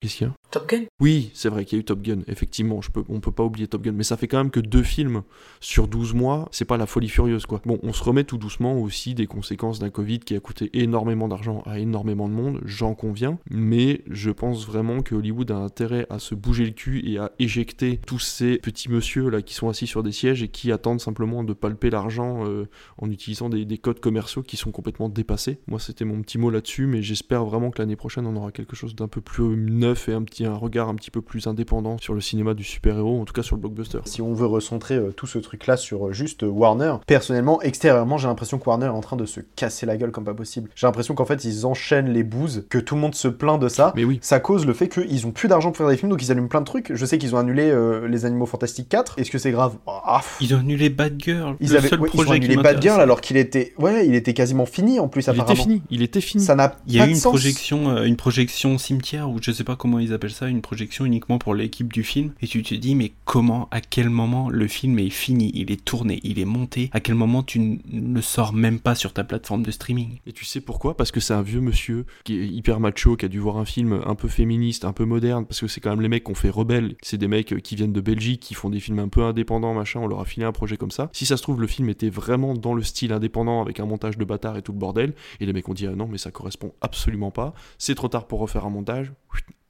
Qu'est-ce 0.00 0.16
qu'il 0.16 0.26
y 0.26 0.30
a? 0.30 0.34
Top 0.50 0.68
Gun? 0.68 0.84
Oui, 0.98 1.30
c'est 1.32 1.48
vrai 1.48 1.64
qu'il 1.64 1.76
y 1.76 1.78
a 1.78 1.82
eu 1.82 1.84
Top 1.84 2.02
Gun, 2.02 2.20
effectivement, 2.26 2.80
je 2.80 2.90
peux, 2.90 3.04
peut 3.04 3.30
pas 3.30 3.44
oublier 3.44 3.68
Top 3.68 3.82
Gun, 3.82 3.92
mais 3.92 4.02
ça 4.02 4.16
fait 4.16 4.26
quand 4.26 4.38
même 4.38 4.50
que 4.50 4.58
deux 4.58 4.82
films 4.82 5.22
sur 5.60 5.86
12 5.86 6.14
mois, 6.14 6.48
c'est 6.50 6.64
pas 6.64 6.76
la 6.76 6.86
folie 6.86 7.08
furieuse 7.08 7.46
quoi. 7.46 7.60
Bon, 7.64 7.78
on 7.82 7.92
se 7.92 8.02
remet 8.02 8.24
tout 8.24 8.38
doucement 8.38 8.80
aussi 8.80 9.14
des 9.14 9.26
conséquences 9.26 9.78
d'un 9.78 9.90
Covid 9.90 10.18
qui 10.18 10.34
a 10.34 10.40
coûté 10.40 10.70
énormément 10.72 11.28
d'argent 11.28 11.62
à 11.66 11.78
énormément 11.78 12.28
de 12.28 12.34
monde, 12.34 12.60
j'en 12.64 12.94
conviens, 12.94 13.38
mais 13.48 14.02
je 14.10 14.30
pense 14.30 14.66
vraiment 14.66 15.02
que 15.02 15.14
Hollywood 15.14 15.50
a 15.52 15.56
intérêt 15.56 16.06
à 16.10 16.18
se 16.18 16.34
bouger 16.34 16.64
le 16.64 16.72
cul 16.72 17.08
et 17.08 17.18
à 17.18 17.30
éjecter 17.38 18.00
tous 18.04 18.18
ces 18.18 18.58
petits 18.58 18.90
monsieur 18.90 19.28
là 19.28 19.42
qui 19.42 19.54
sont 19.54 19.68
assis 19.68 19.86
sur 19.86 20.02
des 20.02 20.12
sièges 20.12 20.42
et 20.42 20.48
qui 20.48 20.72
attendent 20.72 21.00
simplement 21.00 21.44
de 21.44 21.52
palper 21.52 21.90
l'argent 21.90 22.44
euh, 22.46 22.68
en 22.98 23.10
utilisant 23.10 23.48
des, 23.48 23.78
codes 23.78 24.00
commerciaux 24.00 24.42
qui 24.42 24.56
sont 24.56 24.72
complètement 24.72 25.08
dépassés. 25.08 25.58
Moi, 25.66 25.78
c'était 25.78 26.04
mon 26.04 26.20
petit 26.20 26.36
mot 26.36 26.50
là-dessus, 26.50 26.86
mais 26.86 27.02
j'espère 27.02 27.44
vraiment 27.44 27.70
que 27.70 27.80
l'année 27.80 27.96
prochaine 27.96 28.26
on 28.26 28.36
aura 28.36 28.52
quelque 28.52 28.76
chose 28.76 28.94
d'un 28.94 29.08
peu 29.08 29.20
plus 29.20 29.56
neuf 29.56 30.08
et 30.08 30.12
un 30.12 30.22
petit 30.22 30.39
un 30.46 30.54
regard 30.56 30.88
un 30.88 30.94
petit 30.94 31.10
peu 31.10 31.22
plus 31.22 31.46
indépendant 31.46 31.98
sur 31.98 32.14
le 32.14 32.20
cinéma 32.20 32.54
du 32.54 32.64
super-héros, 32.64 33.20
en 33.20 33.24
tout 33.24 33.32
cas 33.32 33.42
sur 33.42 33.56
le 33.56 33.60
blockbuster. 33.60 33.98
Si 34.04 34.22
on 34.22 34.32
veut 34.32 34.46
recentrer 34.46 34.96
euh, 34.96 35.12
tout 35.12 35.26
ce 35.26 35.38
truc-là 35.38 35.76
sur 35.76 36.08
euh, 36.08 36.12
juste 36.12 36.42
Warner, 36.42 36.94
personnellement, 37.06 37.60
extérieurement, 37.62 38.18
j'ai 38.18 38.28
l'impression 38.28 38.58
que 38.58 38.68
Warner 38.68 38.86
est 38.86 38.90
en 38.90 39.00
train 39.00 39.16
de 39.16 39.26
se 39.26 39.40
casser 39.56 39.86
la 39.86 39.96
gueule 39.96 40.10
comme 40.10 40.24
pas 40.24 40.34
possible. 40.34 40.70
J'ai 40.74 40.86
l'impression 40.86 41.14
qu'en 41.14 41.24
fait, 41.24 41.44
ils 41.44 41.66
enchaînent 41.66 42.12
les 42.12 42.22
bouses, 42.22 42.64
que 42.68 42.78
tout 42.78 42.94
le 42.94 43.00
monde 43.00 43.14
se 43.14 43.28
plaint 43.28 43.60
de 43.60 43.68
ça. 43.68 43.92
Mais 43.96 44.04
oui. 44.04 44.18
Ça 44.22 44.40
cause 44.40 44.66
le 44.66 44.72
fait 44.72 44.88
qu'ils 44.88 45.26
ont 45.26 45.32
plus 45.32 45.48
d'argent 45.48 45.70
pour 45.70 45.78
faire 45.78 45.88
des 45.88 45.96
films, 45.96 46.10
donc 46.10 46.22
ils 46.22 46.30
allument 46.30 46.48
plein 46.48 46.60
de 46.60 46.66
trucs. 46.66 46.94
Je 46.94 47.04
sais 47.04 47.18
qu'ils 47.18 47.34
ont 47.34 47.38
annulé 47.38 47.70
euh, 47.70 48.06
Les 48.08 48.24
Animaux 48.24 48.46
Fantastiques 48.46 48.88
4. 48.88 49.18
Est-ce 49.18 49.30
que 49.30 49.38
c'est 49.38 49.50
grave? 49.50 49.76
Ah, 49.86 50.20
Ils 50.40 50.54
ont 50.54 50.58
annulé 50.58 50.90
Bad 50.90 51.14
Girl. 51.18 51.56
Ils, 51.60 51.76
avaient, 51.76 51.90
ils 52.14 52.20
ont 52.20 52.30
annulé 52.30 52.56
Bad 52.56 52.80
Girl 52.80 53.00
alors 53.00 53.20
qu'il 53.20 53.36
était, 53.36 53.74
ouais, 53.78 54.06
il 54.06 54.14
était 54.14 54.34
quasiment 54.34 54.66
fini 54.66 55.00
en 55.00 55.08
plus. 55.08 55.26
Il 55.32 55.40
était 55.40 55.54
fini. 55.54 55.82
Il 55.90 56.02
était 56.02 56.20
fini. 56.20 56.42
Ça 56.42 56.54
n'a 56.54 56.76
Il 56.86 56.94
y 56.94 57.00
a 57.00 57.06
eu 57.06 57.10
une 57.10 57.20
projection, 57.20 57.90
euh, 57.90 58.04
une 58.04 58.16
projection 58.16 58.78
cimetière 58.78 59.30
ou 59.30 59.38
je 59.40 59.52
sais 59.52 59.64
pas 59.64 59.76
comment 59.76 59.98
ils 59.98 60.12
appellent 60.12 60.29
ça, 60.32 60.48
une 60.48 60.62
projection 60.62 61.04
uniquement 61.04 61.38
pour 61.38 61.54
l'équipe 61.54 61.92
du 61.92 62.02
film. 62.02 62.32
Et 62.40 62.46
tu 62.46 62.62
te 62.62 62.74
dis 62.74 62.94
mais 62.94 63.12
comment, 63.24 63.68
à 63.70 63.80
quel 63.80 64.10
moment 64.10 64.48
le 64.48 64.68
film 64.68 64.98
est 64.98 65.10
fini, 65.10 65.50
il 65.54 65.70
est 65.70 65.84
tourné, 65.84 66.20
il 66.22 66.38
est 66.38 66.44
monté, 66.44 66.90
à 66.92 67.00
quel 67.00 67.14
moment 67.14 67.42
tu 67.42 67.80
ne 67.84 68.20
sors 68.20 68.52
même 68.52 68.80
pas 68.80 68.94
sur 68.94 69.12
ta 69.12 69.24
plateforme 69.24 69.62
de 69.62 69.70
streaming? 69.70 70.18
Et 70.26 70.32
tu 70.32 70.44
sais 70.44 70.60
pourquoi? 70.60 70.96
Parce 70.96 71.10
que 71.10 71.20
c'est 71.20 71.34
un 71.34 71.42
vieux 71.42 71.60
monsieur 71.60 72.06
qui 72.24 72.38
est 72.38 72.46
hyper 72.46 72.80
macho, 72.80 73.16
qui 73.16 73.24
a 73.24 73.28
dû 73.28 73.38
voir 73.38 73.56
un 73.56 73.64
film 73.64 74.00
un 74.04 74.14
peu 74.14 74.28
féministe, 74.28 74.84
un 74.84 74.92
peu 74.92 75.04
moderne, 75.04 75.46
parce 75.46 75.60
que 75.60 75.68
c'est 75.68 75.80
quand 75.80 75.90
même 75.90 76.00
les 76.00 76.08
mecs 76.08 76.24
qui 76.24 76.30
ont 76.30 76.34
fait 76.34 76.50
Rebelle, 76.50 76.96
c'est 77.02 77.18
des 77.18 77.28
mecs 77.28 77.62
qui 77.62 77.76
viennent 77.76 77.92
de 77.92 78.00
Belgique, 78.00 78.40
qui 78.40 78.54
font 78.54 78.70
des 78.70 78.80
films 78.80 78.98
un 78.98 79.08
peu 79.08 79.22
indépendants, 79.22 79.74
machin, 79.74 80.00
on 80.00 80.06
leur 80.06 80.20
a 80.20 80.24
filé 80.24 80.46
un 80.46 80.52
projet 80.52 80.76
comme 80.76 80.90
ça. 80.90 81.10
Si 81.12 81.26
ça 81.26 81.36
se 81.36 81.42
trouve, 81.42 81.60
le 81.60 81.66
film 81.66 81.88
était 81.88 82.10
vraiment 82.10 82.54
dans 82.54 82.74
le 82.74 82.82
style 82.82 83.12
indépendant, 83.12 83.62
avec 83.62 83.80
un 83.80 83.86
montage 83.86 84.18
de 84.18 84.24
bâtard 84.24 84.56
et 84.56 84.62
tout 84.62 84.72
le 84.72 84.78
bordel, 84.78 85.14
et 85.40 85.46
les 85.46 85.52
mecs 85.52 85.68
ont 85.68 85.74
dit 85.74 85.86
ah 85.86 85.94
non, 85.94 86.08
mais 86.08 86.18
ça 86.18 86.30
correspond 86.30 86.72
absolument 86.80 87.30
pas, 87.30 87.54
c'est 87.78 87.94
trop 87.94 88.08
tard 88.08 88.26
pour 88.26 88.40
refaire 88.40 88.64
un 88.64 88.70
montage, 88.70 89.12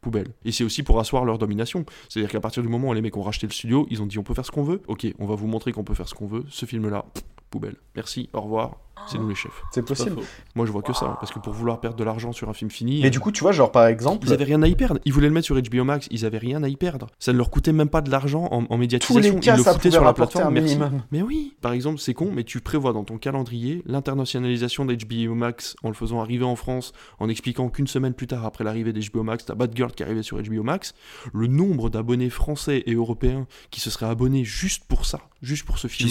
poubelle. 0.01 0.29
Et 0.45 0.53
c'est 0.53 0.65
aussi 0.65 0.83
pour 0.83 0.99
asseoir 1.01 1.25
leur 1.25 1.39
domination. 1.39 1.85
C'est-à-dire 2.09 2.31
qu'à 2.31 2.41
partir 2.41 2.63
du 2.63 2.69
moment 2.69 2.89
où 2.89 2.93
les 2.95 3.03
mecs 3.03 3.17
ont 3.17 3.23
racheté 3.23 3.47
le 3.47 3.53
studio, 3.53 3.87
ils 3.91 4.03
ont 4.03 4.07
dit 4.07 4.19
on 4.19 4.23
peut 4.23 4.35
faire 4.35 4.47
ce 4.47 4.51
qu'on 4.51 4.65
veut. 4.65 4.83
Ok, 4.89 5.07
on 5.19 5.27
va 5.27 5.35
vous 5.35 5.47
montrer 5.47 5.73
qu'on 5.73 5.85
peut 5.85 5.95
faire 5.95 6.09
ce 6.09 6.15
qu'on 6.15 6.27
veut. 6.27 6.45
Ce 6.49 6.67
film-là, 6.67 7.05
poubelle. 7.51 7.77
Merci, 7.95 8.29
au 8.33 8.41
revoir. 8.41 8.79
C'est 9.09 9.19
nous 9.19 9.29
les 9.29 9.35
chefs. 9.35 9.63
C'est 9.73 9.85
possible. 9.85 10.17
Moi, 10.55 10.67
je 10.67 10.73
vois 10.73 10.83
que 10.83 10.93
ça, 10.93 11.17
parce 11.21 11.33
que 11.33 11.39
pour 11.39 11.53
vouloir 11.53 11.81
perdre 11.81 11.97
de 11.97 12.05
l'argent 12.05 12.33
sur 12.33 12.49
un 12.49 12.53
film 12.53 12.71
fini. 12.71 13.01
Mais 13.03 13.11
du 13.11 13.21
coup, 13.21 13.33
tu 13.33 13.43
vois, 13.43 13.53
genre 13.53 13.73
par 13.73 13.87
exemple. 13.87 14.27
Ils 14.27 14.33
avaient 14.33 14.45
rien 14.45 14.63
à 14.63 14.69
y 14.69 14.75
perdre. 14.75 15.01
Ils 15.05 15.13
voulaient 15.13 15.29
le 15.29 15.35
mettre 15.35 15.47
sur 15.47 15.61
HBO 15.61 15.85
Max, 15.85 16.07
ils 16.11 16.25
avaient 16.25 16.39
rien 16.39 16.63
à 16.63 16.69
y 16.69 16.77
perdre. 16.77 17.09
Ça 17.19 17.33
ne 17.33 17.39
leur 17.39 17.51
coûtait 17.51 17.73
même 17.73 17.89
pas 17.89 18.01
de 18.01 18.11
l'argent 18.11 18.49
en, 18.51 18.79
médiatisation. 18.79 19.15
Tous 19.15 19.37
les 19.37 19.41
cas, 19.41 19.55
ils 19.55 19.59
le 19.59 19.65
foutaient 19.65 19.91
sur 19.91 20.05
la 20.05 20.13
plateforme. 20.13 20.55
minimum. 20.55 21.03
Mais 21.11 21.23
oui, 21.23 21.55
par 21.61 21.73
exemple, 21.73 21.99
c'est 21.99 22.15
con, 22.15 22.31
mais 22.33 22.45
tu 22.45 22.61
prévois 22.61 22.93
dans 22.93 23.05
ton 23.05 23.19
calendrier 23.19 23.83
l'internationalisation 23.87 24.85
d'HBO 24.85 25.35
Max 25.35 25.77
en 25.83 25.89
le 25.89 25.95
faisant 25.95 26.21
arriver 26.21 26.45
en 26.45 26.57
France, 26.57 26.93
en 27.19 27.29
expliquant 27.29 27.69
qu'une 27.69 27.87
semaine 27.87 28.15
plus 28.15 28.27
tard, 28.27 28.45
après 28.45 28.65
l'arrivée 28.65 28.93
d'HBO 28.93 29.23
Max, 29.23 29.45
t'as 29.45 29.55
Bad 29.55 29.73
Girl 29.75 29.93
qui 29.93 30.03
arrivait 30.03 30.23
sur 30.23 30.41
HBO 30.41 30.63
Max. 30.63 30.95
Le 31.33 31.47
nombre 31.47 31.91
d'abonnés 31.91 32.31
français 32.31 32.83
et 32.87 32.95
européens 32.95 33.47
qui 33.71 33.81
se 33.81 33.91
seraient 33.91 34.07
abonnés 34.07 34.45
juste 34.45 34.85
pour 34.85 35.07
ça, 35.07 35.21
juste 35.43 35.65
pour 35.65 35.79
ce 35.79 35.89
film. 35.89 36.11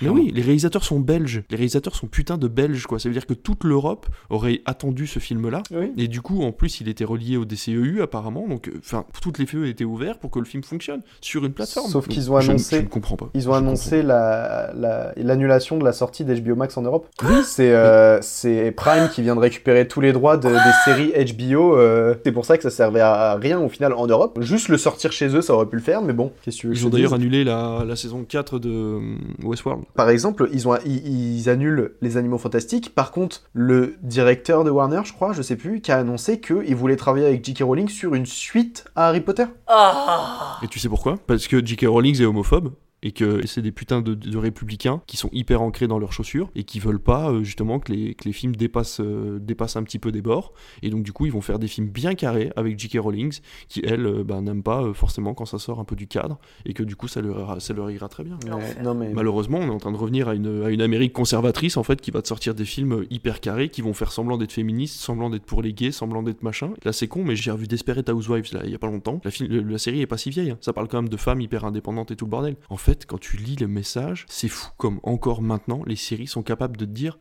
Mais 0.00 0.08
oui, 0.08 0.30
les 0.34 0.42
réalisateurs 0.42 0.84
sont 0.84 1.00
belges. 1.00 1.42
Les 1.50 1.56
réalisateurs 1.56 1.94
sont 1.94 2.06
putain 2.22 2.38
de 2.38 2.46
belges, 2.46 2.86
quoi. 2.86 3.00
Ça 3.00 3.08
veut 3.08 3.14
dire 3.14 3.26
que 3.26 3.34
toute 3.34 3.64
l'Europe 3.64 4.06
aurait 4.30 4.60
attendu 4.64 5.08
ce 5.08 5.18
film-là. 5.18 5.64
Et 5.96 6.06
du 6.06 6.20
coup, 6.20 6.44
en 6.44 6.52
plus, 6.52 6.80
il 6.80 6.88
était 6.88 7.02
relié 7.02 7.36
au 7.36 7.44
DCEU 7.44 8.00
apparemment. 8.00 8.46
Donc, 8.46 8.68
euh, 8.68 8.74
enfin, 8.78 9.04
toutes 9.20 9.40
les 9.40 9.46
feux 9.46 9.66
étaient 9.66 9.82
ouverts 9.82 10.18
pour 10.18 10.30
que 10.30 10.38
le 10.38 10.44
film 10.44 10.62
fonctionne 10.62 11.00
sur 11.20 11.44
une 11.44 11.52
plateforme. 11.52 11.90
Sauf 11.90 12.06
qu'ils 12.06 12.30
ont 12.30 12.36
annoncé. 12.36 12.76
Je, 12.76 12.82
ne 12.82 12.86
comprends 12.86 13.16
pas. 13.16 13.28
Ils 13.34 13.48
ont 13.48 13.54
annoncé 13.54 14.04
l'annulation 14.04 15.78
de 15.78 15.84
la 15.84 15.92
sortie 15.92 16.24
d'HBO 16.24 16.54
Max 16.54 16.76
en 16.76 16.82
Europe. 16.82 17.08
Oui. 17.24 17.42
C'est 17.44 17.72
euh, 17.72 18.22
c'est 18.22 18.70
Prime 18.70 19.08
qui 19.12 19.22
vient 19.22 19.34
de 19.34 19.40
récupérer 19.40 19.88
tous 19.88 20.00
les 20.00 20.12
droits 20.12 20.36
de, 20.36 20.48
des 20.48 20.72
séries 20.84 21.12
HBO. 21.34 21.76
Euh. 21.76 22.14
c'est 22.24 22.30
pour 22.30 22.44
ça 22.44 22.56
que 22.56 22.62
ça 22.62 22.70
servait 22.70 23.00
à 23.00 23.34
rien 23.34 23.58
au 23.58 23.68
final 23.68 23.94
en 23.94 24.06
Europe. 24.06 24.38
Juste 24.42 24.68
le 24.68 24.78
sortir 24.78 25.10
chez 25.10 25.26
eux, 25.34 25.42
ça 25.42 25.54
aurait 25.54 25.66
pu 25.66 25.74
le 25.74 25.82
faire, 25.82 26.02
mais 26.02 26.12
bon. 26.12 26.30
Qu'est-ce 26.44 26.58
que 26.58 26.60
tu 26.60 26.66
veux 26.68 26.74
Ils 26.74 26.86
ont 26.86 26.90
d'ailleurs 26.90 27.14
annulé 27.14 27.42
la, 27.42 27.82
la, 27.84 27.96
saison 27.96 28.24
4 28.24 28.60
de 28.60 29.00
Westworld. 29.42 29.82
Par 29.96 30.08
exemple, 30.08 30.48
ils, 30.52 30.68
ont, 30.68 30.76
ils, 30.86 31.40
ils 31.40 31.48
annulent 31.48 31.94
les 32.00 32.11
animaux 32.16 32.38
fantastiques. 32.38 32.94
Par 32.94 33.10
contre, 33.10 33.42
le 33.52 33.96
directeur 34.02 34.64
de 34.64 34.70
Warner, 34.70 35.02
je 35.04 35.12
crois, 35.12 35.32
je 35.32 35.42
sais 35.42 35.56
plus, 35.56 35.80
qui 35.80 35.92
a 35.92 35.98
annoncé 35.98 36.40
qu'il 36.40 36.74
voulait 36.76 36.96
travailler 36.96 37.26
avec 37.26 37.44
J.K. 37.44 37.62
Rowling 37.62 37.88
sur 37.88 38.14
une 38.14 38.26
suite 38.26 38.84
à 38.96 39.08
Harry 39.08 39.20
Potter. 39.20 39.44
Ah. 39.66 40.58
Et 40.62 40.68
tu 40.68 40.78
sais 40.78 40.88
pourquoi? 40.88 41.18
Parce 41.26 41.46
que 41.48 41.64
J.K. 41.64 41.86
Rowling 41.86 42.20
est 42.20 42.24
homophobe 42.24 42.72
et 43.02 43.12
que 43.12 43.46
c'est 43.46 43.62
des 43.62 43.72
putains 43.72 44.00
de, 44.00 44.36
républicains 44.36 45.02
qui 45.06 45.16
sont 45.16 45.28
hyper 45.32 45.62
ancrés 45.62 45.88
dans 45.88 45.98
leurs 45.98 46.12
chaussures 46.12 46.50
et 46.54 46.64
qui 46.64 46.78
veulent 46.78 47.00
pas 47.00 47.30
euh, 47.30 47.42
justement 47.42 47.78
que 47.78 47.92
les, 47.92 48.14
que 48.14 48.24
les 48.24 48.32
films 48.32 48.56
dépassent, 48.56 49.00
euh, 49.00 49.38
dépassent 49.40 49.76
un 49.76 49.82
petit 49.82 49.98
peu 49.98 50.12
des 50.12 50.22
bords 50.22 50.52
et 50.82 50.90
donc 50.90 51.02
du 51.02 51.12
coup 51.12 51.26
ils 51.26 51.32
vont 51.32 51.40
faire 51.40 51.58
des 51.58 51.68
films 51.68 51.88
bien 51.88 52.14
carrés 52.14 52.50
avec 52.56 52.78
J.K. 52.78 52.98
Rowling 53.00 53.32
qui 53.68 53.82
elle 53.84 54.06
euh, 54.06 54.24
bah, 54.24 54.40
n'aime 54.40 54.62
pas 54.62 54.92
forcément 54.94 55.34
quand 55.34 55.46
ça 55.46 55.58
sort 55.58 55.80
un 55.80 55.84
peu 55.84 55.96
du 55.96 56.06
cadre 56.06 56.38
et 56.64 56.74
que 56.74 56.82
du 56.82 56.96
coup 56.96 57.08
ça 57.08 57.20
leur, 57.20 57.60
ça 57.60 57.74
leur 57.74 57.90
ira 57.90 58.08
très 58.08 58.24
bien. 58.24 58.38
non, 58.82 58.94
mais... 58.94 59.12
Malheureusement 59.12 59.58
on 59.58 59.66
est 59.66 59.70
en 59.70 59.78
train 59.78 59.92
de 59.92 59.96
revenir 59.96 60.28
à 60.28 60.34
une, 60.34 60.64
à 60.64 60.70
une 60.70 60.82
Amérique 60.82 61.12
conservatrice 61.12 61.76
en 61.76 61.82
fait 61.82 62.00
qui 62.00 62.10
va 62.10 62.22
te 62.22 62.28
sortir 62.28 62.54
des 62.54 62.64
films 62.64 63.04
hyper 63.10 63.40
carrés 63.40 63.68
qui 63.68 63.82
vont 63.82 63.94
faire 63.94 64.12
semblant 64.12 64.38
d'être 64.38 64.52
féministes, 64.52 65.00
semblant 65.00 65.30
d'être 65.30 65.44
pour 65.44 65.62
les 65.62 65.72
gays, 65.72 65.92
semblant 65.92 66.22
d'être 66.22 66.42
machin. 66.42 66.70
Là 66.84 66.92
c'est 66.92 67.08
con 67.08 67.24
mais 67.24 67.36
j'ai 67.36 67.50
revu 67.50 67.66
Desperate 67.66 68.08
Housewives 68.08 68.54
là 68.54 68.60
il 68.64 68.70
y 68.70 68.74
a 68.74 68.78
pas 68.78 68.88
longtemps. 68.88 69.20
La, 69.24 69.30
la 69.60 69.78
série 69.78 70.00
est 70.00 70.06
pas 70.06 70.18
si 70.18 70.30
vieille, 70.30 70.50
hein. 70.50 70.58
ça 70.60 70.72
parle 70.72 70.88
quand 70.88 70.98
même 70.98 71.08
de 71.08 71.16
femmes 71.16 71.40
hyper 71.40 71.64
indépendantes 71.64 72.10
et 72.10 72.16
tout 72.16 72.26
le 72.26 72.30
bordel. 72.30 72.56
En 72.70 72.76
fait 72.76 72.91
quand 73.06 73.18
tu 73.18 73.36
lis 73.36 73.56
les 73.56 73.66
message, 73.66 74.26
c'est 74.28 74.48
fou 74.48 74.70
comme 74.76 75.00
encore 75.02 75.42
maintenant 75.42 75.82
les 75.86 75.96
séries 75.96 76.26
sont 76.26 76.42
capables 76.42 76.76
de 76.76 76.84
te 76.84 76.90
dire 76.90 77.18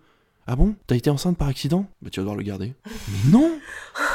Ah 0.47 0.55
bon, 0.55 0.75
t'as 0.87 0.95
été 0.95 1.09
enceinte 1.09 1.37
par 1.37 1.47
accident 1.47 1.85
Bah 2.01 2.09
tu 2.09 2.19
vas 2.19 2.23
devoir 2.23 2.37
le 2.37 2.43
garder. 2.43 2.73
mais 3.07 3.31
non 3.31 3.51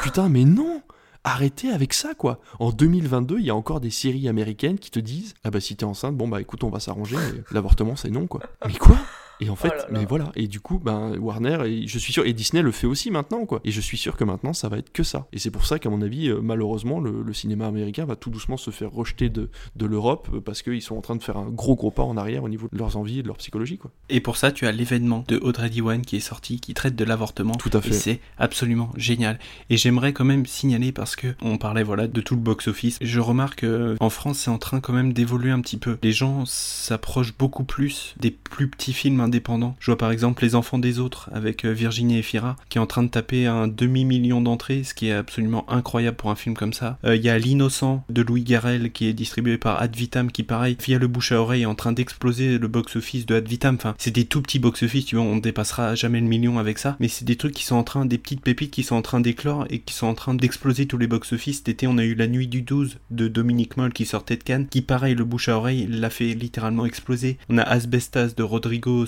Putain, 0.01 0.29
mais 0.29 0.45
non 0.45 0.81
Arrêtez 1.23 1.71
avec 1.71 1.93
ça 1.93 2.13
quoi. 2.13 2.39
En 2.59 2.71
2022, 2.71 3.39
il 3.39 3.45
y 3.45 3.49
a 3.49 3.55
encore 3.55 3.81
des 3.81 3.89
séries 3.89 4.29
américaines 4.29 4.79
qui 4.79 4.91
te 4.91 4.99
disent 4.99 5.33
Ah 5.43 5.51
bah 5.51 5.59
si 5.59 5.75
t'es 5.75 5.83
enceinte, 5.83 6.15
bon 6.15 6.27
bah 6.27 6.39
écoute, 6.39 6.63
on 6.63 6.69
va 6.69 6.79
s'arranger, 6.79 7.17
l'avortement 7.51 7.95
c'est 7.95 8.09
non 8.09 8.27
quoi. 8.27 8.41
Mais 8.65 8.75
quoi? 8.75 8.97
Et 9.39 9.49
en 9.49 9.55
fait, 9.55 9.69
Oh 9.71 9.77
là 9.77 9.83
là. 9.83 9.99
mais 9.99 10.05
voilà. 10.05 10.31
Et 10.35 10.47
du 10.47 10.59
coup, 10.59 10.79
ben 10.79 11.15
Warner, 11.19 11.59
et 11.65 11.87
je 11.87 11.99
suis 11.99 12.11
sûr, 12.13 12.25
et 12.25 12.33
Disney 12.33 12.61
le 12.63 12.71
fait 12.71 12.87
aussi 12.87 13.11
maintenant, 13.11 13.45
quoi. 13.45 13.59
Et 13.63 13.71
je 13.71 13.81
suis 13.81 13.97
sûr 13.97 14.15
que 14.17 14.23
maintenant, 14.23 14.53
ça 14.53 14.67
va 14.69 14.77
être 14.77 14.91
que 14.91 15.03
ça. 15.03 15.27
Et 15.33 15.39
c'est 15.39 15.51
pour 15.51 15.65
ça 15.65 15.77
qu'à 15.79 15.89
mon 15.89 16.01
avis, 16.01 16.29
euh, 16.29 16.39
malheureusement, 16.41 16.99
le, 16.99 17.21
le 17.21 17.33
cinéma 17.33 17.67
américain 17.67 18.05
va 18.05 18.15
tout 18.15 18.29
doucement 18.29 18.57
se 18.57 18.71
faire 18.71 18.91
rejeter 18.91 19.29
de, 19.29 19.49
de 19.75 19.85
l'Europe 19.85 20.27
euh, 20.33 20.41
parce 20.41 20.61
qu'ils 20.63 20.81
sont 20.81 20.95
en 20.97 21.01
train 21.01 21.15
de 21.15 21.23
faire 21.23 21.37
un 21.37 21.49
gros 21.49 21.75
gros 21.75 21.91
pas 21.91 22.03
en 22.03 22.17
arrière 22.17 22.43
au 22.43 22.49
niveau 22.49 22.67
de 22.71 22.77
leurs 22.77 22.97
envies 22.97 23.19
et 23.19 23.21
de 23.21 23.27
leur 23.27 23.37
psychologie, 23.37 23.77
quoi. 23.77 23.91
Et 24.09 24.21
pour 24.21 24.37
ça, 24.37 24.51
tu 24.51 24.65
as 24.65 24.71
l'événement 24.71 25.23
de 25.27 25.37
Audrey 25.37 25.69
Diwan 25.69 26.01
qui 26.01 26.15
est 26.15 26.19
sorti, 26.21 26.59
qui 26.59 26.73
traite 26.73 26.95
de 26.95 27.03
l'avortement. 27.03 27.53
Tout 27.55 27.69
à 27.73 27.81
fait. 27.81 27.89
Et 27.89 27.93
c'est 27.93 28.19
absolument 28.37 28.89
génial. 28.95 29.37
Et 29.69 29.77
j'aimerais 29.77 30.13
quand 30.13 30.25
même 30.25 30.45
signaler 30.45 30.91
parce 30.91 31.15
que 31.15 31.27
on 31.41 31.57
parlait 31.57 31.83
voilà 31.83 32.07
de 32.07 32.21
tout 32.21 32.35
le 32.35 32.41
box-office. 32.41 32.97
Je 33.01 33.19
remarque 33.19 33.59
que 33.59 33.95
en 33.99 34.09
France, 34.09 34.39
c'est 34.39 34.49
en 34.51 34.57
train 34.57 34.79
quand 34.79 34.93
même 34.93 35.13
d'évoluer 35.13 35.51
un 35.51 35.61
petit 35.61 35.77
peu. 35.77 35.97
Les 36.03 36.11
gens 36.11 36.45
s'approchent 36.45 37.35
beaucoup 37.37 37.63
plus 37.63 38.15
des 38.19 38.31
plus 38.31 38.67
petits 38.69 38.93
films 38.93 39.19
Je 39.79 39.85
vois 39.91 39.97
par 39.97 40.11
exemple 40.11 40.43
Les 40.43 40.55
Enfants 40.55 40.79
des 40.79 40.99
Autres 40.99 41.29
avec 41.33 41.65
euh, 41.65 41.71
Virginie 41.71 42.17
Efira 42.17 42.55
qui 42.69 42.77
est 42.77 42.81
en 42.81 42.85
train 42.85 43.03
de 43.03 43.09
taper 43.09 43.45
un 43.45 43.67
demi-million 43.67 44.41
d'entrées, 44.41 44.83
ce 44.83 44.93
qui 44.93 45.07
est 45.07 45.13
absolument 45.13 45.69
incroyable 45.71 46.17
pour 46.17 46.29
un 46.29 46.35
film 46.35 46.55
comme 46.55 46.73
ça. 46.73 46.97
Euh, 47.05 47.15
Il 47.15 47.23
y 47.23 47.29
a 47.29 47.37
L'Innocent 47.37 48.03
de 48.09 48.21
Louis 48.21 48.43
Garrel 48.43 48.91
qui 48.91 49.07
est 49.07 49.13
distribué 49.13 49.57
par 49.57 49.81
Ad 49.81 49.95
Vitam 49.95 50.31
qui 50.31 50.43
pareil, 50.43 50.77
via 50.83 50.97
le 50.97 51.07
bouche 51.07 51.31
à 51.31 51.41
oreille, 51.41 51.63
est 51.63 51.65
en 51.65 51.75
train 51.75 51.91
d'exploser 51.91 52.57
le 52.57 52.67
box-office 52.67 53.25
de 53.25 53.35
Ad 53.35 53.47
Vitam. 53.47 53.75
Enfin, 53.75 53.95
c'est 53.97 54.11
des 54.11 54.25
tout 54.25 54.41
petits 54.41 54.59
box-office, 54.59 55.05
tu 55.05 55.15
vois, 55.15 55.25
on 55.25 55.37
dépassera 55.37 55.95
jamais 55.95 56.19
le 56.19 56.27
million 56.27 56.59
avec 56.59 56.79
ça, 56.79 56.95
mais 56.99 57.07
c'est 57.07 57.25
des 57.25 57.35
trucs 57.35 57.53
qui 57.53 57.63
sont 57.63 57.75
en 57.75 57.83
train, 57.83 58.05
des 58.05 58.17
petites 58.17 58.41
pépites 58.41 58.71
qui 58.71 58.83
sont 58.83 58.95
en 58.95 59.01
train 59.01 59.19
d'éclore 59.19 59.65
et 59.69 59.79
qui 59.79 59.93
sont 59.93 60.07
en 60.07 60.13
train 60.13 60.33
d'exploser 60.33 60.87
tous 60.87 60.97
les 60.97 61.07
box-office. 61.07 61.57
Cet 61.57 61.69
été, 61.69 61.87
on 61.87 61.97
a 61.97 62.03
eu 62.03 62.15
La 62.15 62.27
Nuit 62.27 62.47
du 62.47 62.61
12 62.61 62.97
de 63.11 63.27
Dominique 63.27 63.77
Moll 63.77 63.93
qui 63.93 64.05
sortait 64.05 64.37
de 64.37 64.43
Cannes, 64.43 64.67
qui 64.67 64.81
pareil, 64.81 65.15
le 65.15 65.25
bouche 65.25 65.49
à 65.49 65.57
oreille 65.57 65.87
l'a 65.89 66.09
fait 66.09 66.33
littéralement 66.33 66.85
exploser. 66.85 67.37
On 67.49 67.57
a 67.57 67.63
Asbestas 67.63 68.33
de 68.35 68.43
Rodrigo 68.43 69.05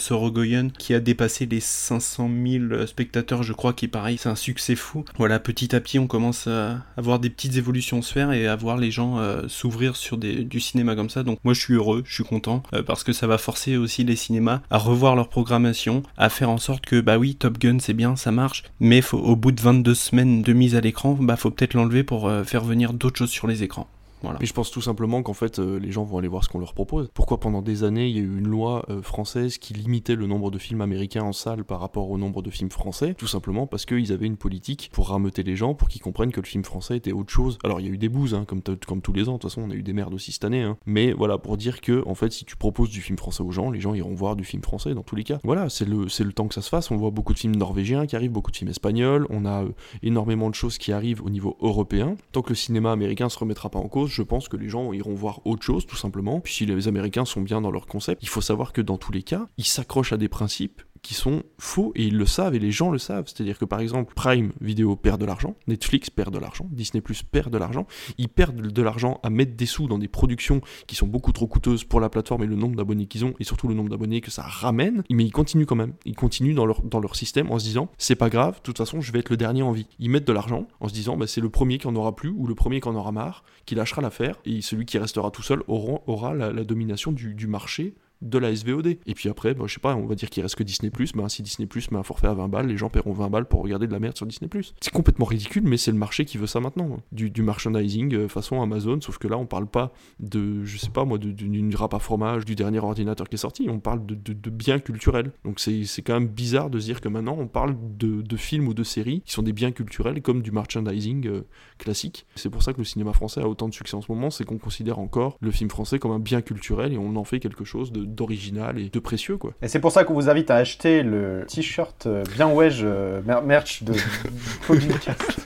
Qui 0.77 0.93
a 0.93 0.99
dépassé 0.99 1.45
les 1.45 1.59
500 1.59 2.29
000 2.45 2.85
spectateurs, 2.87 3.43
je 3.43 3.53
crois, 3.53 3.73
qui 3.73 3.87
pareil, 3.87 4.17
c'est 4.17 4.29
un 4.29 4.35
succès 4.35 4.75
fou. 4.75 5.05
Voilà, 5.17 5.39
petit 5.39 5.75
à 5.75 5.79
petit, 5.79 5.99
on 5.99 6.07
commence 6.07 6.47
à 6.47 6.83
avoir 6.97 7.19
des 7.19 7.29
petites 7.29 7.55
évolutions 7.55 7.99
se 8.01 8.13
faire 8.13 8.31
et 8.31 8.47
à 8.47 8.55
voir 8.55 8.77
les 8.77 8.91
gens 8.91 9.19
euh, 9.19 9.47
s'ouvrir 9.47 9.95
sur 9.95 10.17
des, 10.17 10.43
du 10.43 10.59
cinéma 10.59 10.95
comme 10.95 11.09
ça. 11.09 11.23
Donc 11.23 11.39
moi, 11.43 11.53
je 11.53 11.59
suis 11.59 11.73
heureux, 11.73 12.03
je 12.05 12.13
suis 12.13 12.23
content 12.23 12.63
euh, 12.73 12.83
parce 12.83 13.03
que 13.03 13.13
ça 13.13 13.27
va 13.27 13.37
forcer 13.37 13.77
aussi 13.77 14.03
les 14.03 14.15
cinémas 14.15 14.61
à 14.69 14.77
revoir 14.77 15.15
leur 15.15 15.29
programmation, 15.29 16.03
à 16.17 16.29
faire 16.29 16.49
en 16.49 16.57
sorte 16.57 16.85
que 16.85 17.01
bah 17.01 17.17
oui, 17.17 17.35
Top 17.35 17.57
Gun 17.57 17.77
c'est 17.79 17.93
bien, 17.93 18.15
ça 18.15 18.31
marche, 18.31 18.63
mais 18.79 19.01
au 19.13 19.35
bout 19.35 19.51
de 19.51 19.61
22 19.61 19.93
semaines 19.93 20.41
de 20.41 20.53
mise 20.53 20.75
à 20.75 20.81
l'écran, 20.81 21.17
bah 21.19 21.35
faut 21.35 21.51
peut-être 21.51 21.73
l'enlever 21.73 22.03
pour 22.03 22.27
euh, 22.27 22.43
faire 22.43 22.63
venir 22.63 22.93
d'autres 22.93 23.17
choses 23.17 23.29
sur 23.29 23.47
les 23.47 23.63
écrans. 23.63 23.89
Voilà. 24.21 24.37
Mais 24.39 24.45
je 24.45 24.53
pense 24.53 24.71
tout 24.71 24.81
simplement 24.81 25.23
qu'en 25.23 25.33
fait, 25.33 25.59
euh, 25.59 25.79
les 25.79 25.91
gens 25.91 26.03
vont 26.03 26.17
aller 26.17 26.27
voir 26.27 26.43
ce 26.43 26.49
qu'on 26.49 26.59
leur 26.59 26.73
propose. 26.73 27.09
Pourquoi 27.13 27.39
pendant 27.39 27.61
des 27.61 27.83
années, 27.83 28.07
il 28.07 28.15
y 28.15 28.19
a 28.19 28.23
eu 28.23 28.37
une 28.37 28.47
loi 28.47 28.85
euh, 28.89 29.01
française 29.01 29.57
qui 29.57 29.73
limitait 29.73 30.15
le 30.15 30.27
nombre 30.27 30.51
de 30.51 30.57
films 30.57 30.81
américains 30.81 31.23
en 31.23 31.33
salle 31.33 31.63
par 31.63 31.79
rapport 31.79 32.09
au 32.09 32.17
nombre 32.17 32.41
de 32.41 32.49
films 32.49 32.71
français? 32.71 33.13
Tout 33.13 33.27
simplement 33.27 33.67
parce 33.67 33.85
qu'ils 33.85 34.11
avaient 34.11 34.25
une 34.25 34.37
politique 34.37 34.89
pour 34.93 35.09
rameuter 35.09 35.43
les 35.43 35.55
gens, 35.55 35.73
pour 35.73 35.87
qu'ils 35.87 36.01
comprennent 36.01 36.31
que 36.31 36.41
le 36.41 36.45
film 36.45 36.63
français 36.63 36.97
était 36.97 37.11
autre 37.11 37.31
chose. 37.31 37.57
Alors, 37.63 37.79
il 37.79 37.85
y 37.85 37.89
a 37.89 37.91
eu 37.91 37.97
des 37.97 38.09
bouses, 38.09 38.33
hein, 38.33 38.45
comme, 38.45 38.61
comme 38.61 39.01
tous 39.01 39.13
les 39.13 39.29
ans. 39.29 39.33
De 39.33 39.37
toute 39.39 39.49
façon, 39.49 39.61
on 39.61 39.71
a 39.71 39.75
eu 39.75 39.83
des 39.83 39.93
merdes 39.93 40.13
aussi 40.13 40.31
cette 40.31 40.43
année. 40.45 40.61
hein. 40.61 40.77
Mais 40.85 41.13
voilà, 41.13 41.37
pour 41.37 41.57
dire 41.57 41.81
que, 41.81 42.03
en 42.07 42.15
fait, 42.15 42.31
si 42.31 42.45
tu 42.45 42.55
proposes 42.55 42.89
du 42.89 43.01
film 43.01 43.17
français 43.17 43.43
aux 43.43 43.51
gens, 43.51 43.71
les 43.71 43.79
gens 43.79 43.93
iront 43.93 44.13
voir 44.13 44.35
du 44.35 44.43
film 44.43 44.61
français 44.63 44.93
dans 44.93 45.03
tous 45.03 45.15
les 45.15 45.23
cas. 45.23 45.39
Voilà, 45.43 45.69
c'est 45.69 45.87
le, 45.87 46.05
le 46.05 46.33
temps 46.33 46.47
que 46.47 46.53
ça 46.55 46.61
se 46.61 46.69
fasse. 46.69 46.91
On 46.91 46.97
voit 46.97 47.11
beaucoup 47.11 47.33
de 47.33 47.39
films 47.39 47.55
norvégiens 47.55 48.05
qui 48.05 48.15
arrivent, 48.15 48.31
beaucoup 48.31 48.51
de 48.51 48.57
films 48.57 48.69
espagnols. 48.71 49.27
On 49.29 49.45
a 49.45 49.63
euh, 49.63 49.69
énormément 50.03 50.49
de 50.49 50.55
choses 50.55 50.77
qui 50.77 50.91
arrivent 50.91 51.23
au 51.23 51.29
niveau 51.29 51.57
européen. 51.61 52.15
Tant 52.31 52.41
que 52.41 52.49
le 52.49 52.55
cinéma 52.55 52.91
américain 52.91 53.29
se 53.29 53.37
remettra 53.39 53.69
pas 53.69 53.79
en 53.79 53.87
cause, 53.87 54.08
je 54.09 54.21
pense 54.21 54.49
que 54.49 54.57
les 54.57 54.69
gens 54.69 54.91
iront 54.93 55.13
voir 55.13 55.45
autre 55.45 55.63
chose, 55.63 55.85
tout 55.85 55.95
simplement. 55.95 56.39
Puis 56.39 56.53
si 56.53 56.65
les 56.65 56.87
Américains 56.87 57.25
sont 57.25 57.41
bien 57.41 57.61
dans 57.61 57.71
leur 57.71 57.87
concept, 57.87 58.21
il 58.23 58.29
faut 58.29 58.41
savoir 58.41 58.73
que 58.73 58.81
dans 58.81 58.97
tous 58.97 59.11
les 59.11 59.23
cas, 59.23 59.47
ils 59.57 59.65
s'accrochent 59.65 60.13
à 60.13 60.17
des 60.17 60.29
principes 60.29 60.81
qui 61.01 61.13
sont 61.13 61.43
faux 61.57 61.91
et 61.95 62.05
ils 62.05 62.17
le 62.17 62.25
savent 62.25 62.55
et 62.55 62.59
les 62.59 62.71
gens 62.71 62.91
le 62.91 62.97
savent. 62.97 63.25
C'est-à-dire 63.27 63.57
que 63.57 63.65
par 63.65 63.79
exemple, 63.79 64.13
Prime 64.15 64.51
Video 64.61 64.95
perd 64.95 65.19
de 65.19 65.25
l'argent, 65.25 65.55
Netflix 65.67 66.09
perd 66.09 66.33
de 66.33 66.39
l'argent, 66.39 66.67
Disney 66.71 67.01
Plus 67.01 67.23
perd 67.23 67.51
de 67.51 67.57
l'argent. 67.57 67.87
Ils 68.17 68.29
perdent 68.29 68.61
de 68.61 68.81
l'argent 68.81 69.19
à 69.23 69.29
mettre 69.29 69.55
des 69.55 69.65
sous 69.65 69.87
dans 69.87 69.97
des 69.97 70.07
productions 70.07 70.61
qui 70.87 70.95
sont 70.95 71.07
beaucoup 71.07 71.31
trop 71.31 71.47
coûteuses 71.47 71.83
pour 71.83 71.99
la 71.99 72.09
plateforme 72.09 72.43
et 72.43 72.47
le 72.47 72.55
nombre 72.55 72.75
d'abonnés 72.75 73.07
qu'ils 73.07 73.25
ont 73.25 73.33
et 73.39 73.43
surtout 73.43 73.67
le 73.67 73.73
nombre 73.73 73.89
d'abonnés 73.89 74.21
que 74.21 74.31
ça 74.31 74.43
ramène. 74.43 75.03
Mais 75.09 75.25
ils 75.25 75.31
continuent 75.31 75.65
quand 75.65 75.75
même. 75.75 75.93
Ils 76.05 76.15
continuent 76.15 76.55
dans 76.55 76.65
leur, 76.65 76.81
dans 76.83 76.99
leur 76.99 77.15
système 77.15 77.51
en 77.51 77.59
se 77.59 77.65
disant 77.65 77.89
c'est 77.97 78.15
pas 78.15 78.29
grave, 78.29 78.57
de 78.57 78.61
toute 78.61 78.77
façon 78.77 79.01
je 79.01 79.11
vais 79.11 79.19
être 79.19 79.29
le 79.29 79.37
dernier 79.37 79.61
en 79.61 79.71
vie. 79.71 79.87
Ils 79.99 80.09
mettent 80.09 80.27
de 80.27 80.33
l'argent 80.33 80.67
en 80.79 80.87
se 80.87 80.93
disant 80.93 81.17
bah, 81.17 81.27
c'est 81.27 81.41
le 81.41 81.49
premier 81.49 81.77
qui 81.77 81.87
en 81.87 81.95
aura 81.95 82.15
plus 82.15 82.29
ou 82.29 82.47
le 82.47 82.55
premier 82.55 82.81
qui 82.81 82.87
en 82.87 82.95
aura 82.95 83.11
marre, 83.11 83.43
qui 83.65 83.75
lâchera 83.75 84.01
l'affaire 84.01 84.35
et 84.45 84.61
celui 84.61 84.85
qui 84.85 84.97
restera 84.97 85.31
tout 85.31 85.43
seul 85.43 85.63
aura, 85.67 86.01
aura 86.07 86.33
la, 86.33 86.51
la 86.51 86.63
domination 86.63 87.11
du, 87.11 87.33
du 87.33 87.47
marché 87.47 87.95
de 88.21 88.37
la 88.37 88.53
SVOD. 88.55 88.87
Et 89.05 89.13
puis 89.15 89.29
après, 89.29 89.53
bah, 89.53 89.65
je 89.67 89.73
sais 89.75 89.79
pas, 89.79 89.95
on 89.95 90.05
va 90.05 90.15
dire 90.15 90.29
qu'il 90.29 90.43
reste 90.43 90.55
que 90.55 90.63
Disney+, 90.63 90.91
bah, 91.15 91.29
si 91.29 91.41
Disney+, 91.43 91.67
met 91.91 91.97
un 91.97 92.03
forfait 92.03 92.27
à 92.27 92.33
20 92.33 92.47
balles, 92.49 92.67
les 92.67 92.77
gens 92.77 92.89
paieront 92.89 93.13
20 93.13 93.29
balles 93.29 93.45
pour 93.47 93.61
regarder 93.61 93.87
de 93.87 93.91
la 93.91 93.99
merde 93.99 94.15
sur 94.17 94.25
Disney+. 94.25 94.49
C'est 94.81 94.93
complètement 94.93 95.25
ridicule, 95.25 95.63
mais 95.65 95.77
c'est 95.77 95.91
le 95.91 95.97
marché 95.97 96.25
qui 96.25 96.37
veut 96.37 96.47
ça 96.47 96.59
maintenant. 96.59 96.89
hein. 96.97 97.01
Du, 97.11 97.41
merchandising 97.41 98.13
euh, 98.15 98.27
façon 98.27 98.61
Amazon, 98.61 98.99
sauf 99.01 99.17
que 99.17 99.27
là, 99.27 99.37
on 99.37 99.45
parle 99.45 99.67
pas 99.67 99.91
de, 100.19 100.63
je 100.65 100.77
sais 100.77 100.89
pas 100.89 101.05
moi, 101.05 101.17
d'une 101.17 101.75
râpe 101.75 101.93
à 101.93 101.99
fromage, 101.99 102.45
du 102.45 102.55
dernier 102.55 102.79
ordinateur 102.79 103.27
qui 103.29 103.35
est 103.35 103.37
sorti, 103.37 103.67
on 103.69 103.79
parle 103.79 104.05
de, 104.05 104.49
biens 104.49 104.79
culturels. 104.79 105.31
Donc 105.45 105.59
c'est 105.59 105.83
c'est 105.85 106.01
quand 106.01 106.13
même 106.13 106.27
bizarre 106.27 106.69
de 106.69 106.79
se 106.79 106.85
dire 106.85 107.01
que 107.01 107.07
maintenant, 107.07 107.37
on 107.39 107.47
parle 107.47 107.75
de, 107.97 108.21
de 108.21 108.37
films 108.37 108.67
ou 108.67 108.73
de 108.73 108.83
séries 108.83 109.21
qui 109.25 109.31
sont 109.31 109.41
des 109.43 109.53
biens 109.53 109.71
culturels 109.71 110.21
comme 110.21 110.41
du 110.41 110.51
merchandising 110.51 111.27
euh, 111.27 111.41
classique. 111.77 112.25
C'est 112.35 112.49
pour 112.49 112.63
ça 112.63 112.73
que 112.73 112.79
le 112.79 112.83
cinéma 112.83 113.13
français 113.13 113.41
a 113.41 113.47
autant 113.47 113.69
de 113.69 113.73
succès 113.73 113.95
en 113.95 114.01
ce 114.01 114.11
moment, 114.11 114.29
c'est 114.29 114.43
qu'on 114.43 114.57
considère 114.57 114.99
encore 114.99 115.37
le 115.39 115.51
film 115.51 115.69
français 115.69 115.99
comme 115.99 116.11
un 116.11 116.19
bien 116.19 116.41
culturel 116.41 116.93
et 116.93 116.97
on 116.97 117.15
en 117.15 117.23
fait 117.23 117.39
quelque 117.39 117.63
chose 117.63 117.91
de- 117.91 118.05
d'original 118.15 118.77
et 118.79 118.89
de 118.89 118.99
précieux, 118.99 119.37
quoi. 119.37 119.53
Et 119.61 119.67
c'est 119.67 119.79
pour 119.79 119.91
ça 119.91 120.03
qu'on 120.03 120.13
vous 120.13 120.29
invite 120.29 120.51
à 120.51 120.55
acheter 120.55 121.03
le 121.03 121.45
t-shirt 121.47 122.05
euh, 122.07 122.23
bien 122.35 122.47
wedge 122.51 122.81
euh, 122.83 123.21
mer- 123.25 123.41
merch 123.43 123.83
de 123.83 123.93
Podcast. 124.67 125.39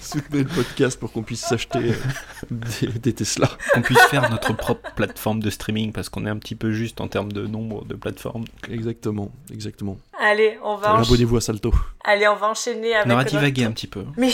Soutenez 0.00 0.42
le 0.42 0.48
podcast 0.48 1.00
pour 1.00 1.10
qu'on 1.12 1.22
puisse 1.22 1.40
s'acheter 1.40 1.78
euh, 1.78 1.94
des, 2.50 2.88
des 2.98 3.12
Tesla. 3.14 3.48
Qu'on 3.72 3.80
puisse 3.80 4.02
faire 4.10 4.28
notre 4.30 4.52
propre 4.54 4.90
plateforme 4.94 5.40
de 5.40 5.48
streaming 5.48 5.92
parce 5.92 6.10
qu'on 6.10 6.26
est 6.26 6.28
un 6.28 6.36
petit 6.36 6.54
peu 6.54 6.70
juste 6.72 7.00
en 7.00 7.08
termes 7.08 7.32
de 7.32 7.46
nombre 7.46 7.86
de 7.86 7.94
plateformes. 7.94 8.44
Exactement, 8.70 9.30
exactement. 9.50 9.96
Allez, 10.20 10.58
on 10.62 10.76
va, 10.76 10.96
encha- 10.98 11.06
Abonnez-vous 11.06 11.36
à 11.38 11.40
Salto. 11.40 11.72
Allez, 12.04 12.28
on 12.28 12.36
va 12.36 12.48
enchaîner 12.50 12.94
avec. 12.94 13.06
On 13.06 13.10
aura 13.14 13.22
notre- 13.24 13.36
divagué 13.36 13.64
un 13.64 13.72
petit 13.72 13.86
peu. 13.86 14.04
Mais 14.18 14.28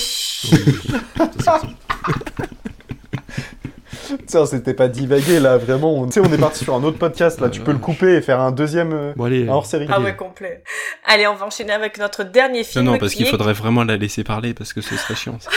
Ça, 4.26 4.46
c'était 4.46 4.74
pas 4.74 4.88
divagué 4.88 5.40
là, 5.40 5.56
vraiment. 5.58 5.94
on- 5.94 6.06
Tu 6.06 6.12
sais, 6.12 6.20
on 6.20 6.32
est 6.32 6.38
parti 6.38 6.64
sur 6.64 6.74
un 6.74 6.82
autre 6.84 6.98
podcast 6.98 7.40
là. 7.40 7.48
Tu 7.48 7.60
peux 7.60 7.72
le 7.72 7.78
couper 7.78 8.14
et 8.16 8.22
faire 8.22 8.40
un 8.40 8.50
deuxième 8.52 8.92
euh, 8.92 9.12
Bon, 9.16 9.24
allez, 9.24 9.48
un 9.48 9.52
hors 9.52 9.66
série. 9.66 9.86
Ah 9.90 10.00
ouais, 10.00 10.16
complet. 10.16 10.62
Allez, 11.06 11.26
on 11.26 11.34
va 11.34 11.46
enchaîner 11.46 11.72
avec 11.72 11.98
notre 11.98 12.24
dernier 12.24 12.60
Non, 12.60 12.64
film. 12.64 12.84
non, 12.84 12.98
parce 12.98 13.12
qui 13.12 13.18
qu'il 13.18 13.26
faudrait 13.26 13.52
vraiment 13.52 13.84
la 13.84 13.96
laisser 13.96 14.24
parler 14.24 14.54
parce 14.54 14.72
que 14.72 14.80
ce 14.80 14.96
serait 14.96 15.14
chiant. 15.14 15.38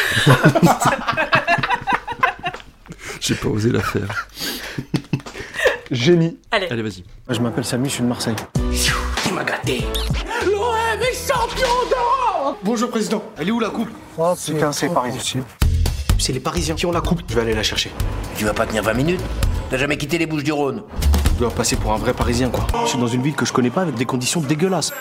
J'ai 3.20 3.36
pas 3.36 3.50
osé 3.50 3.70
la 3.72 3.82
faire. 3.82 4.28
Génie. 5.92 6.38
Allez. 6.52 6.68
Allez, 6.72 6.82
vas-y. 6.82 7.04
Je 7.30 7.40
m'appelle 7.40 7.66
Samy, 7.66 7.90
je 7.90 7.94
suis 7.96 8.04
de 8.04 8.08
Marseille. 8.08 8.36
Tu 9.24 9.34
m'as 9.34 9.44
gâté. 9.44 9.84
L'OM 10.46 11.02
est 11.02 11.28
champion 11.28 11.68
d'Europe 11.90 12.58
Bonjour 12.64 12.90
président, 12.90 13.24
elle 13.38 13.50
est 13.50 13.52
où 13.52 13.60
la 13.60 13.70
coupe? 13.70 13.90
Putain, 14.46 14.72
c'est 14.72 14.90
parisien. 14.90 15.22
C'est 15.22 15.71
les 16.30 16.40
Parisiens 16.40 16.76
qui 16.76 16.86
ont 16.86 16.92
la 16.92 17.02
coupe. 17.02 17.22
Je 17.28 17.36
vais 17.36 17.42
aller 17.42 17.54
la 17.54 17.64
chercher. 17.64 17.92
Tu 18.38 18.46
vas 18.46 18.54
pas 18.54 18.66
tenir 18.66 18.84
20 18.84 18.94
minutes 18.94 19.22
T'as 19.70 19.78
jamais 19.78 19.98
quitté 19.98 20.18
les 20.18 20.26
Bouches 20.26 20.44
du 20.44 20.52
Rhône 20.52 20.84
Je 21.36 21.40
dois 21.40 21.50
passer 21.50 21.76
pour 21.76 21.92
un 21.94 21.98
vrai 21.98 22.14
Parisien, 22.14 22.50
quoi. 22.50 22.68
Je 22.84 22.90
suis 22.90 23.00
dans 23.00 23.08
une 23.08 23.22
ville 23.22 23.34
que 23.36 23.46
je 23.46 23.54
connais 23.54 23.70
pas 23.70 23.82
avec 23.82 23.96
des 23.96 24.06
conditions 24.06 24.42
dégueulasses. 24.42 24.92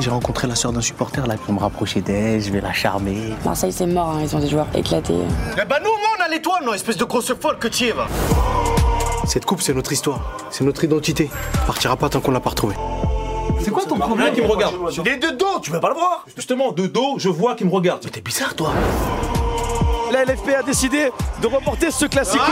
J'ai 0.00 0.10
rencontré 0.10 0.46
la 0.46 0.54
sœur 0.54 0.72
d'un 0.72 0.80
supporter 0.80 1.26
là. 1.26 1.34
Je 1.40 1.46
vais 1.46 1.52
me 1.52 1.58
rapprocher 1.58 2.00
d'elle, 2.00 2.40
je 2.40 2.50
vais 2.50 2.60
la 2.60 2.72
charmer. 2.72 3.32
Marseille, 3.44 3.72
c'est 3.72 3.86
mort, 3.86 4.10
hein, 4.10 4.20
ils 4.22 4.36
ont 4.36 4.40
des 4.40 4.48
joueurs 4.48 4.68
éclatés. 4.74 5.14
Eh 5.54 5.64
ben 5.64 5.76
nous, 5.82 5.90
moi, 5.90 6.08
on 6.18 6.24
a 6.24 6.28
l'étoile, 6.28 6.64
non, 6.64 6.74
espèce 6.74 6.96
de 6.96 7.04
grosse 7.04 7.32
folle 7.40 7.58
que 7.58 7.68
tu 7.68 7.86
es, 7.86 7.92
va. 7.92 8.06
Cette 9.26 9.44
coupe, 9.44 9.60
c'est 9.62 9.74
notre 9.74 9.92
histoire. 9.92 10.20
C'est 10.50 10.64
notre 10.64 10.84
identité. 10.84 11.30
On 11.62 11.66
partira 11.66 11.96
pas 11.96 12.08
tant 12.08 12.20
qu'on 12.20 12.30
l'a 12.30 12.40
pas 12.40 12.50
retrouvée. 12.50 12.76
C'est 13.60 13.70
quoi 13.70 13.84
ton 13.84 13.98
problème 13.98 14.34
qui 14.34 14.42
me 14.42 14.46
regarde 14.46 14.74
Il 14.98 15.08
est 15.08 15.16
de 15.16 15.36
dos, 15.36 15.60
tu 15.62 15.70
veux 15.70 15.80
pas 15.80 15.88
le 15.88 15.94
voir 15.94 16.24
Justement, 16.36 16.72
de 16.72 16.86
dos, 16.86 17.14
je 17.18 17.28
vois 17.28 17.54
qu'il 17.54 17.66
me 17.66 17.72
regarde. 17.72 18.02
Mais 18.04 18.10
t'es 18.10 18.20
bizarre, 18.20 18.54
toi. 18.54 18.72
La 20.16 20.24
LFP 20.24 20.48
a 20.48 20.62
décidé 20.62 21.10
de 21.42 21.46
reporter 21.46 21.92
ce 21.92 22.06
classico. 22.06 22.42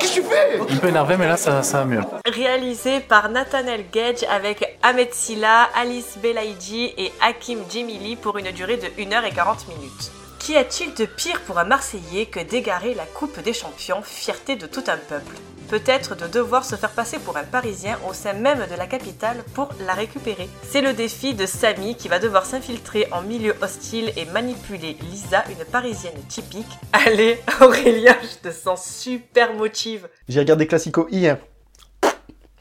Qu'est-ce 0.00 0.16
que 0.16 0.20
tu 0.20 0.26
fais? 0.26 0.58
Un 0.58 0.76
peu 0.78 0.88
énervé, 0.88 1.16
mais 1.16 1.28
là, 1.28 1.36
ça, 1.36 1.62
ça 1.62 1.78
va 1.78 1.84
mieux. 1.84 2.00
Réalisé 2.26 2.98
par 2.98 3.28
Nathaniel 3.28 3.84
Gage 3.92 4.24
avec 4.28 4.78
Ahmed 4.82 5.14
Silla, 5.14 5.68
Alice 5.76 6.18
Belaïdji 6.20 6.92
et 6.98 7.12
Hakim 7.20 7.60
Djemili 7.70 8.16
pour 8.16 8.36
une 8.38 8.50
durée 8.50 8.78
de 8.78 8.88
1h40 9.00 9.68
minutes. 9.68 10.10
Qu'y 10.40 10.56
a-t-il 10.56 10.92
de 10.94 11.04
pire 11.04 11.40
pour 11.42 11.60
un 11.60 11.64
Marseillais 11.64 12.26
que 12.26 12.40
d'égarer 12.40 12.94
la 12.94 13.04
Coupe 13.04 13.38
des 13.38 13.52
Champions, 13.52 14.02
fierté 14.02 14.56
de 14.56 14.66
tout 14.66 14.82
un 14.88 14.96
peuple 14.96 15.36
Peut-être 15.70 16.16
de 16.16 16.26
devoir 16.26 16.64
se 16.64 16.74
faire 16.74 16.90
passer 16.90 17.20
pour 17.20 17.36
un 17.36 17.44
Parisien 17.44 17.96
au 18.08 18.12
sein 18.12 18.32
même 18.32 18.66
de 18.68 18.74
la 18.76 18.88
capitale 18.88 19.44
pour 19.54 19.68
la 19.86 19.94
récupérer. 19.94 20.48
C'est 20.68 20.80
le 20.80 20.94
défi 20.94 21.32
de 21.32 21.46
Samy 21.46 21.94
qui 21.94 22.08
va 22.08 22.18
devoir 22.18 22.44
s'infiltrer 22.44 23.06
en 23.12 23.22
milieu 23.22 23.54
hostile 23.62 24.12
et 24.16 24.24
manipuler 24.24 24.96
Lisa, 25.08 25.44
une 25.48 25.64
Parisienne 25.64 26.20
typique. 26.28 26.66
Allez, 26.92 27.38
Aurélien, 27.60 28.16
je 28.20 28.48
te 28.48 28.52
sens 28.52 28.84
super 28.84 29.54
motive. 29.54 30.08
J'ai 30.28 30.40
regardé 30.40 30.66
Classico 30.66 31.06
hier. 31.08 31.38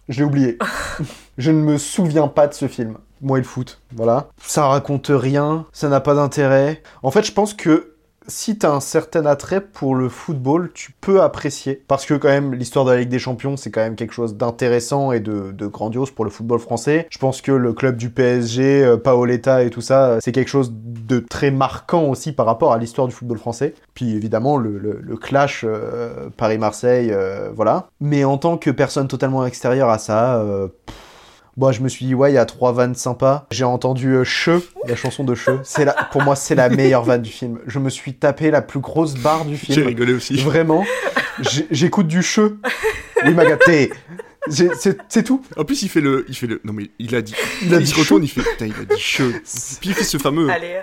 Je 0.07 0.19
l'ai 0.19 0.25
oublié. 0.25 0.59
je 1.39 1.49
ne 1.49 1.61
me 1.63 1.79
souviens 1.79 2.27
pas 2.27 2.45
de 2.45 2.53
ce 2.53 2.67
film. 2.67 2.99
Moi 3.21 3.39
et 3.39 3.41
le 3.41 3.47
foot, 3.47 3.81
voilà. 3.91 4.29
Ça 4.39 4.67
raconte 4.67 5.07
rien, 5.09 5.65
ça 5.73 5.89
n'a 5.89 5.99
pas 5.99 6.13
d'intérêt. 6.13 6.83
En 7.01 7.09
fait, 7.09 7.23
je 7.23 7.31
pense 7.31 7.55
que 7.55 7.88
si 8.29 8.57
t'as 8.57 8.71
un 8.71 8.79
certain 8.79 9.25
attrait 9.25 9.61
pour 9.61 9.95
le 9.95 10.07
football, 10.07 10.71
tu 10.73 10.93
peux 11.01 11.21
apprécier. 11.21 11.83
Parce 11.87 12.05
que 12.05 12.13
quand 12.13 12.29
même, 12.29 12.53
l'histoire 12.53 12.85
de 12.85 12.91
la 12.91 12.99
Ligue 12.99 13.09
des 13.09 13.19
Champions, 13.19 13.57
c'est 13.57 13.71
quand 13.71 13.81
même 13.81 13.95
quelque 13.95 14.13
chose 14.13 14.35
d'intéressant 14.35 15.11
et 15.11 15.19
de, 15.19 15.67
grandiose 15.67 16.11
pour 16.11 16.25
le 16.25 16.31
football 16.31 16.59
français. 16.59 17.07
Je 17.09 17.17
pense 17.17 17.41
que 17.41 17.51
le 17.51 17.73
club 17.73 17.97
du 17.97 18.09
PSG, 18.09 18.83
euh, 18.83 18.97
Paoletta 18.97 19.63
et 19.63 19.69
tout 19.69 19.81
ça, 19.81 20.17
c'est 20.21 20.31
quelque 20.31 20.47
chose 20.47 20.71
de 20.73 21.19
très 21.19 21.51
marquant 21.51 22.03
aussi 22.03 22.31
par 22.31 22.45
rapport 22.45 22.71
à 22.71 22.77
l'histoire 22.77 23.07
du 23.07 23.13
football 23.13 23.37
français. 23.37 23.73
Puis 23.93 24.15
évidemment, 24.15 24.57
le, 24.57 25.17
clash 25.17 25.65
euh, 25.67 26.29
Paris-Marseille, 26.37 27.11
euh, 27.11 27.49
voilà. 27.53 27.89
Mais 27.99 28.23
en 28.23 28.37
tant 28.37 28.57
que 28.57 28.69
personne 28.69 29.07
totalement 29.07 29.45
extérieure 29.45 29.89
à 29.89 29.97
ça... 29.97 30.37
Euh, 30.37 30.67
Bon, 31.59 31.73
je 31.73 31.81
me 31.81 31.89
suis 31.89 32.05
dit, 32.05 32.15
ouais, 32.15 32.31
il 32.31 32.35
y 32.35 32.37
a 32.37 32.45
trois 32.45 32.71
vannes 32.71 32.95
sympas. 32.95 33.45
J'ai 33.51 33.65
entendu 33.65 34.13
euh, 34.13 34.23
Che, 34.23 34.51
la 34.87 34.95
chanson 34.95 35.25
de 35.25 35.35
Che. 35.35 35.49
C'est 35.63 35.83
la, 35.83 35.91
pour 36.09 36.21
moi, 36.21 36.37
c'est 36.37 36.55
la 36.55 36.69
meilleure 36.69 37.03
vanne 37.03 37.21
du 37.21 37.29
film. 37.29 37.59
Je 37.67 37.79
me 37.79 37.89
suis 37.89 38.13
tapé 38.13 38.49
la 38.49 38.61
plus 38.61 38.79
grosse 38.79 39.15
barre 39.15 39.43
du 39.43 39.57
film. 39.57 39.77
J'ai 39.77 39.85
rigolé 39.85 40.13
aussi. 40.13 40.37
Vraiment. 40.37 40.85
J'écoute 41.69 42.07
du 42.07 42.23
Che. 42.23 42.39
Oui, 43.25 43.33
ma 43.33 43.45
gâtée. 43.45 43.91
C'est 44.47 45.23
tout. 45.23 45.41
En 45.57 45.65
plus, 45.65 45.83
il 45.83 45.89
fait 45.89 45.99
le, 45.99 46.25
il 46.29 46.35
fait 46.37 46.47
le. 46.47 46.61
Non 46.63 46.71
mais 46.71 46.91
il 46.97 47.13
a 47.13 47.21
dit. 47.21 47.35
Il, 47.61 47.75
a 47.75 47.79
il 47.79 47.83
dit 47.83 47.91
se 47.91 47.99
retourne, 47.99 48.23
il 48.23 48.29
fait. 48.29 48.41
Putain, 48.41 48.67
il 48.67 48.73
a 48.73 48.95
dit 48.95 49.01
che. 49.01 49.23
Puis 49.81 49.89
il 49.89 49.93
fait 49.93 50.05
ce 50.05 50.17
fameux. 50.17 50.49
Allez. 50.49 50.77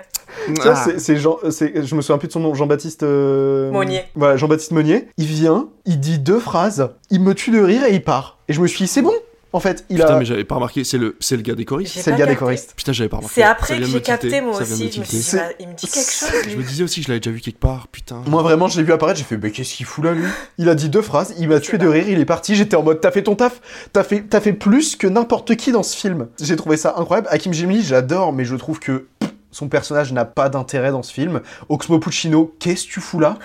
Ah. 0.63 0.85
c'est 0.99 1.17
Jean. 1.17 1.39
Je 1.43 1.95
me 1.95 2.01
souviens 2.01 2.19
plus 2.19 2.27
de 2.27 2.33
son 2.33 2.39
nom. 2.39 2.53
Jean-Baptiste. 2.53 3.01
Euh... 3.01 3.71
Monnier. 3.71 4.03
Voilà, 4.13 4.37
Jean-Baptiste 4.37 4.73
Monnier. 4.73 5.07
Il 5.17 5.25
vient, 5.25 5.69
il 5.85 5.99
dit 5.99 6.19
deux 6.19 6.39
phrases, 6.39 6.91
il 7.09 7.21
me 7.21 7.33
tue 7.33 7.49
de 7.49 7.59
rire 7.59 7.83
et 7.83 7.95
il 7.95 8.03
part. 8.03 8.37
Et 8.47 8.53
je 8.53 8.61
me 8.61 8.67
suis 8.67 8.85
dit, 8.85 8.87
c'est 8.87 9.01
bon. 9.01 9.15
En 9.53 9.59
fait, 9.61 9.85
il 9.89 9.97
Putain, 9.97 10.15
a. 10.15 10.19
mais 10.19 10.25
j'avais 10.25 10.43
pas 10.43 10.55
remarqué, 10.55 10.83
c'est 10.83 10.97
le, 10.97 11.15
c'est 11.19 11.37
le 11.37 11.41
gars 11.41 11.55
des 11.55 11.63
choristes. 11.63 11.97
C'est 11.97 12.11
le 12.11 12.17
gars 12.17 12.25
des 12.25 12.35
choristes. 12.35 12.73
Putain, 12.75 12.91
j'avais 12.91 13.07
pas 13.09 13.17
remarqué. 13.17 13.35
C'est 13.35 13.43
après 13.43 13.79
que 13.79 13.85
j'ai 13.85 14.01
capté, 14.01 14.41
moi 14.41 14.59
aussi. 14.61 14.91
Je 14.91 14.99
me 14.99 15.05
suis 15.05 15.17
dit, 15.19 15.37
il 15.59 15.67
me 15.69 15.73
dit 15.73 15.87
quelque 15.87 16.11
chose. 16.11 16.29
Je 16.49 16.55
me 16.57 16.63
disais 16.63 16.83
aussi 16.83 16.99
que 16.99 17.05
je 17.05 17.11
l'avais 17.11 17.19
déjà 17.21 17.31
vu 17.31 17.39
quelque 17.39 17.59
part, 17.59 17.87
putain. 17.87 18.21
Moi, 18.27 18.41
vraiment, 18.43 18.67
je 18.67 18.77
l'ai 18.77 18.83
vu 18.83 18.91
apparaître, 18.91 19.17
j'ai 19.17 19.25
fait, 19.25 19.37
mais 19.37 19.51
qu'est-ce 19.51 19.73
qu'il 19.75 19.85
fout 19.85 20.03
là, 20.03 20.11
lui? 20.13 20.25
Il 20.57 20.67
a 20.67 20.75
dit 20.75 20.89
deux 20.89 21.01
phrases, 21.01 21.33
il 21.39 21.47
m'a 21.47 21.59
tué 21.59 21.77
de 21.77 21.87
rire, 21.87 22.09
il 22.09 22.19
est 22.19 22.25
parti. 22.25 22.55
J'étais 22.55 22.75
en 22.75 22.83
mode, 22.83 22.99
t'as 22.99 23.11
fait 23.11 23.23
ton 23.23 23.35
taf, 23.35 23.61
t'as 23.93 24.03
fait, 24.03 24.23
t'as 24.29 24.41
fait 24.41 24.53
plus 24.53 24.95
que 24.95 25.07
n'importe 25.07 25.55
qui 25.55 25.71
dans 25.71 25.83
ce 25.83 25.95
film. 25.95 26.27
J'ai 26.41 26.55
trouvé 26.57 26.75
ça 26.75 26.95
incroyable. 26.97 27.27
Hakim 27.31 27.53
Jimli, 27.53 27.81
j'adore, 27.83 28.33
mais 28.33 28.43
je 28.43 28.55
trouve 28.55 28.79
que 28.79 29.07
son 29.49 29.69
personnage 29.69 30.11
n'a 30.11 30.25
pas 30.25 30.49
d'intérêt 30.49 30.91
dans 30.91 31.01
ce 31.03 31.13
film. 31.13 31.39
Oxmo 31.69 31.99
Puccino, 31.99 32.53
qu'est-ce 32.59 32.85
que 32.85 32.91
tu 32.91 32.99
fous 32.99 33.19
là? 33.19 33.37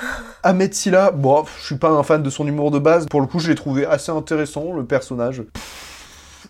Ahmed 0.42 0.74
Silla, 0.74 1.10
bon, 1.12 1.44
je 1.60 1.64
suis 1.66 1.76
pas 1.76 1.90
un 1.90 2.02
fan 2.02 2.22
de 2.22 2.28
son 2.28 2.46
humour 2.46 2.70
de 2.72 2.80
base. 2.80 3.06
Pour 3.06 3.20
le 3.20 3.26
coup, 3.28 3.38
je 3.38 3.48
l'ai 3.48 3.54
trouvé 3.54 3.86
assez 3.86 4.10
intéressant, 4.10 4.74
le 4.74 4.84
personnage 4.84 5.42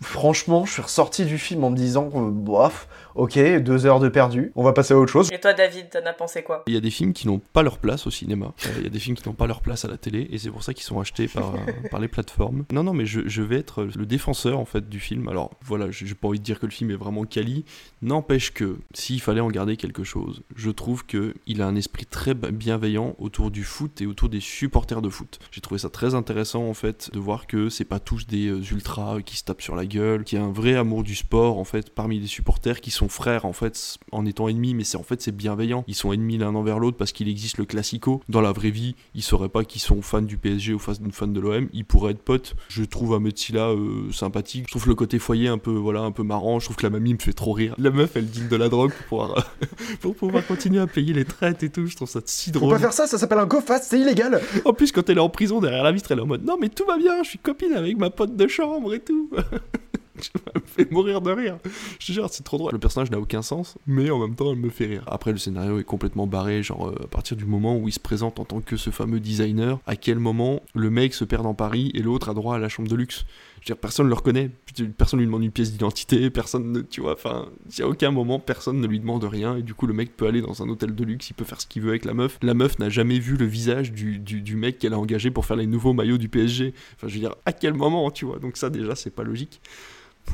franchement, 0.03 0.65
je 0.65 0.73
suis 0.73 0.83
ressorti 0.83 1.25
du 1.25 1.39
film 1.39 1.65
en 1.65 1.71
me 1.71 1.77
disant, 1.77 2.11
euh, 2.15 2.31
bof, 2.31 2.89
ok, 3.15 3.39
deux 3.61 3.87
heures 3.87 4.01
de 4.01 4.09
perdu, 4.09 4.53
on 4.55 4.63
va 4.63 4.73
passer 4.73 4.95
à 4.95 4.99
autre 4.99 5.11
chose. 5.11 5.31
Et 5.33 5.41
toi, 5.41 5.53
David, 5.53 5.91
t'en 5.91 6.05
as 6.07 6.13
pensé 6.13 6.43
quoi? 6.43 6.63
Il 6.67 6.75
y 6.75 6.77
a 6.77 6.81
des 6.81 6.91
films 6.91 7.13
qui 7.13 7.27
n'ont 7.27 7.41
pas 7.41 7.63
leur 7.63 7.79
place 7.79 8.07
au 8.07 8.11
cinéma, 8.11 8.55
euh, 8.67 8.71
il 8.79 8.85
y 8.85 8.87
a 8.87 8.91
des 8.91 8.99
films 8.99 9.17
qui 9.17 9.29
n'ont 9.29 9.35
pas 9.35 9.47
leur 9.47 9.61
place 9.61 9.85
à 9.85 9.89
la 9.89 9.97
télé, 9.97 10.29
et 10.31 10.39
c'est 10.39 10.51
pour 10.51 10.63
ça 10.63 10.75
qu'ils 10.75 10.85
sont 10.85 11.01
achetés 11.01 11.29
par, 11.29 11.55
euh, 11.69 11.89
par 11.91 12.01
les 12.01 12.09
plateformes. 12.09 12.65
Non, 12.73 12.83
non, 12.83 12.93
mais 12.93 13.07
je, 13.07 13.21
je, 13.27 13.43
vais 13.43 13.59
être 13.59 13.85
le 13.85 14.07
défenseur 14.07 14.59
en 14.59 14.65
fait 14.65 14.89
du 14.89 15.01
film. 15.01 15.29
Alors 15.29 15.51
voilà, 15.63 15.91
j'ai 15.91 16.15
pas 16.15 16.29
envie 16.29 16.39
de 16.39 16.45
dire 16.45 16.61
que 16.61 16.67
le 16.67 16.73
film 16.73 16.91
est 16.91 16.97
vraiment 16.97 17.25
quali, 17.25 17.65
n'empêche 18.01 18.53
que 18.53 18.79
s'il 18.95 19.21
fallait 19.21 19.41
en 19.41 19.49
garder 19.49 19.77
quelque 19.77 20.05
chose, 20.05 20.43
je 20.55 20.71
trouve 20.71 21.05
que 21.05 21.35
il 21.47 21.63
a 21.63 21.67
un 21.67 21.77
esprit 21.77 22.07
très 22.07 22.35
bienveillant 22.35 23.15
autour 23.19 23.51
du 23.51 23.65
foot 23.65 24.01
et 24.01 24.07
autour 24.07 24.29
des 24.29 24.41
supporters 24.41 25.03
de 25.03 25.09
foot. 25.09 25.39
J'ai 25.51 25.61
trouvé 25.61 25.79
ça 25.79 25.91
très 25.91 26.15
intéressant 26.15 26.69
en 26.69 26.75
fait 26.75 27.11
de 27.13 27.19
voir 27.19 27.47
que 27.47 27.69
c'est 27.69 27.85
pas 27.85 28.01
tous 28.01 28.27
des 28.27 28.49
ultras 28.73 29.21
qui 29.23 29.37
se 29.37 29.45
tapent 29.45 29.63
sur 29.63 29.77
la 29.77 29.87
gueule, 29.87 30.25
qu'il 30.25 30.39
y 30.39 30.43
a 30.43 30.45
un 30.45 30.53
vrai 30.53 30.75
amour 30.75 31.03
du 31.03 31.15
sport 31.15 31.59
en 31.59 31.65
fait 31.65 31.91
parmi 31.91 32.19
les 32.19 32.27
supporters 32.27 32.81
qui 32.81 32.91
sont 32.91 33.02
frères 33.09 33.45
en 33.45 33.53
fait 33.53 33.99
en 34.11 34.27
étant 34.27 34.49
ennemis, 34.49 34.75
mais 34.75 34.85
c'est 34.85 34.97
en 34.97 35.03
fait 35.03 35.21
c'est 35.23 35.35
bienveillant. 35.35 35.85
Ils 35.87 35.95
sont 35.95 36.13
ennemis 36.13 36.39
l'un 36.39 36.55
envers 36.55 36.79
l'autre 36.79 36.97
parce 36.97 37.13
qu'il 37.13 37.29
existe 37.29 37.59
le 37.59 37.65
classico. 37.65 38.23
Dans 38.29 38.41
la 38.41 38.53
vraie 38.53 38.71
vie, 38.71 38.95
ils 39.15 39.23
sauraient 39.23 39.49
pas 39.49 39.65
qu'ils 39.65 39.81
sont 39.81 40.03
fans 40.03 40.23
du 40.23 40.37
PSG 40.37 40.75
ou 40.75 40.79
fans 40.79 41.27
de 41.27 41.41
l'OM. 41.41 41.69
Ils 41.73 41.85
pourraient 41.85 42.13
être 42.13 42.23
potes. 42.23 42.55
Je 42.69 42.85
trouve 42.85 43.15
Ahmed 43.15 43.37
Silla 43.37 43.69
euh, 43.69 44.11
sympathique. 44.13 44.65
Je 44.67 44.73
trouve 44.73 44.89
le 44.89 44.95
côté 44.95 45.19
foyer 45.19 45.49
un 45.49 45.59
peu 45.59 45.73
voilà 45.73 46.01
un 46.01 46.13
peu 46.13 46.23
marrant. 46.23 46.59
Je 46.59 46.67
trouve 46.67 46.77
que 46.77 46.85
la 46.85 46.91
mamie 46.91 47.15
me 47.15 47.19
fait 47.19 47.33
trop 47.33 47.53
rire. 47.53 47.75
La 47.79 47.91
meuf 47.91 48.17
elle 48.17 48.27
deal 48.27 48.49
de 48.49 48.57
la 48.57 48.69
drogue 48.69 48.93
pour 48.93 49.07
pouvoir, 49.07 49.55
pour 50.01 50.15
pouvoir 50.15 50.47
continuer 50.47 50.81
à 50.81 50.87
payer 50.87 51.13
les 51.13 51.25
traites 51.25 51.63
et 51.63 51.71
tout. 51.71 51.87
Je 51.87 51.97
trouve 51.97 52.09
ça 52.09 52.21
si 52.25 52.51
drôle. 52.51 52.71
Faut 52.71 52.77
pas 52.77 52.81
faire 52.81 52.93
ça, 52.93 53.07
ça 53.07 53.19
s'appelle 53.19 53.39
un 53.39 53.47
go-fast, 53.47 53.85
c'est 53.85 54.01
illégal. 54.01 54.41
En 54.65 54.73
plus 54.73 54.93
quand 54.93 55.09
elle 55.11 55.19
est 55.19 55.21
en 55.21 55.29
prison 55.29 55.61
derrière 55.61 55.83
la 55.83 55.93
vitre, 55.93 56.13
elle 56.13 56.19
est 56.19 56.23
en 56.23 56.27
mode 56.27 56.45
non 56.45 56.57
mais 56.61 56.69
tout 56.69 56.85
va 56.87 56.97
bien, 56.97 57.23
je 57.23 57.31
suis 57.31 57.39
copine 57.39 57.73
avec 57.73 57.99
ma 57.99 58.11
pote 58.11 58.37
de 58.37 58.47
chambre 58.47 58.95
et 58.95 59.01
tout. 59.01 59.31
me 60.55 60.61
fais 60.65 60.89
mourir 60.91 61.21
de 61.21 61.31
rire. 61.31 61.59
Je 61.99 62.07
te 62.07 62.13
jure, 62.13 62.29
c'est 62.31 62.43
trop 62.43 62.59
drôle. 62.59 62.73
Le 62.73 62.79
personnage 62.79 63.11
n'a 63.11 63.19
aucun 63.19 63.43
sens, 63.43 63.77
mais 63.87 64.11
en 64.11 64.19
même 64.19 64.35
temps, 64.35 64.53
elle 64.53 64.59
me 64.59 64.71
fait 64.71 64.87
rire. 64.87 65.05
Après, 65.07 65.33
le 65.33 65.39
scénario 65.39 65.79
est 65.79 65.85
complètement 65.85 66.27
barré, 66.27 66.63
genre 66.63 66.89
euh, 66.89 67.05
à 67.05 67.07
partir 67.07 67.37
du 67.37 67.45
moment 67.45 67.77
où 67.77 67.89
il 67.89 67.93
se 67.93 68.01
présente 68.01 68.39
en 68.39 68.45
tant 68.45 68.61
que 68.61 68.77
ce 68.77 68.91
fameux 68.91 69.21
designer, 69.21 69.79
à 69.87 69.97
quel 69.97 70.19
moment 70.19 70.63
le 70.75 70.91
mec 70.91 71.15
se 71.15 71.25
perd 71.25 71.45
dans 71.45 71.55
Paris 71.55 71.91
et 71.95 72.03
l'autre 72.03 72.29
a 72.29 72.35
droit 72.35 72.57
à 72.57 72.59
la 72.59 72.69
chambre 72.69 72.89
de 72.89 72.97
luxe? 72.97 73.25
Je 73.63 73.69
veux 73.69 73.75
dire, 73.75 73.81
personne 73.81 74.07
ne 74.07 74.11
le 74.11 74.17
reconnaît, 74.17 74.51
personne 74.99 75.21
lui 75.21 75.27
demande 75.27 75.45
une 75.45 75.53
pièce 75.53 75.71
d'identité, 75.71 76.31
personne 76.31 76.73
ne, 76.73 76.81
tu 76.81 77.01
vois, 77.01 77.13
enfin, 77.13 77.49
à 77.79 77.87
aucun 77.87 78.11
moment, 78.11 78.41
personne 78.41 78.81
ne 78.81 78.87
lui 78.89 78.99
demande 78.99 79.23
rien, 79.23 79.57
et 79.57 79.63
du 79.63 79.73
coup, 79.73 79.87
le 79.87 79.95
mec 79.95 80.17
peut 80.17 80.27
aller 80.27 80.41
dans 80.41 80.65
un 80.65 80.69
hôtel 80.69 80.97
de 80.97 81.05
luxe, 81.05 81.31
il 81.31 81.35
peut 81.35 81.45
faire 81.45 81.61
ce 81.61 81.69
qu'il 81.69 81.83
veut 81.83 81.91
avec 81.91 82.05
la 82.05 82.13
meuf. 82.13 82.39
La 82.43 82.55
meuf 82.55 82.81
n'a 82.81 82.89
jamais 82.89 83.21
vu 83.21 83.37
le 83.37 83.47
visage 83.47 83.93
du, 83.93 84.19
du 84.19 84.57
mec 84.57 84.81
qu'elle 84.81 84.95
a 84.95 84.99
engagé 84.99 85.31
pour 85.31 85.47
faire 85.47 85.57
les 85.57 85.69
nouveaux 85.69 85.93
maillots 85.93 86.19
du 86.19 86.29
PSG. 86.29 86.75
Enfin, 86.97 87.07
je 87.07 87.15
veux 87.15 87.21
dire, 87.21 87.37
à 87.47 87.53
quel 87.53 87.75
moment, 87.75 88.11
tu 88.11 88.25
vois, 88.25 88.41
donc 88.41 88.57
ça, 88.57 88.69
déjà, 88.69 88.97
c'est 88.97 89.11
pas 89.11 89.23
logique. 89.23 89.61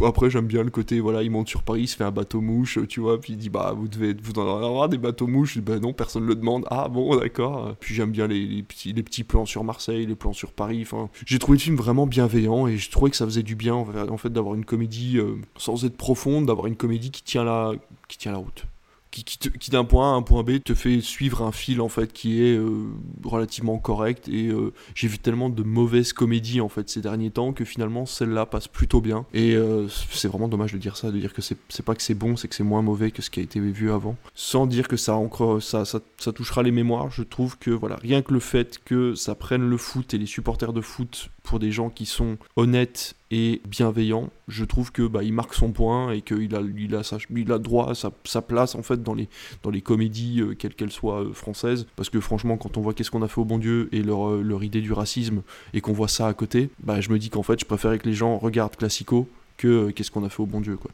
Après, 0.04 0.30
j'aime 0.30 0.46
bien 0.46 0.62
le 0.62 0.70
côté, 0.70 1.00
voilà, 1.00 1.22
il 1.22 1.30
monte 1.30 1.48
sur 1.48 1.62
Paris, 1.62 1.82
il 1.82 1.86
se 1.88 1.96
fait 1.96 2.04
un 2.04 2.10
bateau 2.10 2.40
mouche, 2.40 2.78
tu 2.88 3.00
vois, 3.00 3.20
puis 3.20 3.32
il 3.32 3.36
dit, 3.36 3.50
bah, 3.50 3.74
vous 3.76 3.88
devez 3.88 4.14
vous 4.14 4.32
en 4.38 4.64
avoir 4.64 4.88
des 4.88 4.98
bateaux 4.98 5.26
mouches. 5.26 5.58
Bah 5.58 5.78
non, 5.78 5.92
personne 5.92 6.22
ne 6.22 6.28
le 6.28 6.34
demande. 6.36 6.64
Ah 6.70 6.88
bon, 6.88 7.16
d'accord. 7.16 7.74
Puis 7.80 7.94
j'aime 7.94 8.12
bien 8.12 8.26
les, 8.26 8.46
les, 8.46 8.62
petits, 8.62 8.92
les 8.92 9.02
petits 9.02 9.24
plans 9.24 9.46
sur 9.46 9.64
Marseille, 9.64 10.06
les 10.06 10.14
plans 10.14 10.32
sur 10.32 10.52
Paris. 10.52 10.80
Enfin, 10.82 11.08
j'ai 11.26 11.38
trouvé 11.38 11.58
le 11.58 11.62
film 11.62 11.76
vraiment 11.76 12.06
bienveillant 12.06 12.66
et 12.68 12.76
je 12.76 12.90
trouvais 12.90 13.10
que 13.10 13.16
ça 13.16 13.24
faisait 13.24 13.42
du 13.42 13.56
bien, 13.56 13.74
en 13.74 14.16
fait, 14.16 14.30
d'avoir 14.30 14.54
une 14.54 14.64
comédie 14.64 15.18
euh, 15.18 15.36
sans 15.56 15.84
être 15.84 15.96
profonde, 15.96 16.46
d'avoir 16.46 16.66
une 16.66 16.76
comédie 16.76 17.10
qui 17.10 17.22
tient 17.22 17.44
la, 17.44 17.72
qui 18.06 18.18
tient 18.18 18.32
la 18.32 18.38
route 18.38 18.66
qui, 19.10 19.24
qui, 19.24 19.38
qui 19.38 19.70
d'un 19.70 19.84
point 19.84 20.12
A 20.12 20.14
à 20.14 20.16
un 20.16 20.22
point 20.22 20.42
B 20.42 20.62
te 20.62 20.74
fait 20.74 21.00
suivre 21.00 21.42
un 21.42 21.52
fil 21.52 21.80
en 21.80 21.88
fait 21.88 22.12
qui 22.12 22.42
est 22.42 22.56
euh, 22.56 22.86
relativement 23.24 23.78
correct. 23.78 24.28
Et 24.28 24.48
euh, 24.48 24.72
j'ai 24.94 25.08
vu 25.08 25.18
tellement 25.18 25.50
de 25.50 25.62
mauvaises 25.62 26.12
comédies 26.12 26.60
en 26.60 26.68
fait 26.68 26.88
ces 26.88 27.00
derniers 27.00 27.30
temps 27.30 27.52
que 27.52 27.64
finalement 27.64 28.06
celle-là 28.06 28.46
passe 28.46 28.68
plutôt 28.68 29.00
bien. 29.00 29.26
Et 29.34 29.54
euh, 29.54 29.88
c'est 29.88 30.28
vraiment 30.28 30.48
dommage 30.48 30.72
de 30.72 30.78
dire 30.78 30.96
ça 30.96 31.10
de 31.10 31.18
dire 31.18 31.32
que 31.32 31.42
c'est, 31.42 31.56
pas 31.84 31.94
que 31.94 32.02
c'est 32.02 32.14
bon 32.14 32.36
c'est 32.36 32.48
que 32.48 32.54
c'est 32.54 32.64
moins 32.64 32.82
mauvais 32.82 33.10
que 33.10 33.22
ce 33.22 33.30
qui 33.30 33.40
a 33.40 33.42
été 33.42 33.60
vu 33.60 33.90
avant. 33.90 34.16
Sans 34.34 34.66
dire 34.66 34.88
que 34.88 34.96
ça 34.96 35.14
encore 35.14 35.62
ça, 35.62 35.84
ça 35.84 36.32
touchera 36.32 36.62
les 36.62 36.72
mémoires 36.72 37.10
je 37.10 37.22
trouve 37.22 37.58
que 37.58 37.70
voilà 37.70 37.96
rien 37.96 38.22
que 38.22 38.32
le 38.32 38.40
fait 38.40 38.78
que 38.84 39.14
ça 39.14 39.34
prenne 39.34 39.68
le 39.68 39.76
foot 39.76 40.14
et 40.14 40.18
les 40.18 40.26
supporters 40.26 40.72
de 40.72 40.80
foot 40.80 41.30
pour 41.42 41.58
des 41.58 41.72
gens 41.72 41.90
qui 41.90 42.06
sont 42.06 42.36
honnêtes 42.56 43.14
et 43.30 43.60
bienveillants, 43.66 44.30
je 44.48 44.64
trouve 44.64 44.90
que 44.90 45.06
bah, 45.06 45.22
il 45.22 45.32
marque 45.32 45.54
son 45.54 45.72
point 45.72 46.12
et 46.12 46.22
qu'il 46.22 46.54
a, 46.54 46.60
il 46.60 46.94
a, 46.94 47.02
il 47.30 47.52
a 47.52 47.58
droit 47.58 47.90
à 47.90 47.94
sa, 47.94 48.10
sa, 48.24 48.40
place 48.40 48.74
en 48.74 48.82
fait 48.82 49.02
dans 49.02 49.14
les, 49.14 49.28
dans 49.62 49.70
les 49.70 49.82
comédies, 49.82 50.40
euh, 50.40 50.54
quelles 50.54 50.74
qu'elles 50.74 50.92
soient 50.92 51.22
euh, 51.22 51.32
françaises. 51.32 51.86
Parce 51.96 52.08
que 52.08 52.20
franchement, 52.20 52.56
quand 52.56 52.78
on 52.78 52.80
voit 52.80 52.94
qu'est-ce 52.94 53.10
qu'on 53.10 53.22
a 53.22 53.28
fait 53.28 53.40
au 53.40 53.44
bon 53.44 53.58
Dieu 53.58 53.88
et 53.92 54.02
leur, 54.02 54.30
euh, 54.30 54.42
leur 54.42 54.64
idée 54.64 54.80
du 54.80 54.92
racisme 54.92 55.42
et 55.74 55.80
qu'on 55.80 55.92
voit 55.92 56.08
ça 56.08 56.26
à 56.26 56.32
côté, 56.32 56.70
bah, 56.82 57.00
je 57.00 57.10
me 57.10 57.18
dis 57.18 57.28
qu'en 57.28 57.42
fait, 57.42 57.60
je 57.60 57.66
préférais 57.66 57.98
que 57.98 58.08
les 58.08 58.14
gens 58.14 58.38
regardent 58.38 58.76
Classico 58.76 59.28
que 59.58 59.90
qu'est-ce 59.90 60.10
qu'on 60.10 60.24
a 60.24 60.30
fait 60.30 60.42
au 60.42 60.46
bon 60.46 60.60
Dieu. 60.60 60.76
quoi. 60.76 60.90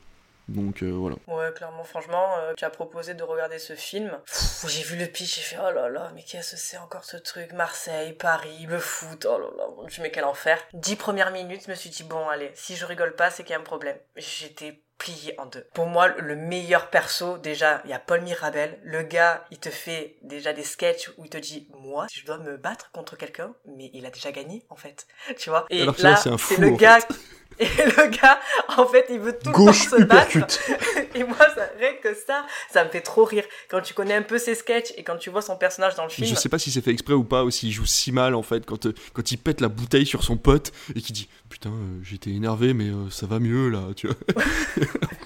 Donc 0.48 0.82
euh, 0.82 0.90
voilà. 0.90 1.16
Ouais, 1.26 1.52
clairement, 1.54 1.84
franchement, 1.84 2.36
euh, 2.38 2.52
tu 2.56 2.64
as 2.64 2.70
proposé 2.70 3.14
de 3.14 3.22
regarder 3.22 3.58
ce 3.58 3.74
film. 3.74 4.18
J'ai 4.66 4.82
vu 4.82 4.96
le 4.96 5.06
pitch, 5.06 5.36
j'ai 5.36 5.42
fait 5.42 5.56
oh 5.58 5.72
là 5.72 5.88
là, 5.88 6.12
mais 6.14 6.22
qu'est-ce 6.22 6.52
que 6.52 6.56
c'est 6.56 6.78
encore 6.78 7.04
ce 7.04 7.16
truc? 7.16 7.52
Marseille, 7.52 8.12
Paris, 8.12 8.66
le 8.68 8.78
foot, 8.78 9.26
oh 9.28 9.38
là 9.38 9.46
là, 9.56 9.64
mon 9.76 9.86
dieu, 9.86 10.02
mais 10.02 10.10
quel 10.10 10.24
enfer. 10.24 10.58
Dix 10.72 10.96
premières 10.96 11.30
minutes, 11.30 11.62
je 11.66 11.70
me 11.70 11.74
suis 11.74 11.90
dit 11.90 12.02
bon, 12.02 12.28
allez, 12.28 12.50
si 12.54 12.76
je 12.76 12.84
rigole 12.84 13.14
pas, 13.14 13.30
c'est 13.30 13.42
qu'il 13.42 13.52
y 13.52 13.56
a 13.56 13.60
un 13.60 13.64
problème. 13.64 13.96
J'étais 14.16 14.82
plié 14.98 15.34
en 15.38 15.46
deux. 15.46 15.66
Pour 15.74 15.86
moi, 15.86 16.08
le 16.08 16.36
meilleur 16.36 16.88
perso, 16.88 17.38
déjà, 17.38 17.82
il 17.84 17.90
y 17.90 17.92
a 17.92 17.98
Paul 17.98 18.22
Mirabel. 18.22 18.78
Le 18.82 19.02
gars, 19.02 19.44
il 19.50 19.58
te 19.58 19.70
fait 19.70 20.16
déjà 20.22 20.52
des 20.52 20.62
sketchs 20.62 21.10
où 21.16 21.24
il 21.24 21.30
te 21.30 21.38
dit, 21.38 21.68
moi, 21.78 22.06
je 22.12 22.24
dois 22.24 22.38
me 22.38 22.56
battre 22.56 22.90
contre 22.92 23.16
quelqu'un, 23.16 23.54
mais 23.66 23.90
il 23.92 24.06
a 24.06 24.10
déjà 24.10 24.32
gagné, 24.32 24.64
en 24.70 24.76
fait. 24.76 25.06
Tu 25.38 25.50
vois? 25.50 25.66
Et 25.70 25.82
Alors 25.82 25.96
là, 25.98 26.10
là, 26.24 26.36
c'est 26.38 26.58
le 26.58 26.70
gars, 26.70 27.00
fait. 27.00 27.14
Et 27.58 27.66
le 27.66 28.08
gars, 28.08 28.40
en 28.76 28.86
fait, 28.86 29.06
il 29.10 29.20
veut 29.20 29.36
tout 29.42 29.50
Gauche 29.50 29.84
le 29.86 29.90
temps 29.90 29.96
se 29.98 30.02
battre. 30.04 30.38
et 31.14 31.24
moi, 31.24 31.36
ça, 31.38 31.68
rien 31.78 31.92
que 32.02 32.14
ça, 32.14 32.44
ça 32.70 32.84
me 32.84 32.90
fait 32.90 33.00
trop 33.00 33.24
rire. 33.24 33.44
Quand 33.68 33.80
tu 33.80 33.94
connais 33.94 34.14
un 34.14 34.22
peu 34.22 34.38
ses 34.38 34.54
sketchs 34.54 34.92
et 34.96 35.02
quand 35.02 35.16
tu 35.16 35.30
vois 35.30 35.42
son 35.42 35.56
personnage 35.56 35.94
dans 35.94 36.04
le 36.04 36.10
film. 36.10 36.28
Je 36.28 36.34
sais 36.34 36.48
pas 36.48 36.58
si 36.58 36.70
c'est 36.70 36.80
fait 36.80 36.90
exprès 36.90 37.14
ou 37.14 37.24
pas, 37.24 37.44
ou 37.44 37.50
s'il 37.50 37.72
joue 37.72 37.86
si 37.86 38.12
mal 38.12 38.34
en 38.34 38.42
fait, 38.42 38.66
quand, 38.66 38.86
euh, 38.86 38.94
quand 39.12 39.30
il 39.30 39.36
pète 39.38 39.60
la 39.60 39.68
bouteille 39.68 40.06
sur 40.06 40.22
son 40.22 40.36
pote 40.36 40.72
et 40.94 41.00
qu'il 41.00 41.14
dit 41.14 41.28
Putain, 41.48 41.70
euh, 41.70 42.00
j'étais 42.02 42.30
énervé, 42.30 42.74
mais 42.74 42.88
euh, 42.88 43.10
ça 43.10 43.26
va 43.26 43.38
mieux 43.38 43.68
là, 43.68 43.82
tu 43.94 44.08
vois. 44.08 44.16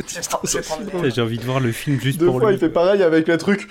J'ai 1.10 1.22
envie 1.22 1.38
de 1.38 1.44
voir 1.44 1.60
le 1.60 1.72
film 1.72 2.00
juste 2.00 2.18
Deux 2.18 2.26
pour 2.26 2.40
fois, 2.40 2.50
lui. 2.50 2.56
il 2.56 2.60
fait 2.60 2.70
pareil 2.70 3.02
avec 3.02 3.28
le 3.28 3.38
truc. 3.38 3.68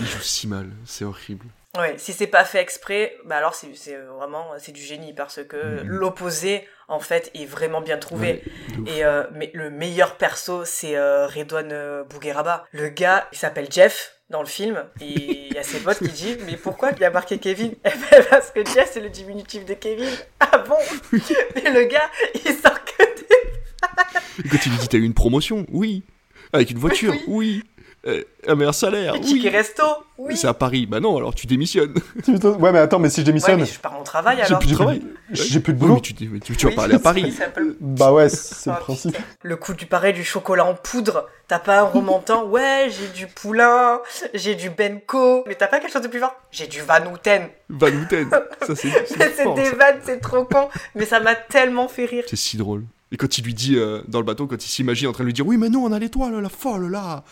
Il 0.00 0.06
joue 0.06 0.22
si 0.22 0.46
mal, 0.46 0.70
c'est 0.84 1.04
horrible. 1.04 1.46
Ouais, 1.76 1.94
si 1.98 2.12
c'est 2.12 2.28
pas 2.28 2.44
fait 2.44 2.60
exprès, 2.60 3.16
bah 3.24 3.36
alors 3.36 3.54
c'est 3.54 3.74
c'est 3.74 3.96
vraiment 3.96 4.46
c'est 4.58 4.70
du 4.72 4.82
génie 4.82 5.12
parce 5.12 5.42
que 5.42 5.82
Mhm. 5.82 5.88
l'opposé 5.88 6.68
en 6.88 7.00
fait 7.00 7.30
est 7.34 7.46
vraiment 7.46 7.80
bien 7.80 7.98
trouvé. 7.98 8.42
Ouais. 8.78 8.92
Et 8.98 9.04
euh, 9.04 9.24
mais 9.32 9.50
le 9.54 9.70
meilleur 9.70 10.16
perso 10.16 10.64
c'est 10.64 10.96
euh, 10.96 11.26
Redouane 11.26 11.72
euh, 11.72 12.04
Bougueraba. 12.04 12.64
Le 12.72 12.88
gars, 12.90 13.26
il 13.32 13.38
s'appelle 13.38 13.66
Jeff 13.70 14.12
dans 14.30 14.40
le 14.40 14.46
film 14.46 14.84
et 15.00 15.48
il 15.48 15.52
y 15.52 15.58
a 15.58 15.62
ses 15.64 15.80
potes 15.80 15.98
qui 15.98 16.08
disent 16.12 16.38
mais 16.46 16.56
pourquoi 16.56 16.90
il 16.96 17.02
a 17.04 17.10
marqué 17.10 17.38
Kevin? 17.38 17.74
Eh 17.84 17.90
ben 18.10 18.24
parce 18.30 18.52
que 18.52 18.64
Jeff 18.64 18.90
c'est 18.92 19.00
le 19.00 19.10
diminutif 19.10 19.64
de 19.64 19.74
Kevin. 19.74 20.08
Ah 20.38 20.58
bon? 20.58 20.76
Et 21.56 21.70
le 21.70 21.84
gars, 21.86 22.08
il 22.34 22.52
sort 22.54 22.84
que 22.84 23.02
des 23.02 24.48
quand 24.50 24.58
tu 24.58 24.68
lui 24.70 24.78
dis 24.78 24.88
t'as 24.88 24.98
eu 24.98 25.02
une 25.04 25.14
promotion, 25.14 25.66
oui. 25.70 26.04
Avec 26.52 26.70
une 26.70 26.78
voiture, 26.78 27.14
oui. 27.26 27.64
Euh, 28.06 28.22
un 28.46 28.54
meilleur 28.54 28.74
salaire, 28.74 29.14
oui. 29.14 29.20
tickets 29.22 29.52
resto. 29.52 29.82
Oui. 30.18 30.36
C'est 30.36 30.46
à 30.46 30.52
Paris, 30.52 30.84
bah 30.84 31.00
non, 31.00 31.16
alors 31.16 31.34
tu 31.34 31.46
démissionnes. 31.46 31.94
Ouais, 32.28 32.70
mais 32.70 32.78
attends, 32.78 32.98
mais 32.98 33.08
si 33.08 33.16
je 33.16 33.20
Ouais, 33.22 33.26
démissionne, 33.26 33.60
mais 33.60 33.66
je 33.66 33.80
pars 33.80 33.92
mon 33.94 34.02
travail 34.04 34.36
J'ai 34.38 34.42
alors. 34.44 34.58
plus 34.58 34.68
de 34.70 34.74
travail. 34.74 35.02
j'ai 35.30 35.58
plus 35.60 35.72
de 35.72 35.78
Oui, 35.78 35.80
boulot. 35.86 35.94
mais 35.94 36.00
tu, 36.02 36.14
tu, 36.14 36.56
tu 36.56 36.66
vas 36.66 36.70
Oui, 36.70 36.76
pas 36.76 36.84
aller 36.84 36.94
à 36.94 36.98
Paris. 36.98 37.34
un 37.40 37.62
Bah 37.80 38.12
ouais, 38.12 38.28
c'est 38.28 38.68
le 38.70 38.76
Ah, 38.76 38.80
principe. 38.80 39.16
Le 39.42 39.56
coup 39.56 39.72
du 39.72 39.86
pareil 39.86 40.12
du 40.12 40.22
chocolat 40.22 40.66
en 40.66 40.74
poudre. 40.74 41.26
T'as 41.48 41.58
pas 41.58 41.80
un 41.80 41.84
remontant 41.84 42.44
Ouais, 42.44 42.88
j'ai 42.90 43.08
du 43.08 43.26
poulain, 43.26 44.00
j'ai 44.34 44.54
du 44.54 44.68
Benko. 44.70 45.44
Mais 45.46 45.54
t'as 45.54 45.66
pas 45.66 45.80
quelque 45.80 45.92
chose 45.92 46.02
de 46.02 46.08
plus 46.08 46.20
fort? 46.20 46.34
J'ai 46.50 46.66
du 46.66 46.80
Van 46.82 47.04
Houten. 47.10 47.48
Van 47.70 47.86
Houten. 47.88 48.28
Ça, 48.66 48.74
c'est 48.76 48.88
Mais 49.18 49.32
c'est 49.34 49.54
des 49.54 49.70
vannes, 49.70 50.00
c'est 50.04 50.20
trop 50.20 50.44
con. 50.44 50.68
Mais 50.94 51.06
ça 51.06 51.20
m'a 51.20 51.34
tellement 51.34 51.88
fait 51.88 52.04
rire. 52.04 52.24
C'est 52.28 52.36
si 52.36 52.56
drôle. 52.58 52.84
Et 53.14 53.16
quand 53.16 53.38
il 53.38 53.44
lui 53.44 53.54
dit 53.54 53.76
euh, 53.76 54.02
dans 54.08 54.18
le 54.18 54.24
bateau, 54.24 54.48
quand 54.48 54.56
il 54.64 54.68
s'imagine 54.68 55.06
en 55.06 55.12
train 55.12 55.22
de 55.22 55.28
lui 55.28 55.32
dire 55.32 55.46
Oui, 55.46 55.56
mais 55.56 55.68
non, 55.68 55.84
on 55.84 55.92
a 55.92 56.00
l'étoile, 56.00 56.34
la 56.36 56.48
folle 56.48 56.90
là. 56.90 57.22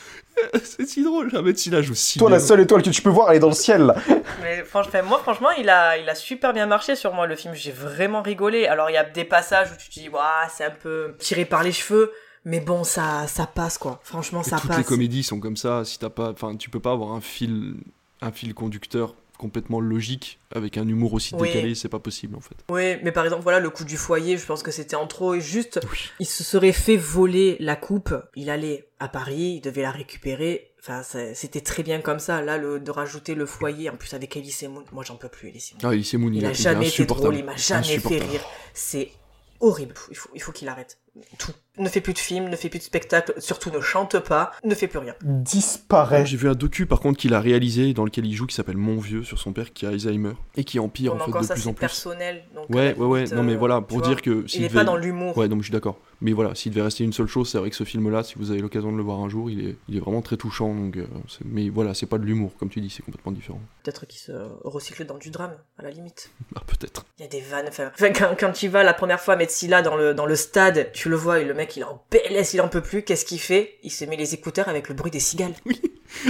C'est 0.63 0.87
si 0.87 1.03
drôle. 1.03 1.31
La 1.33 1.43
médecine 1.43 1.73
là 1.73 1.83
joue 1.83 1.97
si 1.97 2.21
Toi, 2.21 2.29
bien. 2.29 2.37
la 2.39 2.41
seule 2.45 2.61
étoile 2.61 2.83
que 2.83 2.91
tu 2.91 3.03
peux 3.03 3.11
voir, 3.11 3.31
elle 3.31 3.39
est 3.39 3.41
dans 3.41 3.49
le 3.49 3.55
ciel. 3.55 3.83
là. 3.87 3.97
Mais 4.43 4.63
franchement, 4.63 5.01
moi, 5.05 5.19
franchement, 5.19 5.51
il 5.59 5.69
a, 5.69 5.99
il 5.99 6.09
a 6.09 6.15
super 6.15 6.53
bien 6.53 6.67
marché 6.67 6.95
sur 6.95 7.13
moi 7.13 7.27
le 7.27 7.35
film. 7.35 7.53
J'ai 7.55 7.73
vraiment 7.73 8.23
rigolé. 8.23 8.67
Alors, 8.67 8.91
il 8.91 8.93
y 8.93 8.97
a 8.97 9.03
des 9.05 9.25
passages 9.25 9.73
où 9.73 9.77
tu 9.77 9.89
te 9.89 9.95
dis, 9.99 10.09
Ouah, 10.09 10.49
c'est 10.57 10.65
un 10.65 10.71
peu 10.71 11.17
tiré 11.19 11.45
par 11.45 11.65
les 11.65 11.73
cheveux. 11.73 12.13
Mais 12.45 12.61
bon, 12.61 12.85
ça, 12.85 13.27
ça 13.27 13.47
passe 13.47 13.77
quoi. 13.77 13.99
Franchement, 14.05 14.43
Et 14.43 14.51
ça 14.51 14.59
toutes 14.59 14.69
passe. 14.69 14.79
les 14.79 14.85
comédies 14.85 15.25
sont 15.25 15.41
comme 15.41 15.57
ça. 15.57 15.85
Si 15.85 15.99
t'as 15.99 16.11
pas, 16.11 16.31
enfin, 16.31 16.55
tu 16.55 16.71
peux 16.71 16.81
pas 16.81 16.93
avoir 16.93 17.11
un 17.13 17.21
fil, 17.21 17.75
un 18.21 18.31
fil 18.31 18.55
conducteur 18.55 19.17
complètement 19.39 19.81
logique 19.81 20.39
avec 20.55 20.77
un 20.79 20.87
humour 20.87 21.15
aussi 21.15 21.35
Oui. 21.35 21.49
décalé, 21.49 21.75
c'est 21.75 21.89
pas 21.89 21.99
possible 21.99 22.37
en 22.37 22.41
fait. 22.41 22.55
Oui, 22.71 22.97
mais 23.03 23.13
par 23.13 23.25
exemple, 23.25 23.43
voilà, 23.43 23.59
le 23.61 23.71
coup 23.71 23.85
du 23.85 23.97
foyer, 23.97 24.37
je 24.39 24.47
pense 24.47 24.63
que 24.63 24.71
c'était 24.71 24.97
en 24.97 25.07
trop. 25.07 25.35
Et 25.35 25.41
juste, 25.41 25.81
il 26.21 26.27
se 26.27 26.45
serait 26.45 26.73
fait 26.73 26.97
voler 26.97 27.57
la 27.61 27.77
coupe. 27.77 28.15
Il 28.37 28.51
allait 28.51 28.89
à 29.01 29.09
Paris, 29.09 29.55
il 29.57 29.61
devait 29.61 29.83
la 29.83 29.91
récupérer. 29.91 30.69
Enfin, 30.81 31.03
c'était 31.35 31.61
très 31.61 31.83
bien 31.83 32.01
comme 32.01 32.19
ça. 32.19 32.43
Là, 32.43 32.59
le, 32.59 32.81
de 32.81 32.91
rajouter 32.91 33.35
le 33.35 33.47
foyer, 33.47 33.89
en 33.89 33.97
plus 33.97 34.15
avec 34.15 34.37
Elise 34.37 34.63
Moon. 34.65 34.85
Moi, 34.93 35.05
j'en 35.05 35.17
peux 35.17 35.29
plus, 35.29 35.49
Elise 35.49 35.73
Moon. 35.75 35.91
Ah, 35.91 35.95
Elise 35.95 36.15
Moon, 36.15 36.33
il, 36.33 36.39
il 36.39 36.47
a 36.47 36.49
a 36.51 36.53
jamais 36.53 36.89
été 36.89 37.05
drôle, 37.05 37.37
il 37.37 37.45
m'a 37.45 37.57
jamais 37.57 37.99
fait 37.99 38.19
rire. 38.19 38.45
C'est 38.75 39.11
horrible. 39.61 39.95
Il 40.11 40.17
faut, 40.17 40.31
il 40.35 40.43
faut 40.43 40.53
qu'il 40.53 40.69
arrête. 40.69 40.99
Tout. 41.39 41.53
Ne 41.79 41.89
fait 41.89 42.03
plus 42.03 42.13
de 42.13 42.19
films, 42.19 42.49
ne 42.51 42.57
fait 42.57 42.69
plus 42.69 42.79
de 42.81 42.85
spectacles, 42.85 43.33
surtout 43.39 43.71
ne 43.71 43.81
chante 43.81 44.19
pas, 44.19 44.53
ne 44.63 44.75
fait 44.75 44.89
plus 44.89 44.99
rien. 44.99 45.15
Disparaît. 45.23 46.25
J'ai 46.27 46.37
vu 46.37 46.49
un 46.49 46.55
docu 46.55 46.87
par 46.87 47.01
contre 47.01 47.19
qu'il 47.19 47.33
a 47.35 47.41
réalisé 47.41 47.93
dans 47.95 48.05
lequel 48.05 48.27
il 48.27 48.35
joue 48.35 48.47
qui 48.47 48.55
s'appelle 48.55 48.77
Mon 48.77 48.99
vieux 48.99 49.23
sur 49.23 49.39
son 49.39 49.53
père 49.53 49.73
qui 49.73 49.85
a 49.87 49.91
Alzheimer 49.91 50.33
et 50.57 50.65
qui 50.65 50.79
empire 50.79 51.15
en 51.15 51.19
fait 51.19 51.31
de 51.39 51.43
ça, 51.45 51.55
plus 51.55 51.63
c'est 51.63 51.69
en 51.69 51.73
plus. 51.75 51.81
personnel. 51.81 52.45
Donc 52.55 52.67
à 52.71 52.75
Ouais, 52.75 52.93
la 52.93 52.99
ouais, 52.99 53.07
ouais. 53.07 53.25
Non, 53.35 53.43
mais 53.43 53.55
euh, 53.55 53.59
voilà, 53.59 53.81
pour 53.81 53.99
vois, 53.99 54.07
dire 54.09 54.23
que. 54.23 54.43
Il 54.45 54.49
s'il 54.49 54.65
est 54.65 54.69
devait- 54.69 54.81
pas 54.81 54.85
dans 54.85 54.97
l'humour. 54.97 55.37
Ouais, 55.37 55.49
non, 55.49 55.57
mais 55.57 55.63
je 55.63 55.67
suis 55.67 55.73
d'accord. 55.73 55.99
Mais 56.21 56.33
voilà, 56.33 56.55
s'il 56.55 56.71
devait 56.73 56.83
rester 56.83 57.03
une 57.05 57.13
seule 57.13 57.27
chose, 57.27 57.51
c'est 57.51 57.59
vrai 57.59 57.69
que 57.69 57.75
ce 57.77 57.83
film-là, 57.85 58.23
si 58.23 58.35
vous 58.37 58.51
avez 58.53 58.61
l'occasion 58.61 58.93
de 58.93 58.97
le 58.97 59.03
voir 59.03 59.19
un 59.21 59.29
jour, 59.29 59.51
il 59.51 59.67
est, 59.71 59.77
il 59.89 59.97
est 59.97 60.01
vraiment 60.01 60.23
très 60.23 60.37
touchant. 60.37 60.73
Donc, 60.75 60.97
euh, 60.97 61.05
mais 61.45 61.69
voilà, 61.69 61.95
c'est 61.95 62.07
pas 62.07 62.19
de 62.19 62.25
l'humour, 62.25 62.53
comme 62.59 62.69
tu 62.69 62.81
dis, 62.81 62.91
c'est 62.91 63.03
complètement 63.03 63.33
différent. 63.33 63.61
Peut-être 63.83 64.07
qu'il 64.07 64.21
se 64.21 64.33
recycle 64.63 65.05
dans 65.05 65.19
du 65.19 65.31
drame, 65.31 65.55
à 65.79 65.83
la 65.83 65.91
limite. 65.91 66.31
Ah, 66.55 66.61
peut-être. 66.67 67.07
Il 67.19 67.23
y 67.23 67.25
a 67.25 67.29
des 67.29 67.41
vannes. 67.41 67.67
Enfin, 67.69 67.91
quand, 68.13 68.37
quand 68.39 68.53
tu 68.53 68.69
vas 68.69 68.83
la 68.85 68.93
première 68.95 69.21
fois 69.21 69.37
mettre 69.37 69.53
Scylla 69.53 69.81
dans 69.83 69.97
le, 69.97 70.13
dans 70.15 70.27
le 70.27 70.37
stade, 70.37 70.91
tu 70.93 71.02
le 71.09 71.17
vois 71.17 71.41
et 71.41 71.45
le 71.45 71.55
mec 71.55 71.77
il 71.77 71.81
est 71.81 71.85
en 71.85 72.03
PLS, 72.11 72.55
il 72.55 72.61
en 72.61 72.69
peut 72.69 72.81
plus. 72.81 73.03
Qu'est-ce 73.03 73.25
qu'il 73.25 73.41
fait? 73.41 73.79
Il 73.83 73.91
se 73.91 74.05
met 74.05 74.17
les 74.17 74.35
écouteurs 74.35 74.69
avec 74.69 74.89
le 74.89 74.95
bruit 74.95 75.11
des 75.11 75.21
cigales. 75.21 75.55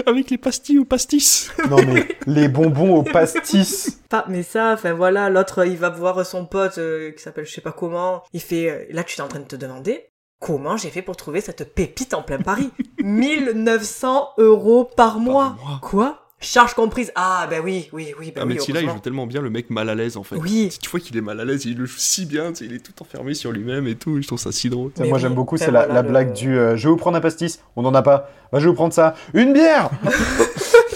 Avec 0.06 0.30
les 0.30 0.38
pastilles 0.38 0.78
au 0.78 0.84
pastis. 0.84 1.50
Non, 1.68 1.78
mais 1.84 2.06
les 2.26 2.48
bonbons 2.48 2.94
au 2.96 3.02
pastis. 3.02 3.98
Pas, 4.08 4.24
mais 4.28 4.42
ça, 4.44 4.72
enfin 4.74 4.92
voilà, 4.92 5.28
l'autre 5.28 5.66
il 5.66 5.76
va 5.76 5.90
voir 5.90 6.24
son 6.24 6.46
pote 6.46 6.78
euh, 6.78 7.10
qui 7.12 7.22
s'appelle 7.22 7.46
je 7.46 7.52
sais 7.52 7.60
pas 7.60 7.72
comment. 7.72 8.22
Il 8.32 8.40
fait. 8.40 8.70
euh, 8.70 8.84
là, 8.90 9.02
tu 9.04 9.18
es 9.18 9.20
en 9.22 9.28
train 9.28 9.40
de 9.40 9.44
te 9.44 9.56
demander 9.56 10.06
comment 10.38 10.76
j'ai 10.76 10.90
fait 10.90 11.02
pour 11.02 11.16
trouver 11.16 11.40
cette 11.40 11.74
pépite 11.74 12.14
en 12.14 12.22
plein 12.22 12.38
Paris? 12.38 12.70
1900 13.02 14.30
euros 14.38 14.84
par 14.84 15.18
mois. 15.18 15.56
Quoi? 15.82 16.18
Charge 16.42 16.74
comprise. 16.74 17.12
Ah, 17.14 17.46
ben 17.48 17.62
oui, 17.64 17.88
oui, 17.92 18.12
oui, 18.18 18.32
ben 18.34 18.42
ah, 18.42 18.46
oui. 18.46 18.54
mais 18.54 18.60
celui-là, 18.60 18.80
il 18.80 18.84
heureusement. 18.84 18.94
joue 18.96 19.00
tellement 19.00 19.26
bien 19.26 19.40
le 19.40 19.48
mec 19.50 19.70
mal 19.70 19.88
à 19.88 19.94
l'aise 19.94 20.16
en 20.16 20.22
fait. 20.24 20.36
Oui. 20.36 20.70
Tu 20.82 20.90
vois 20.90 21.00
qu'il 21.00 21.16
est 21.16 21.20
mal 21.22 21.40
à 21.40 21.44
l'aise, 21.44 21.64
il 21.64 21.78
le 21.78 21.86
joue 21.86 21.98
si 21.98 22.26
bien, 22.26 22.52
il 22.60 22.72
est 22.74 22.80
tout 22.80 22.92
enfermé 23.00 23.32
sur 23.34 23.52
lui-même 23.52 23.86
et 23.86 23.94
tout. 23.94 24.20
Je 24.20 24.26
trouve 24.26 24.38
ça 24.40 24.52
si 24.52 24.68
drôle. 24.68 24.90
Moi 24.98 25.18
j'aime 25.18 25.34
beaucoup, 25.34 25.56
c'est 25.56 25.70
la, 25.70 25.86
la 25.86 26.02
blague 26.02 26.32
du 26.32 26.58
euh, 26.58 26.76
je 26.76 26.84
vais 26.88 26.90
vous 26.90 26.96
prendre 26.96 27.16
un 27.16 27.20
pastis, 27.20 27.60
on 27.76 27.82
n'en 27.82 27.94
a 27.94 28.02
pas, 28.02 28.30
bah 28.52 28.58
je 28.58 28.64
vais 28.64 28.70
vous 28.70 28.74
prendre 28.74 28.92
ça, 28.92 29.14
une 29.34 29.52
bière 29.52 29.90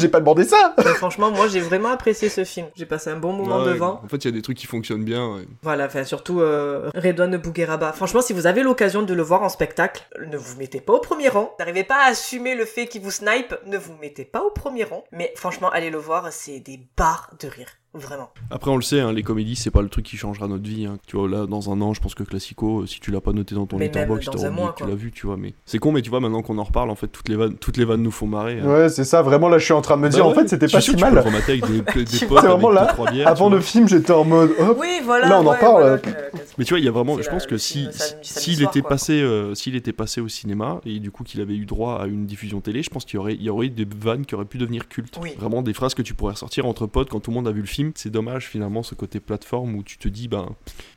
J'ai 0.00 0.08
pas 0.08 0.20
demandé 0.20 0.44
ça 0.44 0.74
Mais 0.78 0.84
franchement, 0.94 1.30
moi 1.30 1.48
j'ai 1.48 1.60
vraiment 1.60 1.90
apprécié 1.90 2.28
ce 2.28 2.44
film. 2.44 2.66
J'ai 2.74 2.86
passé 2.86 3.10
un 3.10 3.16
bon 3.16 3.32
moment 3.32 3.58
Ouais, 3.58 3.66
devant. 3.72 4.00
En 4.04 4.08
fait, 4.08 4.16
il 4.18 4.24
y 4.26 4.28
a 4.28 4.32
des 4.32 4.42
trucs 4.42 4.56
qui 4.58 4.66
fonctionnent 4.66 5.04
bien. 5.04 5.34
ouais. 5.36 5.42
Voilà, 5.62 5.86
enfin 5.86 6.04
surtout 6.04 6.40
euh, 6.40 6.90
Redouane 6.94 7.36
Bougueraba. 7.36 7.92
Franchement, 7.92 8.22
si 8.22 8.32
vous 8.32 8.46
avez 8.46 8.62
l'occasion 8.62 9.02
de 9.02 9.14
le 9.14 9.22
voir 9.22 9.42
en 9.42 9.48
spectacle, 9.48 10.06
ne 10.26 10.36
vous 10.36 10.56
mettez 10.58 10.80
pas 10.80 10.92
au 10.94 11.00
premier 11.00 11.28
rang. 11.28 11.54
N'arrivez 11.58 11.84
pas 11.84 11.96
à 12.04 12.10
assumer 12.10 12.54
le 12.54 12.64
fait 12.64 12.86
qu'il 12.86 13.02
vous 13.02 13.10
snipe, 13.10 13.54
ne 13.66 13.78
vous 13.78 13.94
mettez 14.00 14.24
pas 14.24 14.42
au 14.42 14.50
premier 14.50 14.84
rang. 14.84 15.04
Mais 15.12 15.32
franchement, 15.36 15.70
allez 15.70 15.90
le 15.90 15.98
voir, 15.98 16.28
c'est 16.32 16.60
des 16.60 16.80
barres 16.96 17.30
de 17.40 17.48
rire. 17.48 17.68
Vraiment. 17.92 18.30
Après, 18.52 18.70
on 18.70 18.76
le 18.76 18.82
sait, 18.82 19.00
hein, 19.00 19.12
les 19.12 19.24
comédies, 19.24 19.56
c'est 19.56 19.72
pas 19.72 19.82
le 19.82 19.88
truc 19.88 20.04
qui 20.04 20.16
changera 20.16 20.46
notre 20.46 20.62
vie. 20.62 20.86
hein. 20.86 20.98
Tu 21.08 21.16
vois, 21.16 21.28
là, 21.28 21.46
dans 21.46 21.72
un 21.72 21.80
an, 21.80 21.92
je 21.92 22.00
pense 22.00 22.14
que 22.14 22.22
Classico, 22.22 22.82
euh, 22.82 22.86
si 22.86 23.00
tu 23.00 23.10
l'as 23.10 23.20
pas 23.20 23.32
noté 23.32 23.56
dans 23.56 23.66
ton 23.66 23.78
letterbox, 23.78 24.28
tu 24.30 24.86
l'as 24.86 24.94
vu, 24.94 25.10
tu 25.10 25.26
vois. 25.26 25.36
Mais 25.36 25.54
c'est 25.66 25.78
con, 25.78 25.90
mais 25.90 26.00
tu 26.00 26.08
vois, 26.08 26.20
maintenant 26.20 26.42
qu'on 26.42 26.58
en 26.58 26.62
reparle, 26.62 26.90
en 26.90 26.94
fait, 26.94 27.08
toutes 27.08 27.28
les 27.28 27.34
vannes, 27.34 27.56
toutes 27.56 27.76
les 27.76 27.84
vannes 27.84 28.02
nous 28.02 28.12
font 28.12 28.28
marrer. 28.28 28.60
hein. 28.60 28.66
Ouais, 28.66 28.88
c'est 28.90 29.02
ça, 29.02 29.22
vraiment 29.22 29.48
là 29.48 29.58
je 29.58 29.64
suis 29.64 29.72
en 29.72 29.80
train 29.82 29.96
de 29.96 30.02
me 30.02 30.06
Bah 30.08 30.14
dire, 30.14 30.24
en 30.24 30.28
ouais, 30.28 30.34
fait 30.36 30.48
c'était 30.48 30.68
pas 30.68 30.80
si 30.80 30.94
tu 30.94 31.00
mal. 31.00 31.18
remater 31.18 31.52
avec 31.60 31.66
des- 31.66 32.04
des 32.04 32.06
C'est 32.06 32.26
potes, 32.28 32.44
vraiment 32.44 32.68
avec 32.68 32.80
là, 32.80 32.86
deux, 32.86 32.92
trois 32.92 33.10
bières, 33.10 33.26
avant 33.28 33.48
tu 33.48 33.56
le 33.56 33.60
film 33.60 33.88
j'étais 33.88 34.12
en 34.12 34.24
mode, 34.24 34.52
hop, 34.58 34.76
Oui, 34.80 35.00
voilà. 35.04 35.28
là 35.28 35.40
on 35.40 35.46
en 35.46 35.50
ouais, 35.50 35.58
parle. 35.58 35.80
voilà, 35.82 35.98
que- 35.98 36.10
que- 36.10 36.38
Mais 36.58 36.64
tu 36.64 36.74
vois, 36.74 36.78
il 36.78 36.84
y 36.84 36.88
a 36.88 36.92
vraiment, 36.92 37.20
je 37.20 37.28
pense 37.28 37.46
que 37.46 37.56
si 37.58 37.88
s'il 38.22 38.62
était 38.62 38.82
passé, 38.82 39.14
euh, 39.20 39.54
s'il 39.56 39.74
était 39.74 39.92
passé 39.92 40.20
au 40.20 40.28
cinéma 40.28 40.80
et 40.86 41.00
du 41.00 41.10
coup 41.10 41.24
qu'il 41.24 41.40
avait 41.40 41.56
eu 41.56 41.66
droit 41.66 42.00
à 42.00 42.06
une 42.06 42.24
diffusion 42.26 42.60
télé, 42.60 42.82
je 42.84 42.90
pense 42.90 43.04
qu'il 43.04 43.16
y 43.16 43.18
aurait, 43.18 43.34
il 43.34 43.42
y 43.42 43.50
aurait 43.50 43.66
eu 43.66 43.70
des 43.70 43.86
vannes 43.98 44.24
qui 44.26 44.34
auraient 44.36 44.44
pu 44.44 44.58
devenir 44.58 44.88
cultes. 44.88 45.18
Vraiment 45.38 45.62
des 45.62 45.72
phrases 45.72 45.94
que 45.94 46.02
tu 46.02 46.14
pourrais 46.14 46.32
ressortir 46.34 46.66
entre 46.66 46.86
potes 46.86 47.08
quand 47.10 47.18
tout 47.20 47.30
le 47.32 47.34
monde 47.36 47.48
a 47.48 47.52
vu 47.52 47.60
le 47.62 47.66
film. 47.66 47.79
C'est 47.94 48.10
dommage 48.10 48.46
finalement 48.48 48.82
ce 48.82 48.94
côté 48.94 49.20
plateforme 49.20 49.74
où 49.74 49.82
tu 49.82 49.98
te 49.98 50.08
dis, 50.08 50.28
ben, 50.28 50.48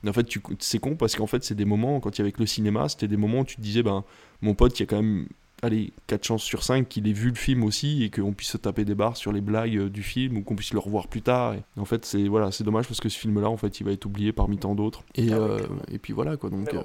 en 0.07 0.13
fait, 0.13 0.27
c'est 0.59 0.79
con 0.79 0.95
parce 0.95 1.15
qu'en 1.15 1.27
fait 1.27 1.43
c'est 1.43 1.55
des 1.55 1.65
moments 1.65 1.99
quand 1.99 2.17
il 2.17 2.19
y 2.19 2.21
avait 2.21 2.27
avec 2.29 2.39
le 2.39 2.45
cinéma, 2.45 2.89
c'était 2.89 3.07
des 3.07 3.17
moments 3.17 3.39
où 3.39 3.45
tu 3.45 3.55
te 3.55 3.61
disais, 3.61 3.83
ben, 3.83 4.03
mon 4.41 4.53
pote, 4.53 4.79
il 4.79 4.83
y 4.83 4.85
a 4.85 4.87
quand 4.87 5.01
même 5.01 5.27
allez, 5.61 5.93
4 6.07 6.23
chances 6.25 6.43
sur 6.43 6.61
5 6.63 6.87
qu'il 6.89 7.07
ait 7.07 7.13
vu 7.13 7.29
le 7.29 7.35
film 7.35 7.63
aussi 7.63 8.03
et 8.03 8.09
qu'on 8.09 8.33
puisse 8.33 8.49
se 8.49 8.57
taper 8.57 8.83
des 8.85 8.95
barres 8.95 9.15
sur 9.17 9.31
les 9.31 9.39
blagues 9.41 9.77
euh, 9.77 9.89
du 9.89 10.03
film 10.03 10.37
ou 10.37 10.41
qu'on 10.41 10.55
puisse 10.55 10.73
le 10.73 10.79
revoir 10.79 11.07
plus 11.07 11.21
tard. 11.21 11.53
Et 11.55 11.79
en 11.79 11.85
fait, 11.85 12.05
c'est 12.05 12.27
voilà, 12.27 12.51
c'est 12.51 12.65
dommage 12.65 12.85
parce 12.87 12.99
que 12.99 13.07
ce 13.09 13.17
film-là, 13.17 13.49
en 13.49 13.55
fait, 13.57 13.79
il 13.79 13.85
va 13.85 13.91
être 13.93 14.05
oublié 14.05 14.33
parmi 14.33 14.57
tant 14.57 14.75
d'autres. 14.75 15.03
Et, 15.15 15.31
Ah 15.31 15.35
euh, 15.37 15.59
et 15.89 15.99
puis 15.99 16.11
voilà, 16.11 16.35
quoi. 16.35 16.49
Donc, 16.49 16.69
bon. 16.69 16.79
euh, 16.79 16.83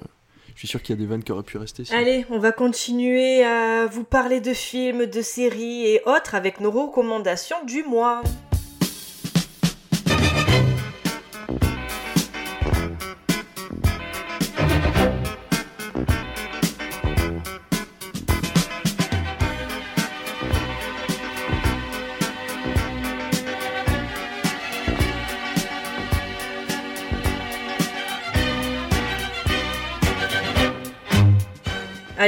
je 0.55 0.61
suis 0.61 0.68
sûr 0.68 0.80
qu'il 0.80 0.94
y 0.94 0.99
a 0.99 1.01
des 1.01 1.07
vannes 1.07 1.24
qui 1.24 1.32
auraient 1.32 1.42
pu 1.42 1.59
rester. 1.59 1.82
Allez, 1.92 2.24
on 2.30 2.38
va 2.38 2.53
continuer 2.53 3.44
à 3.44 3.86
vous 3.86 4.05
parler 4.05 4.40
de 4.40 4.55
films, 4.55 5.07
de 5.07 5.22
séries 5.22 5.86
et 5.86 6.01
autres 6.07 6.36
avec 6.36 6.61
nos 6.61 6.70
recommandations 6.70 7.57
du 7.66 7.82
mois. 7.82 8.22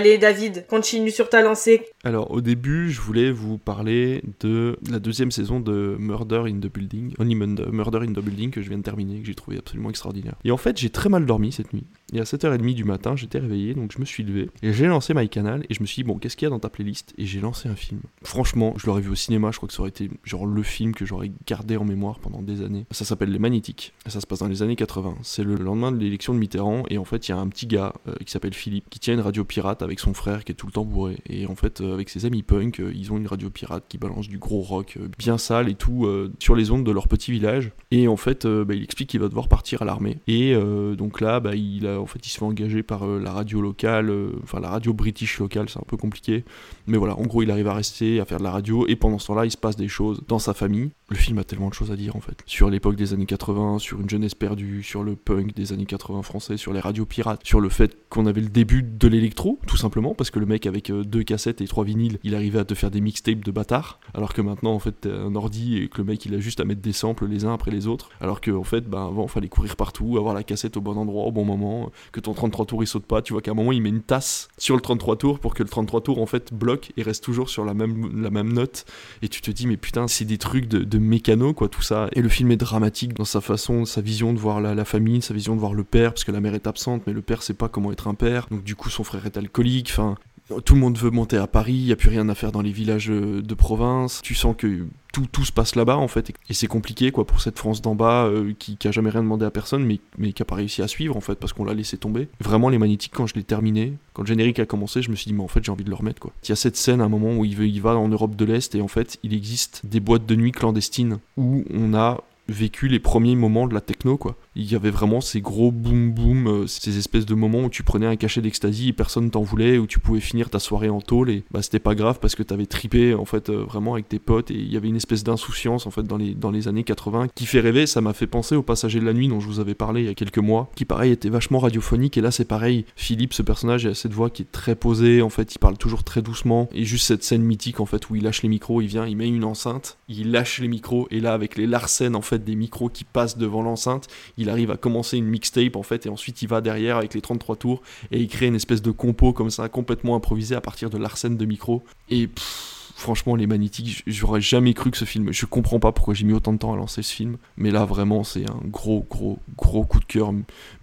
Allez, 0.00 0.16
David, 0.16 0.64
continue 0.66 1.10
sur 1.10 1.28
ta 1.28 1.42
lancée. 1.42 1.82
Alors, 2.04 2.30
au 2.30 2.40
début, 2.40 2.90
je 2.90 3.02
voulais 3.02 3.30
vous 3.30 3.58
parler 3.58 4.22
de 4.40 4.78
la 4.90 4.98
deuxième 4.98 5.30
saison 5.30 5.60
de 5.60 5.94
Murder 5.98 6.44
in 6.46 6.58
the 6.58 6.72
Building, 6.72 7.12
Only 7.18 7.34
Murder, 7.34 7.66
Murder 7.70 7.98
in 7.98 8.14
the 8.14 8.24
Building, 8.24 8.50
que 8.50 8.62
je 8.62 8.70
viens 8.70 8.78
de 8.78 8.82
terminer, 8.82 9.20
que 9.20 9.26
j'ai 9.26 9.34
trouvé 9.34 9.58
absolument 9.58 9.90
extraordinaire. 9.90 10.36
Et 10.42 10.52
en 10.52 10.56
fait, 10.56 10.78
j'ai 10.78 10.88
très 10.88 11.10
mal 11.10 11.26
dormi 11.26 11.52
cette 11.52 11.74
nuit. 11.74 11.84
Et 12.12 12.20
à 12.20 12.24
7h30 12.24 12.74
du 12.74 12.84
matin, 12.84 13.16
j'étais 13.16 13.38
réveillé, 13.38 13.74
donc 13.74 13.92
je 13.92 13.98
me 13.98 14.04
suis 14.04 14.22
levé. 14.22 14.50
Et 14.62 14.72
j'ai 14.72 14.86
lancé 14.86 15.14
MyCanal 15.14 15.64
et 15.68 15.74
je 15.74 15.80
me 15.80 15.86
suis 15.86 16.02
dit, 16.02 16.06
bon, 16.06 16.18
qu'est-ce 16.18 16.36
qu'il 16.36 16.46
y 16.46 16.48
a 16.48 16.50
dans 16.50 16.58
ta 16.58 16.68
playlist? 16.68 17.14
Et 17.18 17.26
j'ai 17.26 17.40
lancé 17.40 17.68
un 17.68 17.76
film. 17.76 18.00
Franchement, 18.22 18.74
je 18.76 18.86
l'aurais 18.86 19.00
vu 19.00 19.10
au 19.10 19.14
cinéma, 19.14 19.50
je 19.52 19.56
crois 19.56 19.68
que 19.68 19.74
ça 19.74 19.80
aurait 19.80 19.90
été 19.90 20.10
genre 20.24 20.46
le 20.46 20.62
film 20.62 20.94
que 20.94 21.04
j'aurais 21.04 21.30
gardé 21.46 21.76
en 21.76 21.84
mémoire 21.84 22.18
pendant 22.18 22.42
des 22.42 22.62
années. 22.62 22.86
Ça 22.90 23.04
s'appelle 23.04 23.30
Les 23.30 23.38
Magnétiques. 23.38 23.92
Ça 24.06 24.20
se 24.20 24.26
passe 24.26 24.40
dans 24.40 24.48
les 24.48 24.62
années 24.62 24.76
80. 24.76 25.16
C'est 25.22 25.44
le 25.44 25.54
lendemain 25.54 25.92
de 25.92 25.98
l'élection 25.98 26.34
de 26.34 26.38
Mitterrand. 26.38 26.82
Et 26.90 26.98
en 26.98 27.04
fait, 27.04 27.28
il 27.28 27.32
y 27.32 27.34
a 27.34 27.38
un 27.38 27.48
petit 27.48 27.66
gars 27.66 27.92
euh, 28.08 28.14
qui 28.24 28.30
s'appelle 28.30 28.54
Philippe 28.54 28.88
qui 28.90 28.98
tient 28.98 29.14
une 29.14 29.20
radio 29.20 29.44
pirate 29.44 29.82
avec 29.82 30.00
son 30.00 30.14
frère 30.14 30.44
qui 30.44 30.52
est 30.52 30.54
tout 30.54 30.66
le 30.66 30.72
temps 30.72 30.84
bourré. 30.84 31.18
Et 31.28 31.46
en 31.46 31.54
fait, 31.54 31.80
euh, 31.80 31.94
avec 31.94 32.08
ses 32.08 32.26
amis 32.26 32.42
punk, 32.42 32.80
euh, 32.80 32.92
ils 32.94 33.12
ont 33.12 33.16
une 33.16 33.26
radio 33.26 33.50
pirate 33.50 33.84
qui 33.88 33.98
balance 33.98 34.28
du 34.28 34.38
gros 34.38 34.60
rock 34.60 34.98
bien 35.18 35.38
sale 35.38 35.68
et 35.68 35.74
tout 35.74 36.08
sur 36.38 36.54
les 36.54 36.70
ondes 36.70 36.84
de 36.84 36.90
leur 36.90 37.08
petit 37.08 37.32
village. 37.32 37.72
Et 37.90 38.08
en 38.08 38.16
fait, 38.16 38.46
bah, 38.46 38.74
il 38.74 38.82
explique 38.82 39.10
qu'il 39.10 39.20
va 39.20 39.28
devoir 39.28 39.48
partir 39.48 39.82
à 39.82 39.84
l'armée. 39.84 40.18
Et 40.26 40.54
donc 40.96 41.20
là, 41.20 41.40
bah, 41.40 41.54
il, 41.54 41.86
a, 41.86 41.99
en 42.00 42.06
fait, 42.06 42.24
il 42.26 42.30
se 42.30 42.38
fait 42.38 42.44
engager 42.44 42.82
par 42.82 43.06
euh, 43.06 43.20
la 43.20 43.32
radio 43.32 43.60
locale, 43.60 44.10
euh, 44.10 44.32
enfin 44.42 44.60
la 44.60 44.70
radio 44.70 44.92
british 44.92 45.38
locale, 45.38 45.68
c'est 45.68 45.78
un 45.78 45.84
peu 45.86 45.96
compliqué. 45.96 46.44
Mais 46.86 46.98
voilà, 46.98 47.16
en 47.16 47.22
gros, 47.22 47.42
il 47.42 47.50
arrive 47.50 47.68
à 47.68 47.74
rester, 47.74 48.20
à 48.20 48.24
faire 48.24 48.38
de 48.38 48.44
la 48.44 48.50
radio. 48.50 48.86
Et 48.88 48.96
pendant 48.96 49.18
ce 49.18 49.26
temps-là, 49.28 49.44
il 49.44 49.50
se 49.50 49.56
passe 49.56 49.76
des 49.76 49.88
choses 49.88 50.22
dans 50.28 50.38
sa 50.38 50.54
famille. 50.54 50.90
Le 51.08 51.16
film 51.16 51.38
a 51.38 51.44
tellement 51.44 51.68
de 51.68 51.74
choses 51.74 51.90
à 51.90 51.96
dire 51.96 52.14
en 52.14 52.20
fait. 52.20 52.38
Sur 52.46 52.70
l'époque 52.70 52.94
des 52.94 53.12
années 53.12 53.26
80, 53.26 53.80
sur 53.80 54.00
une 54.00 54.08
jeunesse 54.08 54.34
perdue, 54.34 54.82
sur 54.84 55.02
le 55.02 55.16
punk 55.16 55.54
des 55.54 55.72
années 55.72 55.86
80 55.86 56.22
français, 56.22 56.56
sur 56.56 56.72
les 56.72 56.78
radios 56.78 57.04
pirates, 57.04 57.40
sur 57.44 57.60
le 57.60 57.68
fait 57.68 57.96
qu'on 58.08 58.26
avait 58.26 58.40
le 58.40 58.48
début 58.48 58.82
de 58.82 59.08
l'électro, 59.08 59.58
tout 59.66 59.76
simplement, 59.76 60.14
parce 60.14 60.30
que 60.30 60.38
le 60.38 60.46
mec 60.46 60.66
avec 60.66 60.90
euh, 60.90 61.02
deux 61.04 61.24
cassettes 61.24 61.60
et 61.60 61.66
trois 61.66 61.84
vinyles, 61.84 62.18
il 62.22 62.34
arrivait 62.36 62.60
à 62.60 62.64
te 62.64 62.74
faire 62.74 62.92
des 62.92 63.00
mixtapes 63.00 63.44
de 63.44 63.50
bâtard, 63.50 63.98
alors 64.14 64.32
que 64.32 64.40
maintenant 64.40 64.72
en 64.72 64.78
fait 64.78 64.94
t'as 65.00 65.10
un 65.10 65.34
ordi 65.34 65.78
et 65.78 65.88
que 65.88 65.98
le 65.98 66.04
mec 66.04 66.24
il 66.26 66.34
a 66.34 66.38
juste 66.38 66.60
à 66.60 66.64
mettre 66.64 66.80
des 66.80 66.92
samples 66.92 67.26
les 67.26 67.44
uns 67.44 67.54
après 67.54 67.70
les 67.70 67.86
autres, 67.86 68.10
alors 68.20 68.40
que 68.40 68.50
en 68.50 68.64
fait 68.64 68.88
bah 68.88 69.04
avant 69.04 69.26
fallait 69.26 69.48
courir 69.48 69.76
partout, 69.76 70.16
avoir 70.16 70.34
la 70.34 70.42
cassette 70.42 70.76
au 70.76 70.80
bon 70.80 70.96
endroit 70.96 71.24
au 71.24 71.32
bon 71.32 71.44
moment, 71.44 71.89
que 72.12 72.20
ton 72.20 72.34
33 72.34 72.66
tours 72.66 72.82
il 72.82 72.86
saute 72.86 73.06
pas, 73.06 73.22
tu 73.22 73.32
vois 73.32 73.42
qu'à 73.42 73.50
un 73.50 73.54
moment 73.54 73.72
il 73.72 73.82
met 73.82 73.88
une 73.88 74.02
tasse 74.02 74.48
sur 74.58 74.74
le 74.74 74.80
33 74.80 75.16
tours 75.16 75.38
pour 75.38 75.54
que 75.54 75.62
le 75.62 75.68
33 75.68 76.00
tours 76.02 76.20
en 76.20 76.26
fait 76.26 76.52
bloque 76.52 76.92
et 76.96 77.02
reste 77.02 77.24
toujours 77.24 77.48
sur 77.48 77.64
la 77.64 77.74
même, 77.74 78.22
la 78.22 78.30
même 78.30 78.52
note, 78.52 78.84
et 79.22 79.28
tu 79.28 79.40
te 79.40 79.50
dis 79.50 79.66
mais 79.66 79.76
putain 79.76 80.08
c'est 80.08 80.24
des 80.24 80.38
trucs 80.38 80.66
de, 80.68 80.98
mécano 80.98 81.54
quoi 81.54 81.68
tout 81.68 81.82
ça, 81.82 82.08
et 82.12 82.22
le 82.22 82.28
film 82.28 82.50
est 82.50 82.56
dramatique 82.56 83.14
dans 83.14 83.24
sa 83.24 83.40
façon, 83.40 83.84
sa 83.84 84.00
vision 84.00 84.32
de 84.32 84.38
voir 84.38 84.60
la, 84.60 84.74
la 84.74 84.84
famille, 84.84 85.22
sa 85.22 85.34
vision 85.34 85.54
de 85.54 85.60
voir 85.60 85.74
le 85.74 85.84
père, 85.84 86.12
parce 86.12 86.24
que 86.24 86.32
la 86.32 86.40
mère 86.40 86.54
est 86.54 86.66
absente, 86.66 87.02
mais 87.06 87.12
le 87.12 87.22
père 87.22 87.42
sait 87.42 87.54
pas 87.54 87.68
comment 87.68 87.92
être 87.92 88.08
un 88.08 88.14
père, 88.14 88.46
donc 88.50 88.62
du 88.62 88.76
coup 88.76 88.90
son 88.90 89.04
frère 89.04 89.26
est 89.26 89.36
alcoolique, 89.36 89.90
enfin 89.90 90.16
tout 90.64 90.74
le 90.74 90.80
monde 90.80 90.98
veut 90.98 91.10
monter 91.10 91.36
à 91.36 91.46
Paris, 91.46 91.74
il 91.74 91.86
n'y 91.86 91.92
a 91.92 91.96
plus 91.96 92.08
rien 92.08 92.28
à 92.28 92.34
faire 92.34 92.52
dans 92.52 92.62
les 92.62 92.72
villages 92.72 93.10
euh, 93.10 93.42
de 93.42 93.54
province. 93.54 94.20
Tu 94.22 94.34
sens 94.34 94.54
que 94.56 94.86
tout, 95.12 95.26
tout 95.30 95.44
se 95.44 95.52
passe 95.52 95.74
là-bas 95.76 95.96
en 95.96 96.08
fait. 96.08 96.32
Et 96.48 96.54
c'est 96.54 96.66
compliqué 96.66 97.10
quoi 97.10 97.26
pour 97.26 97.40
cette 97.40 97.58
France 97.58 97.82
d'en 97.82 97.94
bas 97.94 98.26
euh, 98.26 98.52
qui, 98.58 98.76
qui 98.76 98.88
a 98.88 98.92
jamais 98.92 99.10
rien 99.10 99.22
demandé 99.22 99.44
à 99.44 99.50
personne 99.50 99.84
mais, 99.84 100.00
mais 100.18 100.32
qui 100.32 100.42
a 100.42 100.44
pas 100.44 100.54
réussi 100.54 100.82
à 100.82 100.88
suivre 100.88 101.16
en 101.16 101.20
fait 101.20 101.34
parce 101.36 101.52
qu'on 101.52 101.64
l'a 101.64 101.74
laissé 101.74 101.96
tomber. 101.96 102.28
Vraiment 102.40 102.68
les 102.68 102.78
magnétiques 102.78 103.12
quand 103.14 103.26
je 103.26 103.34
l'ai 103.34 103.42
terminé, 103.42 103.94
quand 104.12 104.22
le 104.22 104.28
générique 104.28 104.58
a 104.58 104.66
commencé, 104.66 105.02
je 105.02 105.10
me 105.10 105.16
suis 105.16 105.28
dit 105.28 105.34
mais 105.34 105.42
en 105.42 105.48
fait 105.48 105.64
j'ai 105.64 105.72
envie 105.72 105.84
de 105.84 105.90
le 105.90 105.96
remettre 105.96 106.20
quoi. 106.20 106.32
Il 106.44 106.48
y 106.48 106.52
a 106.52 106.56
cette 106.56 106.76
scène 106.76 107.00
à 107.00 107.04
un 107.04 107.08
moment 107.08 107.36
où 107.36 107.44
il, 107.44 107.56
veut, 107.56 107.66
il 107.66 107.80
va 107.80 107.96
en 107.96 108.08
Europe 108.08 108.36
de 108.36 108.44
l'Est 108.44 108.74
et 108.74 108.80
en 108.80 108.88
fait 108.88 109.18
il 109.22 109.34
existe 109.34 109.82
des 109.84 110.00
boîtes 110.00 110.26
de 110.26 110.34
nuit 110.34 110.52
clandestines 110.52 111.18
où 111.36 111.64
on 111.72 111.94
a 111.94 112.22
vécu 112.50 112.88
les 112.88 112.98
premiers 112.98 113.36
moments 113.36 113.66
de 113.66 113.74
la 113.74 113.80
techno 113.80 114.16
quoi. 114.16 114.36
Il 114.56 114.70
y 114.70 114.74
avait 114.74 114.90
vraiment 114.90 115.20
ces 115.20 115.40
gros 115.40 115.70
boom 115.70 116.12
boom, 116.12 116.46
euh, 116.48 116.66
ces 116.66 116.98
espèces 116.98 117.26
de 117.26 117.34
moments 117.34 117.64
où 117.64 117.70
tu 117.70 117.82
prenais 117.82 118.06
un 118.06 118.16
cachet 118.16 118.40
d'ecstasy 118.40 118.88
et 118.88 118.92
personne 118.92 119.30
t'en 119.30 119.42
voulait, 119.42 119.78
où 119.78 119.86
tu 119.86 120.00
pouvais 120.00 120.20
finir 120.20 120.50
ta 120.50 120.58
soirée 120.58 120.90
en 120.90 121.00
tôle 121.00 121.30
et 121.30 121.44
bah 121.50 121.62
c'était 121.62 121.78
pas 121.78 121.94
grave 121.94 122.18
parce 122.20 122.34
que 122.34 122.42
t'avais 122.42 122.66
tripé 122.66 123.14
en 123.14 123.24
fait 123.24 123.48
euh, 123.48 123.64
vraiment 123.64 123.94
avec 123.94 124.08
tes 124.08 124.18
potes 124.18 124.50
et 124.50 124.54
il 124.54 124.72
y 124.72 124.76
avait 124.76 124.88
une 124.88 124.96
espèce 124.96 125.24
d'insouciance 125.24 125.86
en 125.86 125.90
fait 125.90 126.02
dans 126.02 126.16
les, 126.16 126.34
dans 126.34 126.50
les 126.50 126.68
années 126.68 126.84
80 126.84 127.28
qui 127.34 127.46
fait 127.46 127.60
rêver, 127.60 127.86
ça 127.86 128.00
m'a 128.00 128.12
fait 128.12 128.26
penser 128.26 128.56
au 128.56 128.62
passager 128.62 129.00
de 129.00 129.06
la 129.06 129.12
nuit 129.12 129.28
dont 129.28 129.40
je 129.40 129.46
vous 129.46 129.60
avais 129.60 129.74
parlé 129.74 130.02
il 130.02 130.06
y 130.06 130.10
a 130.10 130.14
quelques 130.14 130.38
mois, 130.38 130.70
qui 130.74 130.84
pareil 130.84 131.12
était 131.12 131.28
vachement 131.28 131.60
radiophonique 131.60 132.18
et 132.18 132.20
là 132.20 132.30
c'est 132.30 132.44
pareil, 132.44 132.84
Philippe 132.96 133.34
ce 133.34 133.42
personnage 133.42 133.84
il 133.84 133.90
a 133.90 133.94
cette 133.94 134.12
voix 134.12 134.30
qui 134.30 134.42
est 134.42 134.52
très 134.52 134.74
posée, 134.74 135.22
en 135.22 135.30
fait 135.30 135.54
il 135.54 135.58
parle 135.58 135.78
toujours 135.78 136.04
très 136.04 136.22
doucement 136.22 136.68
et 136.72 136.84
juste 136.84 137.06
cette 137.06 137.24
scène 137.24 137.42
mythique 137.42 137.80
en 137.80 137.86
fait 137.86 138.10
où 138.10 138.16
il 138.16 138.24
lâche 138.24 138.42
les 138.42 138.48
micros, 138.48 138.80
il 138.80 138.88
vient, 138.88 139.06
il 139.06 139.16
met 139.16 139.28
une 139.28 139.44
enceinte, 139.44 139.98
il 140.08 140.32
lâche 140.32 140.58
les 140.58 140.68
micros 140.68 141.06
et 141.10 141.20
là 141.20 141.32
avec 141.32 141.56
les 141.56 141.66
larcènes 141.66 142.16
en 142.16 142.22
fait 142.22 142.39
des 142.40 142.56
micros 142.56 142.88
qui 142.88 143.04
passent 143.04 143.38
devant 143.38 143.62
l'enceinte, 143.62 144.08
il 144.36 144.50
arrive 144.50 144.70
à 144.70 144.76
commencer 144.76 145.16
une 145.16 145.26
mixtape 145.26 145.76
en 145.76 145.82
fait 145.82 146.06
et 146.06 146.08
ensuite 146.08 146.42
il 146.42 146.48
va 146.48 146.60
derrière 146.60 146.96
avec 146.96 147.14
les 147.14 147.20
33 147.20 147.56
tours 147.56 147.82
et 148.10 148.20
il 148.20 148.28
crée 148.28 148.46
une 148.46 148.54
espèce 148.54 148.82
de 148.82 148.90
compo 148.90 149.32
comme 149.32 149.50
ça 149.50 149.68
complètement 149.68 150.16
improvisé 150.16 150.54
à 150.54 150.60
partir 150.60 150.90
de 150.90 150.98
l'arsène 150.98 151.36
de 151.36 151.44
micro. 151.44 151.82
Et 152.08 152.26
pff, 152.26 152.79
franchement 153.00 153.34
les 153.34 153.46
magnétiques 153.46 154.02
j'aurais 154.06 154.40
jamais 154.40 154.74
cru 154.74 154.90
que 154.90 154.96
ce 154.96 155.04
film 155.04 155.32
je 155.32 155.46
comprends 155.46 155.80
pas 155.80 155.92
pourquoi 155.92 156.14
j'ai 156.14 156.24
mis 156.24 156.32
autant 156.32 156.52
de 156.52 156.58
temps 156.58 156.72
à 156.72 156.76
lancer 156.76 157.02
ce 157.02 157.12
film 157.12 157.36
mais 157.56 157.70
là 157.70 157.84
vraiment 157.84 158.24
c'est 158.24 158.48
un 158.48 158.60
gros 158.64 159.06
gros 159.08 159.38
gros 159.56 159.84
coup 159.84 160.00
de 160.00 160.04
cœur 160.04 160.32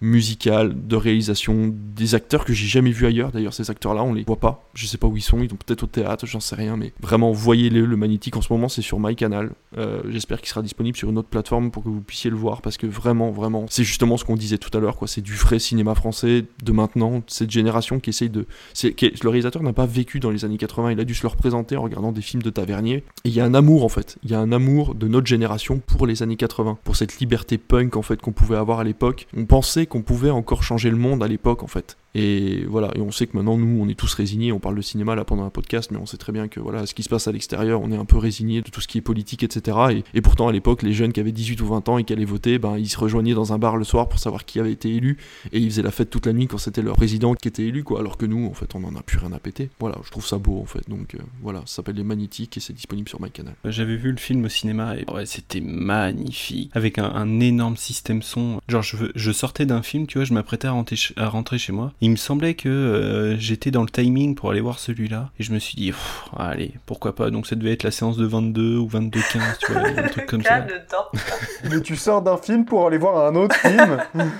musical 0.00 0.86
de 0.86 0.96
réalisation 0.96 1.74
des 1.74 2.14
acteurs 2.14 2.44
que 2.44 2.52
j'ai 2.52 2.66
jamais 2.66 2.90
vu 2.90 3.06
ailleurs. 3.06 3.32
D'ailleurs 3.32 3.54
ces 3.54 3.70
acteurs 3.70 3.94
là 3.94 4.02
on 4.02 4.12
les 4.12 4.24
voit 4.24 4.40
pas. 4.40 4.68
Je 4.74 4.86
sais 4.86 4.98
pas 4.98 5.06
où 5.06 5.16
ils 5.16 5.22
sont. 5.22 5.40
Ils 5.40 5.50
sont 5.50 5.56
peut-être 5.56 5.82
au 5.82 5.86
théâtre 5.86 6.26
j'en 6.26 6.40
sais 6.40 6.54
rien 6.56 6.76
mais 6.76 6.92
vraiment 7.00 7.32
voyez-les 7.32 7.80
le 7.80 7.96
magnétique. 7.96 8.36
En 8.36 8.42
ce 8.42 8.52
moment 8.52 8.68
c'est 8.68 8.82
sur 8.82 9.00
MyCanal. 9.00 9.50
Euh, 9.76 10.02
j'espère 10.08 10.40
qu'il 10.40 10.48
sera 10.48 10.62
disponible 10.62 10.96
sur 10.96 11.10
une 11.10 11.18
autre 11.18 11.28
plateforme 11.28 11.70
pour 11.70 11.84
que 11.84 11.88
vous 11.88 12.00
puissiez 12.00 12.30
le 12.30 12.36
voir 12.36 12.62
parce 12.62 12.76
que 12.76 12.86
vraiment 12.86 13.30
vraiment 13.30 13.66
c'est 13.68 13.84
justement 13.84 14.16
ce 14.16 14.24
qu'on 14.24 14.36
disait 14.36 14.58
tout 14.58 14.76
à 14.76 14.80
l'heure 14.80 14.96
quoi. 14.96 15.08
C'est 15.08 15.20
du 15.20 15.34
vrai 15.34 15.58
cinéma 15.58 15.94
français 15.94 16.44
de 16.62 16.72
maintenant 16.72 17.22
cette 17.26 17.50
génération 17.50 18.00
qui 18.00 18.10
essaye 18.10 18.30
de 18.30 18.46
le 18.82 19.28
réalisateur 19.28 19.62
n'a 19.62 19.72
pas 19.72 19.86
vécu 19.86 20.20
dans 20.20 20.30
les 20.30 20.44
années 20.44 20.58
80 20.58 20.92
il 20.92 21.00
a 21.00 21.04
dû 21.04 21.14
se 21.14 21.22
le 21.22 21.28
représenter 21.28 21.76
en 21.76 21.82
regardant 21.82 22.07
des 22.12 22.22
films 22.22 22.42
de 22.42 22.50
Tavernier 22.50 23.04
et 23.24 23.28
il 23.28 23.32
y 23.32 23.40
a 23.40 23.44
un 23.44 23.54
amour 23.54 23.84
en 23.84 23.88
fait. 23.88 24.18
Il 24.22 24.30
y 24.30 24.34
a 24.34 24.40
un 24.40 24.52
amour 24.52 24.94
de 24.94 25.08
notre 25.08 25.26
génération 25.26 25.80
pour 25.86 26.06
les 26.06 26.22
années 26.22 26.36
80 26.36 26.78
pour 26.84 26.96
cette 26.96 27.18
liberté 27.18 27.58
punk 27.58 27.96
en 27.96 28.02
fait 28.02 28.20
qu'on 28.20 28.32
pouvait 28.32 28.56
avoir 28.56 28.80
à 28.80 28.84
l'époque. 28.84 29.26
On 29.36 29.44
pensait 29.44 29.86
qu'on 29.86 30.02
pouvait 30.02 30.30
encore 30.30 30.62
changer 30.62 30.90
le 30.90 30.96
monde 30.96 31.22
à 31.22 31.28
l'époque 31.28 31.62
en 31.62 31.68
fait 31.68 31.96
et 32.14 32.64
voilà, 32.66 32.90
et 32.94 33.00
on 33.00 33.10
sait 33.10 33.26
que 33.26 33.36
maintenant 33.36 33.58
nous 33.58 33.82
on 33.82 33.88
est 33.88 33.94
tous 33.94 34.14
résignés, 34.14 34.52
on 34.52 34.58
parle 34.58 34.76
de 34.76 34.82
cinéma 34.82 35.14
là 35.14 35.24
pendant 35.24 35.44
un 35.44 35.50
podcast, 35.50 35.90
mais 35.90 35.98
on 35.98 36.06
sait 36.06 36.16
très 36.16 36.32
bien 36.32 36.48
que 36.48 36.60
voilà, 36.60 36.86
ce 36.86 36.94
qui 36.94 37.02
se 37.02 37.08
passe 37.08 37.28
à 37.28 37.32
l'extérieur, 37.32 37.80
on 37.82 37.92
est 37.92 37.96
un 37.96 38.04
peu 38.04 38.16
résigné 38.16 38.62
de 38.62 38.70
tout 38.70 38.80
ce 38.80 38.88
qui 38.88 38.98
est 38.98 39.02
politique, 39.02 39.42
etc. 39.42 39.78
Et, 39.90 40.04
et 40.14 40.20
pourtant 40.20 40.48
à 40.48 40.52
l'époque, 40.52 40.82
les 40.82 40.92
jeunes 40.92 41.12
qui 41.12 41.20
avaient 41.20 41.32
18 41.32 41.60
ou 41.60 41.66
20 41.66 41.88
ans 41.88 41.98
et 41.98 42.04
qui 42.04 42.12
allaient 42.12 42.24
voter, 42.24 42.58
ben 42.58 42.78
ils 42.78 42.88
se 42.88 42.98
rejoignaient 42.98 43.34
dans 43.34 43.52
un 43.52 43.58
bar 43.58 43.76
le 43.76 43.84
soir 43.84 44.08
pour 44.08 44.18
savoir 44.18 44.44
qui 44.44 44.58
avait 44.58 44.72
été 44.72 44.94
élu, 44.94 45.18
et 45.52 45.58
ils 45.58 45.70
faisaient 45.70 45.82
la 45.82 45.90
fête 45.90 46.10
toute 46.10 46.26
la 46.26 46.32
nuit 46.32 46.46
quand 46.46 46.58
c'était 46.58 46.82
leur 46.82 46.96
président 46.96 47.34
qui 47.34 47.48
était 47.48 47.64
élu, 47.64 47.84
quoi. 47.84 48.00
Alors 48.00 48.16
que 48.16 48.26
nous, 48.26 48.46
en 48.46 48.54
fait, 48.54 48.74
on 48.74 48.84
en 48.84 48.96
a 48.96 49.02
plus 49.02 49.18
rien 49.18 49.32
à 49.32 49.38
péter. 49.38 49.70
Voilà, 49.78 49.98
je 50.04 50.10
trouve 50.10 50.26
ça 50.26 50.38
beau 50.38 50.60
en 50.60 50.66
fait. 50.66 50.88
Donc 50.88 51.14
euh, 51.14 51.18
voilà, 51.42 51.60
ça 51.60 51.76
s'appelle 51.76 51.96
Les 51.96 52.04
Magnétiques 52.04 52.56
et 52.56 52.60
c'est 52.60 52.72
disponible 52.72 53.08
sur 53.08 53.20
MyCanal. 53.20 53.54
J'avais 53.64 53.96
vu 53.96 54.10
le 54.10 54.18
film 54.18 54.44
au 54.44 54.48
cinéma 54.48 54.96
et 54.96 55.04
ouais, 55.12 55.26
c'était 55.26 55.60
magnifique. 55.60 56.70
Avec 56.74 56.98
un, 56.98 57.40
énorme 57.40 57.76
système 57.76 58.22
son. 58.22 58.60
Genre, 58.68 58.82
je, 58.82 58.96
je 59.14 59.32
sortais 59.32 59.66
d'un 59.66 59.82
film, 59.82 60.06
tu 60.06 60.18
vois, 60.18 60.24
je 60.24 60.32
m'apprêtais 60.32 60.66
à 60.66 60.74
à 61.16 61.28
rentrer 61.28 61.58
chez 61.58 61.72
moi. 61.72 61.92
Il 62.00 62.10
me 62.10 62.16
semblait 62.16 62.54
que 62.54 62.68
euh, 62.68 63.36
j'étais 63.38 63.70
dans 63.70 63.82
le 63.82 63.88
timing 63.88 64.34
pour 64.34 64.50
aller 64.50 64.60
voir 64.60 64.78
celui-là. 64.78 65.30
Et 65.38 65.42
je 65.42 65.52
me 65.52 65.58
suis 65.58 65.74
dit, 65.74 65.90
Pff, 65.90 66.28
allez, 66.36 66.74
pourquoi 66.86 67.14
pas? 67.14 67.30
Donc 67.30 67.46
ça 67.46 67.56
devait 67.56 67.72
être 67.72 67.82
la 67.82 67.90
séance 67.90 68.16
de 68.16 68.24
22 68.24 68.76
ou 68.76 68.88
22-15, 68.88 69.58
tu 69.58 69.72
vois, 69.72 69.82
un 69.82 70.08
truc 70.08 70.26
comme 70.28 70.42
ça. 70.42 70.64
Mais 71.68 71.80
tu 71.80 71.96
sors 71.96 72.22
d'un 72.22 72.36
film 72.36 72.64
pour 72.64 72.86
aller 72.86 72.98
voir 72.98 73.26
un 73.26 73.34
autre 73.34 73.56
film? 73.56 73.98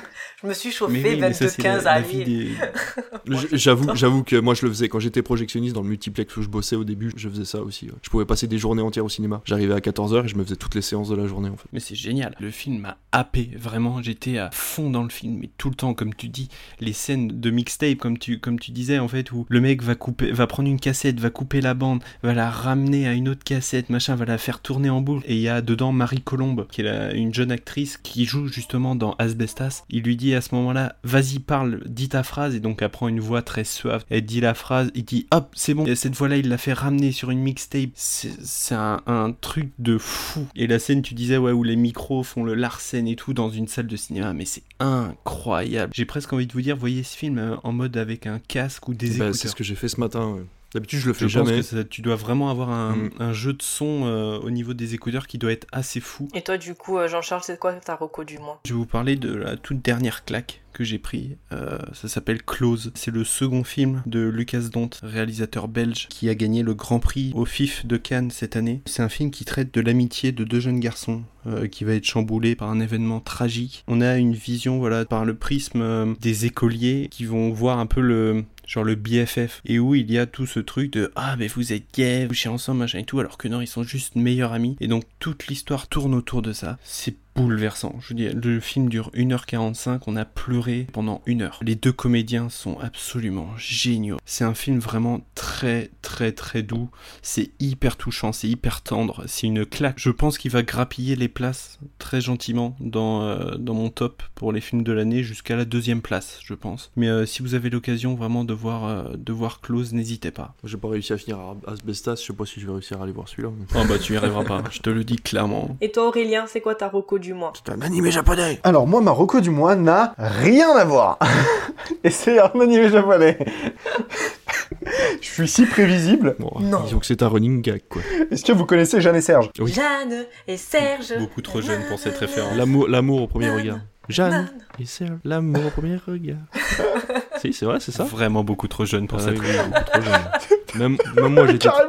Je 0.41 0.47
me 0.47 0.55
suis 0.55 0.71
chauffé 0.71 1.03
oui, 1.15 1.21
mais 1.21 1.33
ça, 1.33 1.49
c'est 1.49 1.61
22-15 1.63 1.65
la- 1.65 1.83
la 1.83 1.93
à. 1.95 2.03
J- 3.29 3.47
J'avoue, 3.53 3.95
j'avoue 3.97 4.23
que 4.23 4.37
moi 4.37 4.55
je 4.55 4.65
le 4.65 4.73
faisais 4.73 4.89
quand 4.89 5.01
j'étais 5.01 5.21
projectionniste 5.23 5.75
dans 5.75 5.83
le 5.83 5.89
multiplex 5.89 6.37
où 6.37 6.43
je 6.43 6.49
bossais 6.49 6.77
au 6.77 6.85
début, 6.85 7.11
je 7.17 7.29
faisais 7.29 7.45
ça 7.45 7.61
aussi. 7.61 7.87
ouais. 7.87 7.93
Je 8.03 8.09
pouvais 8.09 8.25
passer 8.25 8.47
des 8.47 8.57
journées 8.57 8.81
entières 8.83 9.05
au 9.05 9.09
cinéma. 9.09 9.43
J'arrivais 9.45 9.75
à 9.75 9.81
14h 9.81 10.25
et 10.25 10.29
je 10.29 10.37
me 10.37 10.45
faisais 10.45 10.55
toutes 10.57 10.77
les 10.77 10.81
séances 10.83 11.09
de 11.09 11.17
la 11.17 11.27
journée 11.27 11.49
en 11.49 11.57
fait. 11.57 11.67
Mais 11.73 11.81
c'est 11.81 11.97
génial. 11.97 12.37
Le 12.39 12.51
film 12.53 12.79
m'a 12.79 12.97
happé. 13.11 13.51
Vraiment, 13.59 14.01
j'étais 14.01 14.39
à 14.39 14.51
fond 14.53 14.91
dans 14.91 15.03
le 15.03 15.09
film. 15.09 15.39
Mais 15.41 15.51
tout 15.59 15.71
le 15.71 15.75
temps, 15.75 15.93
comme 15.93 16.15
tu 16.15 16.29
dis, 16.29 16.49
les 16.79 16.93
scènes 16.93 17.29
de 17.29 17.51
mixtape, 17.51 17.99
comme 17.99 18.17
tu, 18.19 18.39
comme 18.39 18.61
tu 18.61 18.71
disais, 18.71 18.99
en 19.01 19.09
fait, 19.09 19.33
où 19.33 19.45
le 19.49 19.61
mec 19.61 19.83
va 19.83 19.97
couper, 19.97 20.31
va 20.31 20.47
prendre 20.47 20.69
une 20.69 20.79
cassette, 20.81 21.19
va 21.19 21.31
couper 21.31 21.61
la 21.61 21.75
bande, 21.75 22.03
va 22.23 22.33
la 22.33 22.49
ramener 22.49 23.09
à 23.09 23.13
une 23.13 23.29
autre 23.29 23.43
cassette, 23.45 23.91
machin, 23.91 24.15
va 24.15 24.25
la 24.25 24.39
faire 24.39 24.61
tourner 24.61 24.89
en 24.89 25.01
boucle. 25.01 25.25
Et 25.27 25.35
il 25.35 25.41
y 25.43 25.49
a 25.49 25.61
dedans 25.63 25.91
Marie 25.93 26.23
Colombe, 26.23 26.67
qui 26.71 26.83
est 26.83 26.85
la- 26.85 27.13
une 27.13 27.35
jeune 27.35 27.51
actrice 27.51 27.97
qui 27.97 28.25
joue 28.25 28.47
justement 28.47 28.95
dans 28.95 29.15
Asbestas. 29.19 29.83
Il 29.91 30.05
lui 30.05 30.17
dit 30.17 30.28
à 30.35 30.41
ce 30.41 30.55
moment-là, 30.55 30.97
vas-y, 31.05 31.39
parle, 31.39 31.83
dis 31.87 32.09
ta 32.09 32.23
phrase. 32.23 32.55
Et 32.55 32.61
donc, 32.61 32.83
elle 32.83 32.89
prend 32.89 33.09
une 33.09 33.21
voix 33.21 33.43
très 33.43 33.65
suave. 33.65 34.05
Elle 34.11 34.25
dit 34.25 34.41
la 34.41 34.55
phrase, 34.55 34.91
il 34.95 35.05
dit, 35.05 35.27
hop, 35.33 35.51
c'est 35.55 35.75
bon. 35.75 35.85
Et 35.87 35.95
cette 35.95 36.15
voix-là, 36.15 36.37
il 36.37 36.49
l'a 36.49 36.59
fait 36.59 36.73
ramener 36.73 37.13
sur 37.13 37.31
une 37.31 37.41
mixtape. 37.41 37.91
C'est 37.95 38.75
un, 38.75 39.01
un 39.07 39.33
truc 39.33 39.71
de 39.79 39.99
fou. 39.99 40.47
Et 40.57 40.67
la 40.67 40.79
scène, 40.79 41.03
tu 41.03 41.15
disais, 41.15 41.37
ouais, 41.37 41.53
où 41.53 41.63
les 41.65 41.77
micros 41.77 42.23
font 42.23 42.45
le 42.45 42.55
Larsen 42.55 43.07
et 43.09 43.17
tout 43.17 43.33
dans 43.35 43.51
une 43.51 43.69
salle 43.69 43.87
de 43.87 43.97
cinéma, 43.97 44.33
mais 44.33 44.45
c'est 44.45 44.63
incroyable. 44.81 45.93
J'ai 45.95 46.05
presque 46.05 46.33
envie 46.33 46.47
de 46.47 46.53
vous 46.53 46.63
dire, 46.63 46.77
voyez 46.77 47.03
ce 47.03 47.17
film 47.17 47.39
euh, 47.39 47.57
en 47.65 47.73
mode 47.73 47.97
avec 47.97 48.27
un 48.27 48.39
casque 48.39 48.89
ou 48.89 48.95
des 48.95 49.09
Bah, 49.09 49.15
écouteurs. 49.15 49.35
c'est 49.35 49.49
ce 49.49 49.55
que 49.55 49.65
j'ai 49.65 49.75
fait 49.75 49.89
ce 49.89 50.01
matin. 50.01 50.35
ouais. 50.35 50.43
D'habitude, 50.75 50.99
je 51.01 51.07
le 51.07 51.13
Je 51.15 51.19
fais 51.19 51.25
pense 51.25 51.33
jamais. 51.33 51.57
que 51.57 51.63
ça- 51.63 51.85
tu 51.85 52.03
dois 52.03 52.17
vraiment 52.17 52.51
avoir 52.51 52.71
un, 52.71 52.95
Mm. 52.97 53.11
un 53.21 53.33
jeu 53.33 53.53
de 53.55 53.63
son 53.63 54.03
euh, 54.05 54.39
au 54.39 54.51
niveau 54.51 54.75
des 54.75 54.95
écouteurs 54.95 55.27
qui 55.27 55.39
doit 55.39 55.53
être 55.53 55.67
assez 55.73 56.01
fou. 56.01 56.29
Et 56.35 56.43
toi, 56.43 56.59
du 56.59 56.75
coup, 56.75 56.99
euh, 56.99 57.09
Jean-Charles, 57.09 57.43
c'est 57.45 57.59
quoi 57.59 57.73
ta 57.75 57.95
reco 57.95 58.25
du 58.25 58.39
mois 58.39 58.61
Je 58.67 58.75
vais 58.75 58.79
vous 58.79 58.85
parler 58.87 59.17
de 59.17 59.35
la 59.35 59.57
toute 59.57 59.81
dernière 59.81 60.25
claque 60.27 60.61
que 60.75 60.85
j'ai 60.85 60.99
pris. 60.99 61.37
Euh, 61.53 61.79
ça 61.95 62.07
s'appelle 62.07 62.43
Close. 62.43 62.93
C'est 62.95 63.11
le 63.11 63.25
second 63.25 63.65
film 63.65 64.03
de 64.07 64.21
Lucas 64.21 64.69
Dont, 64.73 64.91
réalisateur 65.03 65.67
belge, 65.69 66.07
qui 66.09 66.29
a 66.29 66.35
gagné 66.35 66.63
le 66.63 66.75
Grand 66.75 67.01
Prix 67.01 67.33
au 67.35 67.45
FIF 67.47 67.85
de 67.87 67.97
Cannes 67.97 68.31
cette 68.31 68.55
année. 68.55 68.83
C'est 68.87 69.03
un 69.03 69.09
film 69.09 69.31
qui 69.31 69.45
traite 69.45 69.73
de 69.75 69.81
l'amitié 69.81 70.33
de 70.33 70.45
deux 70.45 70.61
jeunes 70.61 70.79
garçons 70.81 71.23
euh, 71.47 71.67
qui 71.67 71.85
va 71.85 71.95
être 71.95 72.05
chamboulé 72.05 72.55
par 72.55 72.71
un 72.71 72.79
événement 72.79 73.21
tragique. 73.21 73.83
On 73.89 74.01
a 74.03 74.17
une 74.19 74.35
vision, 74.35 74.79
voilà, 74.79 75.05
par 75.07 75.25
le 75.25 75.35
prisme 75.35 75.81
euh, 75.81 76.15
des 76.21 76.45
écoliers 76.47 77.09
qui 77.11 77.25
vont 77.25 77.51
voir 77.51 77.79
un 77.79 77.87
peu 77.87 78.01
le 78.03 78.45
genre 78.69 78.85
le 78.85 78.95
BFF 78.95 79.63
et 79.65 79.81
où 79.81 79.97
il 79.97 80.13
y 80.13 80.19
a 80.19 80.27
tout 80.27 80.47
ce 80.47 80.61
truc 80.61 80.93
de 80.93 81.11
ah 81.17 81.37
mais 81.37 81.49
vous 81.49 81.73
êtes 81.73 81.87
gay, 81.95 82.27
vous 82.27 82.35
chiez 82.35 82.51
ensemble 82.51 82.81
machin 82.81 82.99
et 82.99 83.05
tout 83.05 83.19
alors 83.19 83.39
que 83.39 83.49
non 83.49 83.61
ils 83.61 83.67
sont 83.67 83.83
juste 83.83 84.15
meilleurs 84.15 84.53
amis 84.53 84.77
et 84.81 84.87
donc 84.87 85.05
toute 85.19 85.49
l'histoire 85.49 85.89
tourne 85.89 86.15
autour 86.15 86.43
de 86.43 86.53
ça. 86.53 86.79
C'est 86.85 87.17
bouleversant. 87.39 87.95
Je 88.01 88.09
veux 88.09 88.15
dire, 88.17 88.33
le 88.35 88.59
film 88.59 88.89
dure 88.89 89.11
1h45, 89.15 90.01
on 90.09 90.17
a 90.17 90.25
pleuré 90.25 90.89
pendant 90.93 91.23
une 91.25 91.43
heure. 91.43 91.61
Les 91.63 91.77
deux 91.77 91.93
comédiens 91.93 92.49
sont 92.49 92.79
absolument 92.81 93.49
géniaux. 93.57 94.19
C'est 94.25 94.43
un 94.43 94.55
film 94.55 94.81
vraiment 94.81 95.21
très 95.37 95.91
très 96.03 96.33
très 96.33 96.63
doux. 96.63 96.91
C'est 97.23 97.51
hyper 97.61 97.97
touchant, 97.97 98.33
c'est 98.33 98.49
hyper 98.49 98.83
tendre, 98.83 99.23
c'est 99.27 99.47
une 99.47 99.65
claque. 99.65 99.99
Je 99.99 100.11
pense 100.11 100.37
qu'il 100.37 100.51
va 100.51 100.63
grappiller 100.63 101.15
les 101.15 101.29
places 101.29 101.79
très 101.99 102.21
gentiment 102.21 102.77
dans, 102.81 103.23
euh, 103.23 103.55
dans 103.57 103.75
mon 103.75 103.91
top 103.91 104.23
pour 104.35 104.53
les 104.53 104.61
films 104.61 104.83
de 104.83 104.93
l'année 104.93 105.23
jusqu'à 105.23 105.55
la 105.55 105.65
deuxième 105.65 106.03
place, 106.03 106.41
je 106.43 106.55
pense. 106.55 106.91
Mais 106.97 107.09
euh, 107.09 107.25
si 107.25 107.43
vous 107.43 107.55
avez 107.55 107.71
l'occasion 107.71 108.17
vraiment 108.17 108.45
de 108.45 108.55
voir, 108.55 108.85
euh, 108.85 109.17
de 109.17 109.33
voir 109.33 109.61
Close, 109.61 109.93
n'hésitez 109.93 110.33
pas. 110.33 110.55
J'ai 110.65 110.77
pas 110.77 110.89
réussi 110.89 111.13
à 111.13 111.19
finir 111.19 111.39
à 111.39 111.57
Asbestas, 111.69 112.17
je 112.17 112.27
sais 112.27 112.33
pas 112.33 112.47
si 112.47 112.61
je 112.61 112.67
vais 112.67 112.73
réussir 112.73 113.01
à 113.01 113.05
aller 113.05 113.13
voir 113.13 113.29
celui-là. 113.29 113.51
Oh 113.77 113.83
bah 113.89 113.99
tu 113.99 114.15
y 114.15 114.17
arriveras 114.17 114.45
pas, 114.45 114.65
je 114.73 114.81
te 114.81 114.91
le 114.91 115.05
dis 115.05 115.17
clairement. 115.17 115.77
Et 115.81 115.93
toi, 115.93 116.09
Aurélien, 116.09 116.47
c'est 116.49 116.61
quoi 116.61 116.75
ta 116.75 116.89
reco 116.89 117.19
du 117.21 117.28
mois 117.33 117.53
C'est 117.55 117.73
un 117.73 117.81
animé 117.83 118.11
japonais 118.11 118.61
Alors 118.65 118.87
moi, 118.87 119.01
ma 119.01 119.11
reco 119.11 119.41
du 119.41 119.51
mois 119.51 119.75
n'a 119.77 120.15
rien 120.19 120.71
à 120.77 120.85
voir. 120.85 121.19
Et 122.05 122.11
c'est 122.11 122.39
un 122.39 122.51
animé 122.61 122.89
japonais. 122.91 123.39
Je 125.21 125.27
suis 125.29 125.49
si 125.49 125.67
prévisible. 125.67 126.37
Bon, 126.39 126.53
Non. 126.61 126.81
disons 126.83 126.99
que 126.99 127.07
c'est 127.07 127.23
un 127.23 127.29
running 127.29 127.61
gag, 127.63 127.83
quoi. 127.89 128.03
Est-ce 128.31 128.45
que 128.45 128.53
vous 128.53 128.65
connaissez 128.67 129.01
Jeanne 129.01 129.17
et 129.17 129.21
Serge? 129.21 129.51
Oui. 129.59 129.73
Jeanne 129.73 130.27
et 130.47 130.57
Serge. 130.57 131.15
Beaucoup 131.19 131.43
trop 131.43 131.61
jeune 131.61 131.83
pour 131.89 131.99
cette 131.99 132.19
référence. 132.19 132.57
L'amour, 132.57 132.89
l'amour 132.89 133.23
au 133.23 133.27
premier 133.27 133.51
regard. 133.51 133.79
Jeanne 134.09 134.49
et 134.79 134.87
Serge, 134.87 135.19
l'amour 135.25 135.67
au 135.67 135.71
premier 135.71 135.97
regard. 135.97 136.39
si, 137.41 137.53
c'est 137.53 137.67
vrai, 137.67 137.79
c'est 137.81 137.93
ça 137.93 138.05
Vraiment 138.05 138.45
beaucoup 138.45 138.69
trop 138.69 138.85
jeune 138.85 139.07
pour 139.07 139.19
Ah 139.21 139.25
cette 139.25 139.39
oui, 139.39 139.47
oui, 139.49 139.57
beaucoup 139.69 139.85
trop 139.91 140.03
jeune. 140.03 140.21
Même, 140.75 140.99
même 141.17 141.33
moi, 141.33 141.47
j'étais. 141.47 141.67
Carrément 141.69 141.89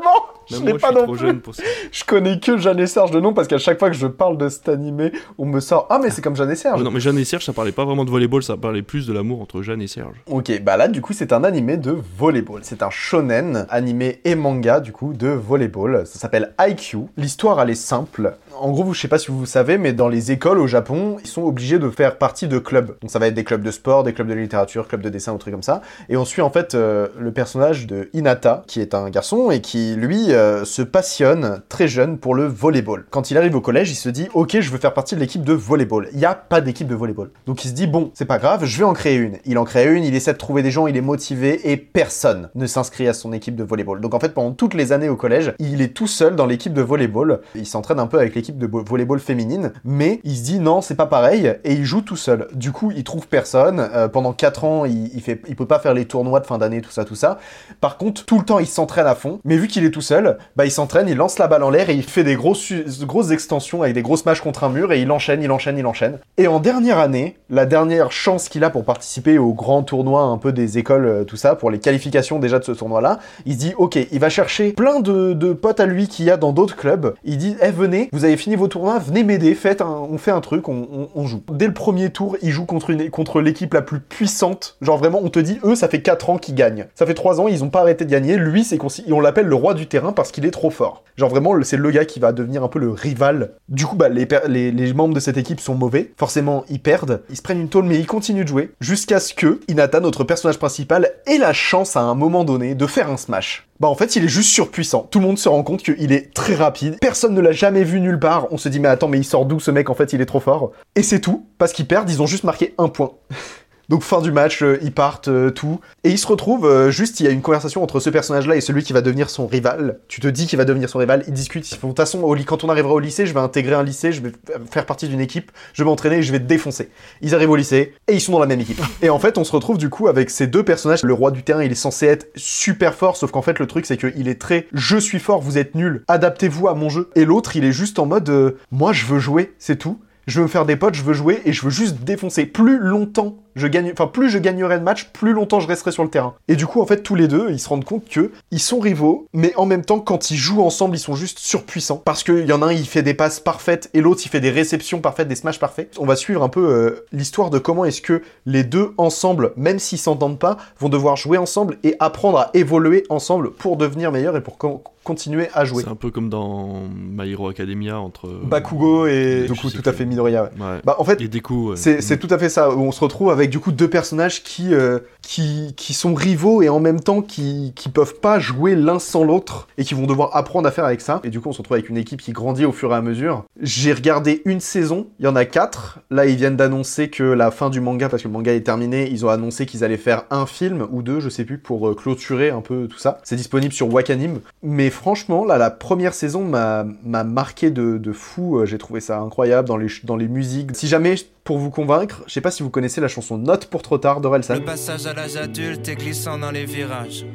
Je 0.49 0.55
Même 0.55 0.63
moi, 0.63 0.71
je 0.75 0.77
pas 0.81 0.87
suis 0.87 0.95
non 0.95 1.03
trop 1.03 1.15
jeune 1.15 1.41
pour 1.41 1.53
ça. 1.53 1.63
Je 1.91 2.03
connais 2.05 2.39
que 2.39 2.57
Jeanne 2.57 2.79
et 2.79 2.87
Serge 2.87 3.11
de 3.11 3.19
nom 3.19 3.33
parce 3.33 3.47
qu'à 3.49 3.57
chaque 3.57 3.77
fois 3.77 3.89
que 3.89 3.95
je 3.97 4.07
parle 4.07 4.37
de 4.37 4.47
cet 4.47 4.69
animé, 4.69 5.11
on 5.37 5.45
me 5.45 5.59
sort 5.59 5.85
Ah 5.89 5.99
mais 6.01 6.09
c'est 6.09 6.21
comme 6.21 6.35
Jeanne 6.37 6.49
et 6.51 6.55
Serge. 6.55 6.79
Ah 6.79 6.83
non, 6.83 6.89
mais 6.89 7.01
Jeanne 7.01 7.17
et 7.17 7.25
Serge, 7.25 7.43
ça 7.43 7.51
parlait 7.51 7.73
pas 7.73 7.83
vraiment 7.83 8.05
de 8.05 8.09
volleyball, 8.09 8.41
ça 8.41 8.55
parlait 8.55 8.81
plus 8.81 9.05
de 9.05 9.11
l'amour 9.11 9.41
entre 9.41 9.61
Jeanne 9.61 9.81
et 9.81 9.87
Serge. 9.87 10.15
Ok, 10.27 10.61
bah 10.63 10.77
là 10.77 10.87
du 10.87 11.01
coup 11.01 11.11
c'est 11.11 11.33
un 11.33 11.43
animé 11.43 11.75
de 11.75 11.95
volleyball. 12.17 12.61
C'est 12.63 12.83
un 12.83 12.89
shonen, 12.89 13.65
animé 13.69 14.21
et 14.23 14.35
manga 14.35 14.79
du 14.79 14.93
coup 14.93 15.11
de 15.13 15.27
volleyball. 15.27 16.07
Ça 16.07 16.17
s'appelle 16.19 16.53
IQ. 16.59 16.99
L'histoire 17.17 17.59
elle 17.61 17.71
est 17.71 17.75
simple. 17.75 18.33
En 18.61 18.71
gros, 18.71 18.93
je 18.93 18.99
sais 18.99 19.07
pas 19.07 19.19
si 19.19 19.31
vous 19.31 19.45
savez, 19.45 19.77
mais 19.77 19.93
dans 19.93 20.09
les 20.09 20.31
écoles 20.31 20.59
au 20.59 20.67
Japon, 20.67 21.17
ils 21.23 21.27
sont 21.29 21.43
obligés 21.43 21.79
de 21.79 21.89
faire 21.89 22.17
partie 22.17 22.47
de 22.47 22.59
clubs. 22.59 22.97
Donc 23.01 23.11
ça 23.11 23.19
va 23.19 23.27
être 23.27 23.33
des 23.33 23.43
clubs 23.43 23.61
de 23.61 23.71
sport, 23.71 24.03
des 24.03 24.13
clubs 24.13 24.27
de 24.27 24.33
littérature, 24.33 24.87
clubs 24.87 25.01
de 25.01 25.09
dessin 25.09 25.33
ou 25.39 25.41
trucs 25.41 25.53
comme 25.53 25.63
ça. 25.63 25.81
Et 26.09 26.17
on 26.17 26.25
suit 26.25 26.41
en 26.41 26.49
fait 26.49 26.75
euh, 26.75 27.07
le 27.17 27.31
personnage 27.31 27.87
de 27.87 28.09
Hinata, 28.13 28.63
qui 28.67 28.81
est 28.81 28.93
un 28.93 29.09
garçon 29.09 29.49
et 29.51 29.61
qui 29.61 29.95
lui 29.95 30.31
euh, 30.33 30.65
se 30.65 30.81
passionne 30.81 31.61
très 31.69 31.87
jeune 31.87 32.17
pour 32.17 32.35
le 32.35 32.45
volleyball. 32.45 33.05
Quand 33.09 33.31
il 33.31 33.37
arrive 33.37 33.55
au 33.55 33.61
collège, 33.61 33.89
il 33.91 33.95
se 33.95 34.09
dit 34.09 34.27
ok, 34.33 34.59
je 34.59 34.69
veux 34.71 34.77
faire 34.77 34.93
partie 34.93 35.15
de 35.15 35.19
l'équipe 35.19 35.43
de 35.43 35.53
volleyball. 35.53 36.09
Il 36.11 36.17
n'y 36.19 36.25
a 36.25 36.35
pas 36.35 36.61
d'équipe 36.61 36.87
de 36.87 36.95
volleyball. 36.95 37.29
Donc 37.47 37.63
il 37.63 37.69
se 37.69 37.73
dit 37.73 37.87
bon, 37.87 38.11
c'est 38.13 38.25
pas 38.25 38.37
grave, 38.37 38.65
je 38.65 38.77
vais 38.77 38.83
en 38.83 38.93
créer 38.93 39.15
une. 39.15 39.37
Il 39.45 39.57
en 39.57 39.63
crée 39.63 39.87
une, 39.93 40.03
il 40.03 40.13
essaie 40.15 40.33
de 40.33 40.37
trouver 40.37 40.61
des 40.61 40.71
gens, 40.71 40.87
il 40.87 40.97
est 40.97 41.01
motivé 41.01 41.71
et 41.71 41.77
personne 41.77 42.49
ne 42.55 42.67
s'inscrit 42.67 43.07
à 43.07 43.13
son 43.13 43.33
équipe 43.33 43.55
de 43.55 43.63
volleyball. 43.63 44.01
Donc 44.01 44.13
en 44.13 44.19
fait, 44.19 44.33
pendant 44.33 44.51
toutes 44.51 44.73
les 44.73 44.91
années 44.91 45.09
au 45.09 45.15
collège, 45.15 45.53
il 45.59 45.81
est 45.81 45.93
tout 45.93 46.07
seul 46.07 46.35
dans 46.35 46.45
l'équipe 46.45 46.73
de 46.73 46.81
volleyball. 46.81 47.41
Il 47.55 47.65
s'entraîne 47.65 47.99
un 47.99 48.07
peu 48.07 48.17
avec 48.19 48.35
l'équipe 48.35 48.57
de 48.57 48.67
vo- 48.67 48.83
volleyball 48.83 49.19
féminine, 49.19 49.71
mais 49.83 50.19
il 50.23 50.35
se 50.35 50.43
dit 50.43 50.59
non, 50.59 50.81
c'est 50.81 50.95
pas 50.95 51.05
pareil 51.05 51.53
et 51.63 51.73
il 51.73 51.85
joue 51.85 52.01
tout 52.01 52.15
seul. 52.17 52.47
Du 52.53 52.71
coup, 52.71 52.91
il 52.95 53.03
trouve 53.03 53.27
personne. 53.27 53.79
Euh, 53.93 54.07
pendant 54.07 54.33
4 54.33 54.63
ans, 54.63 54.85
il 54.85 55.21
fait, 55.21 55.28
il 55.47 55.55
peut 55.55 55.65
pas 55.65 55.79
faire 55.79 55.93
les 55.93 56.05
tournois 56.05 56.39
de 56.39 56.45
fin 56.45 56.57
d'année, 56.57 56.81
tout 56.81 56.91
ça, 56.91 57.05
tout 57.05 57.15
ça. 57.15 57.39
Par 57.81 57.97
contre, 57.97 58.25
tout 58.25 58.37
le 58.37 58.45
temps, 58.45 58.59
il 58.59 58.67
s'entraîne 58.67 59.07
à 59.07 59.15
fond. 59.15 59.39
Mais 59.43 59.57
vu 59.57 59.67
qu'il 59.67 59.85
est 59.85 59.91
tout 59.91 60.01
seul, 60.01 60.37
bah 60.55 60.65
il 60.65 60.71
s'entraîne, 60.71 61.07
il 61.07 61.17
lance 61.17 61.39
la 61.39 61.47
balle 61.47 61.63
en 61.63 61.69
l'air 61.69 61.89
et 61.89 61.95
il 61.95 62.03
fait 62.03 62.23
des 62.23 62.35
grosses, 62.35 62.71
grosses 63.01 63.31
extensions 63.31 63.81
avec 63.81 63.93
des 63.93 64.01
grosses 64.01 64.25
matchs 64.25 64.41
contre 64.41 64.63
un 64.63 64.69
mur 64.69 64.91
et 64.91 65.01
il 65.01 65.11
enchaîne, 65.11 65.41
il 65.41 65.51
enchaîne, 65.51 65.77
il 65.77 65.85
enchaîne. 65.85 66.19
Et 66.37 66.47
en 66.47 66.59
dernière 66.59 66.99
année, 66.99 67.37
la 67.49 67.65
dernière 67.65 68.11
chance 68.11 68.49
qu'il 68.49 68.63
a 68.63 68.69
pour 68.69 68.85
participer 68.85 69.37
au 69.37 69.53
grand 69.53 69.83
tournoi 69.83 70.21
un 70.21 70.37
peu 70.37 70.51
des 70.51 70.77
écoles, 70.77 71.05
euh, 71.05 71.23
tout 71.23 71.37
ça, 71.37 71.55
pour 71.55 71.71
les 71.71 71.79
qualifications 71.79 72.39
déjà 72.39 72.59
de 72.59 72.63
ce 72.63 72.71
tournoi-là, 72.71 73.19
il 73.45 73.53
se 73.53 73.59
dit 73.59 73.73
ok, 73.77 73.97
il 74.11 74.19
va 74.19 74.29
chercher 74.29 74.73
plein 74.73 74.99
de, 74.99 75.33
de 75.33 75.53
potes 75.53 75.79
à 75.79 75.85
lui 75.85 76.07
qu'il 76.07 76.25
y 76.25 76.31
a 76.31 76.37
dans 76.37 76.51
d'autres 76.51 76.75
clubs. 76.75 77.15
Il 77.23 77.37
dit 77.37 77.55
eh 77.61 77.71
venez, 77.71 78.09
vous 78.13 78.25
avez 78.25 78.37
fini 78.37 78.55
vos 78.55 78.67
tournois, 78.67 78.99
venez 78.99 79.23
m'aider, 79.23 79.55
faites 79.55 79.81
on 79.81 80.17
fait 80.17 80.31
un 80.31 80.41
truc, 80.41 80.67
on, 80.67 81.25
joue. 81.25 81.41
Dès 81.51 81.67
le 81.67 81.73
premier 81.73 82.09
tour, 82.09 82.37
il 82.41 82.51
joue 82.51 82.65
contre 82.65 82.93
contre 83.09 83.41
l'équipe 83.41 83.73
la 83.73 83.81
plus 83.81 83.99
puissante. 83.99 84.77
Genre 84.81 84.97
vraiment, 84.97 85.18
on 85.23 85.29
te 85.29 85.39
dit 85.39 85.59
eux, 85.63 85.75
ça 85.75 85.87
fait 85.87 86.01
4 86.01 86.29
ans 86.29 86.37
qu'ils 86.37 86.55
gagnent. 86.55 86.87
Ça 86.95 87.05
fait 87.05 87.13
3 87.13 87.41
ans, 87.41 87.47
ils 87.47 87.63
ont 87.63 87.69
pas 87.69 87.81
arrêté 87.81 88.05
de 88.05 88.09
gagner. 88.09 88.37
Lui, 88.37 88.63
c'est 88.63 88.77
on 89.11 89.19
l'appelle 89.19 89.47
le 89.47 89.55
roi 89.55 89.73
du 89.73 89.87
terrain 89.87 90.13
parce 90.13 90.31
qu'il 90.31 90.45
est 90.45 90.51
trop 90.51 90.69
fort. 90.69 91.03
Genre 91.17 91.29
vraiment, 91.29 91.53
c'est 91.63 91.77
le 91.77 91.91
gars 91.91 92.05
qui 92.05 92.19
va 92.19 92.31
devenir 92.31 92.63
un 92.63 92.67
peu 92.67 92.79
le 92.79 92.91
rival. 92.91 93.51
Du 93.67 93.85
coup, 93.85 93.95
bah 93.95 94.09
les, 94.09 94.93
membres 94.93 95.13
de 95.13 95.19
cette 95.19 95.37
équipe 95.37 95.59
sont 95.59 95.75
mauvais. 95.75 96.11
Forcément, 96.17 96.63
ils 96.69 96.79
perdent. 96.79 97.21
Ils 97.29 97.37
se 97.37 97.41
prennent 97.41 97.59
une 97.59 97.69
tôle, 97.69 97.85
mais 97.85 97.97
ils 97.97 98.07
continuent 98.07 98.43
de 98.43 98.47
jouer 98.47 98.71
jusqu'à 98.79 99.19
ce 99.19 99.33
que 99.33 99.59
Hinata, 99.67 99.99
notre 99.99 100.23
personnage 100.23 100.57
principal, 100.57 101.11
ait 101.27 101.37
la 101.37 101.53
chance 101.53 101.95
à 101.95 102.01
un 102.01 102.15
moment 102.15 102.43
donné 102.43 102.75
de 102.75 102.87
faire 102.87 103.09
un 103.09 103.17
smash. 103.17 103.67
Bah 103.79 103.87
en 103.87 103.95
fait, 103.95 104.15
il 104.15 104.25
est 104.25 104.29
juste 104.29 104.49
surpuissant. 104.49 105.07
Tout 105.09 105.19
le 105.19 105.25
monde 105.25 105.37
se 105.37 105.47
rend 105.47 105.63
compte 105.63 105.83
qu'il 105.83 106.11
est 106.11 106.33
très 106.33 106.55
rapide. 106.55 106.97
Personne 106.99 107.33
ne 107.33 107.41
l'a 107.41 107.53
jamais 107.53 107.83
vu 107.83 108.01
nulle 108.01 108.19
part. 108.19 108.47
On 108.51 108.57
se 108.57 108.67
dit 108.67 108.79
mais 108.79 108.89
attends, 108.89 109.07
mais 109.07 109.19
il 109.19 109.23
sort 109.23 109.45
d'où 109.45 109.59
ce 109.59 109.71
mec? 109.71 109.89
En 109.89 109.95
fait, 109.95 110.11
il 110.13 110.21
est 110.21 110.25
trop 110.25 110.41
fort. 110.41 110.71
Et 110.95 111.03
c'est 111.03 111.21
tout, 111.21 111.47
parce 111.57 111.71
qu'ils 111.71 111.87
perdent, 111.87 112.09
ils 112.09 112.21
ont 112.21 112.27
juste 112.27 112.43
marqué 112.43 112.73
un 112.77 112.89
point. 112.89 113.11
Donc 113.89 114.03
fin 114.03 114.21
du 114.21 114.31
match, 114.31 114.61
euh, 114.61 114.77
ils 114.81 114.91
partent, 114.91 115.27
euh, 115.27 115.49
tout. 115.49 115.79
Et 116.03 116.11
ils 116.11 116.17
se 116.19 116.27
retrouvent, 116.27 116.65
euh, 116.65 116.91
juste, 116.91 117.19
il 117.19 117.25
y 117.25 117.27
a 117.27 117.31
une 117.31 117.41
conversation 117.41 117.81
entre 117.83 117.99
ce 117.99 118.09
personnage-là 118.09 118.55
et 118.55 118.61
celui 118.61 118.83
qui 118.83 118.93
va 118.93 119.01
devenir 119.01 119.29
son 119.29 119.47
rival. 119.47 119.99
Tu 120.07 120.21
te 120.21 120.27
dis 120.27 120.45
qu'il 120.47 120.57
va 120.57 120.65
devenir 120.65 120.89
son 120.89 120.99
rival, 120.99 121.23
ils 121.27 121.33
discutent, 121.33 121.69
ils 121.71 121.75
font, 121.77 121.87
de 121.87 121.91
toute 121.93 121.97
façon, 121.97 122.21
au 122.21 122.35
quand 122.45 122.63
on 122.63 122.69
arrivera 122.69 122.93
au 122.93 122.99
lycée, 122.99 123.25
je 123.25 123.33
vais 123.33 123.39
intégrer 123.39 123.73
un 123.73 123.83
lycée, 123.83 124.11
je 124.11 124.21
vais 124.21 124.29
f- 124.29 124.33
faire 124.71 124.85
partie 124.85 125.07
d'une 125.07 125.19
équipe, 125.19 125.51
je 125.73 125.83
vais 125.83 125.89
m'entraîner 125.89 126.17
et 126.17 126.21
je 126.21 126.31
vais 126.31 126.39
défoncer. 126.39 126.89
Ils 127.21 127.33
arrivent 127.35 127.49
au 127.49 127.55
lycée, 127.55 127.93
et 128.07 128.13
ils 128.13 128.21
sont 128.21 128.31
dans 128.31 128.39
la 128.39 128.45
même 128.45 128.61
équipe. 128.61 128.79
Et 129.01 129.09
en 129.09 129.19
fait, 129.19 129.37
on 129.37 129.43
se 129.43 129.51
retrouve 129.51 129.77
du 129.77 129.89
coup 129.89 130.07
avec 130.07 130.29
ces 130.29 130.47
deux 130.47 130.63
personnages. 130.63 131.03
Le 131.03 131.13
roi 131.13 131.31
du 131.31 131.43
terrain, 131.43 131.63
il 131.63 131.71
est 131.71 131.75
censé 131.75 132.05
être 132.05 132.27
super 132.35 132.93
fort, 132.93 133.17
sauf 133.17 133.31
qu'en 133.31 133.41
fait, 133.41 133.57
le 133.59 133.65
truc, 133.67 133.85
c'est 133.87 133.97
qu'il 133.97 134.27
est 134.27 134.39
très, 134.39 134.67
je 134.71 134.97
suis 134.97 135.19
fort, 135.19 135.41
vous 135.41 135.57
êtes 135.57 135.73
nuls, 135.73 136.03
adaptez-vous 136.07 136.67
à 136.67 136.75
mon 136.75 136.89
jeu. 136.89 137.09
Et 137.15 137.25
l'autre, 137.25 137.55
il 137.55 137.65
est 137.65 137.71
juste 137.71 137.97
en 137.97 138.05
mode, 138.05 138.29
euh, 138.29 138.51
moi, 138.71 138.93
je 138.93 139.05
veux 139.05 139.19
jouer, 139.19 139.53
c'est 139.57 139.77
tout. 139.77 139.99
Je 140.27 140.37
veux 140.37 140.43
me 140.43 140.47
faire 140.47 140.67
des 140.67 140.75
potes, 140.75 140.93
je 140.93 141.01
veux 141.01 141.13
jouer 141.13 141.41
et 141.45 141.53
je 141.53 141.63
veux 141.63 141.71
juste 141.71 142.03
défoncer. 142.03 142.45
Plus 142.45 142.77
longtemps 142.77 143.37
je 143.55 143.67
gagne, 143.67 143.89
enfin 143.91 144.07
plus 144.07 144.29
je 144.29 144.37
gagnerai 144.37 144.79
de 144.79 144.83
match, 144.83 145.09
plus 145.13 145.33
longtemps 145.33 145.59
je 145.59 145.67
resterai 145.67 145.91
sur 145.91 146.03
le 146.03 146.09
terrain. 146.09 146.33
Et 146.47 146.55
du 146.55 146.65
coup, 146.67 146.81
en 146.81 146.85
fait, 146.85 147.03
tous 147.03 147.15
les 147.15 147.27
deux, 147.27 147.47
ils 147.49 147.59
se 147.59 147.67
rendent 147.69 147.85
compte 147.85 148.07
que 148.09 148.31
ils 148.51 148.59
sont 148.59 148.79
rivaux, 148.79 149.27
mais 149.33 149.53
en 149.55 149.65
même 149.65 149.83
temps, 149.83 149.99
quand 149.99 150.31
ils 150.31 150.37
jouent 150.37 150.61
ensemble, 150.61 150.95
ils 150.95 150.99
sont 150.99 151.15
juste 151.15 151.39
surpuissants. 151.39 152.01
Parce 152.05 152.23
qu'il 152.23 152.45
y 152.45 152.53
en 152.53 152.61
a 152.61 152.67
un, 152.67 152.71
il 152.73 152.85
fait 152.87 153.03
des 153.03 153.13
passes 153.13 153.39
parfaites 153.39 153.89
et 153.93 154.01
l'autre, 154.01 154.21
il 154.25 154.29
fait 154.29 154.39
des 154.39 154.51
réceptions 154.51 155.01
parfaites, 155.01 155.27
des 155.27 155.35
smash 155.35 155.59
parfaits. 155.59 155.95
On 155.99 156.05
va 156.05 156.15
suivre 156.15 156.43
un 156.43 156.49
peu 156.49 156.61
euh, 156.67 157.05
l'histoire 157.11 157.49
de 157.49 157.59
comment 157.59 157.85
est-ce 157.85 158.01
que 158.01 158.21
les 158.45 158.63
deux 158.63 158.91
ensemble, 158.97 159.53
même 159.57 159.79
s'ils 159.79 159.97
s'entendent 159.99 160.39
pas, 160.39 160.57
vont 160.79 160.89
devoir 160.89 161.15
jouer 161.15 161.37
ensemble 161.37 161.77
et 161.83 161.95
apprendre 161.99 162.37
à 162.39 162.49
évoluer 162.53 163.03
ensemble 163.09 163.51
pour 163.51 163.77
devenir 163.77 164.11
meilleurs 164.11 164.35
et 164.37 164.41
pour 164.41 164.57
con- 164.57 164.81
continuer 165.03 165.47
à 165.53 165.65
jouer. 165.65 165.83
C'est 165.83 165.89
un 165.89 165.95
peu 165.95 166.11
comme 166.11 166.29
dans 166.29 166.81
My 166.91 167.31
Hero 167.31 167.47
Academia 167.49 167.99
entre. 167.99 168.27
Bakugo 168.43 169.07
et 169.07 169.45
je 169.47 169.53
du 169.53 169.59
coup 169.59 169.69
sais 169.69 169.77
tout 169.81 169.89
à 169.89 169.93
fait 169.93 170.05
Midoriya. 170.05 170.43
ouais. 170.43 170.49
Ouais. 170.59 170.79
Bah 170.83 170.95
en 170.99 171.03
fait, 171.03 171.19
ouais. 171.19 171.75
c'est 171.75 172.15
Mm. 172.15 172.17
tout 172.19 172.27
à 172.29 172.37
fait 172.37 172.49
ça. 172.49 172.69
où 172.75 172.81
On 172.81 172.91
se 172.91 172.99
retrouve 172.99 173.31
avec 173.31 173.38
du 173.47 173.59
coup 173.59 173.71
deux 173.71 173.89
personnages 173.89 174.43
qui 174.43 174.73
euh, 174.73 174.99
qui 175.21 175.73
qui 175.75 175.93
sont 175.93 176.13
rivaux 176.13 176.61
et 176.61 176.69
en 176.69 176.79
même 176.79 176.99
temps 176.99 177.21
qui 177.21 177.73
qui 177.75 177.89
peuvent 177.89 178.19
pas 178.19 178.39
jouer 178.39 178.75
l'un 178.75 178.99
sans 178.99 179.23
l'autre 179.23 179.67
et 179.77 179.83
qui 179.83 179.93
vont 179.93 180.05
devoir 180.05 180.35
apprendre 180.35 180.67
à 180.67 180.71
faire 180.71 180.85
avec 180.85 181.01
ça. 181.01 181.21
Et 181.23 181.29
du 181.29 181.39
coup, 181.39 181.49
on 181.49 181.53
se 181.53 181.59
retrouve 181.59 181.75
avec 181.75 181.89
une 181.89 181.97
équipe 181.97 182.21
qui 182.21 182.31
grandit 182.31 182.65
au 182.65 182.71
fur 182.71 182.91
et 182.91 182.95
à 182.95 183.01
mesure. 183.01 183.45
J'ai 183.61 183.93
regardé 183.93 184.41
une 184.45 184.59
saison, 184.59 185.07
il 185.19 185.25
y 185.25 185.27
en 185.27 185.35
a 185.35 185.45
quatre. 185.45 185.99
Là, 186.09 186.25
ils 186.25 186.35
viennent 186.35 186.57
d'annoncer 186.57 187.09
que 187.09 187.23
la 187.23 187.51
fin 187.51 187.69
du 187.69 187.81
manga, 187.81 188.09
parce 188.09 188.23
que 188.23 188.27
le 188.27 188.33
manga 188.33 188.53
est 188.53 188.61
terminé, 188.61 189.09
ils 189.09 189.25
ont 189.25 189.29
annoncé 189.29 189.65
qu'ils 189.65 189.83
allaient 189.83 189.97
faire 189.97 190.23
un 190.29 190.45
film 190.45 190.87
ou 190.91 191.01
deux, 191.01 191.19
je 191.19 191.29
sais 191.29 191.45
plus, 191.45 191.57
pour 191.57 191.89
euh, 191.89 191.95
clôturer 191.95 192.49
un 192.49 192.61
peu 192.61 192.87
tout 192.87 192.97
ça. 192.99 193.19
C'est 193.23 193.35
disponible 193.35 193.73
sur 193.73 193.91
Wakanim. 193.93 194.39
Mais 194.63 194.89
franchement, 194.89 195.45
là, 195.45 195.57
la 195.57 195.69
première 195.69 196.13
saison 196.13 196.43
m'a 196.43 196.85
m'a 197.03 197.23
marqué 197.23 197.71
de, 197.71 197.97
de 197.97 198.11
fou. 198.11 198.65
J'ai 198.65 198.77
trouvé 198.77 198.99
ça 198.99 199.19
incroyable 199.19 199.67
dans 199.67 199.77
les, 199.77 199.87
dans 200.03 200.15
les 200.15 200.27
musiques. 200.27 200.75
Si 200.75 200.87
jamais, 200.87 201.15
pour 201.49 201.57
vous 201.57 201.71
convaincre, 201.71 202.21
je 202.27 202.33
sais 202.33 202.41
pas 202.41 202.51
si 202.51 202.61
vous 202.61 202.69
connaissez 202.69 203.01
la 203.01 203.07
chanson 203.07 203.39
Note 203.39 203.65
pour 203.65 203.81
trop 203.81 203.97
tard 203.97 204.21
d'Orelsan. 204.21 204.53
Le 204.53 204.63
passage 204.65 205.07
à 205.07 205.13
l'âge 205.15 205.35
adulte 205.35 205.89
est 205.89 205.95
glissant 205.95 206.37
dans 206.37 206.51
les 206.51 206.63
virages. 206.63 207.25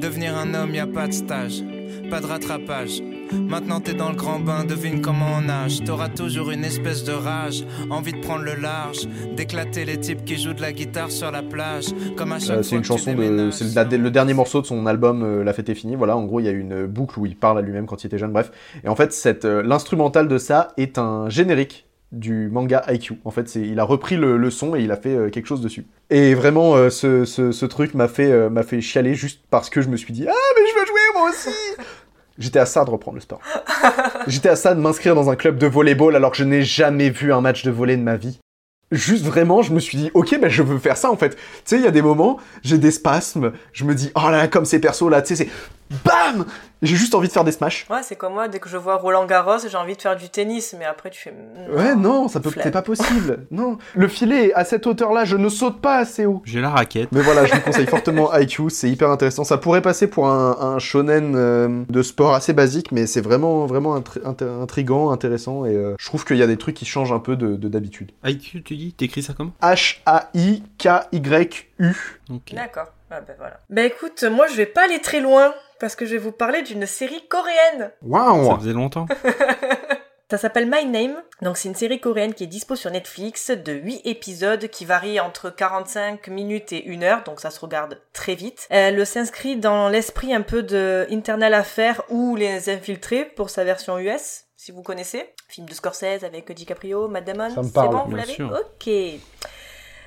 Devenir 0.00 0.36
un 0.36 0.54
homme, 0.54 0.72
y 0.72 0.78
a 0.78 0.86
pas 0.86 1.08
de 1.08 1.12
stage, 1.12 1.64
pas 2.08 2.20
de 2.20 2.26
rattrapage. 2.26 3.02
Maintenant 3.32 3.80
t'es 3.80 3.94
dans 3.94 4.10
le 4.10 4.14
grand 4.14 4.38
bain, 4.38 4.62
devine 4.64 5.00
comment 5.00 5.26
on 5.38 5.40
nage. 5.40 5.82
T'auras 5.84 6.08
toujours 6.10 6.52
une 6.52 6.62
espèce 6.64 7.02
de 7.02 7.10
rage, 7.10 7.64
envie 7.90 8.12
de 8.12 8.20
prendre 8.20 8.44
le 8.44 8.54
large, 8.54 9.08
d'éclater 9.36 9.84
les 9.84 9.98
types 9.98 10.24
qui 10.24 10.36
jouent 10.40 10.54
de 10.54 10.62
la 10.62 10.72
guitare 10.72 11.10
sur 11.10 11.32
la 11.32 11.42
plage. 11.42 11.86
Comme 12.16 12.30
à 12.30 12.38
chaque 12.38 12.50
Euh, 12.50 12.54
fois 12.54 12.62
c'est 12.62 12.76
une 12.76 12.84
chanson 12.84 13.14
de. 13.14 13.50
C'est 13.50 13.74
la- 13.74 13.82
le 13.82 14.10
dernier 14.12 14.34
morceau 14.34 14.60
de 14.62 14.66
son 14.66 14.86
album 14.86 15.24
euh, 15.24 15.42
La 15.42 15.52
fête 15.52 15.68
est 15.70 15.74
finie. 15.74 15.96
Voilà, 15.96 16.16
en 16.16 16.22
gros, 16.24 16.38
il 16.38 16.44
y 16.46 16.48
a 16.48 16.52
une 16.52 16.86
boucle 16.86 17.18
où 17.18 17.26
il 17.26 17.34
parle 17.34 17.58
à 17.58 17.62
lui-même 17.62 17.86
quand 17.86 18.04
il 18.04 18.06
était 18.06 18.18
jeune, 18.18 18.30
bref. 18.32 18.52
Et 18.84 18.88
en 18.88 18.94
fait, 18.94 19.12
cette, 19.12 19.44
euh, 19.44 19.60
l'instrumental 19.64 20.28
de 20.28 20.38
ça 20.38 20.68
est 20.76 20.96
un 20.98 21.28
générique 21.28 21.85
du 22.12 22.48
manga 22.50 22.84
IQ. 22.88 23.14
En 23.24 23.30
fait, 23.30 23.48
c'est, 23.48 23.60
il 23.60 23.78
a 23.80 23.84
repris 23.84 24.16
le, 24.16 24.36
le 24.36 24.50
son 24.50 24.76
et 24.76 24.80
il 24.82 24.90
a 24.92 24.96
fait 24.96 25.14
euh, 25.14 25.28
quelque 25.30 25.46
chose 25.46 25.60
dessus. 25.60 25.86
Et 26.10 26.34
vraiment, 26.34 26.76
euh, 26.76 26.88
ce, 26.90 27.24
ce- 27.24 27.52
ce 27.52 27.66
truc 27.66 27.94
m'a 27.94 28.08
fait, 28.08 28.30
euh, 28.30 28.48
m'a 28.48 28.62
fait 28.62 28.80
chialer 28.80 29.14
juste 29.14 29.40
parce 29.50 29.68
que 29.70 29.80
je 29.82 29.88
me 29.88 29.96
suis 29.96 30.12
dit 30.12 30.26
Ah, 30.28 30.32
mais 30.56 30.62
je 30.72 30.80
veux 30.80 30.86
jouer 30.86 31.00
moi 31.14 31.30
aussi 31.30 31.50
J'étais 32.38 32.58
à 32.58 32.66
ça 32.66 32.84
de 32.84 32.90
reprendre 32.90 33.14
le 33.16 33.22
sport. 33.22 33.40
J'étais 34.26 34.50
à 34.50 34.56
ça 34.56 34.74
de 34.74 34.80
m'inscrire 34.80 35.14
dans 35.14 35.30
un 35.30 35.36
club 35.36 35.56
de 35.58 35.66
volleyball 35.66 36.14
alors 36.16 36.30
que 36.32 36.36
je 36.36 36.44
n'ai 36.44 36.62
jamais 36.62 37.08
vu 37.10 37.32
un 37.32 37.40
match 37.40 37.64
de 37.64 37.70
volley 37.70 37.96
de 37.96 38.02
ma 38.02 38.16
vie. 38.16 38.38
Juste 38.92 39.24
vraiment, 39.24 39.62
je 39.62 39.72
me 39.72 39.80
suis 39.80 39.96
dit, 39.98 40.10
ok, 40.14 40.38
ben 40.40 40.48
je 40.48 40.62
veux 40.62 40.78
faire 40.78 40.96
ça 40.98 41.10
en 41.10 41.16
fait. 41.16 41.30
Tu 41.30 41.40
sais, 41.64 41.76
il 41.76 41.82
y 41.82 41.88
a 41.88 41.90
des 41.90 42.02
moments, 42.02 42.38
j'ai 42.62 42.78
des 42.78 42.90
spasmes, 42.92 43.52
je 43.72 43.84
me 43.84 43.94
dis, 43.94 44.12
oh 44.14 44.20
là 44.30 44.32
là, 44.32 44.48
comme 44.48 44.64
ces 44.66 44.78
persos 44.80 45.08
là, 45.10 45.22
tu 45.22 45.34
sais, 45.34 45.44
c'est 45.44 45.50
BAM 46.04 46.44
J'ai 46.82 46.96
juste 46.96 47.14
envie 47.14 47.28
de 47.28 47.32
faire 47.32 47.44
des 47.44 47.52
smash. 47.52 47.86
Ouais, 47.90 48.00
c'est 48.02 48.16
comme 48.16 48.34
moi, 48.34 48.48
dès 48.48 48.58
que 48.58 48.68
je 48.68 48.76
vois 48.76 48.96
Roland 48.96 49.24
Garros, 49.26 49.58
j'ai 49.68 49.76
envie 49.76 49.96
de 49.96 50.02
faire 50.02 50.16
du 50.16 50.28
tennis, 50.28 50.74
mais 50.78 50.84
après 50.84 51.10
tu 51.10 51.20
fais. 51.20 51.32
mm, 51.32 51.74
Ouais, 51.74 51.94
non, 51.94 52.28
ça 52.28 52.40
peut, 52.40 52.50
c'est 52.62 52.70
pas 52.70 52.82
possible. 52.82 53.44
Non, 53.50 53.78
le 53.94 54.08
filet 54.08 54.52
à 54.54 54.64
cette 54.64 54.86
hauteur-là, 54.86 55.24
je 55.24 55.36
ne 55.36 55.48
saute 55.48 55.80
pas 55.80 55.96
assez 55.98 56.26
haut. 56.26 56.42
J'ai 56.44 56.60
la 56.60 56.70
raquette. 56.70 57.08
Mais 57.12 57.22
voilà, 57.22 57.44
je 57.46 57.54
vous 57.54 57.60
conseille 57.60 57.86
fortement 57.86 58.34
IQ, 58.36 58.64
c'est 58.70 58.90
hyper 58.90 59.10
intéressant. 59.10 59.44
Ça 59.44 59.56
pourrait 59.58 59.82
passer 59.82 60.06
pour 60.08 60.28
un, 60.28 60.56
un 60.60 60.78
shonen 60.78 61.34
euh, 61.36 61.84
de 61.88 62.02
sport 62.02 62.34
assez 62.34 62.52
basique, 62.52 62.92
mais 62.92 63.06
c'est 63.06 63.20
vraiment, 63.20 63.66
vraiment 63.66 63.96
intri- 63.98 64.20
inté- 64.22 64.62
intriguant, 64.62 65.10
intéressant, 65.10 65.64
et 65.64 65.74
euh, 65.74 65.94
je 65.98 66.06
trouve 66.06 66.24
qu'il 66.24 66.36
y 66.36 66.42
a 66.42 66.46
des 66.46 66.56
trucs 66.56 66.74
qui 66.76 66.84
changent 66.84 67.12
un 67.12 67.18
peu 67.20 67.36
de 67.36 67.56
de 67.56 67.68
d'habitude. 67.68 68.10
IQ, 68.24 68.62
tu 68.62 68.76
dis 68.76 68.92
T'écris 68.92 69.22
ça 69.22 69.32
comment? 69.36 69.52
H-A-I-K-Y-U. 72.28 72.56
D'accord. 72.56 72.88
Ah 73.10 73.20
ben 73.20 73.34
voilà. 73.38 73.60
Bah 73.70 73.82
écoute, 73.82 74.22
moi 74.24 74.46
je 74.48 74.54
vais 74.54 74.66
pas 74.66 74.84
aller 74.84 75.00
très 75.00 75.20
loin 75.20 75.54
parce 75.78 75.94
que 75.96 76.06
je 76.06 76.12
vais 76.12 76.18
vous 76.18 76.32
parler 76.32 76.62
d'une 76.62 76.86
série 76.86 77.26
coréenne. 77.28 77.92
Waouh 78.02 78.50
Ça 78.50 78.58
faisait 78.58 78.72
longtemps. 78.72 79.06
Ça 80.28 80.38
s'appelle 80.38 80.68
My 80.68 80.84
Name. 80.86 81.22
Donc 81.40 81.56
c'est 81.56 81.68
une 81.68 81.76
série 81.76 82.00
coréenne 82.00 82.34
qui 82.34 82.42
est 82.42 82.48
dispo 82.48 82.74
sur 82.74 82.90
Netflix 82.90 83.52
de 83.52 83.72
8 83.74 84.00
épisodes 84.06 84.66
qui 84.68 84.84
varient 84.84 85.20
entre 85.20 85.50
45 85.50 86.26
minutes 86.26 86.72
et 86.72 86.84
1 86.88 87.02
heure, 87.04 87.22
donc 87.22 87.38
ça 87.38 87.50
se 87.52 87.60
regarde 87.60 88.00
très 88.12 88.34
vite. 88.34 88.66
Elle 88.68 89.06
s'inscrit 89.06 89.56
dans 89.56 89.88
l'esprit 89.88 90.34
un 90.34 90.42
peu 90.42 90.64
de 90.64 91.06
Internal 91.12 91.54
Affair 91.54 92.02
ou 92.08 92.34
Les 92.34 92.68
Infiltrés 92.70 93.24
pour 93.24 93.50
sa 93.50 93.62
version 93.62 93.98
US, 94.00 94.46
si 94.56 94.72
vous 94.72 94.82
connaissez. 94.82 95.32
Film 95.48 95.68
de 95.68 95.74
Scorsese 95.74 96.24
avec 96.24 96.50
DiCaprio, 96.50 97.06
Matt 97.06 97.24
Damon. 97.24 97.50
Ça 97.50 97.60
me 97.62 97.66
C'est 97.68 97.72
parle, 97.72 97.90
bon, 97.90 97.98
vous 98.00 98.08
bien 98.08 98.16
l'avez 98.16 98.32
sûr. 98.32 98.50
Ok. 98.50 98.90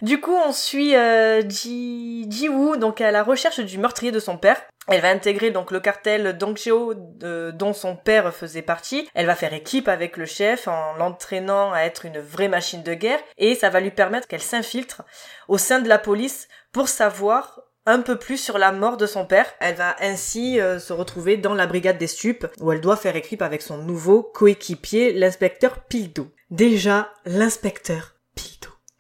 Du 0.01 0.21
coup, 0.21 0.35
on 0.35 0.51
suit 0.53 0.95
euh, 0.95 1.41
Ji 1.47 2.25
Ji-woo, 2.29 2.77
donc 2.77 3.01
à 3.01 3.11
la 3.11 3.23
recherche 3.23 3.59
du 3.59 3.77
meurtrier 3.77 4.11
de 4.11 4.19
son 4.19 4.37
père. 4.37 4.61
Elle 4.87 5.01
va 5.01 5.09
intégrer 5.09 5.51
donc 5.51 5.69
le 5.71 5.79
cartel 5.79 6.37
Dongcheo 6.37 6.93
de- 6.95 7.51
dont 7.51 7.73
son 7.73 7.95
père 7.95 8.33
faisait 8.33 8.61
partie. 8.63 9.07
Elle 9.13 9.27
va 9.27 9.35
faire 9.35 9.53
équipe 9.53 9.87
avec 9.87 10.17
le 10.17 10.25
chef 10.25 10.67
en 10.67 10.93
l'entraînant 10.97 11.71
à 11.73 11.81
être 11.81 12.05
une 12.05 12.19
vraie 12.19 12.47
machine 12.47 12.81
de 12.81 12.93
guerre 12.95 13.19
et 13.37 13.53
ça 13.55 13.69
va 13.69 13.81
lui 13.81 13.91
permettre 13.91 14.27
qu'elle 14.27 14.41
s'infiltre 14.41 15.03
au 15.47 15.57
sein 15.59 15.79
de 15.79 15.87
la 15.89 15.99
police 15.99 16.47
pour 16.71 16.87
savoir 16.89 17.61
un 17.85 18.01
peu 18.01 18.15
plus 18.17 18.37
sur 18.37 18.57
la 18.57 18.71
mort 18.71 18.97
de 18.97 19.05
son 19.05 19.25
père. 19.25 19.45
Elle 19.59 19.75
va 19.75 19.95
ainsi 19.99 20.59
euh, 20.59 20.79
se 20.79 20.93
retrouver 20.93 21.37
dans 21.37 21.53
la 21.53 21.67
brigade 21.67 21.97
des 21.97 22.07
stupes 22.07 22.47
où 22.59 22.71
elle 22.71 22.81
doit 22.81 22.97
faire 22.97 23.15
équipe 23.15 23.41
avec 23.43 23.61
son 23.61 23.77
nouveau 23.77 24.23
coéquipier, 24.23 25.13
l'inspecteur 25.13 25.81
Pildo. 25.83 26.29
Déjà, 26.49 27.09
l'inspecteur. 27.25 28.15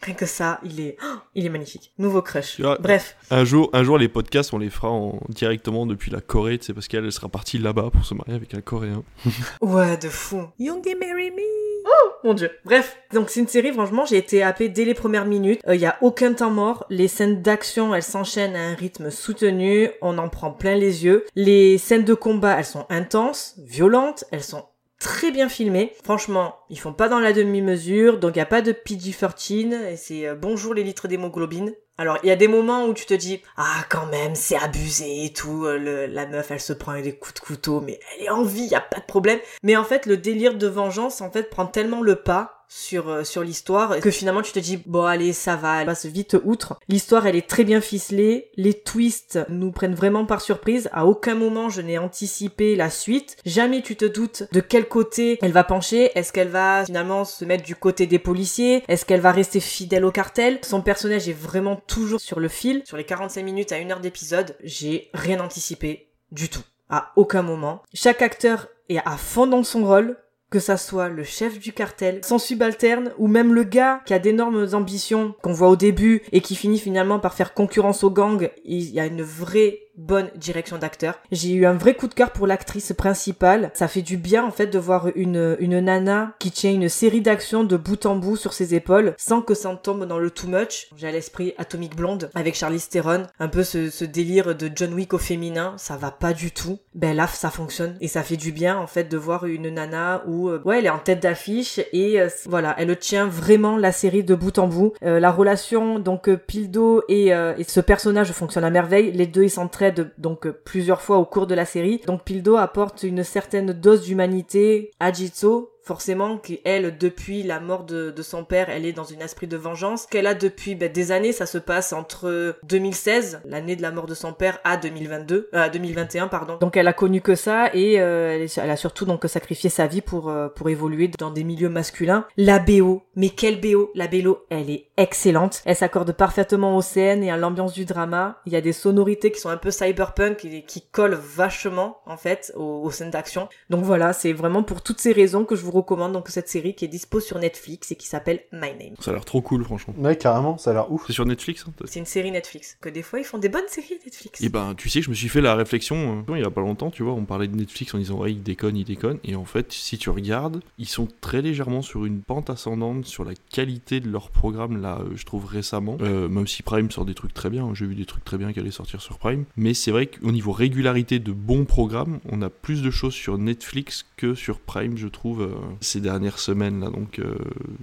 Rien 0.01 0.15
que 0.15 0.25
ça, 0.25 0.61
il 0.63 0.79
est, 0.79 0.95
oh, 1.03 1.17
il 1.35 1.45
est 1.45 1.49
magnifique. 1.49 1.91
Nouveau 1.97 2.21
crush. 2.21 2.55
Tu 2.55 2.61
vois, 2.61 2.77
Bref. 2.79 3.17
Un 3.31 3.43
jour, 3.43 3.69
un 3.73 3.83
jour, 3.83 3.97
les 3.97 4.07
podcasts, 4.07 4.53
on 4.53 4.57
les 4.57 4.69
fera 4.69 4.89
en- 4.89 5.19
directement 5.27 5.85
depuis 5.85 6.09
la 6.09 6.21
Corée, 6.21 6.57
c'est 6.61 6.73
parce 6.73 6.87
qu'elle 6.87 7.03
elle 7.03 7.11
sera 7.11 7.27
partie 7.27 7.57
là-bas 7.57 7.89
pour 7.91 8.05
se 8.05 8.13
marier 8.13 8.33
avec 8.35 8.53
un 8.53 8.61
Coréen. 8.61 9.03
Ouais, 9.61 9.97
de 9.97 10.07
fou. 10.07 10.43
Youngie 10.57 10.95
Marry 10.95 11.31
Me. 11.31 11.41
Oh, 11.85 12.09
mon 12.23 12.33
dieu. 12.33 12.49
Bref, 12.65 12.97
donc 13.13 13.29
c'est 13.29 13.39
une 13.41 13.47
série, 13.47 13.73
franchement, 13.73 14.05
j'ai 14.05 14.17
été 14.17 14.41
happée 14.43 14.69
dès 14.69 14.85
les 14.85 14.93
premières 14.93 15.25
minutes. 15.25 15.59
Il 15.67 15.79
y 15.79 15.85
a 15.85 15.97
aucun 16.01 16.33
temps 16.33 16.49
mort. 16.51 16.85
Les 16.89 17.07
scènes 17.07 17.41
d'action, 17.41 17.93
elles 17.93 18.03
s'enchaînent 18.03 18.55
à 18.55 18.67
un 18.69 18.75
rythme 18.75 19.09
soutenu. 19.11 19.89
On 20.01 20.17
en 20.17 20.29
prend 20.29 20.51
plein 20.51 20.75
les 20.75 21.03
yeux. 21.05 21.25
Les 21.35 21.77
scènes 21.77 22.05
de 22.05 22.13
combat, 22.13 22.57
elles 22.59 22.65
sont 22.65 22.85
intenses, 22.89 23.55
violentes, 23.57 24.23
elles 24.31 24.43
sont 24.43 24.65
très 24.99 25.31
bien 25.31 25.49
filmées. 25.49 25.93
Franchement, 26.03 26.59
ils 26.69 26.79
font 26.79 26.93
pas 26.93 27.09
dans 27.09 27.19
la 27.19 27.33
demi-mesure, 27.33 28.19
donc 28.19 28.35
il 28.35 28.39
y 28.39 28.41
a 28.41 28.45
pas 28.45 28.61
de 28.61 28.71
PG-13 28.73 29.91
et 29.91 29.97
c'est 29.97 30.27
euh, 30.27 30.35
bonjour 30.35 30.73
les 30.73 30.83
litres 30.83 31.07
d'hémoglobine. 31.07 31.73
Alors, 31.97 32.17
il 32.23 32.29
y 32.29 32.31
a 32.31 32.37
des 32.37 32.47
moments 32.47 32.85
où 32.85 32.93
tu 32.93 33.05
te 33.05 33.13
dis, 33.13 33.41
ah, 33.57 33.83
quand 33.89 34.05
même, 34.05 34.35
c'est 34.35 34.55
abusé 34.55 35.25
et 35.25 35.33
tout, 35.33 35.65
euh, 35.65 36.07
la 36.07 36.27
meuf, 36.27 36.51
elle 36.51 36.61
se 36.61 36.71
prend 36.71 36.93
des 36.99 37.17
coups 37.17 37.33
de 37.35 37.39
couteau, 37.39 37.81
mais 37.81 37.99
elle 38.15 38.25
est 38.25 38.29
en 38.29 38.43
vie, 38.43 38.63
y 38.63 38.75
a 38.75 38.81
pas 38.81 38.99
de 38.99 39.05
problème. 39.05 39.39
Mais 39.63 39.75
en 39.75 39.83
fait, 39.83 40.05
le 40.05 40.15
délire 40.15 40.55
de 40.55 40.67
vengeance, 40.67 41.19
en 41.19 41.29
fait, 41.29 41.49
prend 41.49 41.65
tellement 41.65 42.01
le 42.01 42.15
pas 42.15 42.58
sur, 42.69 43.09
euh, 43.09 43.23
sur 43.23 43.43
l'histoire 43.43 43.99
que 43.99 44.11
finalement, 44.11 44.43
tu 44.43 44.53
te 44.53 44.59
dis, 44.59 44.77
bon, 44.85 45.03
allez, 45.03 45.33
ça 45.33 45.55
va, 45.55 45.81
elle 45.81 45.87
passe 45.87 46.05
vite 46.05 46.37
outre. 46.45 46.79
L'histoire, 46.87 47.27
elle 47.27 47.35
est 47.35 47.49
très 47.49 47.63
bien 47.63 47.81
ficelée, 47.81 48.51
les 48.55 48.75
twists 48.75 49.39
nous 49.49 49.71
prennent 49.71 49.95
vraiment 49.95 50.25
par 50.25 50.39
surprise. 50.39 50.89
À 50.93 51.05
aucun 51.05 51.35
moment, 51.35 51.69
je 51.69 51.81
n'ai 51.81 51.97
anticipé 51.97 52.75
la 52.75 52.89
suite. 52.89 53.37
Jamais 53.45 53.81
tu 53.81 53.95
te 53.95 54.05
doutes 54.05 54.43
de 54.51 54.61
quel 54.61 54.87
côté 54.87 55.39
elle 55.41 55.51
va 55.51 55.63
pencher. 55.63 56.11
Est-ce 56.15 56.31
qu'elle 56.31 56.49
va 56.49 56.85
finalement 56.85 57.25
se 57.25 57.43
mettre 57.43 57.63
du 57.63 57.75
côté 57.75 58.05
des 58.05 58.19
policiers? 58.19 58.83
Est-ce 58.87 59.05
qu'elle 59.05 59.21
va 59.21 59.31
rester 59.31 59.59
fidèle 59.59 60.05
au 60.05 60.11
cartel? 60.11 60.59
Son 60.63 60.81
personnage 60.81 61.27
est 61.27 61.33
vraiment 61.33 61.75
toujours 61.75 62.21
sur 62.21 62.39
le 62.39 62.47
fil. 62.47 62.83
Sur 62.85 62.97
les 62.97 63.03
45 63.03 63.43
minutes 63.43 63.71
à 63.71 63.79
une 63.79 63.91
heure 63.91 63.99
d'épisode, 63.99 64.55
j'ai 64.63 65.09
rien 65.13 65.39
anticipé 65.39 66.09
du 66.31 66.49
tout. 66.49 66.63
À 66.89 67.11
aucun 67.15 67.41
moment. 67.41 67.81
Chaque 67.93 68.21
acteur 68.21 68.67
est 68.89 68.99
à 69.05 69.17
fond 69.17 69.47
dans 69.47 69.63
son 69.63 69.85
rôle. 69.85 70.17
Que 70.49 70.59
ça 70.59 70.77
soit 70.77 71.09
le 71.09 71.23
chef 71.23 71.59
du 71.59 71.73
cartel, 71.73 72.21
son 72.23 72.39
subalterne, 72.39 73.11
ou 73.19 73.27
même 73.27 73.53
le 73.53 73.63
gars 73.63 74.01
qui 74.05 74.13
a 74.15 74.19
d'énormes 74.19 74.67
ambitions 74.73 75.35
qu'on 75.43 75.53
voit 75.53 75.69
au 75.69 75.75
début 75.75 76.23
et 76.31 76.41
qui 76.41 76.55
finit 76.55 76.79
finalement 76.79 77.19
par 77.19 77.35
faire 77.35 77.53
concurrence 77.53 78.03
au 78.03 78.09
gang, 78.09 78.49
il 78.65 78.89
y 78.89 78.99
a 78.99 79.05
une 79.05 79.21
vraie 79.21 79.88
bonne 79.99 80.29
direction 80.35 80.77
d'acteur. 80.77 81.19
J'ai 81.31 81.51
eu 81.51 81.65
un 81.65 81.73
vrai 81.73 81.93
coup 81.93 82.07
de 82.07 82.13
cœur 82.13 82.31
pour 82.31 82.47
l'actrice 82.47 82.93
principale. 82.93 83.71
Ça 83.73 83.87
fait 83.87 84.01
du 84.01 84.17
bien 84.17 84.43
en 84.43 84.51
fait 84.51 84.67
de 84.67 84.79
voir 84.79 85.07
une, 85.15 85.57
une 85.59 85.79
nana 85.79 86.33
qui 86.39 86.51
tient 86.51 86.71
une 86.71 86.89
série 86.89 87.21
d'actions 87.21 87.63
de 87.63 87.77
bout 87.77 88.05
en 88.05 88.15
bout 88.15 88.37
sur 88.37 88.53
ses 88.53 88.73
épaules 88.73 89.13
sans 89.17 89.41
que 89.41 89.53
ça 89.53 89.69
tombe 89.81 90.05
dans 90.05 90.17
le 90.17 90.31
too 90.31 90.47
much. 90.47 90.87
J'ai 90.95 91.07
à 91.07 91.11
l'esprit 91.11 91.53
Atomic 91.57 91.95
Blonde 91.95 92.31
avec 92.33 92.55
Charlize 92.55 92.89
Theron, 92.89 93.23
un 93.39 93.47
peu 93.47 93.63
ce, 93.63 93.89
ce 93.89 94.05
délire 94.05 94.55
de 94.55 94.71
John 94.73 94.93
Wick 94.93 95.13
au 95.13 95.17
féminin, 95.17 95.73
ça 95.77 95.97
va 95.97 96.11
pas 96.11 96.33
du 96.33 96.51
tout. 96.51 96.79
Ben 96.95 97.15
là 97.15 97.27
ça 97.27 97.51
fonctionne 97.51 97.97
et 98.01 98.07
ça 98.07 98.23
fait 98.23 98.37
du 98.37 98.51
bien 98.51 98.77
en 98.77 98.87
fait 98.87 99.03
de 99.03 99.17
voir 99.17 99.45
une 99.45 99.69
nana 99.69 100.23
où 100.27 100.49
euh, 100.49 100.61
ouais 100.65 100.79
elle 100.79 100.85
est 100.85 100.89
en 100.89 100.99
tête 100.99 101.21
d'affiche 101.21 101.79
et 101.93 102.19
euh, 102.19 102.29
voilà 102.45 102.75
elle 102.77 102.97
tient 102.97 103.27
vraiment 103.27 103.77
la 103.77 103.91
série 103.91 104.23
de 104.23 104.33
bout 104.33 104.57
en 104.57 104.67
bout. 104.67 104.93
Euh, 105.03 105.19
la 105.19 105.31
relation 105.31 105.99
donc 105.99 106.33
Pildo 106.33 107.03
et, 107.09 107.27
et 107.27 107.63
ce 107.67 107.79
personnage 107.79 108.31
fonctionne 108.31 108.63
à 108.63 108.69
merveille. 108.69 109.11
Les 109.11 109.27
deux 109.27 109.43
ils 109.43 109.49
s'entraident 109.49 109.88
donc 110.17 110.45
euh, 110.45 110.51
plusieurs 110.51 111.01
fois 111.01 111.17
au 111.17 111.25
cours 111.25 111.47
de 111.47 111.55
la 111.55 111.65
série. 111.65 112.01
Donc 112.05 112.23
Pildo 112.23 112.57
apporte 112.57 113.03
une 113.03 113.23
certaine 113.23 113.73
dose 113.73 114.03
d'humanité 114.03 114.91
à 114.99 115.11
Jitsu 115.11 115.65
forcément 115.89 116.37
qu'elle, 116.37 116.99
depuis 116.99 117.41
la 117.41 117.59
mort 117.59 117.83
de, 117.83 118.13
son 118.21 118.43
père, 118.43 118.69
elle 118.69 118.85
est 118.85 118.93
dans 118.93 119.11
un 119.11 119.17
esprit 119.21 119.47
de 119.47 119.57
vengeance 119.57 120.05
qu'elle 120.05 120.27
a 120.27 120.35
depuis 120.35 120.75
ben, 120.75 120.91
des 120.91 121.11
années. 121.11 121.31
Ça 121.31 121.47
se 121.47 121.57
passe 121.57 121.93
entre 121.93 122.59
2016, 122.67 123.41
l'année 123.45 123.75
de 123.75 123.81
la 123.81 123.89
mort 123.89 124.05
de 124.05 124.13
son 124.13 124.31
père, 124.31 124.59
à 124.63 124.77
2022, 124.77 125.49
euh, 125.51 125.69
2021 125.69 126.27
pardon. 126.27 126.57
Donc 126.61 126.77
elle 126.77 126.87
a 126.87 126.93
connu 126.93 127.21
que 127.21 127.33
ça 127.33 127.73
et 127.73 127.99
euh, 127.99 128.45
elle 128.55 128.69
a 128.69 128.75
surtout 128.75 129.05
donc 129.05 129.25
sacrifié 129.25 129.71
sa 129.71 129.87
vie 129.87 130.01
pour 130.01 130.29
euh, 130.29 130.47
pour 130.47 130.69
évoluer 130.69 131.07
dans 131.07 131.31
des 131.31 131.43
milieux 131.43 131.69
masculins. 131.69 132.27
La 132.37 132.59
BO, 132.59 133.01
mais 133.15 133.29
quelle 133.29 133.59
BO 133.59 133.89
La 133.95 134.07
BO, 134.07 134.45
elle 134.51 134.69
est 134.69 134.89
excellente. 134.97 135.63
Elle 135.65 135.75
s'accorde 135.75 136.11
parfaitement 136.11 136.77
aux 136.77 136.83
scènes 136.83 137.23
et 137.23 137.31
à 137.31 137.37
l'ambiance 137.37 137.73
du 137.73 137.85
drama. 137.85 138.41
Il 138.45 138.53
y 138.53 138.55
a 138.55 138.61
des 138.61 138.73
sonorités 138.73 139.31
qui 139.31 139.39
sont 139.39 139.49
un 139.49 139.57
peu 139.57 139.71
cyberpunk 139.71 140.45
et 140.45 140.61
qui 140.61 140.83
collent 140.83 141.19
vachement 141.19 141.97
en 142.05 142.17
fait 142.17 142.53
aux, 142.55 142.83
aux 142.83 142.91
scènes 142.91 143.09
d'action. 143.09 143.49
Donc 143.71 143.83
voilà, 143.83 144.13
c'est 144.13 144.33
vraiment 144.33 144.61
pour 144.61 144.83
toutes 144.83 144.99
ces 144.99 145.13
raisons 145.13 145.45
que 145.45 145.55
je 145.55 145.63
vous 145.63 145.78
recommande 145.79 146.13
donc 146.13 146.29
cette 146.29 146.49
série 146.49 146.73
qui 146.73 146.85
est 146.85 146.89
dispo 146.89 147.19
sur 147.19 147.39
Netflix 147.39 147.91
et 147.91 147.95
qui 147.95 148.07
s'appelle 148.07 148.41
My 148.51 148.71
Name. 148.71 148.95
Ça 148.99 149.11
a 149.11 149.13
l'air 149.13 149.25
trop 149.25 149.41
cool, 149.41 149.63
franchement. 149.63 149.93
Ouais, 149.97 150.15
carrément, 150.15 150.57
ça 150.57 150.71
a 150.71 150.73
l'air 150.73 150.91
ouf. 150.91 151.03
C'est 151.07 151.13
sur 151.13 151.25
Netflix 151.25 151.65
hein, 151.67 151.73
C'est 151.85 151.99
une 151.99 152.05
série 152.05 152.31
Netflix. 152.31 152.77
Que 152.81 152.89
des 152.89 153.01
fois, 153.01 153.19
ils 153.19 153.25
font 153.25 153.37
des 153.37 153.49
bonnes 153.49 153.67
séries 153.67 153.99
Netflix. 154.05 154.41
Et 154.41 154.49
ben, 154.49 154.73
tu 154.75 154.89
sais, 154.89 155.01
je 155.01 155.09
me 155.09 155.15
suis 155.15 155.29
fait 155.29 155.41
la 155.41 155.55
réflexion 155.55 156.23
euh, 156.29 156.35
il 156.35 156.41
y 156.41 156.45
a 156.45 156.49
pas 156.49 156.61
longtemps, 156.61 156.91
tu 156.91 157.03
vois, 157.03 157.13
on 157.13 157.25
parlait 157.25 157.47
de 157.47 157.55
Netflix 157.55 157.93
en 157.93 157.97
disant 157.97 158.17
ouais, 158.17 158.31
ils 158.31 158.43
déconnent, 158.43 158.77
ils 158.77 158.85
déconnent. 158.85 159.19
Et 159.23 159.35
en 159.35 159.45
fait, 159.45 159.71
si 159.71 159.97
tu 159.97 160.09
regardes, 160.09 160.61
ils 160.77 160.87
sont 160.87 161.07
très 161.21 161.41
légèrement 161.41 161.81
sur 161.81 162.05
une 162.05 162.21
pente 162.21 162.49
ascendante 162.49 163.05
sur 163.05 163.23
la 163.23 163.33
qualité 163.51 163.99
de 163.99 164.09
leur 164.09 164.29
programme, 164.29 164.81
là, 164.81 164.99
euh, 164.99 165.15
je 165.15 165.25
trouve 165.25 165.45
récemment. 165.45 165.97
Euh, 166.01 166.27
même 166.29 166.47
si 166.47 166.63
Prime 166.63 166.91
sort 166.91 167.05
des 167.05 167.13
trucs 167.13 167.33
très 167.33 167.49
bien, 167.49 167.65
hein, 167.65 167.71
j'ai 167.73 167.85
vu 167.85 167.95
des 167.95 168.05
trucs 168.05 168.23
très 168.23 168.37
bien 168.37 168.53
qui 168.53 168.59
allaient 168.59 168.71
sortir 168.71 169.01
sur 169.01 169.17
Prime. 169.17 169.45
Mais 169.57 169.73
c'est 169.73 169.91
vrai 169.91 170.07
qu'au 170.07 170.31
niveau 170.31 170.51
régularité 170.51 171.19
de 171.19 171.31
bons 171.31 171.65
programmes, 171.65 172.19
on 172.29 172.41
a 172.41 172.49
plus 172.49 172.81
de 172.81 172.91
choses 172.91 173.13
sur 173.13 173.37
Netflix 173.37 174.05
que 174.17 174.35
sur 174.35 174.59
Prime, 174.59 174.97
je 174.97 175.07
trouve, 175.07 175.41
euh, 175.41 175.53
ces 175.81 176.01
dernières 176.01 176.39
semaines 176.39 176.79
là. 176.81 176.89
Donc, 176.89 177.19
euh, 177.19 177.35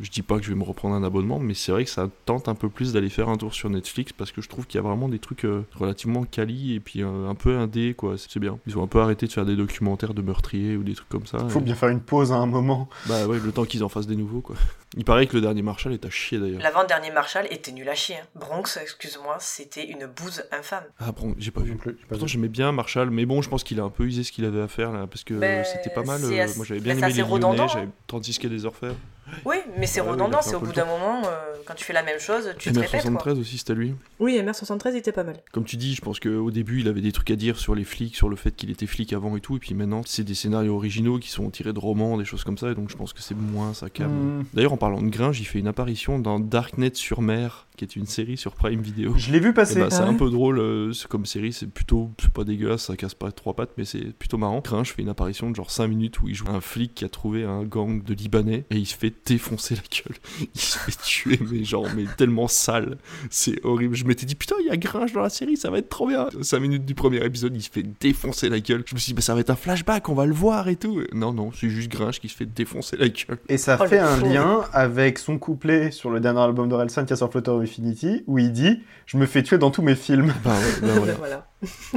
je 0.02 0.10
dis 0.10 0.22
pas 0.22 0.38
que 0.38 0.44
je 0.44 0.50
vais 0.50 0.54
me 0.58 0.64
reprendre 0.64 0.94
un 0.94 1.02
abonnement, 1.04 1.38
mais 1.38 1.54
c'est 1.54 1.72
vrai 1.72 1.84
que 1.84 1.90
ça 1.90 2.08
tente 2.24 2.48
un 2.48 2.54
peu 2.54 2.68
plus 2.68 2.92
d'aller 2.92 3.08
faire 3.10 3.28
un 3.28 3.36
tour 3.36 3.54
sur 3.54 3.70
Netflix 3.70 4.12
parce 4.12 4.32
que 4.32 4.40
je 4.42 4.48
trouve 4.48 4.66
qu'il 4.66 4.78
y 4.80 4.84
a 4.84 4.86
vraiment 4.86 5.08
des 5.08 5.18
trucs 5.18 5.44
euh, 5.44 5.62
relativement 5.74 6.24
quali 6.24 6.74
et 6.74 6.80
puis 6.80 7.02
euh, 7.02 7.28
un 7.28 7.34
peu 7.34 7.56
indé, 7.56 7.94
quoi. 7.94 8.14
C'est 8.18 8.38
bien. 8.40 8.58
Ils 8.66 8.76
ont 8.78 8.82
un 8.82 8.86
peu 8.88 9.00
arrêté 9.00 9.26
de 9.26 9.32
faire 9.32 9.46
des 9.46 9.56
documentaires 9.56 10.14
de 10.14 10.22
meurtriers 10.22 10.76
ou 10.76 10.82
des 10.82 10.94
trucs 10.94 11.08
comme 11.08 11.26
ça. 11.26 11.38
Faut 11.48 11.60
Et- 11.60 11.62
bien 11.62 11.74
faire 11.74 11.88
une 11.90 12.00
pause 12.00 12.32
à 12.32 12.36
un 12.36 12.46
moment. 12.46 12.88
Bah 13.06 13.26
ouais, 13.26 13.38
le 13.38 13.52
temps 13.52 13.64
qu'ils 13.64 13.84
en 13.84 13.88
fassent 13.88 14.06
des 14.06 14.16
nouveaux, 14.16 14.40
quoi. 14.40 14.56
Il 14.96 15.04
paraît 15.04 15.26
que 15.26 15.34
le 15.34 15.42
dernier 15.42 15.62
Marshall 15.62 15.92
est 15.92 16.06
à 16.06 16.10
chier 16.10 16.38
d'ailleurs. 16.38 16.62
L'avant-dernier 16.62 17.10
Marshall 17.10 17.46
était 17.50 17.72
nul 17.72 17.88
à 17.88 17.94
chier. 17.94 18.14
hein. 18.16 18.26
Bronx, 18.34 18.78
excuse-moi, 18.80 19.36
c'était 19.40 19.84
une 19.86 20.06
bouse 20.06 20.42
infâme. 20.52 20.84
Ah 20.98 21.12
bon, 21.12 21.34
j'ai 21.38 21.50
pas 21.50 21.60
vu. 21.60 21.74
plus, 21.76 21.90
j'ai 21.92 21.96
pas 22.04 22.08
Pourtant 22.10 22.26
j'aimais 22.26 22.48
bien 22.48 22.72
Marshall, 22.72 23.10
mais 23.10 23.26
bon, 23.26 23.42
je 23.42 23.50
pense 23.50 23.62
qu'il 23.62 23.78
a 23.80 23.82
un 23.84 23.90
peu 23.90 24.04
usé 24.04 24.22
ce 24.22 24.32
qu'il 24.32 24.44
avait 24.46 24.60
à 24.62 24.68
faire 24.68 24.92
là, 24.92 25.06
parce 25.06 25.22
que 25.24 25.34
Ben, 25.34 25.64
c'était 25.64 25.90
pas 25.94 26.02
mal. 26.02 26.20
c'est 26.22 26.40
euh, 26.40 26.44
assez- 26.44 26.56
Moi 26.56 26.64
j'avais 26.66 26.80
ben, 26.80 26.96
bien 26.96 27.08
aimé 27.08 27.16
les 27.16 27.22
redondant, 27.22 27.65
J'avais 27.68 27.88
36 28.06 28.38
quais 28.38 28.48
des 28.48 28.64
Orfèvres. 28.64 28.96
Oui, 29.44 29.56
mais 29.78 29.86
c'est 29.86 30.00
oui, 30.00 30.08
redondant, 30.08 30.40
fait 30.42 30.50
c'est 30.50 30.56
au 30.56 30.60
bout 30.60 30.72
d'un 30.72 30.84
moment, 30.84 31.22
euh, 31.26 31.54
quand 31.64 31.74
tu 31.74 31.84
fais 31.84 31.92
la 31.92 32.02
même 32.02 32.18
chose, 32.18 32.54
tu 32.58 32.72
te 32.72 32.78
répètes. 32.78 33.02
Quoi. 33.02 33.10
MR73 33.10 33.40
aussi, 33.40 33.58
c'était 33.58 33.74
lui. 33.74 33.94
Oui, 34.18 34.38
MR73 34.38 34.94
était 34.94 35.12
pas 35.12 35.24
mal. 35.24 35.36
Comme 35.52 35.64
tu 35.64 35.76
dis, 35.76 35.94
je 35.94 36.00
pense 36.00 36.20
qu'au 36.20 36.50
début 36.50 36.80
il 36.80 36.88
avait 36.88 37.00
des 37.00 37.12
trucs 37.12 37.30
à 37.30 37.36
dire 37.36 37.58
sur 37.58 37.74
les 37.74 37.84
flics, 37.84 38.16
sur 38.16 38.28
le 38.28 38.36
fait 38.36 38.52
qu'il 38.52 38.70
était 38.70 38.86
flic 38.86 39.12
avant 39.12 39.36
et 39.36 39.40
tout, 39.40 39.56
et 39.56 39.58
puis 39.58 39.74
maintenant 39.74 40.02
c'est 40.04 40.24
des 40.24 40.34
scénarios 40.34 40.74
originaux 40.74 41.18
qui 41.18 41.30
sont 41.30 41.48
tirés 41.50 41.72
de 41.72 41.78
romans, 41.78 42.16
des 42.16 42.24
choses 42.24 42.44
comme 42.44 42.58
ça, 42.58 42.70
et 42.70 42.74
donc 42.74 42.90
je 42.90 42.96
pense 42.96 43.12
que 43.12 43.20
c'est 43.20 43.36
moins 43.36 43.74
ça 43.74 43.90
calme. 43.90 44.12
Mm. 44.40 44.44
D'ailleurs, 44.54 44.72
en 44.72 44.76
parlant 44.76 45.02
de 45.02 45.08
Gringe, 45.08 45.40
il 45.40 45.44
fait 45.44 45.58
une 45.58 45.68
apparition 45.68 46.18
dans 46.18 46.40
Darknet 46.40 46.94
sur 46.94 47.22
mer, 47.22 47.66
qui 47.76 47.84
est 47.84 47.96
une 47.96 48.06
série 48.06 48.36
sur 48.36 48.54
Prime 48.54 48.80
Video. 48.80 49.14
Je 49.16 49.30
l'ai 49.30 49.40
vu 49.40 49.52
passer. 49.52 49.74
Eh 49.76 49.80
ben, 49.80 49.90
c'est 49.90 50.02
Ah 50.02 50.08
un 50.08 50.14
peu 50.14 50.30
drôle 50.30 50.58
euh, 50.58 50.92
c'est 50.92 51.08
comme 51.08 51.26
série, 51.26 51.52
c'est 51.52 51.66
plutôt, 51.66 52.10
pas 52.34 52.44
dégueulasse, 52.44 52.84
ça 52.84 52.96
casse 52.96 53.14
pas 53.14 53.32
trois 53.32 53.54
pattes, 53.54 53.72
mais 53.76 53.84
c'est 53.84 54.12
plutôt 54.12 54.38
marrant. 54.38 54.60
Gringe 54.60 54.92
fait 54.92 55.02
une 55.02 55.08
apparition 55.08 55.50
de 55.50 55.56
genre 55.56 55.70
5 55.70 55.86
minutes 55.86 56.20
où 56.20 56.28
il 56.28 56.34
joue 56.34 56.48
un 56.48 56.60
flic 56.60 56.94
qui 56.94 57.04
a 57.04 57.08
trouvé 57.08 57.44
un 57.44 57.64
gang 57.64 58.02
de 58.02 58.14
Libanais 58.14 58.64
et 58.70 58.76
il 58.76 58.86
se 58.86 58.96
fait 58.96 59.14
défoncer 59.24 59.74
la 59.74 59.80
gueule. 59.82 60.16
Il 60.54 60.60
se 60.60 60.78
fait 60.78 60.96
tuer, 61.02 61.38
mais 61.50 61.64
genre, 61.64 61.86
mais 61.94 62.04
tellement 62.16 62.48
sale. 62.48 62.98
C'est 63.30 63.64
horrible. 63.64 63.94
Je 63.94 64.04
m'étais 64.04 64.26
dit, 64.26 64.34
putain, 64.34 64.56
il 64.60 64.66
y 64.66 64.70
a 64.70 64.76
Gringe 64.76 65.12
dans 65.12 65.22
la 65.22 65.30
série, 65.30 65.56
ça 65.56 65.70
va 65.70 65.78
être 65.78 65.88
trop 65.88 66.06
bien. 66.08 66.28
5 66.40 66.58
minutes 66.60 66.84
du 66.84 66.94
premier 66.94 67.24
épisode, 67.24 67.54
il 67.56 67.62
se 67.62 67.70
fait 67.70 67.84
défoncer 68.00 68.48
la 68.48 68.60
gueule. 68.60 68.82
Je 68.86 68.94
me 68.94 69.00
suis 69.00 69.10
dit, 69.10 69.14
bah, 69.14 69.22
ça 69.22 69.34
va 69.34 69.40
être 69.40 69.50
un 69.50 69.56
flashback, 69.56 70.08
on 70.08 70.14
va 70.14 70.26
le 70.26 70.34
voir 70.34 70.68
et 70.68 70.76
tout. 70.76 71.02
Non, 71.12 71.32
non, 71.32 71.50
c'est 71.52 71.68
juste 71.70 71.90
Gringe 71.90 72.20
qui 72.20 72.28
se 72.28 72.36
fait 72.36 72.46
défoncer 72.46 72.96
la 72.96 73.08
gueule. 73.08 73.38
Et 73.48 73.58
ça 73.58 73.78
Oh, 73.80 73.86
fait 73.86 73.98
un 73.98 74.16
lien 74.18 74.62
avec 74.72 75.18
son 75.18 75.38
couplet 75.38 75.90
sur 75.90 76.10
le 76.10 76.20
dernier 76.20 76.40
album 76.40 76.68
d'Orelsan, 76.68 77.04
Casseur 77.04 77.30
Flotteur 77.30 77.60
Infinity, 77.60 78.22
où 78.26 78.38
il 78.38 78.52
dit 78.52 78.80
Je 79.06 79.16
me 79.16 79.26
fais 79.26 79.42
tuer 79.42 79.58
dans 79.58 79.70
tous 79.70 79.82
mes 79.82 79.94
films. 79.96 80.32
Bah 80.44 80.50
ouais, 80.54 80.80
bah 80.82 80.94
voilà. 80.96 81.14
voilà. 81.14 81.46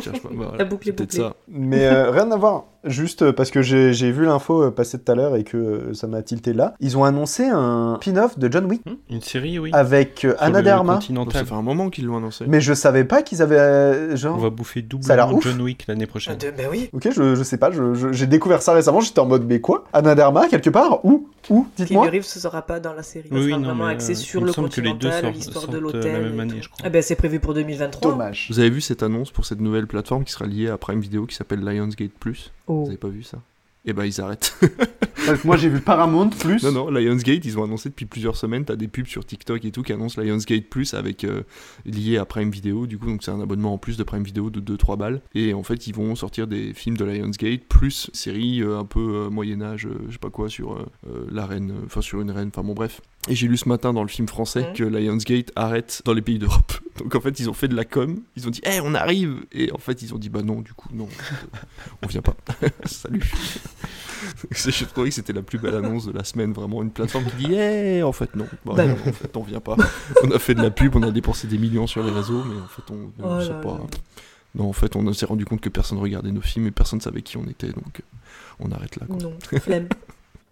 Cherche 0.01 0.21
pas, 0.21 0.29
bah 0.29 0.35
voilà. 0.35 0.57
La 0.57 0.65
boucle 0.65 0.89
est 0.89 0.91
bouclée. 0.93 1.19
ça. 1.19 1.35
Mais 1.49 1.85
euh, 1.85 2.11
rien 2.11 2.31
à 2.31 2.37
voir, 2.37 2.65
juste 2.85 3.23
euh, 3.23 3.33
parce 3.33 3.51
que 3.51 3.61
j'ai 3.61 3.91
j'ai 3.93 4.09
vu 4.11 4.25
l'info 4.25 4.63
euh, 4.63 4.71
passer 4.71 4.97
tout 4.97 5.11
à 5.11 5.15
l'heure 5.15 5.35
et 5.35 5.43
que 5.43 5.91
ça 5.93 6.07
m'a 6.07 6.21
tilté 6.21 6.53
là. 6.53 6.75
Ils 6.79 6.97
ont 6.97 7.03
annoncé 7.03 7.45
un 7.45 7.97
spin-off 8.01 8.39
de 8.39 8.49
John 8.51 8.65
Wick 8.65 8.81
Une 9.09 9.21
série, 9.21 9.59
oui. 9.59 9.71
avec 9.73 10.19
Sur 10.19 10.35
Anna 10.39 10.61
de 10.61 10.69
Armas. 10.69 10.99
Ça 11.31 11.43
fait 11.45 11.53
un 11.53 11.61
moment 11.61 11.89
qu'ils 11.89 12.05
l'ont 12.05 12.17
annoncé. 12.17 12.45
Mais 12.47 12.61
je 12.61 12.73
savais 12.73 13.03
pas 13.03 13.21
qu'ils 13.21 13.41
avaient 13.41 13.59
euh, 13.59 14.15
genre. 14.15 14.37
On 14.37 14.41
va 14.41 14.49
bouffer 14.49 14.81
doublement. 14.81 15.39
John 15.41 15.61
Wick 15.61 15.85
l'année 15.87 16.07
prochaine. 16.07 16.37
De- 16.37 16.51
ben 16.51 16.67
oui. 16.71 16.89
Ok, 16.93 17.09
je, 17.13 17.35
je 17.35 17.43
sais 17.43 17.57
pas, 17.57 17.69
je- 17.71 17.93
je- 17.93 18.11
j'ai 18.13 18.27
découvert 18.27 18.61
ça 18.61 18.71
récemment, 18.73 19.01
j'étais 19.01 19.19
en 19.19 19.25
mode 19.25 19.45
mais 19.45 19.59
quoi? 19.59 19.83
Anna 19.91 20.15
Derma 20.15 20.47
quelque 20.47 20.69
part? 20.69 21.03
Où? 21.05 21.27
Où? 21.49 21.63
Keanu 21.63 21.87
Dites-moi. 21.87 22.05
Reeves 22.09 22.17
ne 22.35 22.39
sera 22.41 22.61
pas 22.61 22.79
dans 22.79 22.93
la 22.93 23.03
série. 23.03 23.27
Oui, 23.31 23.47
sera 23.49 23.57
non, 23.59 23.67
vraiment 23.67 23.85
axé 23.87 24.11
euh, 24.13 24.15
sur 24.15 24.41
le 24.41 24.51
semble 24.53 24.69
que 24.69 24.81
les 24.81 24.89
deux 24.93 25.09
continental, 25.09 25.21
sortent- 25.23 25.35
l'histoire 25.35 25.67
de 25.67 25.71
sortent, 25.79 25.83
l'hôtel. 25.95 26.13
la 26.13 26.19
même 26.19 26.37
et 26.37 26.41
année, 26.41 26.53
tout. 26.55 26.61
je 26.63 26.69
crois. 26.69 26.85
Eh 26.85 26.89
ben, 26.89 27.01
c'est 27.01 27.15
prévu 27.15 27.39
pour 27.39 27.53
2023. 27.53 28.11
Dommage. 28.11 28.47
Vous 28.49 28.59
avez 28.59 28.69
vu 28.69 28.81
cette 28.81 29.03
annonce 29.03 29.31
pour 29.31 29.45
cette 29.49 29.61
nouvelle 29.61 29.87
plateforme 29.87 30.23
qui 30.23 30.31
sera 30.31 30.45
liée 30.45 30.67
à 30.69 30.77
Prime 30.77 30.99
Video 31.01 31.25
qui 31.25 31.35
s'appelle 31.35 31.59
Lionsgate 31.61 32.11
Plus 32.19 32.51
Oh. 32.67 32.83
Vous 32.83 32.89
avez 32.89 32.97
pas 32.97 33.09
vu 33.09 33.23
ça? 33.23 33.41
Eh 33.85 33.93
ben 33.93 34.03
ils 34.05 34.19
arrêtent. 34.21 34.59
Moi 35.45 35.55
j'ai 35.57 35.69
vu 35.69 35.79
Paramount 35.79 36.29
plus. 36.29 36.61
non 36.63 36.71
non, 36.71 36.89
Lionsgate, 36.89 37.45
ils 37.45 37.57
ont 37.57 37.63
annoncé 37.63 37.89
depuis 37.89 38.05
plusieurs 38.05 38.35
semaines, 38.35 38.65
t'as 38.65 38.75
des 38.75 38.87
pubs 38.87 39.07
sur 39.07 39.25
TikTok 39.25 39.63
et 39.63 39.71
tout 39.71 39.83
qui 39.83 39.93
annoncent 39.93 40.21
Lionsgate 40.21 40.65
Plus 40.65 40.93
avec 40.93 41.23
euh, 41.23 41.43
lié 41.85 42.17
à 42.17 42.25
Prime 42.25 42.51
Video 42.51 42.87
du 42.87 42.97
coup 42.97 43.05
donc 43.07 43.23
c'est 43.23 43.31
un 43.31 43.39
abonnement 43.39 43.73
en 43.73 43.77
plus 43.77 43.95
de 43.95 44.03
Prime 44.03 44.23
Video 44.23 44.49
de 44.49 44.59
2 44.59 44.75
3 44.77 44.95
balles 44.97 45.21
et 45.33 45.53
en 45.53 45.63
fait 45.63 45.87
ils 45.87 45.95
vont 45.95 46.13
sortir 46.15 46.45
des 46.47 46.73
films 46.73 46.97
de 46.97 47.05
Lionsgate 47.05 47.61
plus 47.69 48.09
séries 48.13 48.61
euh, 48.61 48.79
un 48.79 48.85
peu 48.85 48.99
euh, 49.25 49.29
Moyen 49.29 49.61
Âge, 49.61 49.85
euh, 49.85 49.97
je 50.07 50.13
sais 50.13 50.19
pas 50.19 50.29
quoi 50.29 50.49
sur 50.49 50.73
euh, 50.73 50.85
euh, 51.07 51.25
la 51.31 51.45
reine, 51.45 51.73
enfin 51.85 52.01
sur 52.01 52.21
une 52.21 52.31
reine, 52.31 52.49
enfin 52.53 52.63
bon 52.67 52.73
bref. 52.73 53.01
Et 53.27 53.35
j'ai 53.35 53.47
lu 53.47 53.57
ce 53.57 53.67
matin 53.67 53.91
dans 53.93 54.01
le 54.01 54.07
film 54.07 54.27
français 54.27 54.61
Mhm. 54.69 54.73
que 54.73 54.83
Lionsgate 54.83 55.51
arrête 55.55 56.01
dans 56.05 56.13
les 56.13 56.21
pays 56.21 56.39
d'Europe. 56.39 56.71
Donc 56.99 57.13
en 57.15 57.21
fait, 57.21 57.39
ils 57.39 57.49
ont 57.49 57.53
fait 57.53 57.67
de 57.67 57.75
la 57.75 57.83
com, 57.85 58.21
ils 58.37 58.47
ont 58.47 58.49
dit 58.49 58.61
"Eh, 58.63 58.79
on 58.81 58.93
arrive." 58.95 59.45
Et 59.51 59.71
en 59.73 59.77
fait, 59.77 60.01
ils 60.01 60.13
ont 60.13 60.17
dit 60.17 60.29
"Bah 60.29 60.41
non, 60.41 60.61
du 60.61 60.73
coup, 60.73 60.89
non. 60.93 61.07
on 62.01 62.07
vient 62.07 62.21
pas." 62.21 62.35
Salut. 62.85 63.21
J'ai 64.51 64.85
trouvé 64.85 65.09
que 65.09 65.15
c'était 65.15 65.33
la 65.33 65.41
plus 65.41 65.59
belle 65.59 65.75
annonce 65.75 66.05
de 66.05 66.11
la 66.11 66.23
semaine, 66.23 66.53
vraiment 66.53 66.81
une 66.81 66.91
plateforme 66.91 67.25
qui 67.25 67.47
dit 67.47 67.53
"Eh, 67.53 68.03
en 68.03 68.11
fait 68.13 68.35
non." 68.35 68.47
Bah, 68.65 68.73
Bah 68.77 68.85
non, 68.87 68.93
en 69.05 69.13
fait, 69.13 69.35
on 69.37 69.43
vient 69.43 69.59
pas. 69.61 69.75
On 70.23 70.31
a 70.31 70.39
fait 70.39 70.55
de 70.55 70.61
la 70.61 70.71
pub, 70.71 70.95
on 70.95 71.03
a 71.03 71.11
dépensé 71.11 71.47
des 71.47 71.57
millions 71.57 71.87
sur 71.87 72.03
les 72.03 72.11
réseaux, 72.11 72.43
mais 72.45 72.59
en 72.61 72.67
fait, 72.67 72.81
on, 72.91 73.11
on 73.23 73.37
Oh 73.37 73.41
sait 73.41 73.49
là 73.49 73.55
pas. 73.59 73.73
là. 73.73 73.79
Non, 74.55 74.69
en 74.69 74.73
fait, 74.73 74.95
on 74.95 75.13
s'est 75.13 75.25
rendu 75.27 75.45
compte 75.45 75.61
que 75.61 75.69
personne 75.69 75.99
regardait 75.99 76.31
nos 76.31 76.41
films 76.41 76.67
et 76.67 76.71
personne 76.71 76.99
savait 77.01 77.21
qui 77.21 77.37
on 77.37 77.45
était, 77.47 77.67
donc 77.71 78.01
on 78.59 78.71
arrête 78.71 78.95
là. 78.95 79.05
Quoi. 79.07 79.17
Non, 79.17 79.33
flemme. 79.59 79.87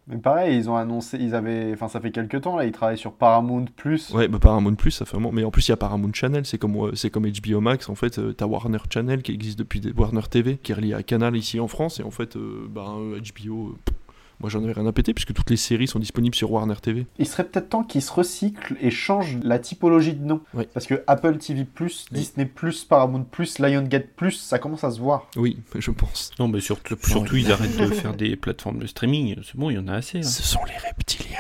Mais 0.10 0.18
pareil, 0.18 0.58
ils 0.58 0.70
ont 0.70 0.78
annoncé, 0.78 1.18
ils 1.20 1.36
avaient, 1.36 1.74
enfin 1.74 1.90
ça 1.90 2.00
fait 2.00 2.12
quelques 2.12 2.42
temps 2.42 2.56
là, 2.56 2.66
ils 2.66 2.72
travaillent 2.72 2.98
sur 2.98 3.12
Paramount 3.12 3.66
plus. 3.76 4.10
Ouais, 4.12 4.30
bah 4.30 4.40
Paramount 4.40 4.76
Plus, 4.76 4.92
ça 4.92 5.04
fait 5.04 5.12
vraiment. 5.12 5.34
Mais 5.34 5.44
en 5.44 5.52
plus, 5.52 5.68
il 5.68 5.72
y 5.72 5.74
a 5.74 5.78
Paramount 5.78 6.14
Channel, 6.14 6.46
c'est 6.46 6.58
comme, 6.58 6.78
euh, 6.78 6.96
c'est 6.96 7.10
comme 7.10 7.28
HBO 7.30 7.60
Max. 7.60 7.90
En 7.90 7.96
fait, 7.96 8.18
euh, 8.18 8.32
t'as 8.32 8.46
Warner 8.46 8.78
Channel 8.90 9.22
qui 9.22 9.34
existe 9.34 9.60
depuis. 9.60 9.82
Warner 9.98 10.22
TV, 10.30 10.58
qui 10.58 10.72
est 10.72 10.76
relié 10.76 10.94
à 10.94 11.04
Canal 11.04 11.36
ici 11.36 11.60
en 11.60 11.68
France. 11.68 12.00
Et 12.00 12.04
en 12.04 12.12
fait, 12.12 12.38
euh, 12.38 12.68
bah, 12.70 12.96
HBO, 12.96 13.68
euh, 13.68 13.92
moi 14.40 14.50
j'en 14.50 14.64
avais 14.64 14.74
rien 14.74 14.86
à 14.86 14.92
péter, 14.92 15.14
puisque 15.14 15.34
toutes 15.34 15.50
les 15.50 15.58
séries 15.58 15.88
sont 15.88 16.00
disponibles 16.00 16.36
sur 16.36 16.52
Warner 16.52 16.76
TV. 16.82 17.08
Il 17.18 17.28
serait 17.28 17.44
peut-être 17.44 17.70
temps 17.70 17.84
qu'ils 17.84 18.02
se 18.02 18.12
recyclent 18.12 18.76
et 18.82 18.92
changent 18.92 19.38
la 19.44 19.60
typologie 19.60 20.14
de 20.14 20.24
nom. 20.24 20.42
Oui. 20.54 20.68
Parce 20.74 20.86
que 20.88 21.04
Apple 21.08 21.38
TV 21.38 21.66
Oui. 21.66 22.06
Disney 22.12 22.46
plus, 22.46 22.84
Paramount 22.86 23.24
plus, 23.24 23.60
Lionsgate 23.60 24.10
plus, 24.16 24.32
ça 24.32 24.60
commence 24.60 24.84
à 24.84 24.92
se 24.92 25.00
voir. 25.00 25.28
Oui, 25.36 25.60
je 25.76 25.92
pense. 25.92 26.32
Non, 26.40 26.48
mais 26.48 26.60
surtout, 26.60 26.96
surtout 27.02 27.36
ils 27.36 27.52
arrêtent 27.52 27.78
de 27.78 27.88
faire 27.88 28.14
des 28.16 28.36
plateformes 28.36 28.80
de 28.80 28.88
streaming. 28.88 29.36
C'est 29.44 29.56
bon, 29.56 29.70
il 29.70 29.76
y 29.76 29.80
en 29.80 29.88
a 29.88 29.96
assez. 29.96 30.20
hein. 30.20 30.24
Ce 30.24 30.44
sont 30.44 30.64
les 30.66 30.78
reptiliens. 30.78 31.38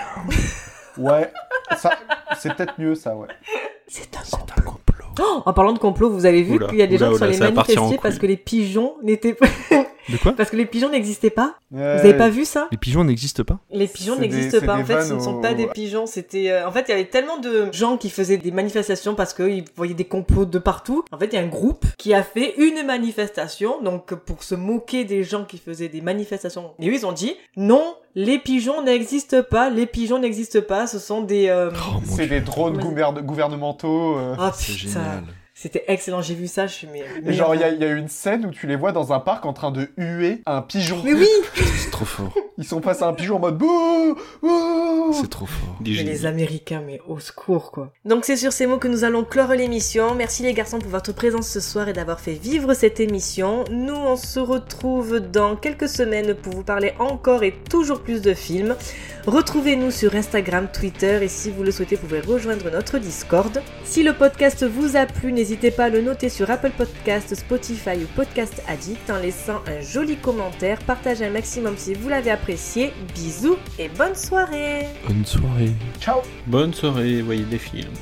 Ouais, 0.97 1.31
ça, 1.77 1.91
c'est 2.39 2.55
peut-être 2.55 2.79
mieux 2.79 2.95
ça, 2.95 3.15
ouais. 3.15 3.27
C'est 3.87 4.15
un 4.17 4.23
C'est 4.23 4.35
un 4.37 4.61
complot. 4.61 4.86
Oh, 5.19 5.41
en 5.45 5.53
parlant 5.53 5.73
de 5.73 5.79
complot, 5.79 6.09
vous 6.09 6.25
avez 6.25 6.43
vu 6.43 6.59
qu'il 6.67 6.77
y 6.77 6.81
a 6.81 6.87
des 6.87 6.95
oula, 6.97 7.05
gens 7.07 7.11
qui 7.13 7.17
sont 7.19 7.23
allés 7.25 7.39
manifester 7.39 7.99
parce 8.01 8.17
que 8.17 8.25
les 8.27 8.37
pigeons 8.37 8.95
n'étaient 9.03 9.33
pas. 9.33 9.47
De 10.09 10.15
quoi 10.15 10.31
parce 10.31 10.49
que 10.49 10.55
les 10.55 10.65
pigeons 10.65 10.87
n'existaient 10.89 11.29
pas 11.29 11.55
Vous 11.69 11.79
Vous 11.79 11.83
avez 11.83 12.13
pas 12.13 12.29
vu 12.29 12.45
ça 12.45 12.69
Les 12.71 12.77
pigeons 12.77 13.03
n'existent 13.03 13.43
pas 13.43 13.59
Les 13.73 13.87
pigeons 13.89 14.15
n'existent 14.15 14.65
pas. 14.65 14.77
En 14.77 14.85
fait, 14.85 15.01
ce 15.03 15.13
ne 15.15 15.19
sont 15.19 15.41
pas 15.41 15.53
des 15.53 15.67
pigeons. 15.67 16.05
C'était. 16.05 16.49
euh, 16.49 16.65
En 16.65 16.71
fait, 16.71 16.85
il 16.87 16.91
y 16.91 16.93
avait 16.93 17.09
tellement 17.09 17.39
de 17.39 17.67
gens 17.73 17.97
qui 17.97 18.09
faisaient 18.09 18.37
des 18.37 18.51
manifestations 18.51 19.15
parce 19.15 19.33
qu'ils 19.33 19.65
voyaient 19.75 19.93
des 19.95 20.05
complots 20.05 20.45
de 20.45 20.59
partout. 20.59 21.03
En 21.11 21.17
fait, 21.17 21.25
il 21.25 21.33
y 21.33 21.37
a 21.37 21.41
un 21.41 21.47
groupe 21.47 21.85
qui 21.97 22.13
a 22.13 22.23
fait 22.23 22.53
une 22.57 22.85
manifestation, 22.85 23.81
donc 23.81 24.13
pour 24.15 24.43
se 24.43 24.55
moquer 24.55 25.03
des 25.03 25.25
gens 25.25 25.43
qui 25.43 25.57
faisaient 25.57 25.89
des 25.89 25.99
manifestations. 25.99 26.71
Et 26.79 26.87
eux, 26.89 26.93
ils 26.93 27.05
ont 27.05 27.11
dit 27.11 27.35
non, 27.57 27.95
les 28.15 28.39
pigeons 28.39 28.81
n'existent 28.83 29.43
pas. 29.43 29.69
Les 29.69 29.87
pigeons 29.87 30.19
n'existent 30.19 30.61
pas. 30.61 30.87
Ce 30.87 30.99
sont 30.99 31.21
des. 31.21 31.49
euh, 31.49 31.69
Oh 31.75 31.99
C'est 32.05 32.27
des 32.27 32.39
drones 32.39 32.77
gouverne- 32.77 33.21
gouvernementaux. 33.21 34.17
euh. 34.17 34.35
Oh 34.39 34.49
c'est 34.53 34.71
putain. 34.73 35.01
Génial. 35.07 35.46
C'était 35.59 35.83
excellent. 35.87 36.21
J'ai 36.21 36.35
vu 36.35 36.45
ça. 36.47 36.67
Je 36.67 36.73
suis 36.73 36.87
mais. 36.87 37.33
Genre, 37.33 37.55
il 37.55 37.61
y, 37.61 37.63
a- 37.63 37.69
il 37.69 37.81
y 37.81 37.83
a 37.83 37.91
une 37.91 38.09
scène 38.09 38.45
où 38.45 38.51
tu 38.51 38.67
les 38.67 38.75
vois 38.75 38.91
dans 38.91 39.11
un 39.11 39.19
parc 39.19 39.43
en 39.45 39.53
train 39.53 39.71
de 39.71 39.89
huer 39.97 40.41
un 40.45 40.61
pigeon. 40.61 41.01
Mais 41.03 41.13
oui. 41.13 41.27
C'est 41.55 41.89
trop 41.89 42.05
fort. 42.05 42.31
Ils 42.59 42.63
sont 42.63 42.79
face 42.81 43.01
à 43.01 43.07
un 43.07 43.13
pigeon 43.13 43.37
en 43.37 43.39
mode 43.39 43.57
bouh, 43.57 44.15
bouh. 44.43 45.13
C'est 45.13 45.29
trop 45.29 45.45
fort. 45.47 45.75
Des 45.81 45.91
Mais 45.95 46.03
les 46.03 46.25
Américains, 46.27 46.83
mais 46.85 47.01
au 47.07 47.19
secours, 47.19 47.71
quoi. 47.71 47.91
Donc 48.05 48.25
c'est 48.25 48.37
sur 48.37 48.51
ces 48.51 48.67
mots 48.67 48.77
que 48.77 48.87
nous 48.87 49.03
allons 49.03 49.23
clore 49.23 49.51
l'émission. 49.53 50.13
Merci 50.15 50.43
les 50.43 50.53
garçons 50.53 50.79
pour 50.79 50.89
votre 50.91 51.11
présence 51.13 51.47
ce 51.47 51.59
soir 51.59 51.87
et 51.87 51.93
d'avoir 51.93 52.19
fait 52.19 52.33
vivre 52.33 52.73
cette 52.75 52.99
émission. 52.99 53.63
Nous, 53.71 53.95
on 53.95 54.15
se 54.15 54.39
retrouve 54.39 55.19
dans 55.19 55.55
quelques 55.55 55.89
semaines 55.89 56.33
pour 56.35 56.53
vous 56.53 56.63
parler 56.63 56.93
encore 56.99 57.43
et 57.43 57.53
toujours 57.69 58.01
plus 58.01 58.21
de 58.21 58.33
films. 58.33 58.75
Retrouvez-nous 59.25 59.91
sur 59.91 60.15
Instagram, 60.15 60.67
Twitter 60.71 61.19
et 61.21 61.27
si 61.27 61.51
vous 61.51 61.63
le 61.63 61.71
souhaitez, 61.71 61.95
vous 61.95 62.07
pouvez 62.07 62.21
rejoindre 62.21 62.71
notre 62.71 62.97
Discord. 62.97 63.61
Si 63.83 64.01
le 64.03 64.13
podcast 64.13 64.63
vous 64.65 64.95
a 64.95 65.05
plu, 65.05 65.31
n'hésitez 65.33 65.46
n'hésitez 65.47 65.71
pas 65.71 65.85
à 65.85 65.89
le 65.89 66.01
noter 66.01 66.27
sur 66.27 66.51
Apple 66.51 66.71
Podcast, 66.77 67.33
Spotify 67.33 68.03
ou 68.03 68.07
Podcast 68.17 68.61
Addict 68.67 69.09
en 69.09 69.17
laissant 69.17 69.61
un 69.65 69.79
joli 69.79 70.17
commentaire. 70.17 70.77
Partagez 70.79 71.25
un 71.25 71.29
maximum 71.29 71.75
si 71.77 71.93
vous 71.93 72.09
l'avez 72.09 72.31
apprécié. 72.31 72.91
Bisous 73.15 73.55
et 73.79 73.87
bonne 73.87 74.13
soirée 74.13 74.87
Bonne 75.07 75.25
soirée. 75.25 75.71
Ciao 76.01 76.17
Bonne 76.47 76.73
soirée, 76.73 77.21
voyez 77.21 77.45
des 77.45 77.59
films. 77.59 77.93